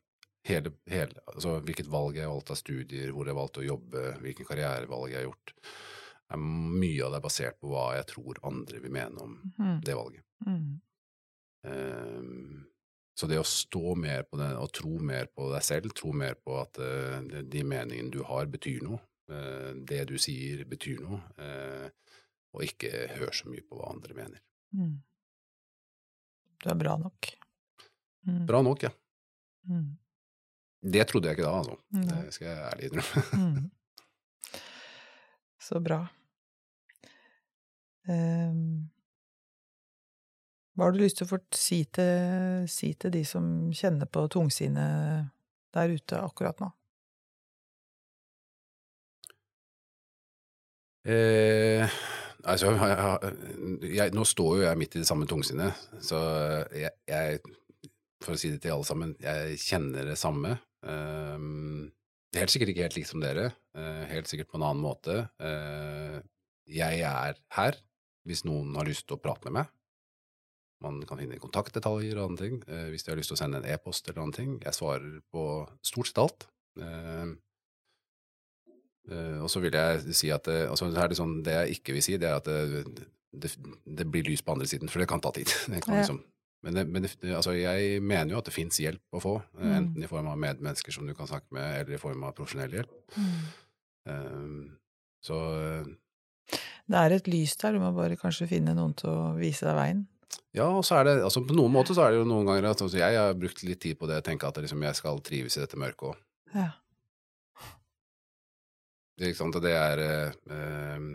hele, 0.45 0.73
hele 0.87 1.21
altså 1.27 1.61
Hvilket 1.65 1.87
valg 1.91 2.17
jeg 2.17 2.25
har 2.27 2.33
valgt 2.35 2.51
av 2.51 2.57
studier, 2.61 3.11
hvor 3.13 3.27
jeg 3.27 3.35
har 3.35 3.41
valgt 3.43 3.59
å 3.59 3.67
jobbe, 3.67 4.05
hvilken 4.23 4.47
karrierevalg 4.49 5.11
jeg 5.11 5.19
har 5.23 5.27
gjort, 5.31 5.53
er 6.31 6.37
mye 6.39 7.05
av 7.07 7.13
det 7.17 7.23
basert 7.25 7.59
på 7.61 7.69
hva 7.73 7.95
jeg 7.97 8.07
tror 8.11 8.39
andre 8.45 8.81
vil 8.81 8.93
mene 8.93 9.19
om 9.25 9.37
Mm. 9.59 9.81
det 9.85 9.95
valget. 9.97 10.25
Mm. 10.47 10.81
Um, 11.65 12.67
så 13.19 13.27
det 13.27 13.39
å 13.41 13.47
stå 13.49 13.97
mer 13.99 14.23
på 14.31 14.39
det, 14.39 14.53
og 14.57 14.71
tro 14.73 14.99
mer 15.03 15.27
på 15.35 15.49
deg 15.53 15.63
selv, 15.67 15.93
tro 15.97 16.13
mer 16.15 16.37
på 16.39 16.61
at 16.61 16.79
uh, 16.79 17.19
de- 17.27 17.43
de 17.51 17.63
meningene 17.67 18.11
du 18.15 18.23
har, 18.23 18.47
betyr 18.47 18.83
noe, 18.87 19.01
uh, 19.33 19.73
det 19.75 20.05
du 20.09 20.17
sier, 20.19 20.63
betyr 20.71 21.01
noe, 21.03 21.19
uh, 21.41 21.89
og 22.55 22.63
ikke 22.65 23.09
hør 23.19 23.33
så 23.35 23.49
mye 23.51 23.65
på 23.67 23.77
hva 23.81 23.91
andre 23.91 24.15
mener. 24.15 24.41
Mm. 24.77 24.95
Du 26.63 26.71
er 26.71 26.79
bra 26.79 26.97
nok. 26.99 27.33
Mm. 28.29 28.47
Bra 28.47 28.63
nok, 28.63 28.83
ja. 28.87 28.91
Mm. 29.69 29.97
Det 30.89 31.05
trodde 31.11 31.31
jeg 31.31 31.39
ikke 31.39 31.49
da, 31.49 31.57
altså. 31.63 31.79
Nei. 31.97 32.21
Det 32.27 32.37
skal 32.37 32.49
jeg 32.51 32.63
ærlig 32.73 32.93
innrømme. 32.93 33.27
Mm. 33.49 33.67
Så 35.69 35.81
bra. 35.85 35.99
Um, 38.09 38.89
hva 40.79 40.87
har 40.87 40.95
du 40.95 41.01
lyst 41.03 41.19
til 41.19 41.27
å 41.27 41.33
få 41.33 41.41
si 41.59 41.81
til, 41.91 42.69
si 42.71 42.93
til 42.95 43.11
de 43.13 43.25
som 43.27 43.45
kjenner 43.75 44.07
på 44.07 44.23
tungsinnet 44.31 45.27
der 45.75 45.93
ute 45.93 46.21
akkurat 46.23 46.63
nå? 46.63 46.71
Eh, 51.09 51.99
altså, 52.45 52.71
jeg, 52.79 53.35
jeg, 53.97 54.15
nå 54.15 54.27
står 54.31 54.55
jo 54.61 54.65
jeg 54.69 54.79
midt 54.79 54.95
i 54.95 55.03
det 55.03 55.09
samme 55.11 55.27
tungsinnet, 55.27 55.89
så 56.05 56.21
jeg, 56.71 56.95
jeg 57.09 57.41
For 58.23 58.35
å 58.35 58.39
si 58.39 58.51
det 58.51 58.63
til 58.63 58.75
alle 58.75 58.87
sammen, 58.87 59.13
jeg 59.23 59.59
kjenner 59.63 60.09
det 60.11 60.17
samme. 60.19 60.57
Um, 60.87 61.89
helt 62.37 62.53
sikkert 62.53 62.73
ikke 62.73 62.87
helt 62.87 62.99
likt 62.99 63.11
som 63.11 63.23
dere, 63.23 63.51
uh, 63.79 64.05
helt 64.11 64.31
sikkert 64.31 64.53
på 64.53 64.61
en 64.61 64.67
annen 64.69 64.85
måte. 64.85 65.25
Uh, 65.43 66.21
jeg 66.69 67.03
er 67.07 67.41
her 67.57 67.81
hvis 68.29 68.45
noen 68.45 68.77
har 68.77 68.89
lyst 68.89 69.07
til 69.09 69.17
å 69.17 69.23
prate 69.23 69.49
med 69.49 69.63
meg. 69.63 69.75
Man 70.85 71.01
kan 71.09 71.19
finne 71.19 71.41
kontaktdetaljer 71.43 72.21
og 72.21 72.31
andre 72.31 72.47
ting. 72.47 72.63
uh, 72.69 72.87
hvis 72.93 73.07
de 73.07 73.13
har 73.15 73.19
lyst 73.19 73.33
til 73.33 73.39
å 73.39 73.43
sende 73.43 73.63
en 73.63 73.71
e-post 73.73 74.09
eller 74.09 74.27
andre 74.27 74.43
ting. 74.43 74.57
Jeg 74.63 74.77
svarer 74.77 75.21
på 75.33 75.45
stort 75.83 76.11
sett 76.11 76.23
alt. 76.23 76.51
Eh, 76.79 77.37
Eh, 79.09 79.39
og 79.43 79.49
så 79.51 79.61
vil 79.65 79.77
jeg 79.77 80.17
si 80.17 80.31
at 80.35 80.45
det, 80.49 80.67
altså, 80.69 80.89
så 80.93 81.03
er 81.03 81.11
det, 81.11 81.19
sånn, 81.19 81.39
det 81.45 81.55
jeg 81.57 81.79
ikke 81.79 81.97
vil 81.97 82.05
si, 82.05 82.17
det 82.21 82.29
er 82.29 82.41
at 82.41 82.49
det, 82.49 83.55
det, 83.87 84.07
blir 84.09 84.27
lys 84.27 84.43
på 84.45 84.53
andre 84.55 84.69
siden, 84.69 84.91
for 84.93 85.01
det 85.01 85.09
kan 85.09 85.23
ta 85.25 85.33
tid. 85.37 85.49
Det 85.73 85.81
kan 85.85 85.97
liksom, 85.97 86.21
men 86.63 86.75
det, 86.75 86.83
men 86.91 87.03
det, 87.07 87.13
altså, 87.37 87.53
jeg 87.55 88.03
mener 88.03 88.33
jo 88.35 88.39
at 88.41 88.49
det 88.49 88.55
fins 88.55 88.79
hjelp 88.83 89.01
å 89.15 89.21
få, 89.23 89.37
eh, 89.59 89.65
Mm. 89.65 89.77
enten 89.79 90.03
i 90.05 90.11
form 90.11 90.27
av 90.27 90.39
medmennesker 90.43 90.93
som 90.93 91.07
du 91.07 91.15
kan 91.15 91.27
snakke 91.31 91.53
med, 91.55 91.81
eller 91.81 91.95
i 91.95 92.03
form 92.03 92.25
av 92.25 92.35
profesjonell 92.35 92.73
hjelp. 92.81 92.93
Eh, 94.09 94.53
så 95.23 95.39
eh, 95.79 96.59
Det 96.89 96.97
er 96.97 97.13
et 97.19 97.27
lys 97.29 97.57
der, 97.61 97.73
du 97.77 97.79
må 97.83 97.93
bare 97.95 98.17
kanskje 98.17 98.49
finne 98.49 98.75
noen 98.75 98.95
til 98.97 99.11
å 99.11 99.37
vise 99.39 99.67
deg 99.69 99.77
veien. 99.77 100.07
ja, 100.57 100.65
og 100.67 100.83
så 100.85 100.97
er 100.99 101.05
det, 101.05 101.23
altså 101.23 101.45
på 101.47 101.55
noen 101.55 101.71
måter 101.73 101.95
så 101.95 102.07
er 102.07 102.11
det 102.13 102.19
jo 102.23 102.25
noen 102.29 102.47
ganger 102.49 102.71
at 102.71 102.81
altså, 102.83 102.99
jeg 102.99 103.17
har 103.17 103.35
brukt 103.39 103.63
litt 103.63 103.81
tid 103.81 103.99
på 103.99 104.09
det, 104.09 104.23
tenke 104.25 104.49
at 104.49 104.57
liksom, 104.57 104.83
jeg 104.83 104.95
skal 104.97 105.21
trives 105.21 105.57
i 105.57 105.61
dette 105.61 105.77
mørket 105.77 106.09
òg. 106.11 106.17
Ja. 106.55 106.71
Ikke 109.19 109.35
sant? 109.37 109.57
Det 109.63 109.73
er 109.75 109.99
eh, 109.99 110.33
eh, 110.55 111.07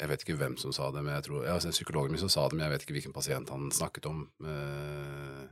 Jeg 0.00 0.08
vet 0.10 0.22
ikke 0.24 0.38
hvem 0.40 0.56
som 0.58 0.72
sa 0.74 0.88
det, 0.94 1.02
men 1.04 1.14
jeg 1.14 1.26
tror 1.28 1.44
ja, 1.44 1.56
altså, 1.56 1.70
Psykologen 1.74 2.14
min 2.14 2.22
som 2.22 2.30
sa 2.32 2.46
det, 2.48 2.56
men 2.56 2.64
jeg 2.66 2.74
vet 2.74 2.86
ikke 2.86 2.96
hvilken 2.96 3.16
pasient 3.16 3.52
han 3.52 3.68
snakket 3.74 4.08
om. 4.10 4.24
eh, 4.44 5.42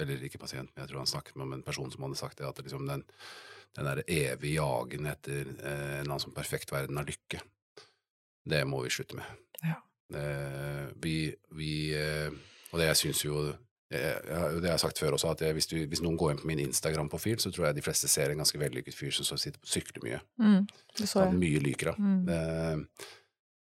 eller 0.00 0.22
ikke 0.24 0.40
pasient, 0.40 0.70
men 0.72 0.84
jeg 0.84 0.90
tror 0.90 1.02
han 1.02 1.10
snakket 1.10 1.36
om 1.36 1.52
en 1.52 1.64
person 1.66 1.90
som 1.92 2.04
hadde 2.06 2.18
sagt 2.20 2.38
det, 2.38 2.48
at 2.48 2.56
det 2.56 2.64
liksom 2.64 2.86
den, 2.88 3.02
den 3.76 3.88
derre 3.88 4.04
evige 4.08 4.54
jagen 4.56 5.08
etter 5.10 5.42
eh, 5.44 5.56
en 5.56 5.96
eller 6.00 6.06
annen 6.06 6.22
sånn 6.24 6.36
perfekt 6.36 6.72
verden 6.72 7.00
av 7.00 7.08
lykke, 7.08 7.42
det 8.50 8.62
må 8.68 8.80
vi 8.86 8.92
slutte 8.94 9.18
med. 9.18 9.42
Ja. 9.60 9.76
Eh, 10.16 10.86
vi, 11.02 11.16
vi 11.54 11.72
eh, 11.94 12.32
Og 12.72 12.80
det 12.80 12.88
jeg 12.88 12.98
syns 12.98 13.20
jo 13.22 13.42
jeg, 13.90 14.00
jeg, 14.00 14.58
det 14.62 14.70
har 14.70 14.78
sagt 14.78 14.98
før 15.02 15.16
også, 15.16 15.32
at 15.34 15.40
jeg, 15.42 15.54
hvis, 15.56 15.66
du, 15.66 15.76
hvis 15.90 16.02
noen 16.02 16.16
går 16.18 16.32
inn 16.32 16.40
på 16.40 16.46
min 16.46 16.60
Instagram-profil, 16.62 17.40
så 17.42 17.50
tror 17.50 17.66
jeg 17.66 17.78
de 17.80 17.82
fleste 17.82 18.08
ser 18.10 18.30
en 18.30 18.38
ganske 18.38 18.58
vellykket 18.58 18.94
fyr 18.94 19.10
som 19.14 19.38
sitter 19.38 19.58
sykler 19.66 20.04
mye. 20.04 20.20
Mm, 20.38 20.68
det 20.98 21.08
så 21.10 21.24
jeg. 21.26 21.38
mye 21.40 21.62
lyker 21.64 21.90
av. 21.92 21.98
Mm. 21.98 22.84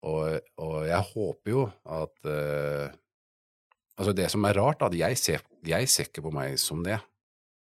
Og, 0.02 0.42
og 0.58 0.76
jeg 0.88 1.08
håper 1.12 1.52
jo 1.52 1.68
at 1.86 2.26
uh, 2.26 2.98
Altså, 4.00 4.14
det 4.16 4.24
som 4.32 4.46
er 4.48 4.56
rart, 4.56 4.80
at 4.82 4.94
jeg 4.96 5.18
ser, 5.20 5.42
jeg 5.68 5.88
ser 5.92 6.08
ikke 6.08 6.24
på 6.24 6.30
meg 6.34 6.56
som 6.58 6.80
det. 6.82 6.96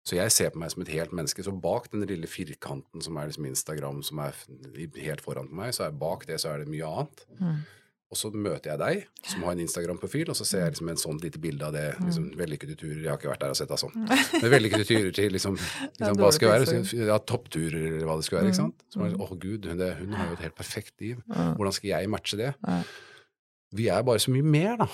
Så 0.06 0.14
jeg 0.16 0.32
ser 0.32 0.52
på 0.54 0.60
meg 0.62 0.70
som 0.72 0.84
et 0.84 0.92
helt 0.94 1.12
menneske. 1.12 1.42
Så 1.44 1.52
bak 1.52 1.88
den 1.92 2.06
lille 2.08 2.30
firkanten 2.30 3.02
som 3.04 3.18
er 3.18 3.28
liksom 3.28 3.48
Instagram, 3.50 3.98
som 4.06 4.22
er 4.24 4.38
helt 5.02 5.24
foran 5.24 5.50
på 5.50 5.58
meg, 5.58 5.74
så 5.76 5.88
er 5.88 5.98
bak 6.00 6.24
det 6.30 6.38
så 6.40 6.54
er 6.54 6.62
det 6.62 6.70
mye 6.70 6.86
annet. 6.86 7.24
Mm. 7.40 7.58
Og 8.10 8.18
så 8.18 8.26
møter 8.34 8.72
jeg 8.72 8.78
deg, 8.80 9.02
som 9.22 9.44
har 9.46 9.52
en 9.54 9.60
Instagram-profil, 9.62 10.32
og 10.32 10.34
så 10.34 10.42
ser 10.44 10.64
jeg 10.64 10.72
liksom 10.74 10.88
en 10.90 10.98
sånn 10.98 11.20
lite 11.22 11.38
bilde 11.38 11.62
av 11.68 11.72
det. 11.76 11.84
liksom 12.02 12.24
Vellykkede 12.34 12.74
turer. 12.80 13.04
Jeg 13.04 13.10
har 13.12 13.20
ikke 13.20 13.30
vært 13.30 13.44
der 13.44 13.52
og 13.54 13.58
sett 13.60 13.70
det 13.70 13.78
sånn. 13.78 13.94
Men 14.42 14.50
vellykkede 14.50 14.86
turer 14.88 15.12
til 15.14 15.30
liksom, 15.36 15.54
liksom 16.00 16.18
Hva 16.18 16.26
det 16.32 16.34
skal 16.34 16.50
være? 16.56 16.80
Ja, 17.06 17.18
toppturer, 17.22 17.76
eller 17.92 18.08
hva 18.10 18.16
det 18.18 18.26
skal 18.26 18.40
være. 18.40 18.50
ikke 18.50 18.60
sant? 18.64 18.82
Så 18.90 18.98
man, 18.98 19.14
Mm. 19.14 19.22
Å 19.22 19.38
gud, 19.38 19.64
hun, 19.70 19.78
det, 19.78 19.92
hun 20.00 20.12
har 20.18 20.26
jo 20.26 20.32
et 20.40 20.42
helt 20.48 20.58
perfekt 20.58 20.94
liv. 21.00 21.22
Hvordan 21.30 21.72
skal 21.78 21.90
jeg 21.92 22.10
matche 22.10 22.36
det? 22.40 22.50
Vi 23.78 23.86
er 23.94 24.02
bare 24.02 24.18
så 24.18 24.34
mye 24.34 24.42
mer, 24.42 24.76
da. 24.82 24.88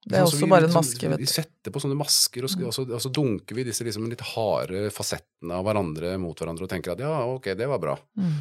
Det 0.00 0.16
er 0.16 0.24
Sånn, 0.24 0.28
også 0.32 0.38
vi 0.44 0.50
bare 0.50 0.64
en 0.64 0.68
liksom- 0.68 0.84
maske, 0.84 1.08
vet 1.12 1.20
Vi 1.20 1.26
setter 1.28 1.72
på 1.72 1.80
sånne 1.80 1.96
masker, 1.96 2.44
og, 2.44 2.72
så, 2.72 2.84
og 2.88 3.00
så 3.00 3.10
dunker 3.12 3.54
vi 3.56 3.64
disse 3.68 3.84
liksom 3.84 4.08
litt 4.08 4.20
harde 4.34 4.90
fasettene 4.92 5.52
av 5.56 5.64
hverandre 5.64 6.14
mot 6.20 6.36
hverandre 6.36 6.64
og 6.64 6.70
tenker 6.72 6.92
at 6.92 7.00
ja, 7.04 7.24
ok, 7.28 7.50
det 7.56 7.68
var 7.68 7.78
bra. 7.80 7.96
Mm. 8.20 8.38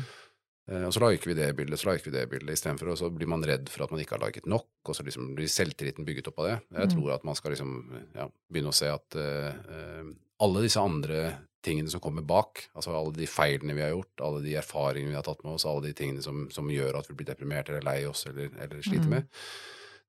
Eh, 0.70 0.84
og 0.86 0.94
så 0.94 1.02
liker 1.02 1.32
vi 1.32 1.38
det 1.40 1.50
bildet, 1.58 1.80
så 1.82 1.90
liker 1.92 2.10
vi 2.12 2.16
det 2.18 2.28
bildet 2.30 2.54
istedenfor, 2.54 2.94
så 3.00 3.10
blir 3.14 3.28
man 3.32 3.42
redd 3.48 3.70
for 3.74 3.84
at 3.88 3.92
man 3.92 4.02
ikke 4.04 4.18
har 4.18 4.28
liket 4.28 4.46
nok, 4.50 4.68
og 4.86 4.96
så 4.98 5.04
liksom 5.08 5.34
blir 5.38 5.50
selvtilliten 5.50 6.06
bygget 6.06 6.28
opp 6.32 6.40
av 6.44 6.50
det. 6.52 6.58
Jeg 6.78 6.88
Mm. 6.90 6.96
tror 6.96 7.14
at 7.16 7.24
man 7.26 7.36
skal 7.36 7.52
liksom 7.56 7.72
ja, 8.16 8.28
begynne 8.52 8.70
å 8.74 8.78
se 8.78 8.88
at 8.94 9.16
eh, 9.16 10.04
alle 10.40 10.62
disse 10.62 10.80
andre 10.80 11.38
tingene 11.62 11.90
som 11.92 12.00
kommer 12.00 12.22
bak, 12.24 12.70
altså 12.74 12.94
alle 12.96 13.12
de 13.18 13.26
feilene 13.28 13.74
vi 13.76 13.82
har 13.84 13.90
gjort, 13.92 14.22
alle 14.24 14.42
de 14.46 14.54
erfaringene 14.56 15.10
vi 15.12 15.16
har 15.20 15.24
tatt 15.28 15.44
med 15.44 15.54
oss, 15.58 15.66
alle 15.66 15.88
de 15.90 15.94
tingene 15.94 16.22
som, 16.24 16.46
som 16.50 16.70
gjør 16.72 17.00
at 17.02 17.10
vi 17.10 17.16
blir 17.20 17.28
deprimert 17.28 17.68
eller 17.70 17.84
lei 17.84 18.06
oss 18.08 18.26
eller, 18.30 18.50
eller 18.62 18.82
sliter 18.82 19.10
Mm. 19.10 19.10
med, 19.10 19.28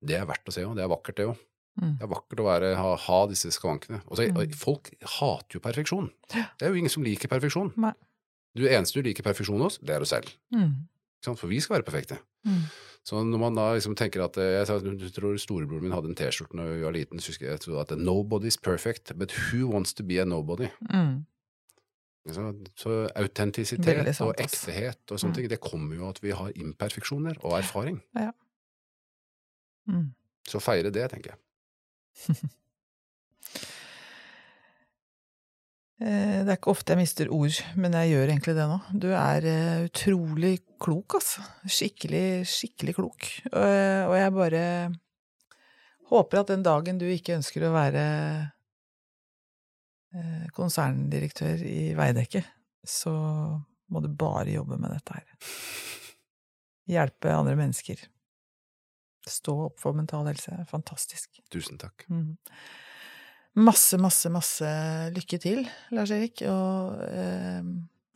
det 0.00 0.14
er 0.20 0.26
verdt 0.28 0.46
å 0.46 0.52
se 0.54 0.62
òg. 0.64 0.76
Det 0.76 0.84
er 0.84 0.92
vakkert, 0.92 1.16
det 1.16 1.26
òg. 1.26 1.36
Mm. 1.80 1.96
Det 1.98 2.02
er 2.06 2.10
vakkert 2.14 2.40
å 2.40 2.44
være, 2.46 2.68
ha, 2.76 2.94
ha 2.96 3.18
disse 3.26 3.50
skavankene. 3.50 4.02
Og 4.06 4.16
så, 4.16 4.28
mm. 4.30 4.52
folk 4.58 4.90
hater 5.18 5.56
jo 5.58 5.60
perfeksjon. 5.60 6.10
Det 6.30 6.62
er 6.66 6.68
jo 6.70 6.78
ingen 6.80 6.90
som 6.92 7.02
liker 7.02 7.28
perfeksjon. 7.28 7.72
Nei. 7.76 7.92
Du 8.56 8.64
eneste 8.66 8.98
du 8.98 9.06
liker 9.06 9.22
perfeksjon 9.26 9.62
hos, 9.62 9.78
det 9.78 9.94
er 9.94 10.02
oss 10.04 10.10
selv. 10.14 10.30
Mm. 10.54 10.72
For 11.24 11.46
vi 11.50 11.60
skal 11.60 11.78
være 11.78 11.86
perfekte. 11.86 12.16
Mm. 12.48 12.62
Så 13.04 13.20
når 13.24 13.38
man 13.40 13.56
da 13.56 13.66
liksom 13.74 13.94
tenker 13.96 14.22
at 14.24 14.36
eh, 14.40 14.60
Jeg, 14.60 14.66
tror 15.16 15.36
storebroren 15.40 15.82
min 15.86 15.92
hadde 15.92 16.08
en 16.10 16.16
T-skjorte 16.16 16.56
da 16.56 16.64
vi 16.68 16.82
var 16.84 16.92
liten, 16.96 17.20
så 17.20 17.32
jeg, 17.38 17.60
trodde 17.60 17.80
at 17.80 17.90
'nobody's 17.98 18.56
perfect, 18.60 19.12
but 19.18 19.32
who 19.32 19.68
wants 19.68 19.92
to 19.94 20.02
be 20.04 20.18
a 20.20 20.24
nobody'? 20.24 20.70
Mm. 20.92 21.24
Så, 22.28 22.54
så 22.76 23.08
autentisitet 23.16 24.20
og 24.20 24.34
ass. 24.40 24.52
ektehet 24.52 24.98
og 25.10 25.18
sånne 25.18 25.32
Mm. 25.32 25.34
ting, 25.34 25.48
det 25.48 25.60
kommer 25.60 25.96
jo 25.96 26.02
av 26.04 26.08
at 26.10 26.22
vi 26.22 26.30
har 26.30 26.50
imperfeksjoner 26.52 27.36
og 27.44 27.58
erfaring. 27.58 28.02
Mm. 29.88 30.14
Så 30.48 30.60
feire 30.60 30.90
det, 30.90 31.10
tenker 31.10 31.30
jeg. 31.30 31.38
Eh, 33.54 33.60
Det 36.00 36.48
er 36.48 36.56
ikke 36.56 36.72
ofte 36.72 36.94
jeg 36.94 37.00
mister 37.02 37.28
ord, 37.36 37.56
men 37.76 37.92
jeg 37.98 38.14
gjør 38.14 38.30
egentlig 38.32 38.54
det 38.56 38.64
nå. 38.70 38.78
Du 39.02 39.10
er 39.12 39.44
eh, 39.50 39.82
utrolig 39.84 40.54
klok, 40.80 41.18
altså. 41.18 41.44
Skikkelig, 41.68 42.46
skikkelig 42.48 42.94
klok. 42.96 43.26
Og 43.52 44.08
og 44.08 44.14
jeg 44.16 44.32
bare 44.38 44.62
håper 46.10 46.40
at 46.40 46.52
den 46.54 46.64
dagen 46.66 46.98
du 46.98 47.06
ikke 47.06 47.36
ønsker 47.36 47.66
å 47.66 47.74
være 47.74 48.04
eh, 50.16 50.46
konserndirektør 50.56 51.62
i 51.68 51.92
Veidekke, 51.98 52.42
så 52.80 53.12
må 53.90 54.02
du 54.02 54.08
bare 54.08 54.54
jobbe 54.54 54.78
med 54.80 54.94
dette 54.94 55.18
her. 55.18 55.52
Hjelpe 56.90 57.34
andre 57.34 57.56
mennesker. 57.58 58.02
Stå 59.28 59.56
opp 59.68 59.82
for 59.82 59.94
mental 59.94 60.26
helse. 60.30 60.54
Fantastisk. 60.70 61.42
Tusen 61.52 61.78
takk. 61.78 62.06
Mm. 62.08 62.38
Masse, 63.56 63.98
masse, 63.98 64.30
masse 64.30 64.68
lykke 65.16 65.38
til, 65.42 65.64
Lars 65.90 66.10
Erik. 66.14 66.42
Og 66.46 67.00
eh, 67.08 67.62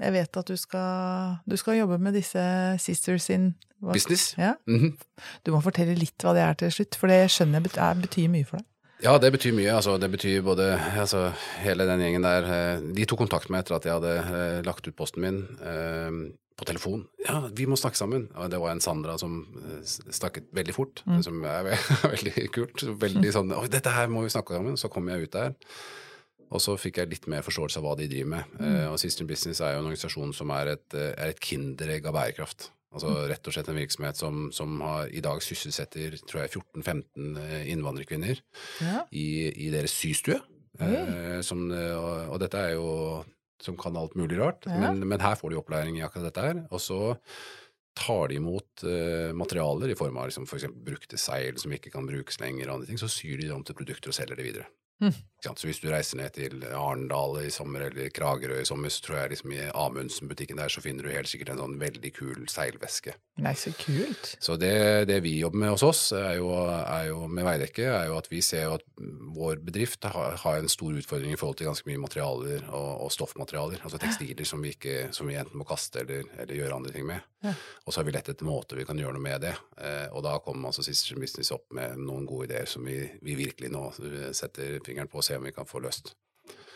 jeg 0.04 0.12
vet 0.14 0.36
at 0.40 0.46
du 0.52 0.56
skal, 0.56 1.38
du 1.48 1.56
skal 1.58 1.80
jobbe 1.80 1.98
med 1.98 2.14
disse 2.14 2.44
Sisters 2.82 3.28
in 3.34 3.54
hva- 3.82 3.92
Business. 3.96 4.34
Ja, 4.38 4.54
Mhm. 4.66 4.96
Du 5.44 5.50
må 5.52 5.60
fortelle 5.62 5.96
litt 5.98 6.18
hva 6.22 6.32
det 6.34 6.42
er 6.42 6.54
til 6.54 6.70
slutt, 6.70 6.94
for 6.96 7.08
det 7.08 7.28
skjønner 7.30 7.60
jeg 7.60 7.70
bet- 7.70 8.02
betyr 8.06 8.28
mye 8.30 8.46
for 8.46 8.56
deg. 8.58 8.66
Ja, 9.02 9.18
det 9.18 9.32
betyr 9.34 9.52
mye. 9.52 9.74
Altså, 9.74 9.98
det 10.00 10.08
betyr 10.10 10.40
både 10.42 10.78
altså, 10.96 11.32
hele 11.60 11.84
den 11.84 12.00
gjengen 12.00 12.22
der 12.22 12.44
eh, 12.46 12.80
De 12.94 13.04
tok 13.04 13.18
kontakt 13.18 13.50
med 13.50 13.58
meg 13.58 13.64
etter 13.64 13.76
at 13.76 13.84
jeg 13.84 13.92
hadde 13.92 14.14
eh, 14.38 14.62
lagt 14.64 14.86
ut 14.88 14.96
posten 14.96 15.20
min 15.20 15.42
eh, 15.60 16.30
på 16.56 16.64
telefon. 16.68 17.06
Ja, 17.26 17.40
vi 17.50 17.66
må 17.66 17.74
snakke 17.80 17.98
sammen. 17.98 18.28
Og 18.38 18.50
det 18.52 18.60
var 18.62 18.70
en 18.74 18.80
Sandra 18.84 19.16
som 19.18 19.40
eh, 19.58 19.80
snakket 20.14 20.50
veldig 20.54 20.74
fort, 20.76 21.02
Mm. 21.06 21.22
som 21.26 21.42
er 21.44 21.72
veldig 22.14 22.46
kult. 22.54 22.84
Veldig 23.02 23.32
sånn 23.34 23.52
Oi, 23.56 23.66
dette 23.72 23.90
her 23.90 24.06
må 24.12 24.22
vi 24.22 24.30
snakke 24.34 24.54
sammen. 24.54 24.76
Så 24.78 24.88
kom 24.92 25.08
jeg 25.10 25.26
ut 25.26 25.32
der. 25.34 25.54
Og 26.54 26.60
så 26.62 26.76
fikk 26.78 27.00
jeg 27.00 27.10
litt 27.10 27.26
mer 27.26 27.42
forståelse 27.42 27.80
av 27.80 27.84
hva 27.88 27.96
de 27.98 28.06
driver 28.06 28.30
med. 28.36 28.54
Mm. 28.60 28.92
og 28.92 28.98
System 29.02 29.26
Business 29.26 29.60
er 29.64 29.74
jo 29.74 29.80
en 29.82 29.88
organisasjon 29.90 30.34
som 30.36 30.50
er 30.54 30.74
et, 30.76 30.86
eh, 30.94 31.10
er 31.18 31.32
et 31.34 31.40
kinderegg 31.42 32.06
av 32.06 32.14
bærekraft. 32.14 32.68
Altså 32.94 33.10
rett 33.26 33.48
og 33.50 33.54
slett 33.56 33.68
en 33.72 33.74
virksomhet 33.80 34.14
som, 34.20 34.52
som 34.54 34.76
har, 34.86 35.08
i 35.10 35.18
dag 35.24 35.40
sysselsetter 35.42 36.14
tror 36.30 36.44
jeg 36.44 36.52
14-15 36.60 37.38
eh, 37.42 37.64
innvandrerkvinner 37.72 38.38
Ja. 38.84 39.00
i, 39.10 39.26
i 39.66 39.70
deres 39.74 39.90
systue. 39.98 40.38
Eh, 40.78 41.40
som, 41.42 41.64
eh, 41.74 41.90
og, 41.98 42.30
og 42.36 42.38
dette 42.44 42.60
er 42.68 42.76
jo 42.76 42.86
som 43.64 43.76
kan 43.80 43.96
alt 43.96 44.14
mulig 44.18 44.38
rart, 44.40 44.66
Ja. 44.68 44.76
men, 44.82 45.02
men 45.08 45.20
her 45.24 45.36
får 45.40 45.50
de 45.54 45.58
opplæring 45.60 45.98
i 45.98 46.04
akkurat 46.06 46.28
dette 46.30 46.44
her. 46.44 46.62
Og 46.70 46.80
så 46.84 47.00
tar 47.94 48.28
de 48.28 48.38
imot 48.40 48.82
uh, 48.82 49.30
materialer 49.38 49.92
i 49.92 49.98
form 49.98 50.16
av 50.18 50.26
liksom, 50.30 50.48
for 50.50 50.58
eksempel 50.58 50.82
brukte 50.92 51.18
seil 51.20 51.58
som 51.62 51.72
ikke 51.76 51.92
kan 51.94 52.06
brukes 52.08 52.40
lenger, 52.42 52.68
og 52.68 52.80
andre 52.80 52.88
ting, 52.90 52.98
så 52.98 53.10
syr 53.12 53.38
de 53.38 53.46
det 53.48 53.54
om 53.54 53.62
til 53.66 53.76
produkter 53.78 54.10
og 54.10 54.16
selger 54.16 54.40
det 54.40 54.46
videre. 54.48 54.66
Hm. 55.02 55.14
Så 55.44 55.68
hvis 55.68 55.82
du 55.82 55.90
reiser 55.92 56.20
ned 56.20 56.34
til 56.36 56.64
Arendal 56.70 57.40
i 57.44 57.52
sommer 57.52 57.88
eller 57.88 58.10
Kragerø 58.14 58.60
i 58.62 58.68
sommer, 58.68 58.92
så 58.92 59.04
tror 59.04 59.18
jeg 59.20 59.34
liksom 59.34 59.52
i 59.54 59.60
Amundsen-butikken 59.68 60.60
der 60.60 60.72
så 60.72 60.82
finner 60.84 61.06
du 61.06 61.12
helt 61.12 61.30
sikkert 61.30 61.54
en 61.54 61.60
sånn 61.60 61.76
veldig 61.80 62.12
kul 62.16 62.46
seilveske. 62.50 63.16
Nei, 63.44 63.54
så 63.58 63.72
kult. 63.74 64.34
Så 64.42 64.56
det, 64.60 64.74
det 65.10 65.18
vi 65.24 65.36
jobber 65.40 65.64
med 65.64 65.74
hos 65.74 65.84
oss, 65.86 66.02
er 66.14 66.38
jo, 66.38 66.52
er 66.54 67.08
jo 67.10 67.24
med 67.26 67.46
Veidekke, 67.48 67.88
er 67.90 68.08
jo 68.10 68.18
at 68.20 68.30
vi 68.30 68.40
ser 68.44 68.68
jo 68.68 68.76
at 68.78 68.84
vår 69.34 69.60
bedrift 69.66 70.06
har, 70.06 70.38
har 70.44 70.60
en 70.60 70.70
stor 70.70 70.94
utfordring 70.94 71.34
i 71.34 71.38
forhold 71.40 71.58
til 71.58 71.68
ganske 71.68 71.88
mye 71.90 72.02
materialer 72.04 72.68
og, 72.70 72.90
og 73.06 73.12
stoffmaterialer, 73.14 73.82
altså 73.82 74.00
tekstiler 74.00 74.46
som 74.48 74.62
vi, 74.62 74.74
ikke, 74.76 75.08
som 75.14 75.28
vi 75.30 75.38
enten 75.40 75.58
må 75.58 75.66
kaste 75.68 76.04
eller, 76.04 76.28
eller 76.38 76.60
gjøre 76.60 76.78
andre 76.78 76.94
ting 76.94 77.08
med. 77.10 77.26
Ja. 77.44 77.52
Og 77.84 77.92
så 77.92 78.00
har 78.00 78.06
vi 78.08 78.14
lett 78.14 78.28
etter 78.30 78.46
måter 78.46 78.78
vi 78.78 78.86
kan 78.88 78.98
gjøre 78.98 79.16
noe 79.16 79.24
med 79.24 79.42
det. 79.44 79.52
Eh, 79.76 80.06
og 80.14 80.22
da 80.24 80.38
kommer 80.44 80.70
altså 80.70 80.84
Sisters 80.86 81.12
in 81.16 81.20
Business 81.20 81.52
opp 81.54 81.74
med 81.76 81.98
noen 82.00 82.24
gode 82.28 82.48
ideer 82.48 82.70
som 82.70 82.86
vi, 82.86 82.96
vi 83.24 83.36
virkelig 83.36 83.72
nå 83.74 83.82
eh, 83.98 84.30
setter 84.36 84.78
fingeren 84.86 85.10
på 85.10 85.20
og 85.20 85.26
ser 85.26 85.33
om 85.38 85.44
vi 85.48 85.52
kan 85.52 85.66
få 85.66 85.82
løst. 85.84 86.14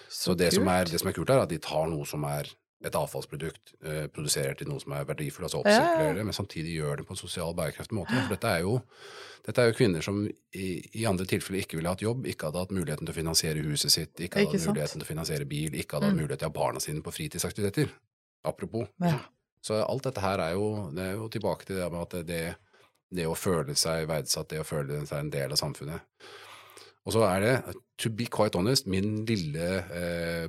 Så, 0.08 0.34
det, 0.34 0.52
som 0.54 0.68
er, 0.72 0.88
det 0.88 1.00
som 1.00 1.08
er 1.10 1.16
kult, 1.16 1.30
er 1.30 1.42
at 1.44 1.50
de 1.52 1.58
tar 1.60 1.86
noe 1.90 2.06
som 2.08 2.24
er 2.24 2.48
et 2.86 2.94
avfallsprodukt, 2.94 3.72
eh, 3.82 4.04
produserer 4.14 4.54
til 4.54 4.68
noe 4.70 4.78
som 4.80 4.92
er 4.94 5.06
verdifullt, 5.08 5.48
altså 5.48 5.58
oppsirkulerer 5.64 6.14
det, 6.14 6.22
ja. 6.22 6.26
men 6.28 6.36
samtidig 6.36 6.76
gjør 6.76 7.00
det 7.00 7.06
på 7.08 7.16
en 7.16 7.18
sosial 7.18 7.56
bærekraftig 7.58 7.96
måte. 7.98 8.14
For 8.14 8.30
dette 8.36 8.52
er 8.54 8.62
jo, 8.62 8.76
dette 9.48 9.64
er 9.64 9.72
jo 9.72 9.74
kvinner 9.80 10.04
som 10.06 10.20
i, 10.28 10.68
i 10.94 11.02
andre 11.10 11.26
tilfeller 11.26 11.64
ikke 11.64 11.80
ville 11.80 11.90
hatt 11.90 12.04
jobb, 12.04 12.28
ikke 12.30 12.48
hadde 12.48 12.62
hatt 12.62 12.74
muligheten 12.76 13.08
til 13.08 13.12
å 13.12 13.18
finansiere 13.18 13.64
huset 13.66 13.90
sitt, 13.96 14.14
ikke 14.14 14.38
hadde 14.44 14.46
Ikke 14.54 14.60
hatt 14.62 14.70
muligheten 14.70 15.02
til 15.02 15.08
å 15.08 15.10
finansiere 15.10 15.48
bil, 15.50 15.74
ikke 15.74 15.98
hadde 15.98 16.12
hatt 16.12 16.14
Mm. 16.14 16.22
mulighet 16.22 16.38
til 16.44 16.48
å 16.48 16.52
ha 16.52 16.58
barna 16.60 16.80
sine 16.80 17.02
på 17.02 17.14
fritidsaktiviteter. 17.18 17.90
Apropos. 18.46 18.86
Ja. 19.02 19.18
Så 19.60 19.82
alt 19.82 20.06
dette 20.06 20.22
her 20.22 20.38
er 20.38 20.54
jo, 20.54 20.68
det 20.94 21.02
er 21.02 21.16
jo 21.18 21.28
tilbake 21.34 21.66
til 21.66 21.76
det 21.82 21.90
med 21.92 22.00
at 22.06 22.26
det, 22.30 22.42
det 23.10 23.26
å 23.26 23.34
føle 23.34 23.74
seg 23.74 24.06
verdsatt, 24.06 24.48
det 24.54 24.62
å 24.62 24.68
føle 24.68 25.02
seg 25.04 25.18
en 25.18 25.34
del 25.34 25.50
av 25.50 25.58
samfunnet. 25.58 26.06
Og 27.08 27.14
så 27.14 27.22
er 27.24 27.40
det, 27.40 27.52
to 27.98 28.10
be 28.12 28.26
quite 28.28 28.58
honest, 28.60 28.84
min 28.86 29.22
lille 29.24 29.64
eh, 29.96 30.44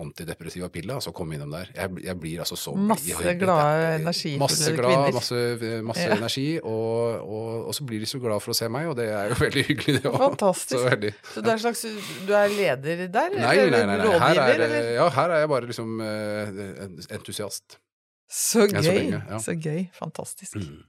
antidepressiva 0.00 0.70
pille 0.72 0.94
altså 0.96 1.12
komme 1.12 1.36
innom 1.36 1.50
der. 1.52 1.68
Jeg, 1.76 1.90
jeg 2.06 2.16
blir 2.20 2.40
altså 2.40 2.56
så 2.56 2.72
Masse 2.74 3.08
jeg- 3.10 3.20
jeg- 3.26 3.38
glade, 3.42 4.00
energifulle 4.00 4.38
Masse 4.40 4.72
glad, 4.72 4.88
kvinner. 4.94 5.12
masse, 5.12 5.82
masse 5.90 6.06
Ja. 6.08 6.16
energi, 6.16 6.46
og, 6.62 7.20
og, 7.28 7.66
og 7.68 7.74
så 7.76 7.84
blir 7.84 8.00
de 8.00 8.06
så 8.08 8.18
glad 8.22 8.40
for 8.42 8.52
å 8.52 8.56
se 8.56 8.68
meg, 8.68 8.88
og 8.88 8.96
det 8.96 9.08
er 9.12 9.28
jo 9.28 9.34
veldig 9.44 9.64
hyggelig, 9.68 10.02
det 10.02 10.08
òg. 10.10 10.18
Fantastisk. 10.24 10.72
Så 10.78 10.84
veldig. 10.88 11.12
Så 11.34 11.44
du 11.44 11.50
er 11.52 11.56
slags 11.58 11.84
Du 12.26 12.32
er 12.32 12.48
leder 12.48 13.06
der? 13.08 13.30
Nei, 13.36 13.40
nei, 13.44 13.56
eller 13.66 13.86
nei. 13.86 13.96
nei. 13.98 14.06
Her, 14.06 14.34
Rådgiver, 14.40 14.64
er, 14.80 14.92
ja, 14.96 15.08
her 15.20 15.30
er 15.36 15.38
jeg 15.44 15.48
bare 15.48 15.66
liksom 15.68 16.00
eh, 16.00 17.14
entusiast. 17.18 17.78
Så 18.30 18.66
gøy. 18.68 18.82
så 18.82 18.92
lenge, 18.92 19.22
ja. 19.30 19.38
Så 19.38 19.54
gøy. 19.60 19.84
Fantastisk. 20.00 20.56
Mm. 20.56 20.80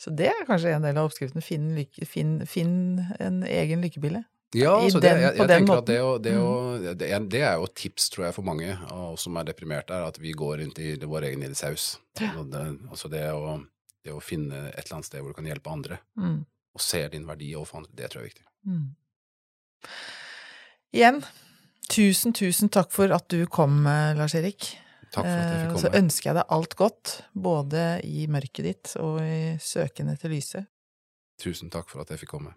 Så 0.00 0.12
det 0.12 0.28
er 0.28 0.46
kanskje 0.48 0.74
en 0.76 0.84
del 0.84 0.98
av 1.00 1.08
oppskriften. 1.08 1.44
Finn, 1.44 1.70
lykke, 1.76 2.06
finn, 2.08 2.40
finn 2.48 2.74
en 3.22 3.42
egen 3.48 3.84
lykkepille. 3.84 4.24
Ja, 4.56 4.74
så 4.90 5.00
det, 5.02 5.10
jeg, 5.10 5.32
jeg 5.36 5.48
den 5.48 5.64
tenker 5.64 5.80
at 5.82 5.88
det, 5.88 5.96
å, 6.00 6.10
det, 6.22 6.32
å, 6.38 6.50
det, 6.94 7.08
er, 7.10 7.56
jo 7.58 7.66
et 7.66 7.74
tips, 7.76 8.10
tror 8.14 8.28
jeg, 8.28 8.36
for 8.36 8.46
mange 8.46 8.76
av 8.86 9.16
oss 9.16 9.24
som 9.26 9.36
er 9.36 9.48
deprimerte, 9.48 9.96
er 9.96 10.06
at 10.06 10.20
vi 10.22 10.32
går 10.36 10.60
rundt 10.62 10.78
i 10.80 10.94
vår 11.02 11.26
egen 11.30 11.42
lille 11.44 11.58
saus. 11.58 11.96
Altså 12.22 13.10
det, 13.12 13.24
å, 13.34 13.56
det 14.06 14.14
å 14.14 14.22
finne 14.22 14.68
et 14.70 14.84
eller 14.84 15.00
annet 15.00 15.08
sted 15.10 15.24
hvor 15.24 15.34
du 15.34 15.38
kan 15.40 15.50
hjelpe 15.50 15.72
andre, 15.72 15.98
Mm. 16.16 16.38
og 16.76 16.84
ser 16.84 17.10
din 17.12 17.26
verdi 17.28 17.50
overfor 17.56 17.82
andre, 17.82 17.92
det 17.98 18.12
tror 18.12 18.22
jeg 18.22 18.28
er 18.28 18.30
viktig. 18.30 18.46
Mm. 18.70 18.86
Igjen, 20.96 21.20
tusen, 21.92 22.32
tusen 22.36 22.72
takk 22.72 22.92
for 22.94 23.12
at 23.12 23.28
du 23.32 23.42
kom, 23.50 23.82
eh, 23.90 24.14
Lars-Erik. 24.16 24.76
Takk 25.14 25.24
for 25.24 25.32
at 25.32 25.46
jeg 25.46 25.46
Eh, 25.46 25.62
fikk 25.62 25.72
komme. 25.72 25.82
Så 25.84 25.98
ønsker 26.02 26.30
jeg 26.30 26.36
deg 26.36 26.54
alt 26.56 26.76
godt, 26.76 27.16
både 27.32 27.82
i 28.04 28.26
mørket 28.26 28.64
ditt 28.64 28.94
og 29.00 29.20
i 29.22 29.56
søken 29.62 30.08
etter 30.12 30.32
lyset. 30.32 30.66
Tusen 31.38 31.70
takk 31.70 31.88
for 31.88 32.00
at 32.02 32.10
jeg 32.10 32.24
fikk 32.24 32.32
komme. 32.36 32.54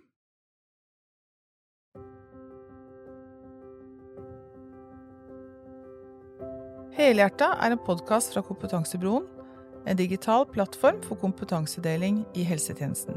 Helhjerta 7.00 7.54
er 7.64 7.72
en 7.72 7.80
podkast 7.80 8.34
fra 8.34 8.42
Kompetansebroen, 8.44 9.28
en 9.88 9.98
digital 9.98 10.44
plattform 10.46 11.00
for 11.06 11.16
kompetansedeling 11.16 12.26
i 12.36 12.44
helsetjenesten. 12.44 13.16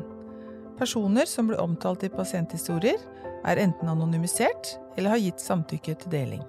Personer 0.79 1.27
som 1.27 1.49
blir 1.51 1.59
omtalt 1.59 2.05
i 2.07 2.13
pasienthistorier, 2.13 3.01
er 3.43 3.59
enten 3.59 3.91
anonymisert 3.91 4.77
eller 4.97 5.17
har 5.17 5.23
gitt 5.25 5.43
samtykke 5.43 5.97
til 5.99 6.15
deling. 6.15 6.45